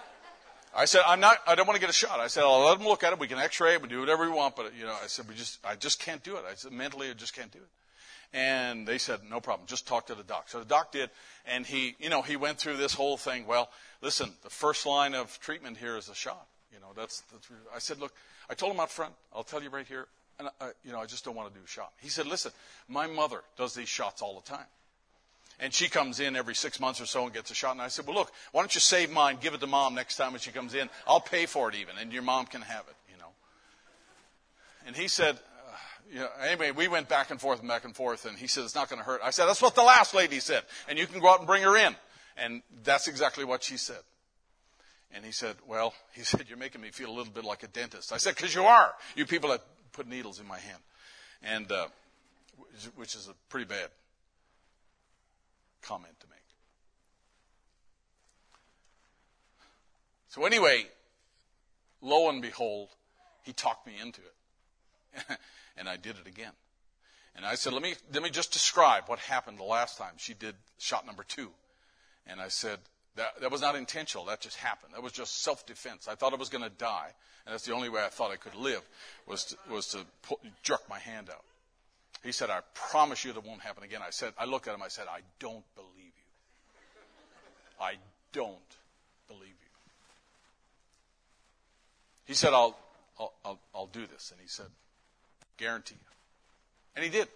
I 0.77 0.85
said, 0.85 1.03
I'm 1.07 1.21
not, 1.21 1.39
I 1.47 1.55
don't 1.55 1.67
want 1.67 1.77
to 1.77 1.81
get 1.81 1.91
a 1.91 1.95
shot. 1.95 2.21
I 2.21 2.27
said, 2.27 2.45
I'll 2.45 2.65
let 2.65 2.79
them 2.79 2.87
look 2.87 3.03
at 3.03 3.13
it. 3.13 3.19
We 3.19 3.29
can 3.29 3.39
x-ray 3.39 3.75
it. 3.75 3.83
We 3.83 3.89
do 3.89 4.01
whatever 4.01 4.25
we 4.25 4.31
want. 4.31 4.57
But, 4.57 4.73
you 4.79 4.85
know, 4.85 4.97
I 5.03 5.07
said, 5.07 5.29
we 5.29 5.35
just, 5.35 5.59
I 5.65 5.75
just 5.75 6.01
can't 6.01 6.23
do 6.23 6.37
it. 6.37 6.45
I 6.51 6.55
said, 6.55 6.73
mentally, 6.73 7.11
I 7.11 7.15
just 7.15 7.35
can't 7.35 7.51
do 7.51 7.59
it. 7.59 8.37
And 8.37 8.87
they 8.87 8.99
said, 8.99 9.21
no 9.29 9.41
problem. 9.41 9.67
Just 9.67 9.87
talk 9.87 10.09
to 10.09 10.15
the 10.15 10.23
doc. 10.23 10.49
So 10.49 10.59
the 10.59 10.67
doc 10.67 10.93
did. 10.93 11.11
And 11.47 11.65
he, 11.67 11.97
you 11.99 12.11
know, 12.11 12.23
he 12.23 12.37
went 12.37 12.59
through 12.59 12.77
this 12.77 12.93
whole 12.93 13.17
thing. 13.17 13.47
Well, 13.47 13.71
listen, 14.03 14.33
the 14.43 14.51
first 14.51 14.85
line 14.85 15.15
of 15.15 15.39
treatment 15.41 15.79
here 15.79 15.97
is 15.97 16.09
a 16.09 16.15
shot. 16.15 16.47
You 16.73 16.81
know, 16.81 16.89
that's, 16.95 17.23
that's 17.33 17.49
I 17.75 17.79
said, 17.79 17.99
look, 17.99 18.13
I 18.51 18.55
told 18.55 18.73
him 18.73 18.81
out 18.81 18.91
front, 18.91 19.15
I'll 19.35 19.45
tell 19.45 19.63
you 19.63 19.71
right 19.71 19.87
here, 19.87 20.07
and 20.39 20.49
I, 20.61 20.71
you 20.85 20.93
know, 20.93 21.01
I 21.01 21.07
just 21.07 21.25
don't 21.25 21.35
want 21.35 21.53
to 21.53 21.59
do 21.59 21.65
a 21.65 21.69
shot. 21.69 21.93
He 22.01 22.09
said, 22.09 22.27
listen, 22.27 22.53
my 22.89 23.07
mother 23.07 23.43
does 23.57 23.75
these 23.75 23.89
shots 23.89 24.23
all 24.23 24.41
the 24.41 24.49
time. 24.49 24.67
And 25.61 25.75
she 25.75 25.89
comes 25.89 26.21
in 26.21 26.37
every 26.37 26.55
six 26.55 26.79
months 26.79 27.01
or 27.01 27.07
so 27.07 27.25
and 27.25 27.35
gets 27.35 27.51
a 27.51 27.55
shot. 27.55 27.73
And 27.73 27.83
I 27.83 27.89
said, 27.89 28.07
Well, 28.07 28.17
look, 28.17 28.33
why 28.53 28.63
don't 28.63 28.75
you 28.75 28.81
save 28.81 29.11
mine, 29.11 29.39
give 29.41 29.55
it 29.55 29.61
to 29.61 29.67
mom 29.67 29.95
next 29.95 30.17
time 30.17 30.33
when 30.33 30.41
she 30.41 30.51
comes 30.51 30.75
in? 30.75 30.89
I'll 31.07 31.21
pay 31.21 31.47
for 31.47 31.69
it 31.69 31.75
even, 31.75 31.97
and 32.01 32.13
your 32.13 32.23
mom 32.23 32.47
can 32.47 32.61
have 32.63 32.85
it, 32.89 32.95
you 33.11 33.19
know. 33.19 33.31
And 34.87 34.95
he 34.95 35.09
said, 35.09 35.35
uh, 35.35 35.77
you 36.13 36.19
know, 36.21 36.29
anyway, 36.41 36.71
we 36.71 36.87
went 36.87 37.09
back 37.09 37.31
and 37.31 37.41
forth 37.41 37.59
and 37.59 37.69
back 37.69 37.85
and 37.85 37.95
forth, 37.95 38.25
and 38.25 38.39
he 38.39 38.47
said, 38.47 38.63
It's 38.65 38.77
not 38.77 38.89
going 38.89 39.01
to 39.01 39.05
hurt. 39.05 39.21
I 39.23 39.31
said, 39.31 39.47
That's 39.47 39.61
what 39.61 39.75
the 39.75 39.83
last 39.83 40.15
lady 40.15 40.39
said, 40.39 40.63
and 40.89 40.97
you 40.97 41.07
can 41.07 41.21
go 41.21 41.29
out 41.29 41.39
and 41.39 41.47
bring 41.47 41.63
her 41.63 41.77
in. 41.77 41.97
And 42.37 42.63
that's 42.85 43.09
exactly 43.09 43.45
what 43.45 43.65
she 43.65 43.77
said. 43.77 43.99
And 45.13 45.25
he 45.25 45.33
said, 45.33 45.57
Well, 45.67 45.93
he 46.13 46.23
said, 46.23 46.45
You're 46.49 46.59
making 46.59 46.83
me 46.83 46.91
feel 46.91 47.09
a 47.09 47.17
little 47.17 47.33
bit 47.33 47.45
like 47.45 47.65
a 47.65 47.69
dentist. 47.69 48.13
I 48.13 48.19
said, 48.19 48.37
Because 48.37 48.55
you 48.55 48.63
are. 48.63 48.93
You 49.17 49.27
people 49.27 49.51
that 49.51 49.63
put 49.91 50.07
needles 50.07 50.39
in 50.39 50.47
my 50.47 50.59
hand. 50.59 50.79
And, 51.43 51.73
uh, 51.73 51.87
which 52.95 53.17
is 53.17 53.29
pretty 53.49 53.67
bad 53.67 53.89
comment 55.83 56.19
to 56.21 56.27
make. 56.29 56.39
So, 60.29 60.45
anyway, 60.45 60.87
lo 62.03 62.29
and 62.29 62.43
behold, 62.43 62.89
he 63.43 63.53
talked 63.53 63.87
me 63.87 63.95
into 64.01 64.21
it. 64.21 65.39
and 65.77 65.89
I 65.89 65.97
did 65.97 66.17
it 66.17 66.27
again. 66.27 66.53
And 67.35 67.47
I 67.47 67.55
said, 67.55 67.73
let 67.73 67.83
me, 67.83 67.95
let 68.13 68.23
me 68.23 68.31
just 68.31 68.53
describe 68.53 69.05
what 69.07 69.21
happened 69.21 69.59
the 69.59 69.65
last 69.65 69.97
time 69.97 70.13
she 70.17 70.35
did 70.35 70.55
shot 70.79 71.07
number 71.07 71.25
two. 71.25 71.51
And 72.27 72.41
I 72.41 72.49
said, 72.49 72.79
that, 73.17 73.41
that 73.41 73.51
was 73.51 73.61
not 73.61 73.77
intentional. 73.77 74.25
That 74.27 74.41
just 74.41 74.57
happened. 74.57 74.95
That 74.95 75.03
was 75.03 75.13
just 75.13 75.43
self-defense. 75.43 76.09
I 76.09 76.15
thought 76.15 76.33
I 76.33 76.37
was 76.37 76.49
going 76.49 76.65
to 76.65 76.71
die. 76.71 77.11
And 77.47 77.53
that's 77.53 77.65
the 77.65 77.73
only 77.73 77.89
way 77.89 78.03
I 78.05 78.09
thought 78.09 78.31
I 78.31 78.37
could 78.37 78.55
live 78.55 78.83
was 79.27 79.45
to, 79.47 79.57
was 79.71 79.89
to 79.89 80.01
jerk 80.63 80.83
my 80.89 80.99
hand 80.99 81.31
out. 81.31 81.45
He 82.23 82.33
said, 82.33 82.51
I 82.51 82.61
promise 82.75 83.25
you 83.25 83.33
that 83.33 83.45
won't 83.45 83.61
happen 83.61 83.85
again. 83.85 84.01
I 84.05 84.11
said, 84.11 84.33
I 84.39 84.45
looked 84.45 84.69
at 84.69 84.75
him, 84.75 84.83
I 84.83 84.89
said, 84.89 85.07
I 85.09 85.21
don't 85.39 85.65
believe 85.75 85.93
you. 85.97 86.13
I 87.81 87.95
don't 88.33 88.59
believe 89.29 89.43
you. 89.43 89.71
He 92.27 92.35
said, 92.35 92.53
I'll, 92.53 92.77
I'll, 93.19 93.33
I'll, 93.45 93.61
I'll 93.75 93.87
do 93.87 94.07
this. 94.07 94.31
And 94.33 94.41
he 94.41 94.49
said, 94.49 94.67
guarantee 95.57 95.95
you. 95.95 96.13
And 96.97 97.05
he 97.05 97.11
did. 97.11 97.29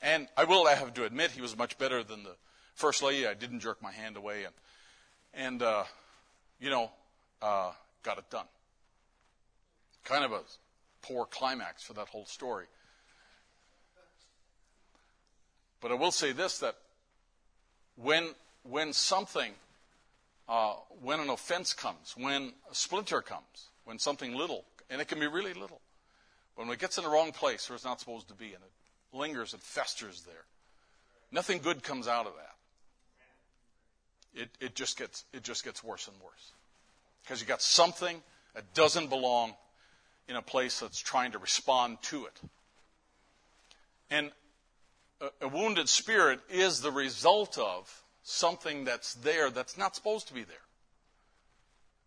And 0.00 0.28
I 0.36 0.44
will 0.44 0.66
have 0.66 0.94
to 0.94 1.04
admit, 1.04 1.32
he 1.32 1.40
was 1.40 1.56
much 1.56 1.76
better 1.78 2.04
than 2.04 2.22
the 2.22 2.36
first 2.74 3.02
lady. 3.02 3.26
I 3.26 3.34
didn't 3.34 3.60
jerk 3.60 3.82
my 3.82 3.90
hand 3.90 4.16
away. 4.16 4.44
And, 4.44 4.54
and 5.34 5.62
uh, 5.62 5.84
you 6.60 6.70
know, 6.70 6.90
uh, 7.42 7.72
got 8.02 8.18
it 8.18 8.30
done. 8.30 8.46
Kind 10.04 10.24
of 10.24 10.32
a 10.32 10.40
poor 11.02 11.26
climax 11.26 11.82
for 11.82 11.94
that 11.94 12.08
whole 12.08 12.26
story. 12.26 12.66
But 15.84 15.92
I 15.92 15.96
will 15.96 16.12
say 16.12 16.32
this 16.32 16.60
that 16.60 16.76
when, 17.96 18.30
when 18.62 18.94
something, 18.94 19.52
uh, 20.48 20.76
when 21.02 21.20
an 21.20 21.28
offense 21.28 21.74
comes, 21.74 22.14
when 22.16 22.54
a 22.70 22.74
splinter 22.74 23.20
comes, 23.20 23.68
when 23.84 23.98
something 23.98 24.34
little, 24.34 24.64
and 24.88 25.02
it 25.02 25.08
can 25.08 25.20
be 25.20 25.26
really 25.26 25.52
little, 25.52 25.82
when 26.54 26.70
it 26.70 26.78
gets 26.78 26.96
in 26.96 27.04
the 27.04 27.10
wrong 27.10 27.32
place 27.32 27.68
where 27.68 27.74
it's 27.74 27.84
not 27.84 28.00
supposed 28.00 28.28
to 28.28 28.34
be 28.34 28.46
and 28.46 28.54
it 28.54 28.70
lingers 29.12 29.52
and 29.52 29.60
festers 29.60 30.22
there, 30.22 30.46
nothing 31.30 31.58
good 31.58 31.82
comes 31.82 32.08
out 32.08 32.26
of 32.26 32.32
that. 32.32 32.54
It, 34.40 34.48
it, 34.60 34.74
just, 34.74 34.96
gets, 34.96 35.26
it 35.34 35.42
just 35.42 35.64
gets 35.64 35.84
worse 35.84 36.08
and 36.08 36.16
worse. 36.24 36.52
Because 37.22 37.42
you 37.42 37.46
got 37.46 37.60
something 37.60 38.22
that 38.54 38.72
doesn't 38.72 39.10
belong 39.10 39.52
in 40.30 40.36
a 40.36 40.42
place 40.42 40.80
that's 40.80 40.98
trying 40.98 41.32
to 41.32 41.38
respond 41.38 41.98
to 42.04 42.24
it. 42.24 42.40
And 44.10 44.30
a, 45.40 45.48
wounded 45.48 45.88
spirit 45.88 46.40
is 46.50 46.80
the 46.80 46.90
result 46.90 47.58
of 47.58 48.02
something 48.22 48.84
that's 48.84 49.14
there 49.14 49.50
that's 49.50 49.78
not 49.78 49.94
supposed 49.94 50.28
to 50.28 50.34
be 50.34 50.44
there. 50.44 50.56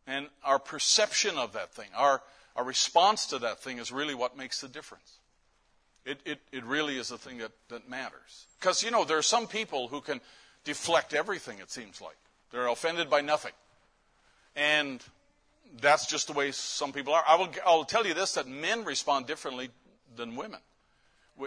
And 0.07 0.27
our 0.43 0.59
perception 0.59 1.37
of 1.37 1.53
that 1.53 1.73
thing, 1.73 1.89
our, 1.95 2.21
our 2.55 2.63
response 2.63 3.27
to 3.27 3.39
that 3.39 3.59
thing 3.59 3.77
is 3.77 3.91
really 3.91 4.15
what 4.15 4.37
makes 4.37 4.61
the 4.61 4.67
difference. 4.67 5.17
It, 6.05 6.19
it, 6.25 6.39
it 6.51 6.63
really 6.63 6.97
is 6.97 7.09
the 7.09 7.17
thing 7.17 7.39
that, 7.39 7.51
that 7.69 7.89
matters. 7.89 8.45
Because, 8.59 8.81
you 8.81 8.91
know, 8.91 9.03
there 9.03 9.17
are 9.17 9.23
some 9.23 9.47
people 9.47 9.89
who 9.89 9.99
can 9.99 10.21
deflect 10.63 11.13
everything, 11.13 11.59
it 11.59 11.69
seems 11.69 11.99
like. 11.99 12.15
They're 12.51 12.67
offended 12.67 13.09
by 13.09 13.21
nothing. 13.21 13.51
And 14.55 15.03
that's 15.81 16.07
just 16.07 16.27
the 16.27 16.33
way 16.33 16.51
some 16.51 16.93
people 16.93 17.13
are. 17.13 17.23
I 17.27 17.35
will, 17.35 17.49
I'll 17.65 17.83
tell 17.83 18.07
you 18.07 18.13
this 18.13 18.33
that 18.35 18.47
men 18.47 18.85
respond 18.85 19.27
differently 19.27 19.69
than 20.15 20.37
women 20.37 20.61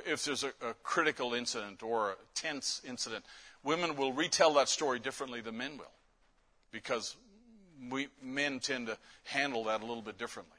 if 0.06 0.24
there's 0.24 0.44
a, 0.44 0.52
a 0.62 0.74
critical 0.82 1.34
incident 1.34 1.82
or 1.82 2.10
a 2.10 2.14
tense 2.34 2.80
incident, 2.86 3.24
women 3.62 3.96
will 3.96 4.12
retell 4.12 4.54
that 4.54 4.68
story 4.68 4.98
differently 4.98 5.40
than 5.40 5.56
men 5.56 5.76
will 5.78 5.92
because 6.70 7.16
we 7.90 8.08
men 8.22 8.60
tend 8.60 8.86
to 8.88 8.98
handle 9.24 9.64
that 9.64 9.82
a 9.82 9.86
little 9.86 10.02
bit 10.02 10.18
differently. 10.18 10.58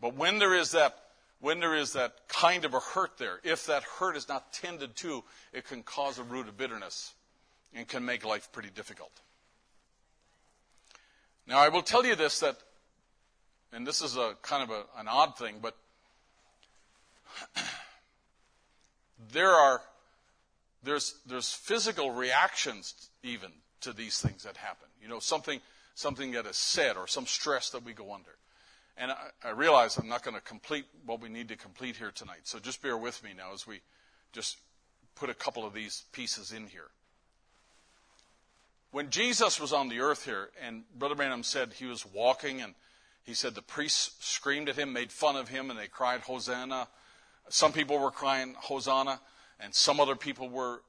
But 0.00 0.14
when 0.14 0.38
there 0.38 0.54
is 0.54 0.72
that 0.72 0.96
when 1.40 1.60
there 1.60 1.74
is 1.74 1.92
that 1.92 2.14
kind 2.26 2.64
of 2.64 2.74
a 2.74 2.80
hurt 2.80 3.16
there, 3.18 3.40
if 3.44 3.66
that 3.66 3.84
hurt 3.84 4.16
is 4.16 4.28
not 4.28 4.52
tended 4.52 4.96
to, 4.96 5.22
it 5.52 5.64
can 5.64 5.84
cause 5.84 6.18
a 6.18 6.24
root 6.24 6.48
of 6.48 6.56
bitterness 6.56 7.14
and 7.72 7.86
can 7.86 8.04
make 8.04 8.24
life 8.24 8.50
pretty 8.50 8.70
difficult. 8.70 9.12
Now, 11.46 11.58
I 11.60 11.68
will 11.68 11.82
tell 11.82 12.04
you 12.04 12.16
this 12.16 12.40
that, 12.40 12.56
and 13.72 13.86
this 13.86 14.02
is 14.02 14.16
a 14.16 14.34
kind 14.42 14.64
of 14.64 14.70
a, 14.70 14.82
an 14.98 15.06
odd 15.06 15.38
thing, 15.38 15.60
but 15.62 15.76
there 19.32 19.50
are 19.50 19.80
there's 20.82 21.14
there's 21.26 21.52
physical 21.52 22.10
reactions 22.10 23.10
even 23.22 23.50
to 23.80 23.92
these 23.92 24.20
things 24.20 24.44
that 24.44 24.56
happen. 24.56 24.88
You 25.02 25.08
know, 25.08 25.18
something 25.18 25.60
something 25.94 26.32
that 26.32 26.46
is 26.46 26.56
said 26.56 26.96
or 26.96 27.06
some 27.06 27.26
stress 27.26 27.70
that 27.70 27.84
we 27.84 27.92
go 27.92 28.12
under. 28.14 28.30
And 28.96 29.12
I, 29.12 29.16
I 29.44 29.50
realize 29.50 29.96
I'm 29.96 30.08
not 30.08 30.22
going 30.22 30.34
to 30.34 30.40
complete 30.40 30.84
what 31.06 31.20
we 31.20 31.28
need 31.28 31.48
to 31.48 31.56
complete 31.56 31.96
here 31.96 32.12
tonight. 32.12 32.40
So 32.44 32.58
just 32.58 32.82
bear 32.82 32.96
with 32.96 33.22
me 33.22 33.30
now 33.36 33.52
as 33.52 33.66
we 33.66 33.80
just 34.32 34.58
put 35.14 35.30
a 35.30 35.34
couple 35.34 35.66
of 35.66 35.74
these 35.74 36.04
pieces 36.12 36.52
in 36.52 36.66
here. 36.66 36.90
When 38.90 39.10
Jesus 39.10 39.60
was 39.60 39.72
on 39.72 39.88
the 39.88 40.00
earth 40.00 40.24
here, 40.24 40.48
and 40.64 40.84
Brother 40.98 41.14
Branham 41.14 41.42
said 41.42 41.74
he 41.74 41.84
was 41.84 42.06
walking, 42.06 42.62
and 42.62 42.74
he 43.24 43.34
said 43.34 43.54
the 43.54 43.62
priests 43.62 44.16
screamed 44.20 44.68
at 44.68 44.76
him, 44.76 44.92
made 44.92 45.12
fun 45.12 45.36
of 45.36 45.48
him, 45.48 45.70
and 45.70 45.78
they 45.78 45.88
cried, 45.88 46.20
Hosanna, 46.20 46.88
some 47.50 47.72
people 47.72 47.98
were 47.98 48.10
crying 48.10 48.54
Hosanna, 48.58 49.20
and 49.60 49.74
some 49.74 50.00
other 50.00 50.16
people 50.16 50.48
were 50.48 50.82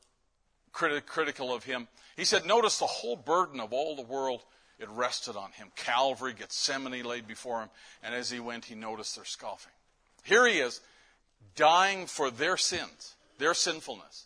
criti- 0.74 1.06
critical 1.06 1.54
of 1.54 1.64
him. 1.64 1.88
He 2.16 2.26
said, 2.26 2.46
Notice 2.46 2.80
the 2.80 2.86
whole 2.86 3.16
burden 3.16 3.60
of 3.60 3.74
all 3.74 3.96
the 3.96 4.02
world, 4.02 4.44
it 4.80 4.90
rested 4.90 5.36
on 5.36 5.52
him. 5.52 5.72
Calvary, 5.76 6.34
Gethsemane 6.34 7.04
laid 7.04 7.28
before 7.28 7.62
him, 7.62 7.70
and 8.04 8.16
as 8.16 8.30
he 8.30 8.40
went, 8.40 8.66
he 8.66 8.76
noticed 8.76 9.16
their 9.16 9.26
scoffing. 9.26 9.74
Here 10.24 10.48
he 10.48 10.60
is, 10.60 10.82
dying 11.56 12.06
for 12.06 12.32
their 12.32 12.58
sins, 12.58 13.16
their 13.38 13.54
sinfulness, 13.54 14.26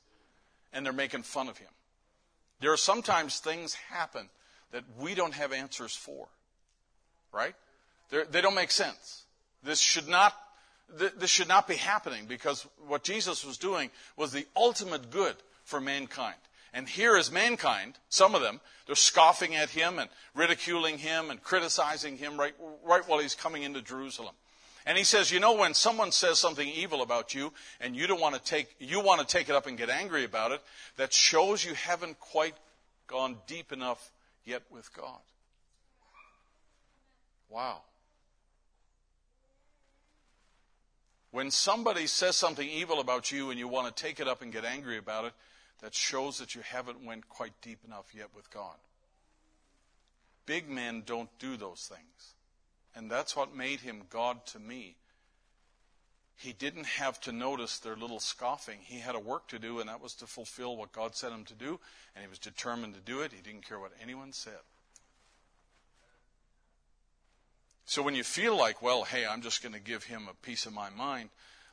and 0.71 0.85
they're 0.85 0.93
making 0.93 1.23
fun 1.23 1.49
of 1.49 1.57
him. 1.57 1.69
There 2.59 2.71
are 2.71 2.77
sometimes 2.77 3.39
things 3.39 3.73
happen 3.73 4.29
that 4.71 4.83
we 4.99 5.15
don't 5.15 5.33
have 5.33 5.51
answers 5.51 5.95
for, 5.95 6.27
right? 7.31 7.55
They're, 8.09 8.25
they 8.25 8.41
do 8.41 8.47
not 8.47 8.55
make 8.55 8.71
sense. 8.71 9.23
This 9.63 9.79
should 9.79 10.07
not 10.07 10.35
this 10.97 11.29
should 11.29 11.47
not 11.47 11.67
be 11.67 11.75
happening 11.75 12.25
because 12.27 12.67
what 12.87 13.03
Jesus 13.03 13.45
was 13.45 13.57
doing 13.57 13.89
was 14.17 14.31
the 14.31 14.45
ultimate 14.55 15.09
good 15.09 15.35
for 15.63 15.81
mankind. 15.81 16.35
And 16.73 16.89
here 16.89 17.15
is 17.15 17.31
mankind, 17.31 17.99
some 18.09 18.33
of 18.33 18.41
them, 18.41 18.59
they're 18.87 18.95
scoffing 18.95 19.55
at 19.55 19.69
him 19.69 19.99
and 19.99 20.09
ridiculing 20.33 20.97
him 20.97 21.29
and 21.29 21.41
criticizing 21.41 22.17
him 22.17 22.37
right, 22.37 22.55
right 22.83 23.07
while 23.07 23.19
he's 23.19 23.35
coming 23.35 23.63
into 23.63 23.81
Jerusalem. 23.81 24.33
And 24.85 24.97
he 24.97 25.03
says, 25.03 25.31
you 25.31 25.39
know, 25.39 25.53
when 25.53 25.73
someone 25.73 26.11
says 26.11 26.39
something 26.39 26.67
evil 26.67 27.01
about 27.01 27.33
you 27.33 27.53
and 27.79 27.95
you 27.95 28.07
don't 28.07 28.19
want 28.19 28.35
to 28.35 28.41
take, 28.41 28.75
you 28.79 28.99
want 28.99 29.21
to 29.21 29.27
take 29.27 29.49
it 29.49 29.55
up 29.55 29.67
and 29.67 29.77
get 29.77 29.89
angry 29.89 30.25
about 30.25 30.51
it, 30.51 30.61
that 30.97 31.13
shows 31.13 31.63
you 31.63 31.73
haven't 31.73 32.19
quite 32.19 32.55
gone 33.07 33.37
deep 33.47 33.71
enough 33.71 34.11
yet 34.43 34.63
with 34.69 34.91
God. 34.93 35.19
Wow. 37.49 37.81
When 41.33 41.49
somebody 41.49 42.05
says 42.05 42.37
something 42.37 42.69
evil 42.69 42.99
about 42.99 43.31
you 43.31 43.49
and 43.49 43.57
you 43.57 43.67
want 43.67 43.87
to 43.87 44.03
take 44.03 44.19
it 44.19 44.27
up 44.27 44.43
and 44.43 44.53
get 44.53 44.65
angry 44.65 44.99
about 44.99 45.25
it, 45.25 45.33
that 45.81 45.95
shows 45.95 46.37
that 46.37 46.53
you 46.53 46.61
haven't 46.61 47.03
went 47.03 47.27
quite 47.27 47.53
deep 47.59 47.79
enough 47.83 48.13
yet 48.15 48.27
with 48.35 48.51
God. 48.51 48.75
Big 50.45 50.69
men 50.69 51.01
don't 51.03 51.31
do 51.39 51.57
those 51.57 51.89
things. 51.91 52.35
And 52.95 53.09
that's 53.09 53.35
what 53.35 53.55
made 53.55 53.79
him 53.79 54.03
God 54.11 54.45
to 54.45 54.59
me. 54.59 54.95
He 56.35 56.53
didn't 56.53 56.85
have 56.85 57.19
to 57.21 57.31
notice 57.31 57.79
their 57.79 57.95
little 57.95 58.19
scoffing. 58.19 58.77
He 58.83 58.99
had 58.99 59.15
a 59.15 59.19
work 59.19 59.47
to 59.47 59.57
do, 59.57 59.79
and 59.79 59.89
that 59.89 60.01
was 60.01 60.13
to 60.17 60.27
fulfill 60.27 60.77
what 60.77 60.91
God 60.91 61.15
said 61.15 61.31
him 61.31 61.45
to 61.45 61.55
do, 61.55 61.79
and 62.13 62.21
he 62.21 62.29
was 62.29 62.37
determined 62.37 62.93
to 62.93 62.99
do 62.99 63.21
it. 63.21 63.33
He 63.33 63.41
didn't 63.41 63.67
care 63.67 63.79
what 63.79 63.93
anyone 63.99 64.33
said. 64.33 64.61
So 67.85 68.01
when 68.01 68.15
you 68.15 68.23
feel 68.23 68.57
like, 68.57 68.81
well, 68.81 69.03
hey, 69.03 69.25
I'm 69.25 69.41
just 69.41 69.61
going 69.61 69.73
to 69.73 69.79
give 69.79 70.05
him 70.05 70.27
a 70.29 70.45
piece 70.45 70.65
of 70.65 70.73
my 70.73 70.89
mind, 70.89 71.29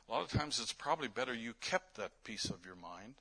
a 0.09 0.11
lot 0.11 0.23
of 0.23 0.29
times 0.29 0.59
it's 0.59 0.73
probably 0.73 1.07
better 1.07 1.33
you 1.33 1.53
kept 1.61 1.95
that 1.95 2.11
piece 2.23 2.45
of 2.45 2.65
your 2.65 2.75
mind. 2.75 3.15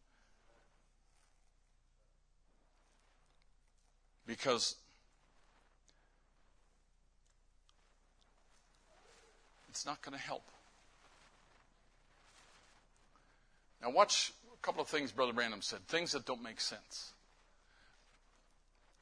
Because 4.26 4.76
it's 9.68 9.86
not 9.86 10.02
going 10.02 10.16
to 10.16 10.22
help. 10.22 10.44
Now, 13.82 13.90
watch 13.90 14.32
a 14.52 14.66
couple 14.66 14.82
of 14.82 14.88
things 14.88 15.10
Brother 15.12 15.32
Branham 15.32 15.62
said, 15.62 15.86
things 15.86 16.12
that 16.12 16.26
don't 16.26 16.42
make 16.42 16.60
sense. 16.60 17.12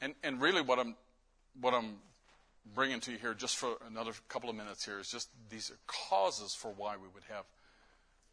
And, 0.01 0.15
and 0.23 0.40
really, 0.40 0.62
what 0.62 0.78
I'm, 0.78 0.94
what 1.60 1.74
I'm 1.74 1.97
bringing 2.74 3.00
to 3.00 3.12
you 3.12 3.18
here 3.18 3.34
just 3.34 3.56
for 3.56 3.76
another 3.88 4.12
couple 4.28 4.50
of 4.50 4.56
minutes 4.56 4.84
here 4.84 5.00
is 5.00 5.10
just 5.10 5.30
these 5.50 5.70
are 5.70 5.78
causes 5.86 6.54
for 6.54 6.72
why 6.76 6.96
we 6.96 7.08
would 7.14 7.24
have 7.28 7.44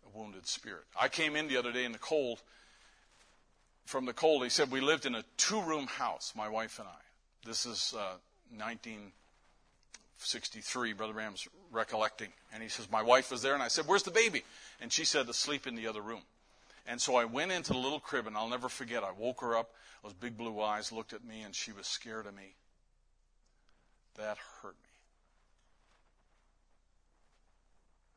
a 0.05 0.09
wounded 0.17 0.47
spirit. 0.47 0.83
I 0.99 1.07
came 1.09 1.35
in 1.35 1.47
the 1.47 1.57
other 1.57 1.71
day 1.71 1.85
in 1.85 1.91
the 1.91 1.97
cold. 1.97 2.41
From 3.85 4.05
the 4.05 4.13
cold, 4.13 4.43
he 4.43 4.49
said 4.49 4.71
we 4.71 4.81
lived 4.81 5.05
in 5.05 5.15
a 5.15 5.23
two 5.37 5.61
room 5.61 5.87
house, 5.87 6.33
my 6.35 6.49
wife 6.49 6.79
and 6.79 6.87
I. 6.87 7.01
This 7.45 7.65
is 7.65 7.93
uh, 7.95 8.17
1963, 8.55 10.93
Brother 10.93 11.13
Branham's 11.13 11.47
recollecting. 11.71 12.29
And 12.51 12.63
he 12.63 12.69
says, 12.69 12.91
My 12.91 13.03
wife 13.03 13.31
was 13.31 13.43
there, 13.43 13.53
and 13.53 13.61
I 13.61 13.67
said, 13.67 13.85
Where's 13.85 14.03
the 14.03 14.11
baby? 14.11 14.43
And 14.81 14.91
she 14.91 15.05
said, 15.05 15.29
Asleep 15.29 15.67
in 15.67 15.75
the 15.75 15.87
other 15.87 16.01
room. 16.01 16.23
And 16.87 17.01
so 17.01 17.15
I 17.15 17.25
went 17.25 17.51
into 17.51 17.73
the 17.73 17.79
little 17.79 17.99
crib, 17.99 18.27
and 18.27 18.35
I'll 18.35 18.49
never 18.49 18.69
forget, 18.69 19.03
I 19.03 19.11
woke 19.11 19.41
her 19.41 19.55
up, 19.55 19.71
those 20.03 20.13
big 20.13 20.37
blue 20.37 20.61
eyes 20.61 20.91
looked 20.91 21.13
at 21.13 21.23
me, 21.23 21.41
and 21.41 21.55
she 21.55 21.71
was 21.71 21.87
scared 21.87 22.27
of 22.27 22.35
me. 22.35 22.53
That 24.17 24.37
hurt 24.61 24.75
me. 24.75 24.89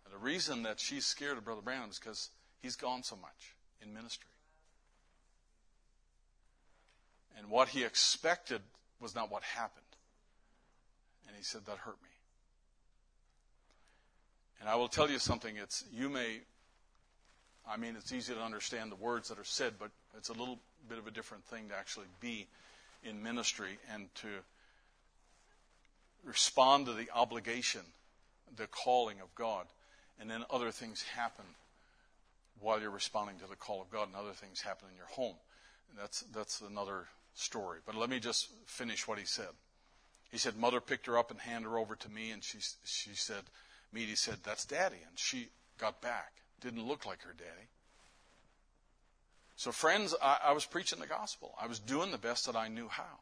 And 0.05 0.15
the 0.15 0.25
reason 0.25 0.63
that 0.63 0.81
she's 0.81 1.05
scared 1.05 1.39
of 1.39 1.45
Brother 1.45 1.61
Branham 1.61 1.91
is 1.91 1.99
because 1.99 2.31
he's 2.61 2.77
gone 2.77 3.03
so 3.03 3.17
much 3.17 3.55
in 3.83 3.93
ministry. 3.93 4.31
And 7.37 7.51
what 7.51 7.69
he 7.69 7.85
expected 7.85 8.63
was 9.01 9.15
not 9.15 9.31
what 9.31 9.43
happened. 9.43 9.85
And 11.27 11.37
he 11.37 11.43
said, 11.43 11.67
That 11.67 11.79
hurt 11.79 12.01
me. 12.03 12.09
And 14.61 14.69
I 14.69 14.75
will 14.75 14.89
tell 14.89 15.11
you 15.11 15.19
something, 15.19 15.57
it's 15.57 15.85
you 15.93 16.09
may 16.09 16.41
I 17.71 17.77
mean 17.77 17.97
it's 17.97 18.13
easy 18.13 18.35
to 18.35 18.41
understand 18.41 18.91
the 18.91 18.97
words 18.97 19.29
that 19.29 19.39
are 19.39 19.45
said, 19.45 19.75
but 19.79 19.91
it's 20.17 20.31
a 20.31 20.33
little 20.33 20.59
bit 20.89 20.99
of 20.99 21.07
a 21.07 21.11
different 21.11 21.45
thing 21.45 21.69
to 21.69 21.77
actually 21.77 22.07
be 22.21 22.47
in 23.05 23.23
ministry 23.23 23.79
and 23.93 24.13
to 24.17 24.29
respond 26.25 26.87
to 26.87 26.93
the 26.93 27.09
obligation, 27.15 27.83
the 28.57 28.67
calling 28.67 29.21
of 29.21 29.35
God, 29.35 29.67
and 30.21 30.31
then 30.31 30.45
other 30.51 30.71
things 30.71 31.03
happen 31.03 31.45
while 32.61 32.81
you're 32.81 32.91
responding 32.91 33.39
to 33.39 33.47
the 33.47 33.57
call 33.57 33.81
of 33.81 33.91
God, 33.91 34.09
and 34.09 34.17
other 34.17 34.33
things 34.33 34.61
happen 34.61 34.89
in 34.91 34.97
your 34.97 35.07
home. 35.07 35.37
And 35.91 35.99
that's 35.99 36.23
that's 36.35 36.61
another 36.61 37.07
story. 37.35 37.79
But 37.87 37.95
let 37.95 38.11
me 38.11 38.21
just 38.21 38.49
finish 38.67 39.07
what 39.07 39.19
he 39.19 39.25
said. 39.25 39.49
He 40.31 40.39
said, 40.39 40.57
Mother 40.57 40.81
picked 40.81 41.07
her 41.07 41.17
up 41.17 41.31
and 41.31 41.41
handed 41.41 41.69
her 41.69 41.79
over 41.79 41.97
to 41.97 42.11
me, 42.11 42.31
and 42.33 42.45
she, 42.45 42.59
she 42.85 43.15
said, 43.15 43.45
Meady 43.93 44.15
said, 44.15 44.39
That's 44.45 44.65
Daddy. 44.65 44.99
And 45.09 45.19
she 45.19 45.49
got 45.79 46.03
back. 46.03 46.33
Didn't 46.61 46.87
look 46.87 47.07
like 47.07 47.23
her 47.23 47.33
daddy. 47.33 47.69
So, 49.57 49.73
friends, 49.73 50.15
I, 50.21 50.39
I 50.47 50.53
was 50.53 50.65
preaching 50.65 50.99
the 50.99 51.07
gospel. 51.07 51.55
I 51.61 51.67
was 51.67 51.79
doing 51.79 52.11
the 52.11 52.19
best 52.19 52.47
that 52.47 52.57
I 52.57 52.69
knew 52.69 52.89
how. 52.89 53.21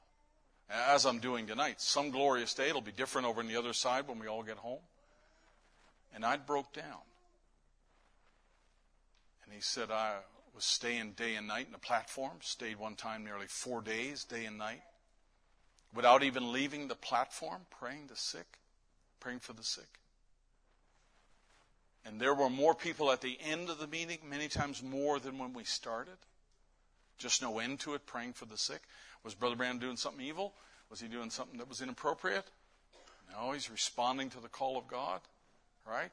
As 0.69 1.05
I'm 1.05 1.21
doing 1.21 1.47
tonight. 1.47 1.81
Some 1.81 2.11
glorious 2.11 2.55
day, 2.55 2.69
it'll 2.69 2.81
be 2.81 2.93
different 2.93 3.27
over 3.27 3.41
on 3.41 3.47
the 3.47 3.57
other 3.57 3.73
side 3.73 4.09
when 4.09 4.19
we 4.19 4.27
all 4.27 4.43
get 4.43 4.57
home. 4.57 4.81
And 6.15 6.25
I 6.25 6.37
broke 6.37 6.73
down. 6.73 7.03
And 9.45 9.55
he 9.55 9.61
said, 9.61 9.91
I 9.91 10.17
was 10.55 10.65
staying 10.65 11.13
day 11.13 11.37
and 11.37 11.47
night 11.47 11.67
in 11.67 11.73
the 11.73 11.79
platform, 11.79 12.39
stayed 12.41 12.79
one 12.79 12.97
time 12.97 13.25
nearly 13.25 13.47
four 13.47 13.81
days, 13.81 14.25
day 14.25 14.47
and 14.47 14.59
night, 14.59 14.83
without 15.95 16.23
even 16.25 16.53
leaving 16.53 16.89
the 16.89 16.95
platform, 16.95 17.61
praying 17.79 18.07
the 18.09 18.17
sick, 18.17 18.59
praying 19.21 19.41
for 19.41 19.53
the 19.53 19.63
sick. 19.63 20.01
And 22.05 22.21
there 22.21 22.35
were 22.35 22.51
more 22.51 22.75
people 22.75 23.13
at 23.13 23.21
the 23.21 23.39
end 23.45 23.69
of 23.69 23.79
the 23.79 23.87
meeting, 23.87 24.19
many 24.29 24.49
times 24.49 24.83
more 24.83 25.19
than 25.21 25.39
when 25.39 25.53
we 25.53 25.65
started. 25.65 26.17
Just 27.19 27.43
no 27.43 27.59
end 27.59 27.81
to 27.81 27.95
it, 27.95 28.07
praying 28.07 28.33
for 28.33 28.47
the 28.47 28.59
sick. 28.59 28.81
Was 29.27 29.35
Brother 29.35 29.57
Branham 29.57 29.81
doing 29.81 29.97
something 29.97 30.25
evil? 30.25 30.53
Was 30.89 31.01
he 31.01 31.09
doing 31.09 31.31
something 31.31 31.59
that 31.59 31.69
was 31.69 31.83
inappropriate? 31.83 32.47
No, 33.33 33.51
he's 33.51 33.69
responding 33.69 34.31
to 34.31 34.41
the 34.41 34.47
call 34.47 34.79
of 34.79 34.87
God, 34.87 35.21
right? 35.85 36.13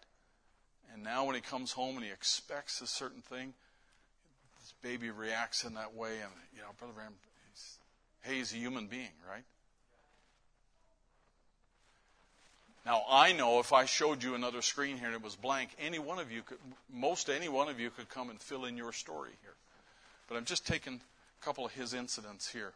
And 0.92 1.04
now 1.04 1.26
when 1.26 1.36
he 1.36 1.42
comes 1.42 1.74
home 1.74 1.96
and 1.96 2.04
he 2.04 2.12
expects 2.12 2.82
a 2.82 2.88
certain 2.88 3.22
thing, 3.22 3.54
this 4.60 4.74
baby 4.82 5.12
reacts 5.12 5.64
in 5.64 5.76
that 5.76 5.94
way, 5.94 6.14
and 6.24 6.32
you 6.56 6.62
know, 6.62 6.70
Brother 6.80 6.94
Branham, 6.96 7.14
he's, 7.52 7.78
hey, 8.22 8.38
he's 8.38 8.52
a 8.52 8.58
human 8.58 8.88
being, 8.88 9.14
right? 9.30 9.44
Now 12.84 13.04
I 13.08 13.32
know 13.32 13.60
if 13.60 13.74
I 13.74 13.86
showed 13.86 14.24
you 14.24 14.34
another 14.34 14.64
screen 14.64 14.98
here 14.98 15.06
and 15.06 15.16
it 15.16 15.22
was 15.22 15.36
blank, 15.36 15.70
any 15.80 16.00
one 16.00 16.18
of 16.18 16.32
you 16.32 16.42
could, 16.42 16.58
most 16.92 17.30
any 17.30 17.48
one 17.48 17.70
of 17.70 17.80
you 17.80 17.92
could 17.92 18.10
come 18.10 18.32
and 18.32 18.42
fill 18.42 18.66
in 18.66 18.76
your 18.76 18.92
story 18.92 19.34
here. 19.44 19.54
But 20.28 20.38
I'm 20.38 20.46
just 20.46 20.66
taking 20.66 20.96
a 20.96 21.46
couple 21.46 21.64
of 21.64 21.74
his 21.74 21.94
incidents 21.94 22.52
here. 22.52 22.74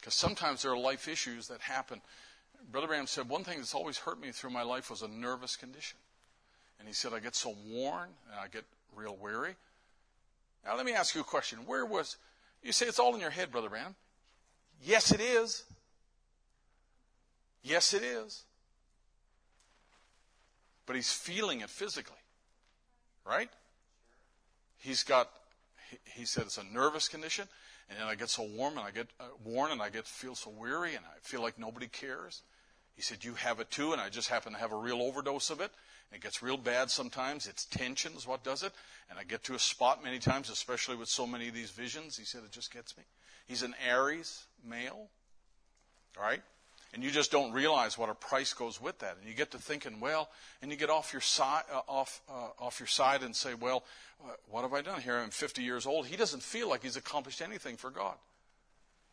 Because 0.00 0.14
sometimes 0.14 0.62
there 0.62 0.72
are 0.72 0.78
life 0.78 1.08
issues 1.08 1.48
that 1.48 1.60
happen. 1.60 2.00
Brother 2.72 2.86
Branham 2.86 3.06
said, 3.06 3.28
one 3.28 3.44
thing 3.44 3.58
that's 3.58 3.74
always 3.74 3.98
hurt 3.98 4.20
me 4.20 4.32
through 4.32 4.50
my 4.50 4.62
life 4.62 4.90
was 4.90 5.02
a 5.02 5.08
nervous 5.08 5.56
condition. 5.56 5.98
And 6.78 6.88
he 6.88 6.94
said, 6.94 7.12
I 7.12 7.20
get 7.20 7.34
so 7.34 7.54
worn 7.68 8.08
and 8.30 8.40
I 8.40 8.48
get 8.48 8.64
real 8.96 9.16
weary. 9.20 9.56
Now, 10.64 10.76
let 10.76 10.86
me 10.86 10.92
ask 10.92 11.14
you 11.14 11.20
a 11.20 11.24
question. 11.24 11.60
Where 11.66 11.84
was, 11.84 12.16
you 12.62 12.72
say 12.72 12.86
it's 12.86 12.98
all 12.98 13.14
in 13.14 13.20
your 13.20 13.30
head, 13.30 13.50
Brother 13.50 13.68
Branham. 13.68 13.94
Yes, 14.82 15.12
it 15.12 15.20
is. 15.20 15.64
Yes, 17.62 17.92
it 17.92 18.02
is. 18.02 18.44
But 20.86 20.96
he's 20.96 21.12
feeling 21.12 21.60
it 21.60 21.70
physically, 21.70 22.16
right? 23.26 23.50
He's 24.78 25.02
got, 25.02 25.28
he, 26.04 26.24
said 26.24 26.44
it's 26.44 26.58
a 26.58 26.64
nervous 26.64 27.06
condition, 27.08 27.46
and 27.90 27.98
then 27.98 28.06
I 28.06 28.14
get 28.14 28.30
so 28.30 28.44
warm 28.44 28.78
and 28.78 28.86
I 28.86 28.92
get 28.92 29.08
uh, 29.18 29.24
worn 29.44 29.72
and 29.72 29.82
I 29.82 29.90
get 29.90 30.06
feel 30.06 30.36
so 30.36 30.50
weary 30.50 30.94
and 30.94 31.04
I 31.04 31.18
feel 31.20 31.42
like 31.42 31.58
nobody 31.58 31.88
cares. 31.88 32.42
He 32.94 33.02
said, 33.02 33.24
You 33.24 33.34
have 33.34 33.58
it 33.58 33.70
too, 33.70 33.92
and 33.92 34.00
I 34.00 34.08
just 34.08 34.28
happen 34.28 34.52
to 34.52 34.58
have 34.58 34.72
a 34.72 34.76
real 34.76 35.02
overdose 35.02 35.50
of 35.50 35.60
it. 35.60 35.72
It 36.12 36.22
gets 36.22 36.42
real 36.42 36.56
bad 36.56 36.90
sometimes. 36.90 37.46
It's 37.46 37.64
tension 37.64 38.12
is 38.16 38.26
what 38.26 38.44
does 38.44 38.62
it. 38.62 38.72
And 39.10 39.18
I 39.18 39.24
get 39.24 39.44
to 39.44 39.54
a 39.54 39.58
spot 39.58 40.02
many 40.02 40.18
times, 40.18 40.50
especially 40.50 40.96
with 40.96 41.08
so 41.08 41.26
many 41.26 41.48
of 41.48 41.54
these 41.54 41.70
visions. 41.70 42.16
He 42.16 42.24
said, 42.24 42.42
it 42.44 42.52
just 42.52 42.72
gets 42.72 42.96
me. 42.96 43.04
He's 43.46 43.62
an 43.62 43.74
Aries 43.84 44.44
male. 44.64 45.08
All 46.16 46.24
right? 46.24 46.42
And 46.92 47.04
you 47.04 47.10
just 47.10 47.30
don't 47.30 47.52
realize 47.52 47.96
what 47.96 48.08
a 48.08 48.14
price 48.14 48.52
goes 48.52 48.80
with 48.80 48.98
that. 48.98 49.16
And 49.18 49.28
you 49.28 49.34
get 49.34 49.52
to 49.52 49.58
thinking, 49.58 50.00
well, 50.00 50.28
and 50.60 50.70
you 50.70 50.76
get 50.76 50.90
off 50.90 51.12
your 51.12 51.22
side, 51.22 51.62
uh, 51.72 51.82
off, 51.86 52.20
uh, 52.28 52.48
off 52.58 52.80
your 52.80 52.88
side 52.88 53.22
and 53.22 53.34
say, 53.34 53.54
well, 53.54 53.84
uh, 54.24 54.32
what 54.50 54.62
have 54.62 54.72
I 54.72 54.82
done 54.82 55.00
here? 55.00 55.16
I'm 55.16 55.30
50 55.30 55.62
years 55.62 55.86
old. 55.86 56.06
He 56.06 56.16
doesn't 56.16 56.42
feel 56.42 56.68
like 56.68 56.82
he's 56.82 56.96
accomplished 56.96 57.42
anything 57.42 57.76
for 57.76 57.90
God. 57.90 58.16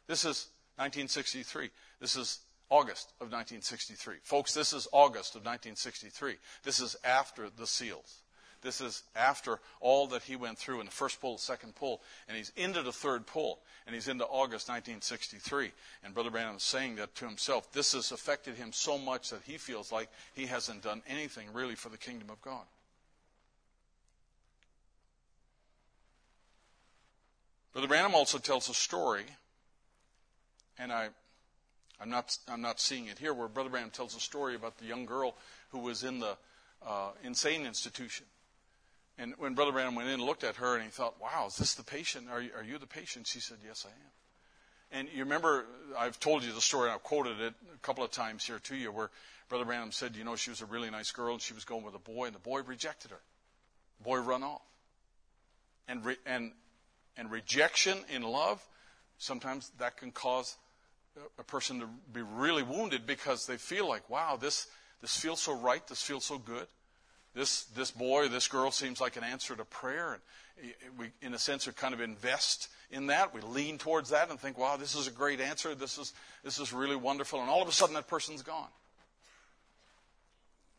This 0.08 0.22
is 0.22 0.48
1963. 0.78 1.70
This 2.00 2.16
is 2.16 2.40
August 2.70 3.12
of 3.22 3.32
1963. 3.32 4.16
Folks, 4.24 4.54
this 4.54 4.74
is 4.74 4.88
August 4.92 5.36
of 5.36 5.42
1963. 5.42 6.36
This 6.64 6.80
is 6.80 6.96
after 7.04 7.50
the 7.50 7.68
seals. 7.68 8.22
This 8.62 8.82
is 8.82 9.04
after 9.16 9.60
all 9.80 10.08
that 10.08 10.24
he 10.24 10.36
went 10.36 10.58
through 10.58 10.80
in 10.80 10.86
the 10.86 10.92
first 10.92 11.22
pull, 11.22 11.38
second 11.38 11.76
pull, 11.76 12.02
and 12.28 12.38
he's 12.38 12.52
into 12.56 12.82
the 12.82 12.92
third 12.92 13.26
pull, 13.26 13.60
and 13.86 13.94
he's 13.94 14.08
into 14.08 14.26
August 14.26 14.68
1963. 14.70 15.72
And 16.04 16.14
Brother 16.14 16.32
Branham 16.32 16.58
is 16.58 16.64
saying 16.64 16.96
that 16.96 17.16
to 17.16 17.26
himself. 17.26 17.72
This 17.72 17.94
has 17.94 18.12
affected 18.12 18.56
him 18.56 18.74
so 18.74 18.98
much 18.98 19.30
that 19.30 19.42
he 19.46 19.58
feels 19.58 19.92
like 19.92 20.10
he 20.34 20.48
hasn't 20.48 20.84
done 20.84 21.02
anything 21.08 21.48
really 21.54 21.76
for 21.76 21.90
the 21.90 21.98
kingdom 21.98 22.30
of 22.30 22.42
God. 22.42 22.66
Brother 27.74 27.88
Branham 27.88 28.16
also 28.16 28.40
tells 28.40 28.70
a 28.70 28.74
story, 28.74 29.26
and 30.80 30.92
I 30.92 31.10
I'm 32.00 32.10
not, 32.10 32.38
I'm 32.48 32.62
not 32.62 32.80
seeing 32.80 33.08
it 33.08 33.18
here, 33.18 33.34
where 33.34 33.48
Brother 33.48 33.70
Branham 33.70 33.90
tells 33.90 34.16
a 34.16 34.20
story 34.20 34.56
about 34.56 34.78
the 34.78 34.86
young 34.86 35.06
girl 35.06 35.36
who 35.70 35.80
was 35.80 36.04
in 36.04 36.20
the 36.20 36.38
uh, 36.86 37.10
insane 37.24 37.66
institution. 37.66 38.26
And 39.18 39.34
when 39.38 39.56
Brother 39.56 39.72
Branham 39.72 39.96
went 39.96 40.10
in 40.10 40.16
and 40.16 40.24
looked 40.24 40.44
at 40.44 40.58
her 40.58 40.76
and 40.76 40.84
he 40.84 40.90
thought, 40.90 41.20
wow, 41.20 41.46
is 41.48 41.56
this 41.56 41.74
the 41.74 41.84
patient? 41.84 42.28
Are 42.32 42.42
you, 42.42 42.52
are 42.56 42.64
you 42.64 42.78
the 42.78 42.86
patient? 42.86 43.26
She 43.26 43.40
said, 43.40 43.58
yes, 43.66 43.86
I 43.88 43.90
am. 43.90 45.00
And 45.00 45.10
you 45.14 45.24
remember, 45.24 45.66
I've 45.98 46.20
told 46.20 46.44
you 46.44 46.54
the 46.54 46.62
story, 46.62 46.86
and 46.86 46.96
I've 46.96 47.04
quoted 47.04 47.42
it 47.42 47.54
a 47.74 47.78
couple 47.80 48.04
of 48.04 48.12
times 48.12 48.46
here 48.46 48.60
to 48.60 48.76
you, 48.76 48.92
where 48.92 49.10
Brother 49.50 49.66
Branham 49.66 49.92
said, 49.92 50.16
you 50.16 50.24
know, 50.24 50.36
she 50.36 50.50
was 50.50 50.62
a 50.62 50.66
really 50.66 50.90
nice 50.90 51.12
girl 51.12 51.34
and 51.34 51.42
she 51.42 51.54
was 51.54 51.66
going 51.66 51.84
with 51.84 51.96
a 51.96 52.00
boy, 52.00 52.26
and 52.26 52.36
the 52.36 52.40
boy 52.40 52.62
rejected 52.62 53.12
her. 53.12 53.20
The 53.98 54.04
boy 54.04 54.20
run 54.20 54.44
off. 54.44 54.62
And, 55.88 56.06
re- 56.06 56.18
and, 56.26 56.52
and 57.18 57.32
rejection 57.32 57.98
in 58.14 58.22
love, 58.22 58.66
sometimes 59.18 59.72
that 59.80 59.98
can 59.98 60.12
cause 60.12 60.58
a 61.40 61.44
person 61.44 61.80
to 61.80 61.88
be 62.14 62.22
really 62.22 62.64
wounded 62.64 63.08
because 63.08 63.48
they 63.48 63.58
feel 63.58 63.88
like, 63.88 64.10
wow, 64.10 64.38
this, 64.40 64.68
this 65.02 65.18
feels 65.18 65.42
so 65.42 65.56
right, 65.56 65.86
this 65.88 66.02
feels 66.02 66.26
so 66.26 66.38
good. 66.38 66.68
This, 67.38 67.66
this 67.76 67.92
boy, 67.92 68.30
this 68.30 68.48
girl 68.48 68.72
seems 68.72 69.00
like 69.00 69.16
an 69.16 69.24
answer 69.24 69.56
to 69.56 69.64
prayer. 69.64 70.18
And 70.60 70.74
we, 70.98 71.12
in 71.22 71.36
a 71.36 71.38
sense, 71.38 71.68
are 71.68 71.72
kind 71.72 71.94
of 71.94 72.02
invest 72.02 72.68
in 72.90 73.08
that. 73.08 73.32
We 73.32 73.42
lean 73.42 73.78
towards 73.78 74.10
that 74.10 74.32
and 74.32 74.40
think, 74.40 74.58
wow, 74.58 74.76
this 74.76 74.96
is 74.96 75.08
a 75.08 75.12
great 75.12 75.40
answer. 75.40 75.76
This 75.76 76.00
is, 76.00 76.14
this 76.44 76.58
is 76.58 76.74
really 76.74 76.96
wonderful. 76.96 77.40
And 77.40 77.48
all 77.48 77.62
of 77.62 77.68
a 77.68 77.72
sudden, 77.72 77.94
that 77.94 78.08
person's 78.08 78.42
gone. 78.42 78.70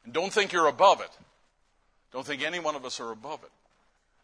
And 0.05 0.13
don't 0.13 0.33
think 0.33 0.53
you're 0.53 0.67
above 0.67 1.01
it. 1.01 1.11
Don't 2.13 2.27
think 2.27 2.43
any 2.43 2.59
one 2.59 2.75
of 2.75 2.85
us 2.85 2.99
are 2.99 3.13
above 3.13 3.45
it. 3.45 3.53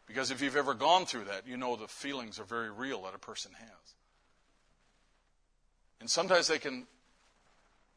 Because 0.09 0.33
if 0.33 0.43
you've 0.43 0.57
ever 0.57 0.75
gone 0.75 1.07
through 1.07 1.27
that, 1.27 1.47
you 1.47 1.57
know 1.57 1.77
the 1.77 1.87
feelings 1.87 2.41
are 2.41 2.45
very 2.45 2.71
real 2.71 3.03
that 3.03 3.15
a 3.15 3.19
person 3.19 3.53
has. 3.57 3.95
And 6.01 6.11
sometimes 6.11 6.49
they 6.49 6.59
can, 6.59 6.89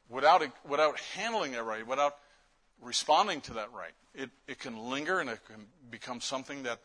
without, 0.09 0.43
without 0.69 0.99
handling 1.15 1.53
it 1.53 1.63
right, 1.63 1.87
without 1.87 2.17
responding 2.81 3.41
to 3.41 3.53
that 3.53 3.71
right, 3.73 3.93
it, 4.13 4.29
it 4.47 4.59
can 4.59 4.77
linger 4.77 5.19
and 5.19 5.29
it 5.29 5.39
can 5.45 5.65
become 5.89 6.21
something 6.21 6.63
that, 6.63 6.79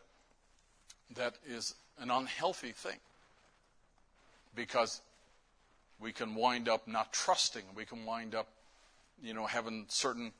that 1.15 1.35
is 1.47 1.75
an 1.99 2.11
unhealthy 2.11 2.71
thing. 2.71 2.97
Because 4.55 5.01
we 5.99 6.11
can 6.11 6.35
wind 6.35 6.69
up 6.69 6.87
not 6.87 7.11
trusting. 7.11 7.63
We 7.75 7.85
can 7.85 8.05
wind 8.05 8.35
up, 8.35 8.47
you 9.21 9.33
know, 9.33 9.45
having 9.45 9.85
certain 9.87 10.31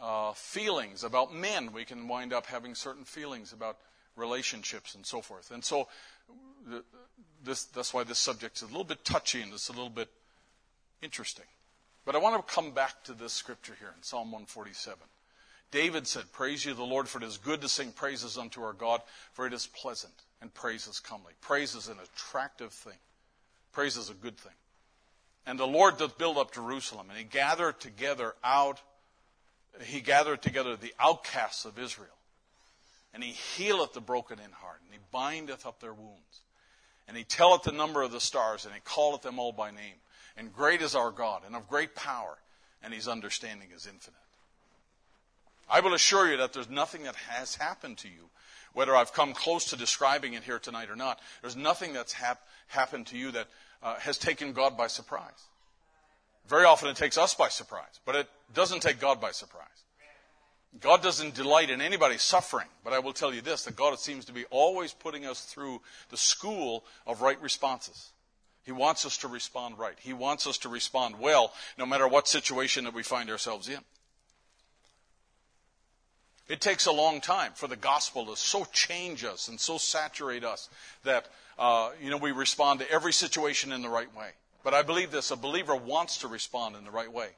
uh, 0.00 0.32
feelings 0.32 1.04
about 1.04 1.34
men. 1.34 1.72
We 1.72 1.84
can 1.84 2.08
wind 2.08 2.32
up 2.32 2.46
having 2.46 2.74
certain 2.74 3.04
feelings 3.04 3.52
about 3.52 3.76
relationships 4.16 4.94
and 4.94 5.04
so 5.04 5.20
forth. 5.20 5.50
And 5.50 5.62
so, 5.62 5.88
this, 7.44 7.64
that's 7.64 7.92
why 7.92 8.04
this 8.04 8.18
subject 8.18 8.56
is 8.56 8.62
a 8.62 8.66
little 8.66 8.84
bit 8.84 9.04
touchy 9.04 9.42
and 9.42 9.52
it's 9.52 9.68
a 9.68 9.72
little 9.72 9.90
bit 9.90 10.08
Interesting. 11.02 11.46
But 12.04 12.14
I 12.14 12.18
want 12.18 12.46
to 12.46 12.54
come 12.54 12.72
back 12.72 13.04
to 13.04 13.12
this 13.12 13.32
scripture 13.32 13.76
here 13.78 13.92
in 13.96 14.02
Psalm 14.02 14.32
147. 14.32 14.98
David 15.70 16.06
said, 16.06 16.32
Praise 16.32 16.64
you, 16.64 16.74
the 16.74 16.82
Lord, 16.82 17.08
for 17.08 17.18
it 17.18 17.24
is 17.24 17.36
good 17.36 17.60
to 17.60 17.68
sing 17.68 17.92
praises 17.92 18.36
unto 18.36 18.62
our 18.62 18.72
God, 18.72 19.02
for 19.32 19.46
it 19.46 19.52
is 19.52 19.66
pleasant, 19.66 20.14
and 20.40 20.52
praise 20.52 20.86
is 20.86 20.98
comely. 20.98 21.32
Praise 21.40 21.74
is 21.74 21.88
an 21.88 21.98
attractive 22.02 22.72
thing. 22.72 22.98
Praise 23.72 23.96
is 23.96 24.10
a 24.10 24.14
good 24.14 24.36
thing. 24.36 24.52
And 25.46 25.58
the 25.58 25.66
Lord 25.66 25.98
doth 25.98 26.18
build 26.18 26.38
up 26.38 26.52
Jerusalem, 26.52 27.06
and 27.08 27.18
he 27.18 27.24
gathered 27.24 27.80
together 27.80 28.34
out, 28.42 28.80
he 29.82 30.00
gathered 30.00 30.42
together 30.42 30.76
the 30.76 30.94
outcasts 30.98 31.64
of 31.64 31.78
Israel. 31.78 32.08
And 33.12 33.22
he 33.22 33.30
healeth 33.30 33.92
the 33.92 34.00
broken 34.00 34.38
in 34.38 34.52
heart, 34.52 34.80
and 34.84 34.92
he 34.92 35.00
bindeth 35.12 35.66
up 35.66 35.80
their 35.80 35.94
wounds. 35.94 36.40
And 37.08 37.16
he 37.16 37.24
telleth 37.24 37.62
the 37.62 37.72
number 37.72 38.02
of 38.02 38.12
the 38.12 38.20
stars, 38.20 38.64
and 38.64 38.74
he 38.74 38.80
calleth 38.84 39.22
them 39.22 39.38
all 39.38 39.52
by 39.52 39.70
name. 39.70 39.96
And 40.40 40.54
great 40.54 40.80
is 40.80 40.94
our 40.94 41.10
God, 41.10 41.42
and 41.46 41.54
of 41.54 41.68
great 41.68 41.94
power, 41.94 42.38
and 42.82 42.94
his 42.94 43.06
understanding 43.06 43.68
is 43.76 43.86
infinite. 43.86 44.16
I 45.68 45.80
will 45.80 45.92
assure 45.92 46.30
you 46.30 46.38
that 46.38 46.54
there's 46.54 46.70
nothing 46.70 47.02
that 47.02 47.14
has 47.14 47.56
happened 47.56 47.98
to 47.98 48.08
you, 48.08 48.30
whether 48.72 48.96
I've 48.96 49.12
come 49.12 49.34
close 49.34 49.66
to 49.66 49.76
describing 49.76 50.32
it 50.32 50.42
here 50.42 50.58
tonight 50.58 50.88
or 50.88 50.96
not. 50.96 51.20
There's 51.42 51.56
nothing 51.56 51.92
that's 51.92 52.14
hap- 52.14 52.40
happened 52.68 53.08
to 53.08 53.18
you 53.18 53.32
that 53.32 53.48
uh, 53.82 53.96
has 53.96 54.16
taken 54.16 54.54
God 54.54 54.78
by 54.78 54.86
surprise. 54.86 55.44
Very 56.48 56.64
often 56.64 56.88
it 56.88 56.96
takes 56.96 57.18
us 57.18 57.34
by 57.34 57.50
surprise, 57.50 58.00
but 58.06 58.16
it 58.16 58.26
doesn't 58.54 58.80
take 58.80 58.98
God 58.98 59.20
by 59.20 59.32
surprise. 59.32 59.66
God 60.80 61.02
doesn't 61.02 61.34
delight 61.34 61.68
in 61.68 61.82
anybody's 61.82 62.22
suffering, 62.22 62.68
but 62.82 62.94
I 62.94 62.98
will 63.00 63.12
tell 63.12 63.34
you 63.34 63.42
this 63.42 63.64
that 63.64 63.76
God 63.76 63.98
seems 63.98 64.24
to 64.24 64.32
be 64.32 64.46
always 64.46 64.94
putting 64.94 65.26
us 65.26 65.42
through 65.42 65.82
the 66.08 66.16
school 66.16 66.86
of 67.06 67.20
right 67.20 67.40
responses. 67.42 68.12
He 68.64 68.72
wants 68.72 69.06
us 69.06 69.16
to 69.18 69.28
respond 69.28 69.78
right. 69.78 69.96
He 70.00 70.12
wants 70.12 70.46
us 70.46 70.58
to 70.58 70.68
respond 70.68 71.18
well, 71.18 71.52
no 71.78 71.86
matter 71.86 72.06
what 72.06 72.28
situation 72.28 72.84
that 72.84 72.94
we 72.94 73.02
find 73.02 73.30
ourselves 73.30 73.68
in. 73.68 73.80
It 76.48 76.60
takes 76.60 76.86
a 76.86 76.92
long 76.92 77.20
time 77.20 77.52
for 77.54 77.68
the 77.68 77.76
gospel 77.76 78.26
to 78.26 78.36
so 78.36 78.66
change 78.72 79.24
us 79.24 79.46
and 79.46 79.58
so 79.58 79.78
saturate 79.78 80.44
us 80.44 80.68
that 81.04 81.28
uh, 81.58 81.90
you 82.02 82.10
know 82.10 82.16
we 82.16 82.32
respond 82.32 82.80
to 82.80 82.90
every 82.90 83.12
situation 83.12 83.70
in 83.70 83.82
the 83.82 83.88
right 83.88 84.14
way. 84.16 84.30
But 84.64 84.74
I 84.74 84.82
believe 84.82 85.12
this: 85.12 85.30
a 85.30 85.36
believer 85.36 85.76
wants 85.76 86.18
to 86.18 86.28
respond 86.28 86.74
in 86.74 86.84
the 86.84 86.90
right 86.90 87.12
way. 87.12 87.28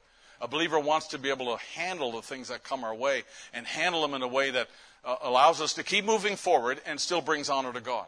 A 0.41 0.47
believer 0.47 0.79
wants 0.79 1.07
to 1.07 1.19
be 1.19 1.29
able 1.29 1.55
to 1.55 1.63
handle 1.75 2.11
the 2.11 2.23
things 2.23 2.47
that 2.47 2.63
come 2.63 2.83
our 2.83 2.95
way 2.95 3.23
and 3.53 3.67
handle 3.67 4.01
them 4.01 4.15
in 4.15 4.23
a 4.23 4.27
way 4.27 4.49
that 4.49 4.67
uh, 5.05 5.15
allows 5.21 5.61
us 5.61 5.73
to 5.75 5.83
keep 5.83 6.05
moving 6.05 6.35
forward 6.35 6.81
and 6.85 6.99
still 6.99 7.21
brings 7.21 7.49
honor 7.49 7.71
to 7.71 7.81
God. 7.81 8.07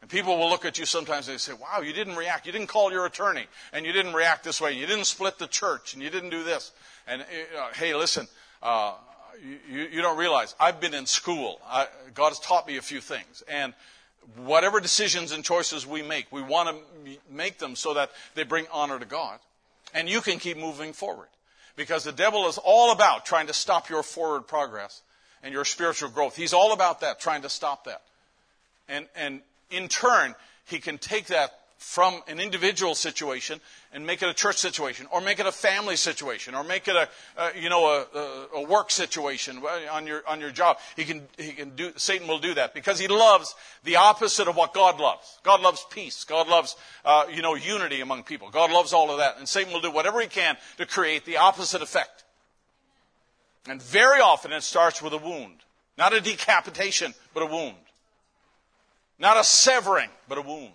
And 0.00 0.10
people 0.10 0.38
will 0.38 0.48
look 0.48 0.64
at 0.64 0.78
you 0.78 0.86
sometimes 0.86 1.28
and 1.28 1.34
they 1.34 1.38
say, 1.38 1.52
Wow, 1.52 1.80
you 1.82 1.92
didn't 1.92 2.16
react. 2.16 2.46
You 2.46 2.52
didn't 2.52 2.68
call 2.68 2.90
your 2.90 3.06
attorney, 3.06 3.46
and 3.72 3.84
you 3.84 3.92
didn't 3.92 4.14
react 4.14 4.44
this 4.44 4.60
way. 4.60 4.72
You 4.72 4.86
didn't 4.86 5.04
split 5.04 5.38
the 5.38 5.46
church, 5.46 5.94
and 5.94 6.02
you 6.02 6.10
didn't 6.10 6.30
do 6.30 6.42
this. 6.42 6.72
And 7.06 7.22
uh, 7.22 7.68
hey, 7.74 7.94
listen, 7.94 8.26
uh, 8.62 8.94
you, 9.70 9.88
you, 9.92 10.02
don't 10.02 10.18
realize 10.18 10.54
I've 10.58 10.80
been 10.80 10.94
in 10.94 11.06
school. 11.06 11.60
I, 11.66 11.86
God 12.14 12.28
has 12.28 12.38
taught 12.40 12.66
me 12.66 12.76
a 12.76 12.82
few 12.82 13.00
things. 13.00 13.42
And 13.48 13.74
whatever 14.36 14.80
decisions 14.80 15.32
and 15.32 15.44
choices 15.44 15.86
we 15.86 16.02
make, 16.02 16.30
we 16.30 16.42
want 16.42 16.68
to 16.68 17.16
make 17.30 17.58
them 17.58 17.76
so 17.76 17.94
that 17.94 18.10
they 18.34 18.42
bring 18.42 18.66
honor 18.72 18.98
to 18.98 19.06
God. 19.06 19.38
And 19.94 20.08
you 20.08 20.20
can 20.20 20.38
keep 20.38 20.56
moving 20.56 20.92
forward. 20.92 21.28
Because 21.76 22.04
the 22.04 22.12
devil 22.12 22.46
is 22.48 22.58
all 22.62 22.92
about 22.92 23.24
trying 23.24 23.46
to 23.46 23.54
stop 23.54 23.88
your 23.88 24.02
forward 24.02 24.46
progress 24.46 25.02
and 25.42 25.54
your 25.54 25.64
spiritual 25.64 26.10
growth. 26.10 26.36
He's 26.36 26.52
all 26.52 26.72
about 26.72 27.00
that, 27.00 27.20
trying 27.20 27.42
to 27.42 27.48
stop 27.48 27.84
that. 27.84 28.02
And, 28.88 29.06
and 29.16 29.40
in 29.70 29.88
turn, 29.88 30.34
he 30.64 30.78
can 30.78 30.98
take 30.98 31.26
that 31.26 31.52
from 31.80 32.22
an 32.28 32.40
individual 32.40 32.94
situation 32.94 33.58
and 33.90 34.06
make 34.06 34.22
it 34.22 34.28
a 34.28 34.34
church 34.34 34.58
situation, 34.58 35.06
or 35.10 35.22
make 35.22 35.40
it 35.40 35.46
a 35.46 35.52
family 35.52 35.96
situation, 35.96 36.54
or 36.54 36.62
make 36.62 36.86
it 36.86 36.94
a, 36.94 37.08
you 37.58 37.70
know 37.70 37.86
a, 37.86 38.18
a, 38.18 38.46
a, 38.56 38.62
work 38.62 38.90
situation 38.90 39.62
on 39.90 40.06
your 40.06 40.22
on 40.28 40.40
your 40.40 40.50
job. 40.50 40.76
He 40.94 41.04
can 41.04 41.26
he 41.38 41.52
can 41.52 41.70
do 41.70 41.90
Satan 41.96 42.28
will 42.28 42.38
do 42.38 42.52
that 42.54 42.74
because 42.74 42.98
he 42.98 43.08
loves 43.08 43.54
the 43.82 43.96
opposite 43.96 44.46
of 44.46 44.56
what 44.56 44.74
God 44.74 45.00
loves. 45.00 45.38
God 45.42 45.62
loves 45.62 45.84
peace. 45.90 46.22
God 46.24 46.48
loves 46.48 46.76
uh, 47.04 47.24
you 47.32 47.40
know 47.40 47.54
unity 47.54 48.02
among 48.02 48.24
people. 48.24 48.50
God 48.50 48.70
loves 48.70 48.92
all 48.92 49.10
of 49.10 49.16
that, 49.16 49.38
and 49.38 49.48
Satan 49.48 49.72
will 49.72 49.80
do 49.80 49.90
whatever 49.90 50.20
he 50.20 50.28
can 50.28 50.58
to 50.76 50.84
create 50.84 51.24
the 51.24 51.38
opposite 51.38 51.80
effect. 51.80 52.24
And 53.66 53.82
very 53.82 54.20
often 54.20 54.52
it 54.52 54.62
starts 54.62 55.00
with 55.00 55.14
a 55.14 55.18
wound, 55.18 55.64
not 55.96 56.12
a 56.12 56.20
decapitation, 56.20 57.14
but 57.32 57.42
a 57.42 57.46
wound, 57.46 57.76
not 59.20 59.38
a 59.38 59.44
severing, 59.44 60.08
but 60.28 60.38
a 60.38 60.42
wound. 60.42 60.72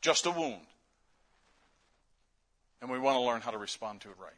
Just 0.00 0.26
a 0.26 0.30
wound. 0.30 0.60
And 2.80 2.90
we 2.90 2.98
want 2.98 3.16
to 3.16 3.20
learn 3.20 3.40
how 3.40 3.50
to 3.50 3.58
respond 3.58 4.00
to 4.02 4.08
it 4.08 4.16
right. 4.20 4.32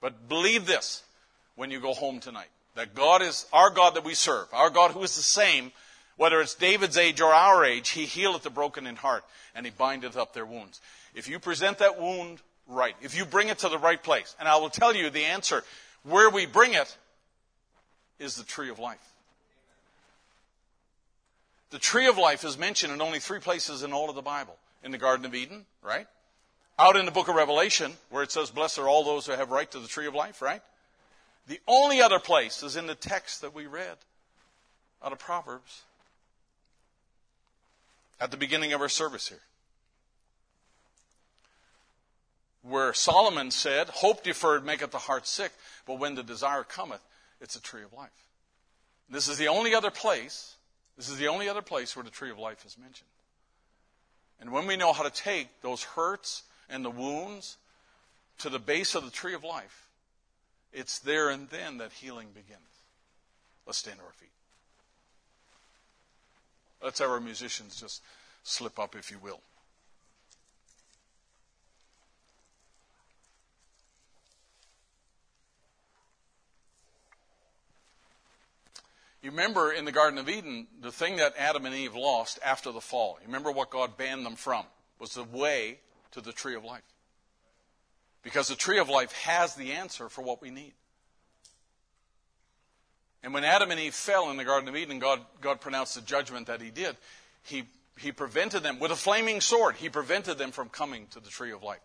But 0.00 0.28
believe 0.28 0.66
this 0.66 1.02
when 1.56 1.70
you 1.70 1.80
go 1.80 1.92
home 1.92 2.20
tonight 2.20 2.48
that 2.76 2.94
God 2.94 3.20
is 3.20 3.46
our 3.52 3.70
God 3.70 3.94
that 3.94 4.04
we 4.04 4.14
serve, 4.14 4.46
our 4.52 4.70
God 4.70 4.92
who 4.92 5.02
is 5.02 5.16
the 5.16 5.22
same, 5.22 5.72
whether 6.16 6.40
it's 6.40 6.54
David's 6.54 6.96
age 6.96 7.20
or 7.20 7.32
our 7.32 7.64
age, 7.64 7.90
he 7.90 8.06
healeth 8.06 8.42
the 8.42 8.50
broken 8.50 8.86
in 8.86 8.96
heart 8.96 9.24
and 9.54 9.66
he 9.66 9.72
bindeth 9.72 10.16
up 10.16 10.32
their 10.32 10.46
wounds. 10.46 10.80
If 11.14 11.28
you 11.28 11.38
present 11.38 11.78
that 11.78 12.00
wound 12.00 12.40
right, 12.68 12.94
if 13.02 13.16
you 13.16 13.24
bring 13.24 13.48
it 13.48 13.58
to 13.58 13.68
the 13.68 13.78
right 13.78 14.02
place, 14.02 14.34
and 14.38 14.48
I 14.48 14.56
will 14.56 14.70
tell 14.70 14.94
you 14.94 15.10
the 15.10 15.24
answer 15.24 15.64
where 16.04 16.30
we 16.30 16.46
bring 16.46 16.74
it 16.74 16.96
is 18.18 18.36
the 18.36 18.44
tree 18.44 18.70
of 18.70 18.78
life. 18.78 18.98
The 21.70 21.78
tree 21.78 22.08
of 22.08 22.18
life 22.18 22.44
is 22.44 22.58
mentioned 22.58 22.92
in 22.92 23.00
only 23.00 23.20
three 23.20 23.38
places 23.38 23.82
in 23.82 23.92
all 23.92 24.08
of 24.08 24.16
the 24.16 24.22
Bible 24.22 24.56
in 24.82 24.90
the 24.90 24.98
Garden 24.98 25.24
of 25.24 25.34
Eden, 25.34 25.66
right? 25.82 26.06
Out 26.78 26.96
in 26.96 27.04
the 27.04 27.12
book 27.12 27.28
of 27.28 27.34
Revelation, 27.34 27.92
where 28.08 28.22
it 28.22 28.32
says, 28.32 28.50
Blessed 28.50 28.78
are 28.78 28.88
all 28.88 29.04
those 29.04 29.26
who 29.26 29.32
have 29.32 29.50
right 29.50 29.70
to 29.70 29.78
the 29.78 29.88
tree 29.88 30.06
of 30.06 30.14
life, 30.14 30.42
right? 30.42 30.62
The 31.46 31.60
only 31.66 32.00
other 32.00 32.18
place 32.18 32.62
is 32.62 32.76
in 32.76 32.86
the 32.86 32.94
text 32.94 33.40
that 33.42 33.54
we 33.54 33.66
read 33.66 33.96
out 35.04 35.12
of 35.12 35.18
Proverbs 35.18 35.82
at 38.20 38.30
the 38.30 38.36
beginning 38.36 38.72
of 38.72 38.80
our 38.80 38.88
service 38.88 39.28
here. 39.28 39.40
Where 42.62 42.92
Solomon 42.92 43.50
said, 43.50 43.88
Hope 43.88 44.22
deferred 44.22 44.64
maketh 44.64 44.90
the 44.90 44.98
heart 44.98 45.26
sick, 45.26 45.52
but 45.86 45.98
when 45.98 46.14
the 46.14 46.22
desire 46.22 46.62
cometh, 46.62 47.00
it's 47.40 47.56
a 47.56 47.62
tree 47.62 47.82
of 47.82 47.92
life. 47.92 48.10
This 49.08 49.28
is 49.28 49.38
the 49.38 49.48
only 49.48 49.74
other 49.74 49.90
place, 49.90 50.56
this 50.96 51.08
is 51.08 51.18
the 51.18 51.28
only 51.28 51.48
other 51.48 51.62
place 51.62 51.96
where 51.96 52.04
the 52.04 52.10
tree 52.10 52.30
of 52.30 52.38
life 52.38 52.64
is 52.66 52.76
mentioned. 52.78 53.08
And 54.40 54.52
when 54.52 54.66
we 54.66 54.76
know 54.76 54.92
how 54.92 55.02
to 55.02 55.10
take 55.10 55.48
those 55.62 55.82
hurts 55.82 56.44
and 56.68 56.84
the 56.84 56.90
wounds 56.90 57.56
to 58.38 58.48
the 58.48 58.58
base 58.58 58.94
of 58.94 59.04
the 59.04 59.10
tree 59.10 59.34
of 59.34 59.44
life, 59.44 59.86
it's 60.72 60.98
there 60.98 61.28
and 61.30 61.48
then 61.48 61.78
that 61.78 61.92
healing 61.92 62.28
begins. 62.34 62.60
Let's 63.66 63.78
stand 63.78 63.98
to 63.98 64.04
our 64.04 64.12
feet. 64.12 64.30
Let's 66.82 66.98
have 67.00 67.10
our 67.10 67.20
musicians 67.20 67.78
just 67.78 68.02
slip 68.42 68.78
up, 68.78 68.96
if 68.96 69.10
you 69.10 69.18
will. 69.18 69.40
You 79.22 79.30
remember 79.30 79.70
in 79.70 79.84
the 79.84 79.92
Garden 79.92 80.18
of 80.18 80.28
Eden, 80.28 80.66
the 80.80 80.92
thing 80.92 81.16
that 81.16 81.34
Adam 81.36 81.66
and 81.66 81.74
Eve 81.74 81.94
lost 81.94 82.38
after 82.44 82.72
the 82.72 82.80
fall. 82.80 83.18
You 83.20 83.26
remember 83.26 83.50
what 83.50 83.70
God 83.70 83.96
banned 83.98 84.24
them 84.24 84.36
from 84.36 84.64
was 84.98 85.14
the 85.14 85.24
way 85.24 85.78
to 86.12 86.20
the 86.20 86.32
tree 86.32 86.54
of 86.54 86.64
life. 86.64 86.82
Because 88.22 88.48
the 88.48 88.54
tree 88.54 88.78
of 88.78 88.88
life 88.88 89.12
has 89.12 89.54
the 89.54 89.72
answer 89.72 90.08
for 90.08 90.22
what 90.22 90.40
we 90.40 90.50
need. 90.50 90.72
And 93.22 93.34
when 93.34 93.44
Adam 93.44 93.70
and 93.70 93.78
Eve 93.78 93.94
fell 93.94 94.30
in 94.30 94.38
the 94.38 94.44
Garden 94.44 94.68
of 94.68 94.76
Eden, 94.76 94.98
God, 94.98 95.20
God 95.42 95.60
pronounced 95.60 95.94
the 95.94 96.00
judgment 96.00 96.46
that 96.46 96.62
He 96.62 96.70
did. 96.70 96.96
He, 97.42 97.64
he 97.98 98.12
prevented 98.12 98.62
them 98.62 98.78
with 98.78 98.90
a 98.90 98.96
flaming 98.96 99.42
sword. 99.42 99.76
He 99.76 99.90
prevented 99.90 100.38
them 100.38 100.52
from 100.52 100.70
coming 100.70 101.06
to 101.10 101.20
the 101.20 101.28
tree 101.28 101.52
of 101.52 101.62
life. 101.62 101.80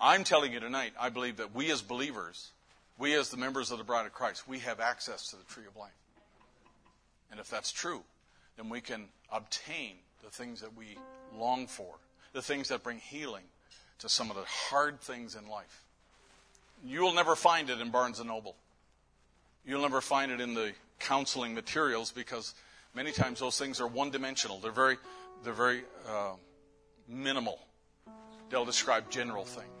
I'm 0.00 0.24
telling 0.24 0.52
you 0.52 0.60
tonight, 0.60 0.94
I 0.98 1.10
believe 1.10 1.36
that 1.36 1.54
we 1.54 1.70
as 1.70 1.82
believers, 1.82 2.52
we 2.98 3.14
as 3.14 3.28
the 3.28 3.36
members 3.36 3.70
of 3.70 3.76
the 3.76 3.84
bride 3.84 4.06
of 4.06 4.14
Christ, 4.14 4.48
we 4.48 4.60
have 4.60 4.80
access 4.80 5.28
to 5.28 5.36
the 5.36 5.44
tree 5.44 5.66
of 5.66 5.76
life. 5.76 5.92
And 7.30 7.40
if 7.40 7.48
that's 7.48 7.72
true, 7.72 8.02
then 8.56 8.68
we 8.68 8.80
can 8.80 9.06
obtain 9.32 9.96
the 10.24 10.30
things 10.30 10.60
that 10.60 10.76
we 10.76 10.98
long 11.36 11.66
for, 11.66 11.94
the 12.32 12.42
things 12.42 12.68
that 12.68 12.82
bring 12.82 12.98
healing 12.98 13.44
to 14.00 14.08
some 14.08 14.30
of 14.30 14.36
the 14.36 14.44
hard 14.44 15.00
things 15.00 15.34
in 15.34 15.48
life. 15.48 15.82
You'll 16.84 17.14
never 17.14 17.36
find 17.36 17.70
it 17.70 17.80
in 17.80 17.90
Barnes 17.90 18.18
and 18.18 18.28
Noble. 18.28 18.56
You'll 19.64 19.82
never 19.82 20.00
find 20.00 20.32
it 20.32 20.40
in 20.40 20.54
the 20.54 20.72
counseling 20.98 21.54
materials 21.54 22.10
because 22.10 22.54
many 22.94 23.12
times 23.12 23.40
those 23.40 23.58
things 23.58 23.80
are 23.80 23.86
one 23.86 24.10
dimensional. 24.10 24.58
They're 24.58 24.72
very, 24.72 24.96
they're 25.44 25.52
very 25.52 25.82
uh, 26.08 26.32
minimal. 27.08 27.58
They'll 28.48 28.64
describe 28.64 29.10
general 29.10 29.44
things. 29.44 29.79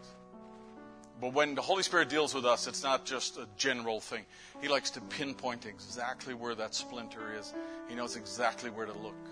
But 1.20 1.34
when 1.34 1.54
the 1.54 1.60
Holy 1.60 1.82
Spirit 1.82 2.08
deals 2.08 2.34
with 2.34 2.46
us, 2.46 2.66
it's 2.66 2.82
not 2.82 3.04
just 3.04 3.36
a 3.36 3.46
general 3.56 4.00
thing. 4.00 4.24
He 4.62 4.68
likes 4.68 4.90
to 4.92 5.00
pinpoint 5.02 5.66
exactly 5.66 6.32
where 6.32 6.54
that 6.54 6.74
splinter 6.74 7.34
is. 7.38 7.52
He 7.88 7.94
knows 7.94 8.16
exactly 8.16 8.70
where 8.70 8.86
to 8.86 8.96
look. 8.96 9.28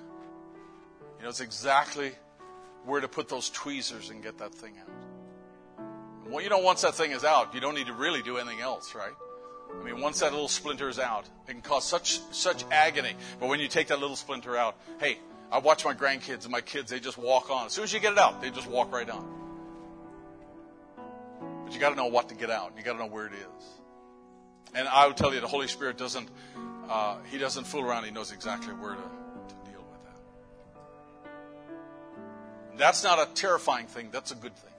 He 1.18 1.24
knows 1.24 1.40
exactly 1.40 2.12
where 2.84 3.00
to 3.00 3.08
put 3.08 3.28
those 3.28 3.48
tweezers 3.50 4.10
and 4.10 4.22
get 4.22 4.38
that 4.38 4.54
thing 4.54 4.74
out. 4.80 5.88
Well, 6.28 6.42
you 6.42 6.50
know, 6.50 6.58
once 6.58 6.82
that 6.82 6.94
thing 6.94 7.12
is 7.12 7.24
out, 7.24 7.54
you 7.54 7.60
don't 7.60 7.74
need 7.74 7.86
to 7.86 7.94
really 7.94 8.20
do 8.20 8.36
anything 8.36 8.60
else, 8.60 8.94
right? 8.94 9.14
I 9.80 9.82
mean, 9.82 10.00
once 10.00 10.20
that 10.20 10.32
little 10.32 10.48
splinter 10.48 10.88
is 10.88 10.98
out, 10.98 11.24
it 11.46 11.52
can 11.52 11.62
cause 11.62 11.84
such 11.84 12.20
such 12.32 12.64
agony. 12.70 13.14
But 13.40 13.48
when 13.48 13.60
you 13.60 13.68
take 13.68 13.88
that 13.88 13.98
little 13.98 14.16
splinter 14.16 14.56
out, 14.56 14.76
hey, 15.00 15.18
I 15.50 15.58
watch 15.58 15.84
my 15.84 15.94
grandkids 15.94 16.42
and 16.42 16.50
my 16.50 16.60
kids, 16.60 16.90
they 16.90 17.00
just 17.00 17.16
walk 17.16 17.50
on. 17.50 17.66
As 17.66 17.72
soon 17.72 17.84
as 17.84 17.92
you 17.92 18.00
get 18.00 18.12
it 18.12 18.18
out, 18.18 18.42
they 18.42 18.50
just 18.50 18.68
walk 18.68 18.92
right 18.92 19.08
on. 19.08 19.37
But 21.68 21.74
you 21.74 21.80
got 21.82 21.90
to 21.90 21.96
know 21.96 22.06
what 22.06 22.30
to 22.30 22.34
get 22.34 22.48
out. 22.48 22.72
You 22.78 22.82
got 22.82 22.94
to 22.94 22.98
know 22.98 23.08
where 23.08 23.26
it 23.26 23.34
is. 23.34 23.64
And 24.72 24.88
I 24.88 25.06
will 25.06 25.12
tell 25.12 25.34
you, 25.34 25.40
the 25.42 25.46
Holy 25.46 25.68
Spirit 25.68 25.98
doesn't, 25.98 26.26
uh, 26.88 27.18
He 27.30 27.36
doesn't 27.36 27.64
fool 27.64 27.84
around. 27.84 28.04
He 28.04 28.10
knows 28.10 28.32
exactly 28.32 28.72
where 28.72 28.94
to, 28.94 29.02
to 29.02 29.70
deal 29.70 29.84
with 29.84 30.02
that. 30.04 30.16
That's 32.78 33.04
not 33.04 33.18
a 33.18 33.28
terrifying 33.34 33.84
thing. 33.86 34.08
That's 34.10 34.30
a 34.30 34.34
good 34.34 34.56
thing. 34.56 34.72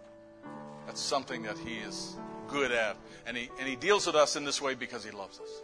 That's 0.88 1.00
something 1.00 1.44
that 1.44 1.60
He 1.60 1.76
is 1.76 2.16
good 2.48 2.72
at. 2.72 2.98
And 3.28 3.38
He, 3.38 3.52
and 3.60 3.70
he 3.70 3.76
deals 3.76 4.08
with 4.08 4.16
us 4.16 4.36
in 4.36 4.44
this 4.44 4.60
way 4.60 4.74
because 4.74 5.06
He 5.06 5.12
loves 5.12 5.40
us. 5.40 5.62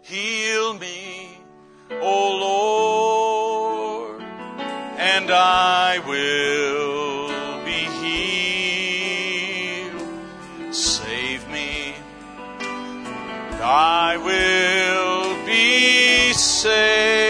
Heal 0.00 0.78
me 0.78 1.36
O 1.90 2.38
Lord, 4.12 4.22
and 4.96 5.30
I 5.30 5.98
will 5.98 6.75
I 13.68 14.16
will 14.18 15.44
be 15.44 16.32
saved. 16.32 17.25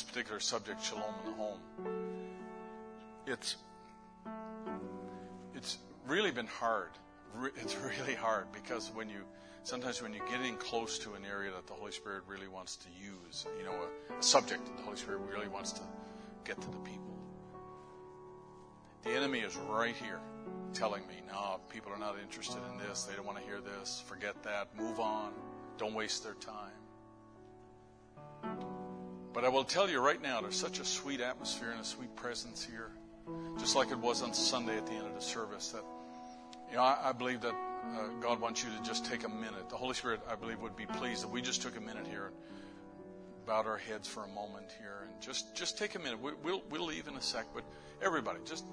This 0.00 0.08
particular 0.08 0.40
subject, 0.40 0.82
shalom 0.82 1.14
in 1.24 1.30
the 1.30 1.36
home, 1.36 1.58
it's 3.26 3.56
it's 5.54 5.78
really 6.06 6.30
been 6.30 6.46
hard. 6.46 6.90
It's 7.56 7.76
really 7.76 8.14
hard 8.14 8.46
because 8.52 8.90
when 8.94 9.08
you 9.08 9.22
sometimes 9.62 10.02
when 10.02 10.12
you're 10.12 10.26
getting 10.26 10.56
close 10.56 10.98
to 11.00 11.14
an 11.14 11.22
area 11.24 11.50
that 11.52 11.66
the 11.66 11.74
Holy 11.74 11.92
Spirit 11.92 12.22
really 12.26 12.48
wants 12.48 12.76
to 12.76 12.88
use, 12.98 13.46
you 13.58 13.64
know, 13.64 13.74
a, 13.74 14.18
a 14.18 14.22
subject 14.22 14.64
that 14.66 14.76
the 14.76 14.82
Holy 14.82 14.96
Spirit 14.96 15.20
really 15.32 15.48
wants 15.48 15.72
to 15.72 15.82
get 16.44 16.60
to 16.60 16.70
the 16.70 16.78
people, 16.78 17.14
the 19.02 19.10
enemy 19.10 19.40
is 19.40 19.56
right 19.68 19.94
here 19.94 20.20
telling 20.72 21.06
me, 21.06 21.16
no, 21.28 21.60
people 21.68 21.92
are 21.92 21.98
not 21.98 22.16
interested 22.22 22.60
in 22.72 22.78
this. 22.78 23.04
They 23.04 23.14
don't 23.14 23.26
want 23.26 23.38
to 23.38 23.44
hear 23.44 23.60
this. 23.60 24.02
Forget 24.06 24.42
that. 24.44 24.68
Move 24.76 24.98
on. 24.98 25.32
Don't 25.78 25.94
waste 25.94 26.24
their 26.24 26.34
time. 26.34 26.80
But 29.32 29.44
I 29.44 29.48
will 29.48 29.64
tell 29.64 29.88
you 29.88 30.00
right 30.00 30.20
now, 30.20 30.40
there's 30.40 30.56
such 30.56 30.80
a 30.80 30.84
sweet 30.84 31.20
atmosphere 31.20 31.70
and 31.70 31.80
a 31.80 31.84
sweet 31.84 32.14
presence 32.16 32.64
here, 32.64 32.90
just 33.58 33.76
like 33.76 33.90
it 33.90 33.98
was 33.98 34.22
on 34.22 34.34
Sunday 34.34 34.76
at 34.76 34.86
the 34.86 34.92
end 34.92 35.06
of 35.06 35.14
the 35.14 35.20
service. 35.20 35.68
That 35.68 35.84
you 36.68 36.76
know, 36.76 36.82
I, 36.82 37.10
I 37.10 37.12
believe 37.12 37.40
that 37.42 37.54
uh, 37.54 38.08
God 38.20 38.40
wants 38.40 38.64
you 38.64 38.70
to 38.70 38.82
just 38.82 39.06
take 39.06 39.24
a 39.24 39.28
minute. 39.28 39.68
The 39.68 39.76
Holy 39.76 39.94
Spirit, 39.94 40.20
I 40.28 40.34
believe, 40.34 40.60
would 40.60 40.76
be 40.76 40.86
pleased 40.86 41.22
that 41.22 41.28
we 41.28 41.42
just 41.42 41.62
took 41.62 41.76
a 41.76 41.80
minute 41.80 42.06
here 42.06 42.26
and 42.26 42.36
bowed 43.46 43.66
our 43.66 43.78
heads 43.78 44.08
for 44.08 44.24
a 44.24 44.28
moment 44.28 44.66
here, 44.78 45.06
and 45.08 45.20
just 45.20 45.54
just 45.54 45.78
take 45.78 45.94
a 45.94 45.98
minute. 45.98 46.20
We, 46.20 46.32
we'll 46.42 46.62
we'll 46.68 46.86
leave 46.86 47.06
in 47.06 47.14
a 47.14 47.22
sec, 47.22 47.46
but 47.54 47.62
everybody, 48.02 48.40
just 48.44 48.64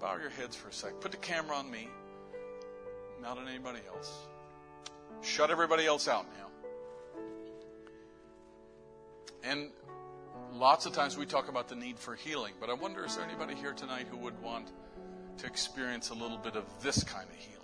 bow 0.00 0.16
your 0.16 0.30
heads 0.30 0.56
for 0.56 0.68
a 0.68 0.72
sec. 0.72 1.00
Put 1.00 1.10
the 1.10 1.18
camera 1.18 1.56
on 1.56 1.70
me, 1.70 1.88
not 3.20 3.36
on 3.36 3.46
anybody 3.46 3.80
else. 3.94 4.10
Shut 5.20 5.50
everybody 5.50 5.84
else 5.84 6.08
out 6.08 6.26
now. 6.38 6.47
And 9.42 9.70
lots 10.52 10.86
of 10.86 10.92
times 10.92 11.16
we 11.16 11.26
talk 11.26 11.48
about 11.48 11.68
the 11.68 11.76
need 11.76 11.98
for 11.98 12.14
healing, 12.14 12.54
but 12.60 12.70
I 12.70 12.74
wonder 12.74 13.04
is 13.04 13.16
there 13.16 13.24
anybody 13.24 13.54
here 13.54 13.72
tonight 13.72 14.06
who 14.10 14.16
would 14.18 14.40
want 14.42 14.72
to 15.38 15.46
experience 15.46 16.10
a 16.10 16.14
little 16.14 16.38
bit 16.38 16.56
of 16.56 16.64
this 16.82 17.04
kind 17.04 17.28
of 17.28 17.36
healing? 17.36 17.58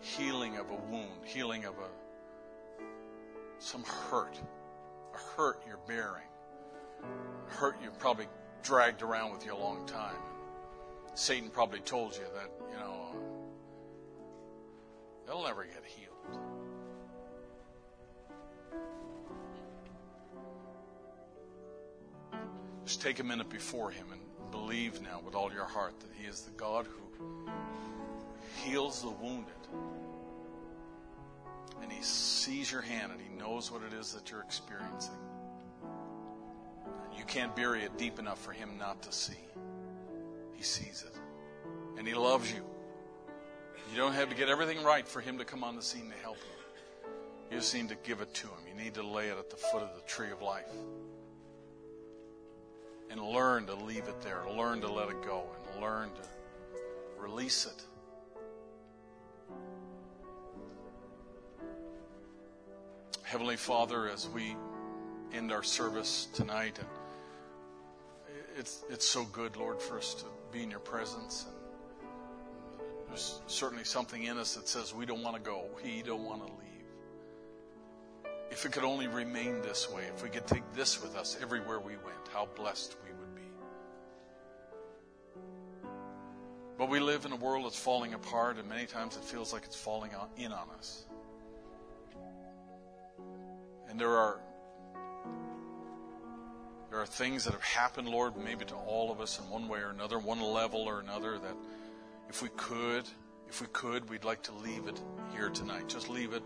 Healing 0.00 0.58
of 0.58 0.70
a 0.70 0.76
wound, 0.90 1.24
healing 1.24 1.64
of 1.64 1.74
a 1.74 1.88
some 3.58 3.84
hurt, 3.84 4.38
a 5.14 5.16
hurt 5.16 5.62
you're 5.66 5.78
bearing, 5.88 6.28
hurt 7.46 7.76
you've 7.82 7.98
probably 7.98 8.26
dragged 8.62 9.02
around 9.02 9.32
with 9.32 9.46
you 9.46 9.54
a 9.54 9.56
long 9.56 9.86
time. 9.86 10.16
Satan 11.14 11.48
probably 11.48 11.80
told 11.80 12.14
you 12.14 12.24
that, 12.34 12.50
you 12.70 12.76
know, 12.76 13.06
uh, 13.10 13.16
they'll 15.26 15.44
never 15.44 15.64
get 15.64 15.82
healed. 15.86 16.13
Just 22.84 23.00
take 23.00 23.18
a 23.18 23.24
minute 23.24 23.48
before 23.48 23.90
Him 23.90 24.06
and 24.12 24.20
believe 24.50 25.00
now 25.00 25.20
with 25.24 25.34
all 25.34 25.52
your 25.52 25.64
heart 25.64 25.98
that 26.00 26.10
He 26.18 26.26
is 26.26 26.42
the 26.42 26.50
God 26.52 26.86
who 26.86 27.50
heals 28.62 29.02
the 29.02 29.10
wounded. 29.10 29.52
And 31.82 31.90
He 31.90 32.02
sees 32.02 32.70
your 32.70 32.82
hand 32.82 33.12
and 33.12 33.20
He 33.20 33.34
knows 33.36 33.70
what 33.70 33.82
it 33.82 33.92
is 33.92 34.12
that 34.12 34.30
you're 34.30 34.42
experiencing. 34.42 35.14
You 37.16 37.24
can't 37.24 37.56
bury 37.56 37.82
it 37.82 37.96
deep 37.96 38.18
enough 38.18 38.42
for 38.42 38.52
Him 38.52 38.76
not 38.78 39.02
to 39.02 39.12
see. 39.12 39.32
He 40.54 40.62
sees 40.62 41.04
it. 41.06 41.18
And 41.98 42.06
He 42.06 42.14
loves 42.14 42.52
you. 42.52 42.64
You 43.90 43.96
don't 43.96 44.12
have 44.14 44.28
to 44.28 44.34
get 44.34 44.48
everything 44.48 44.82
right 44.82 45.06
for 45.06 45.20
Him 45.20 45.38
to 45.38 45.44
come 45.44 45.64
on 45.64 45.76
the 45.76 45.82
scene 45.82 46.10
to 46.10 46.22
help 46.22 46.36
you. 46.36 47.10
You 47.50 47.58
just 47.58 47.74
need 47.74 47.88
to 47.88 47.96
give 48.02 48.20
it 48.20 48.34
to 48.34 48.46
Him. 48.46 48.58
You 48.68 48.82
need 48.82 48.94
to 48.94 49.02
lay 49.02 49.28
it 49.28 49.38
at 49.38 49.50
the 49.50 49.56
foot 49.56 49.82
of 49.82 49.94
the 49.94 50.02
tree 50.06 50.30
of 50.30 50.42
life. 50.42 50.72
And 53.14 53.22
learn 53.22 53.66
to 53.66 53.76
leave 53.76 54.08
it 54.08 54.20
there, 54.22 54.42
learn 54.56 54.80
to 54.80 54.90
let 54.90 55.08
it 55.08 55.22
go, 55.22 55.44
and 55.72 55.80
learn 55.80 56.10
to 56.16 56.22
release 57.16 57.64
it. 57.64 57.84
Heavenly 63.22 63.54
Father, 63.56 64.08
as 64.08 64.28
we 64.28 64.56
end 65.32 65.52
our 65.52 65.62
service 65.62 66.26
tonight, 66.34 66.80
and 66.80 66.88
it's 68.58 68.82
it's 68.90 69.06
so 69.06 69.22
good, 69.26 69.54
Lord, 69.54 69.80
for 69.80 69.98
us 69.98 70.14
to 70.14 70.24
be 70.50 70.64
in 70.64 70.70
Your 70.72 70.80
presence. 70.80 71.46
And 71.46 73.08
there's 73.10 73.40
certainly 73.46 73.84
something 73.84 74.24
in 74.24 74.38
us 74.38 74.56
that 74.56 74.66
says 74.66 74.92
we 74.92 75.06
don't 75.06 75.22
want 75.22 75.36
to 75.36 75.42
go, 75.42 75.66
we 75.84 76.02
don't 76.02 76.24
want 76.24 76.44
to 76.44 76.52
leave. 76.52 76.63
If 78.54 78.64
it 78.64 78.70
could 78.70 78.84
only 78.84 79.08
remain 79.08 79.60
this 79.62 79.90
way, 79.90 80.04
if 80.14 80.22
we 80.22 80.28
could 80.28 80.46
take 80.46 80.62
this 80.74 81.02
with 81.02 81.16
us 81.16 81.36
everywhere 81.42 81.80
we 81.80 81.96
went, 81.96 82.28
how 82.32 82.46
blessed 82.54 82.94
we 83.04 83.10
would 83.10 83.34
be. 83.34 83.42
But 86.78 86.88
we 86.88 87.00
live 87.00 87.24
in 87.24 87.32
a 87.32 87.36
world 87.36 87.64
that's 87.64 87.76
falling 87.76 88.14
apart, 88.14 88.58
and 88.58 88.68
many 88.68 88.86
times 88.86 89.16
it 89.16 89.24
feels 89.24 89.52
like 89.52 89.64
it's 89.64 89.74
falling 89.74 90.12
in 90.36 90.52
on 90.52 90.68
us. 90.78 91.04
And 93.90 93.98
there 93.98 94.16
are 94.16 94.38
there 96.90 97.00
are 97.00 97.06
things 97.06 97.42
that 97.46 97.54
have 97.54 97.62
happened, 97.64 98.08
Lord, 98.08 98.36
maybe 98.36 98.64
to 98.66 98.76
all 98.76 99.10
of 99.10 99.20
us 99.20 99.40
in 99.40 99.50
one 99.50 99.66
way 99.66 99.80
or 99.80 99.90
another, 99.90 100.20
one 100.20 100.40
level 100.40 100.82
or 100.82 101.00
another, 101.00 101.40
that 101.40 101.56
if 102.28 102.40
we 102.40 102.50
could, 102.50 103.02
if 103.48 103.60
we 103.60 103.66
could, 103.72 104.08
we'd 104.08 104.22
like 104.22 104.44
to 104.44 104.52
leave 104.52 104.86
it 104.86 105.00
here 105.34 105.50
tonight. 105.50 105.88
Just 105.88 106.08
leave 106.08 106.32
it 106.32 106.44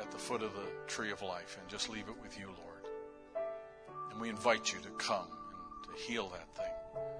at 0.00 0.10
the 0.10 0.18
foot 0.18 0.42
of 0.42 0.54
the 0.54 0.66
tree 0.86 1.10
of 1.10 1.22
life 1.22 1.56
and 1.60 1.68
just 1.68 1.88
leave 1.88 2.08
it 2.08 2.22
with 2.22 2.38
you, 2.38 2.46
Lord. 2.46 3.44
And 4.10 4.20
we 4.20 4.28
invite 4.28 4.72
you 4.72 4.78
to 4.80 4.90
come 4.90 5.26
and 5.26 5.96
to 5.96 6.02
heal 6.04 6.28
that 6.28 6.48
thing. 6.56 7.12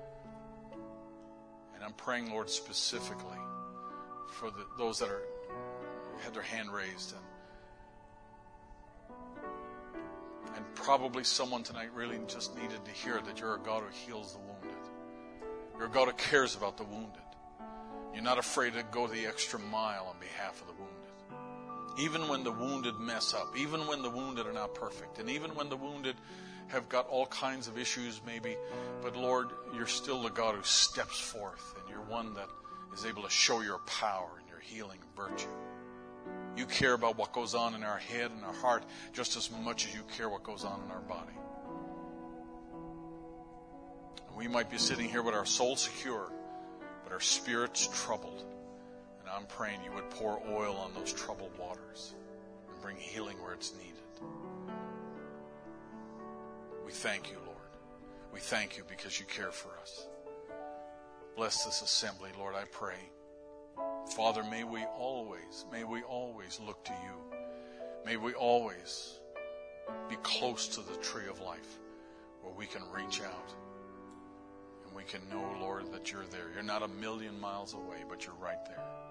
And 1.75 1.85
I'm 1.85 1.93
praying, 1.93 2.31
Lord, 2.31 2.51
specifically 2.51 3.39
for 4.31 4.51
the, 4.51 4.65
those 4.77 4.99
that 4.99 5.09
are 5.09 5.23
had 6.23 6.35
their 6.35 6.43
hand 6.43 6.73
raised 6.73 7.13
and 7.13 7.23
and 10.57 10.75
probably 10.75 11.23
someone 11.23 11.63
tonight 11.63 11.91
really 11.95 12.19
just 12.27 12.57
needed 12.57 12.85
to 12.85 12.91
hear 12.91 13.21
that 13.21 13.41
you're 13.41 13.55
a 13.55 13.59
God 13.59 13.83
who 13.83 13.91
heals 13.91 14.33
the 14.33 14.41
wounded. 14.41 14.91
You're 15.77 15.87
a 15.87 15.91
God 15.91 16.09
who 16.09 16.15
cares 16.15 16.57
about 16.57 16.77
the 16.77 16.85
wounded. 16.85 17.23
You're 18.13 18.25
not 18.25 18.39
afraid 18.39 18.73
to 18.75 18.83
go 18.91 19.07
the 19.07 19.27
extra 19.27 19.61
mile 19.61 20.07
on 20.09 20.19
behalf 20.19 20.61
of 20.61 20.67
the 20.67 20.73
wounded. 20.73 20.98
Even 21.99 22.29
when 22.29 22.45
the 22.45 22.53
wounded 22.53 22.99
mess 23.01 23.35
up, 23.35 23.57
even 23.57 23.87
when 23.87 24.03
the 24.03 24.11
wounded 24.11 24.47
are 24.47 24.53
not 24.53 24.75
perfect, 24.75 25.19
and 25.19 25.29
even 25.29 25.51
when 25.55 25.69
the 25.69 25.77
wounded 25.77 26.15
have 26.69 26.89
got 26.89 27.09
all 27.09 27.27
kinds 27.27 27.67
of 27.67 27.77
issues, 27.77 28.21
maybe, 28.25 28.57
but 29.03 29.17
Lord, 29.17 29.49
you're 29.75 29.87
still 29.87 30.23
the 30.23 30.31
God 30.31 30.55
who 30.55 30.63
steps 30.63 31.19
forth, 31.19 31.75
and 31.79 31.89
you're 31.89 32.03
one 32.03 32.35
that 32.35 32.49
is 32.95 33.05
able 33.05 33.23
to 33.23 33.31
show 33.31 33.63
your 33.63 33.79
power 33.79 34.29
and 34.39 34.49
your 34.49 34.61
healing 34.61 35.01
virtue. 35.17 35.49
You 36.57 36.67
care 36.67 36.93
about 36.93 37.17
what 37.17 37.33
goes 37.33 37.55
on 37.55 37.75
in 37.75 37.83
our 37.83 37.99
head 37.99 38.31
and 38.31 38.45
our 38.45 38.55
heart 38.55 38.85
just 39.13 39.37
as 39.37 39.51
much 39.51 39.87
as 39.87 39.95
you 39.95 40.03
care 40.17 40.29
what 40.29 40.43
goes 40.43 40.65
on 40.65 40.81
in 40.85 40.91
our 40.91 41.01
body. 41.01 41.33
We 44.37 44.47
might 44.47 44.71
be 44.71 44.79
sitting 44.79 45.09
here 45.09 45.23
with 45.23 45.35
our 45.35 45.47
soul 45.47 45.75
secure, 45.75 46.31
but 47.03 47.13
our 47.13 47.21
spirit's 47.21 47.89
troubled. 47.93 48.45
And 49.29 49.37
I'm 49.37 49.47
praying 49.47 49.81
you 49.85 49.93
would 49.93 50.09
pour 50.09 50.41
oil 50.49 50.75
on 50.77 50.95
those 50.95 51.13
troubled 51.13 51.51
waters 51.59 52.15
and 52.73 52.81
bring 52.81 52.97
healing 52.97 53.37
where 53.43 53.53
it's 53.53 53.75
needed. 53.75 53.93
We 56.87 56.93
thank 56.93 57.31
you, 57.31 57.37
Lord. 57.45 57.59
We 58.33 58.41
thank 58.41 58.79
you 58.79 58.85
because 58.89 59.21
you 59.21 59.27
care 59.27 59.51
for 59.51 59.69
us. 59.83 60.07
Bless 61.37 61.67
this 61.67 61.83
assembly, 61.83 62.31
Lord, 62.39 62.55
I 62.55 62.65
pray. 62.73 62.97
Father, 64.17 64.43
may 64.45 64.65
we 64.65 64.85
always, 64.99 65.67
may 65.71 65.85
we 65.85 66.01
always 66.05 66.59
look 66.67 66.83
to 66.87 66.93
you. 66.93 67.39
May 68.07 68.17
we 68.17 68.33
always 68.33 69.19
be 70.09 70.17
close 70.23 70.69
to 70.69 70.81
the 70.81 70.97
tree 71.03 71.29
of 71.29 71.43
life 71.43 71.79
where 72.41 72.55
we 72.55 72.65
can 72.65 72.83
reach 72.91 73.21
out 73.21 73.53
and 74.87 74.97
we 74.97 75.03
can 75.03 75.21
know, 75.29 75.45
Lord, 75.61 75.93
that 75.93 76.11
you're 76.11 76.25
there. 76.31 76.47
You're 76.55 76.63
not 76.63 76.83
a 76.83 76.89
million 76.89 77.39
miles 77.39 77.75
away, 77.75 78.05
but 78.09 78.25
you're 78.25 78.35
right 78.37 78.65
there. 78.65 79.08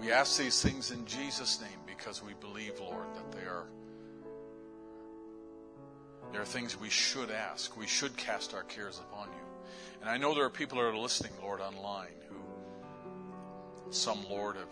We 0.00 0.12
ask 0.12 0.38
these 0.38 0.62
things 0.62 0.90
in 0.90 1.06
Jesus' 1.06 1.60
name 1.60 1.80
because 1.86 2.22
we 2.22 2.34
believe, 2.34 2.78
Lord, 2.80 3.06
that 3.14 3.32
they 3.32 3.46
are 3.46 3.66
there 6.32 6.42
are 6.42 6.44
things 6.44 6.78
we 6.78 6.90
should 6.90 7.30
ask. 7.30 7.76
We 7.76 7.86
should 7.86 8.16
cast 8.16 8.52
our 8.52 8.64
cares 8.64 8.98
upon 8.98 9.28
you. 9.28 9.46
And 10.00 10.10
I 10.10 10.16
know 10.16 10.34
there 10.34 10.44
are 10.44 10.50
people 10.50 10.78
that 10.78 10.84
are 10.84 10.96
listening, 10.96 11.32
Lord, 11.40 11.60
online 11.60 12.12
who 12.28 13.90
some, 13.90 14.28
Lord, 14.28 14.56
have 14.56 14.68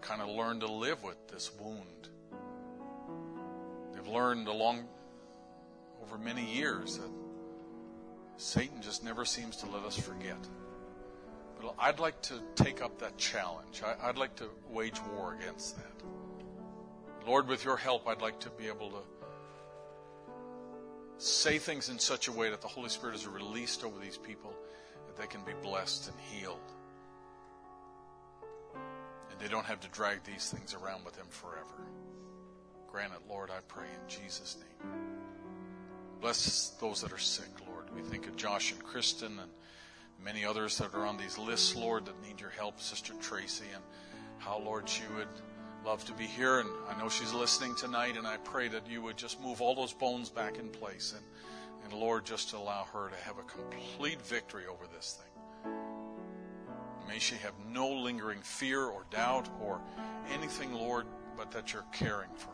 kind 0.00 0.20
of 0.20 0.28
learned 0.28 0.62
to 0.62 0.66
live 0.66 1.02
with 1.02 1.28
this 1.28 1.50
wound. 1.60 2.08
They've 3.92 4.08
learned 4.08 4.48
along 4.48 4.88
over 6.02 6.18
many 6.18 6.44
years 6.52 6.98
that 6.98 7.10
Satan 8.36 8.82
just 8.82 9.04
never 9.04 9.24
seems 9.24 9.56
to 9.58 9.66
let 9.66 9.84
us 9.84 9.96
forget. 9.96 10.38
I'd 11.78 11.98
like 11.98 12.20
to 12.22 12.34
take 12.54 12.82
up 12.82 12.98
that 12.98 13.16
challenge. 13.16 13.82
I'd 14.02 14.18
like 14.18 14.36
to 14.36 14.48
wage 14.68 15.00
war 15.16 15.36
against 15.40 15.76
that. 15.76 15.92
Lord, 17.26 17.48
with 17.48 17.64
your 17.64 17.76
help, 17.76 18.06
I'd 18.06 18.20
like 18.20 18.40
to 18.40 18.50
be 18.50 18.66
able 18.66 18.90
to 18.90 19.02
say 21.18 21.58
things 21.58 21.88
in 21.88 21.98
such 21.98 22.28
a 22.28 22.32
way 22.32 22.50
that 22.50 22.60
the 22.60 22.68
Holy 22.68 22.88
Spirit 22.88 23.14
is 23.14 23.26
released 23.26 23.84
over 23.84 23.98
these 23.98 24.18
people 24.18 24.52
that 25.06 25.16
they 25.16 25.26
can 25.26 25.42
be 25.44 25.52
blessed 25.62 26.08
and 26.08 26.16
healed. 26.20 26.58
And 29.30 29.40
they 29.40 29.48
don't 29.48 29.64
have 29.64 29.80
to 29.80 29.88
drag 29.88 30.24
these 30.24 30.50
things 30.50 30.74
around 30.74 31.04
with 31.04 31.14
them 31.14 31.26
forever. 31.30 31.86
Grant 32.90 33.12
it, 33.12 33.28
Lord, 33.28 33.50
I 33.50 33.60
pray 33.68 33.86
in 33.86 34.08
Jesus' 34.08 34.56
name. 34.58 34.90
Bless 36.20 36.70
those 36.80 37.00
that 37.02 37.12
are 37.12 37.18
sick, 37.18 37.48
Lord. 37.68 37.84
We 37.94 38.02
think 38.02 38.26
of 38.26 38.36
Josh 38.36 38.72
and 38.72 38.82
Kristen 38.82 39.38
and 39.38 39.50
many 40.24 40.44
others 40.44 40.78
that 40.78 40.94
are 40.94 41.04
on 41.04 41.18
these 41.18 41.36
lists, 41.36 41.76
Lord, 41.76 42.06
that 42.06 42.20
need 42.22 42.40
your 42.40 42.50
help, 42.50 42.80
Sister 42.80 43.12
Tracy, 43.20 43.66
and 43.74 43.82
how, 44.38 44.58
Lord, 44.58 44.88
she 44.88 45.02
would 45.16 45.28
love 45.84 46.04
to 46.06 46.12
be 46.14 46.24
here, 46.24 46.60
and 46.60 46.68
I 46.88 46.98
know 46.98 47.10
she's 47.10 47.34
listening 47.34 47.74
tonight, 47.76 48.16
and 48.16 48.26
I 48.26 48.38
pray 48.38 48.68
that 48.68 48.88
you 48.88 49.02
would 49.02 49.18
just 49.18 49.38
move 49.40 49.60
all 49.60 49.74
those 49.74 49.92
bones 49.92 50.30
back 50.30 50.58
in 50.58 50.70
place, 50.70 51.14
and, 51.14 51.24
and 51.84 52.00
Lord, 52.00 52.24
just 52.24 52.54
allow 52.54 52.84
her 52.92 53.10
to 53.10 53.16
have 53.16 53.36
a 53.38 53.42
complete 53.42 54.20
victory 54.22 54.64
over 54.66 54.86
this 54.94 55.18
thing. 55.20 55.72
May 57.06 57.18
she 57.18 57.34
have 57.36 57.52
no 57.70 57.86
lingering 57.88 58.40
fear 58.40 58.82
or 58.82 59.04
doubt 59.10 59.48
or 59.60 59.82
anything, 60.32 60.72
Lord, 60.72 61.04
but 61.36 61.50
that 61.50 61.74
you're 61.74 61.84
caring 61.92 62.30
for. 62.34 62.53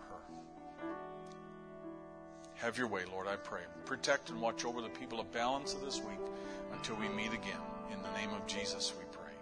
Have 2.61 2.77
your 2.77 2.89
way, 2.89 3.03
Lord, 3.11 3.27
I 3.27 3.37
pray. 3.37 3.63
Protect 3.87 4.29
and 4.29 4.39
watch 4.39 4.67
over 4.67 4.83
the 4.83 4.91
people 4.91 5.19
of 5.19 5.33
balance 5.33 5.73
of 5.73 5.81
this 5.81 5.99
week 6.01 6.19
until 6.75 6.95
we 6.97 7.09
meet 7.09 7.33
again. 7.33 7.61
In 7.91 8.03
the 8.03 8.13
name 8.13 8.29
of 8.35 8.47
Jesus, 8.47 8.93
we 8.99 9.05
pray. 9.11 9.33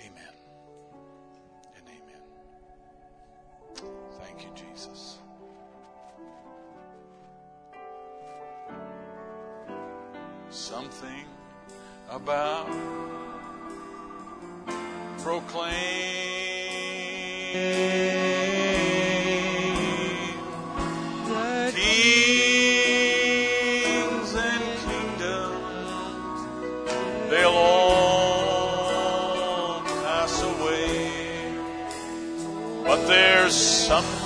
Amen. 0.00 0.34
And 1.76 1.86
amen. 1.86 2.22
Thank 4.20 4.44
you, 4.44 4.50
Jesus. 4.54 5.18
Something 10.48 11.26
about 12.08 12.68
proclaim 15.18 16.22
some 33.82 34.21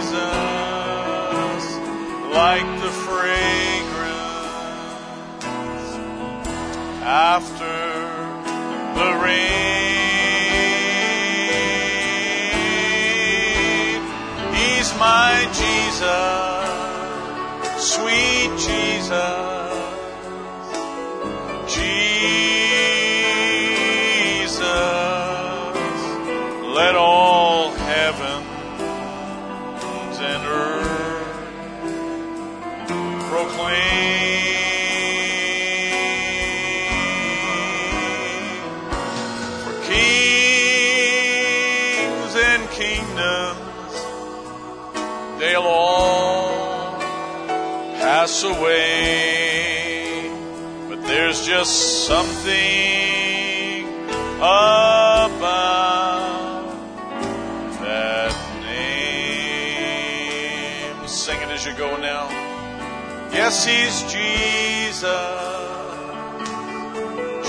Jesus, 0.00 1.66
like 2.34 2.68
the 2.80 2.90
fragrance 3.06 3.40
after 7.02 7.78
the 8.98 9.10
rain. 9.24 9.60
He's 14.54 14.90
my 14.98 15.48
Jesus. 15.52 16.49
something 51.68 52.54
about 54.36 55.40
that 57.80 58.34
name. 61.00 61.08
Sing 61.08 61.40
it 61.40 61.48
as 61.48 61.66
you 61.66 61.74
go 61.74 61.96
now. 61.96 62.28
Yes, 63.32 63.64
He's 63.64 64.02
Jesus. 64.10 65.10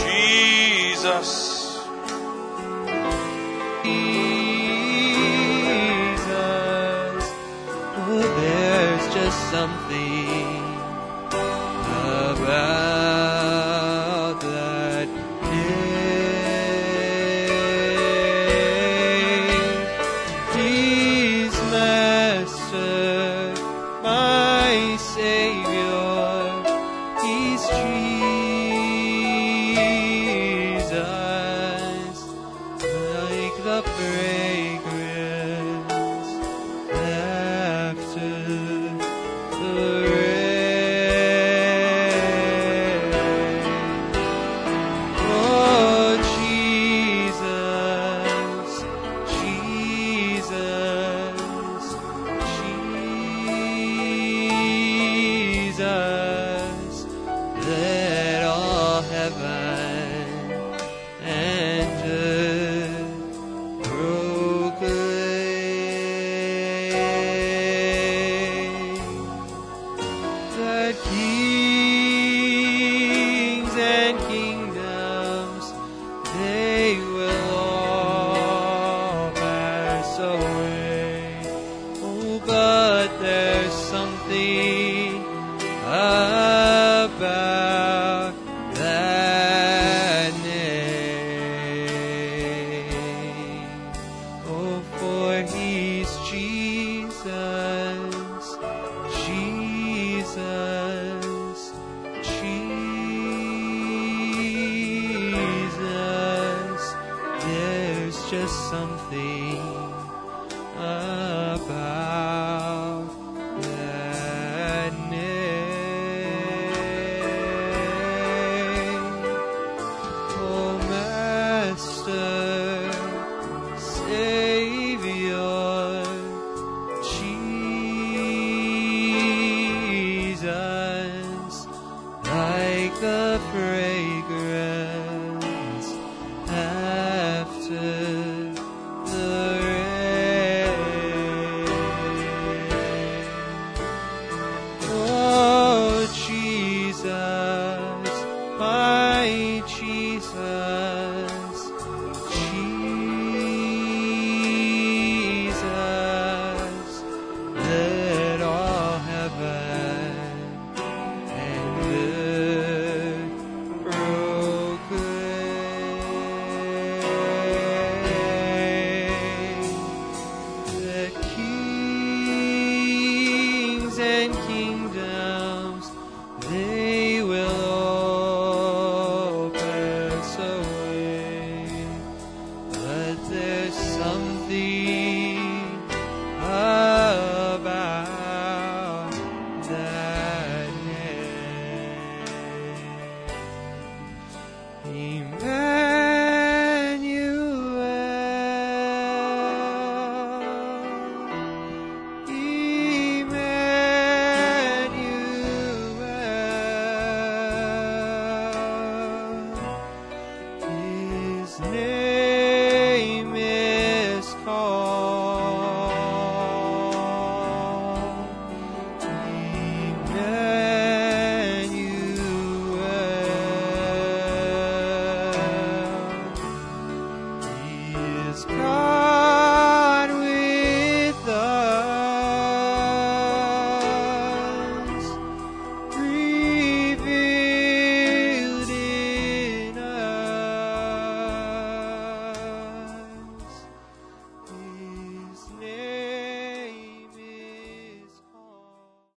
Jesus. 0.03 1.40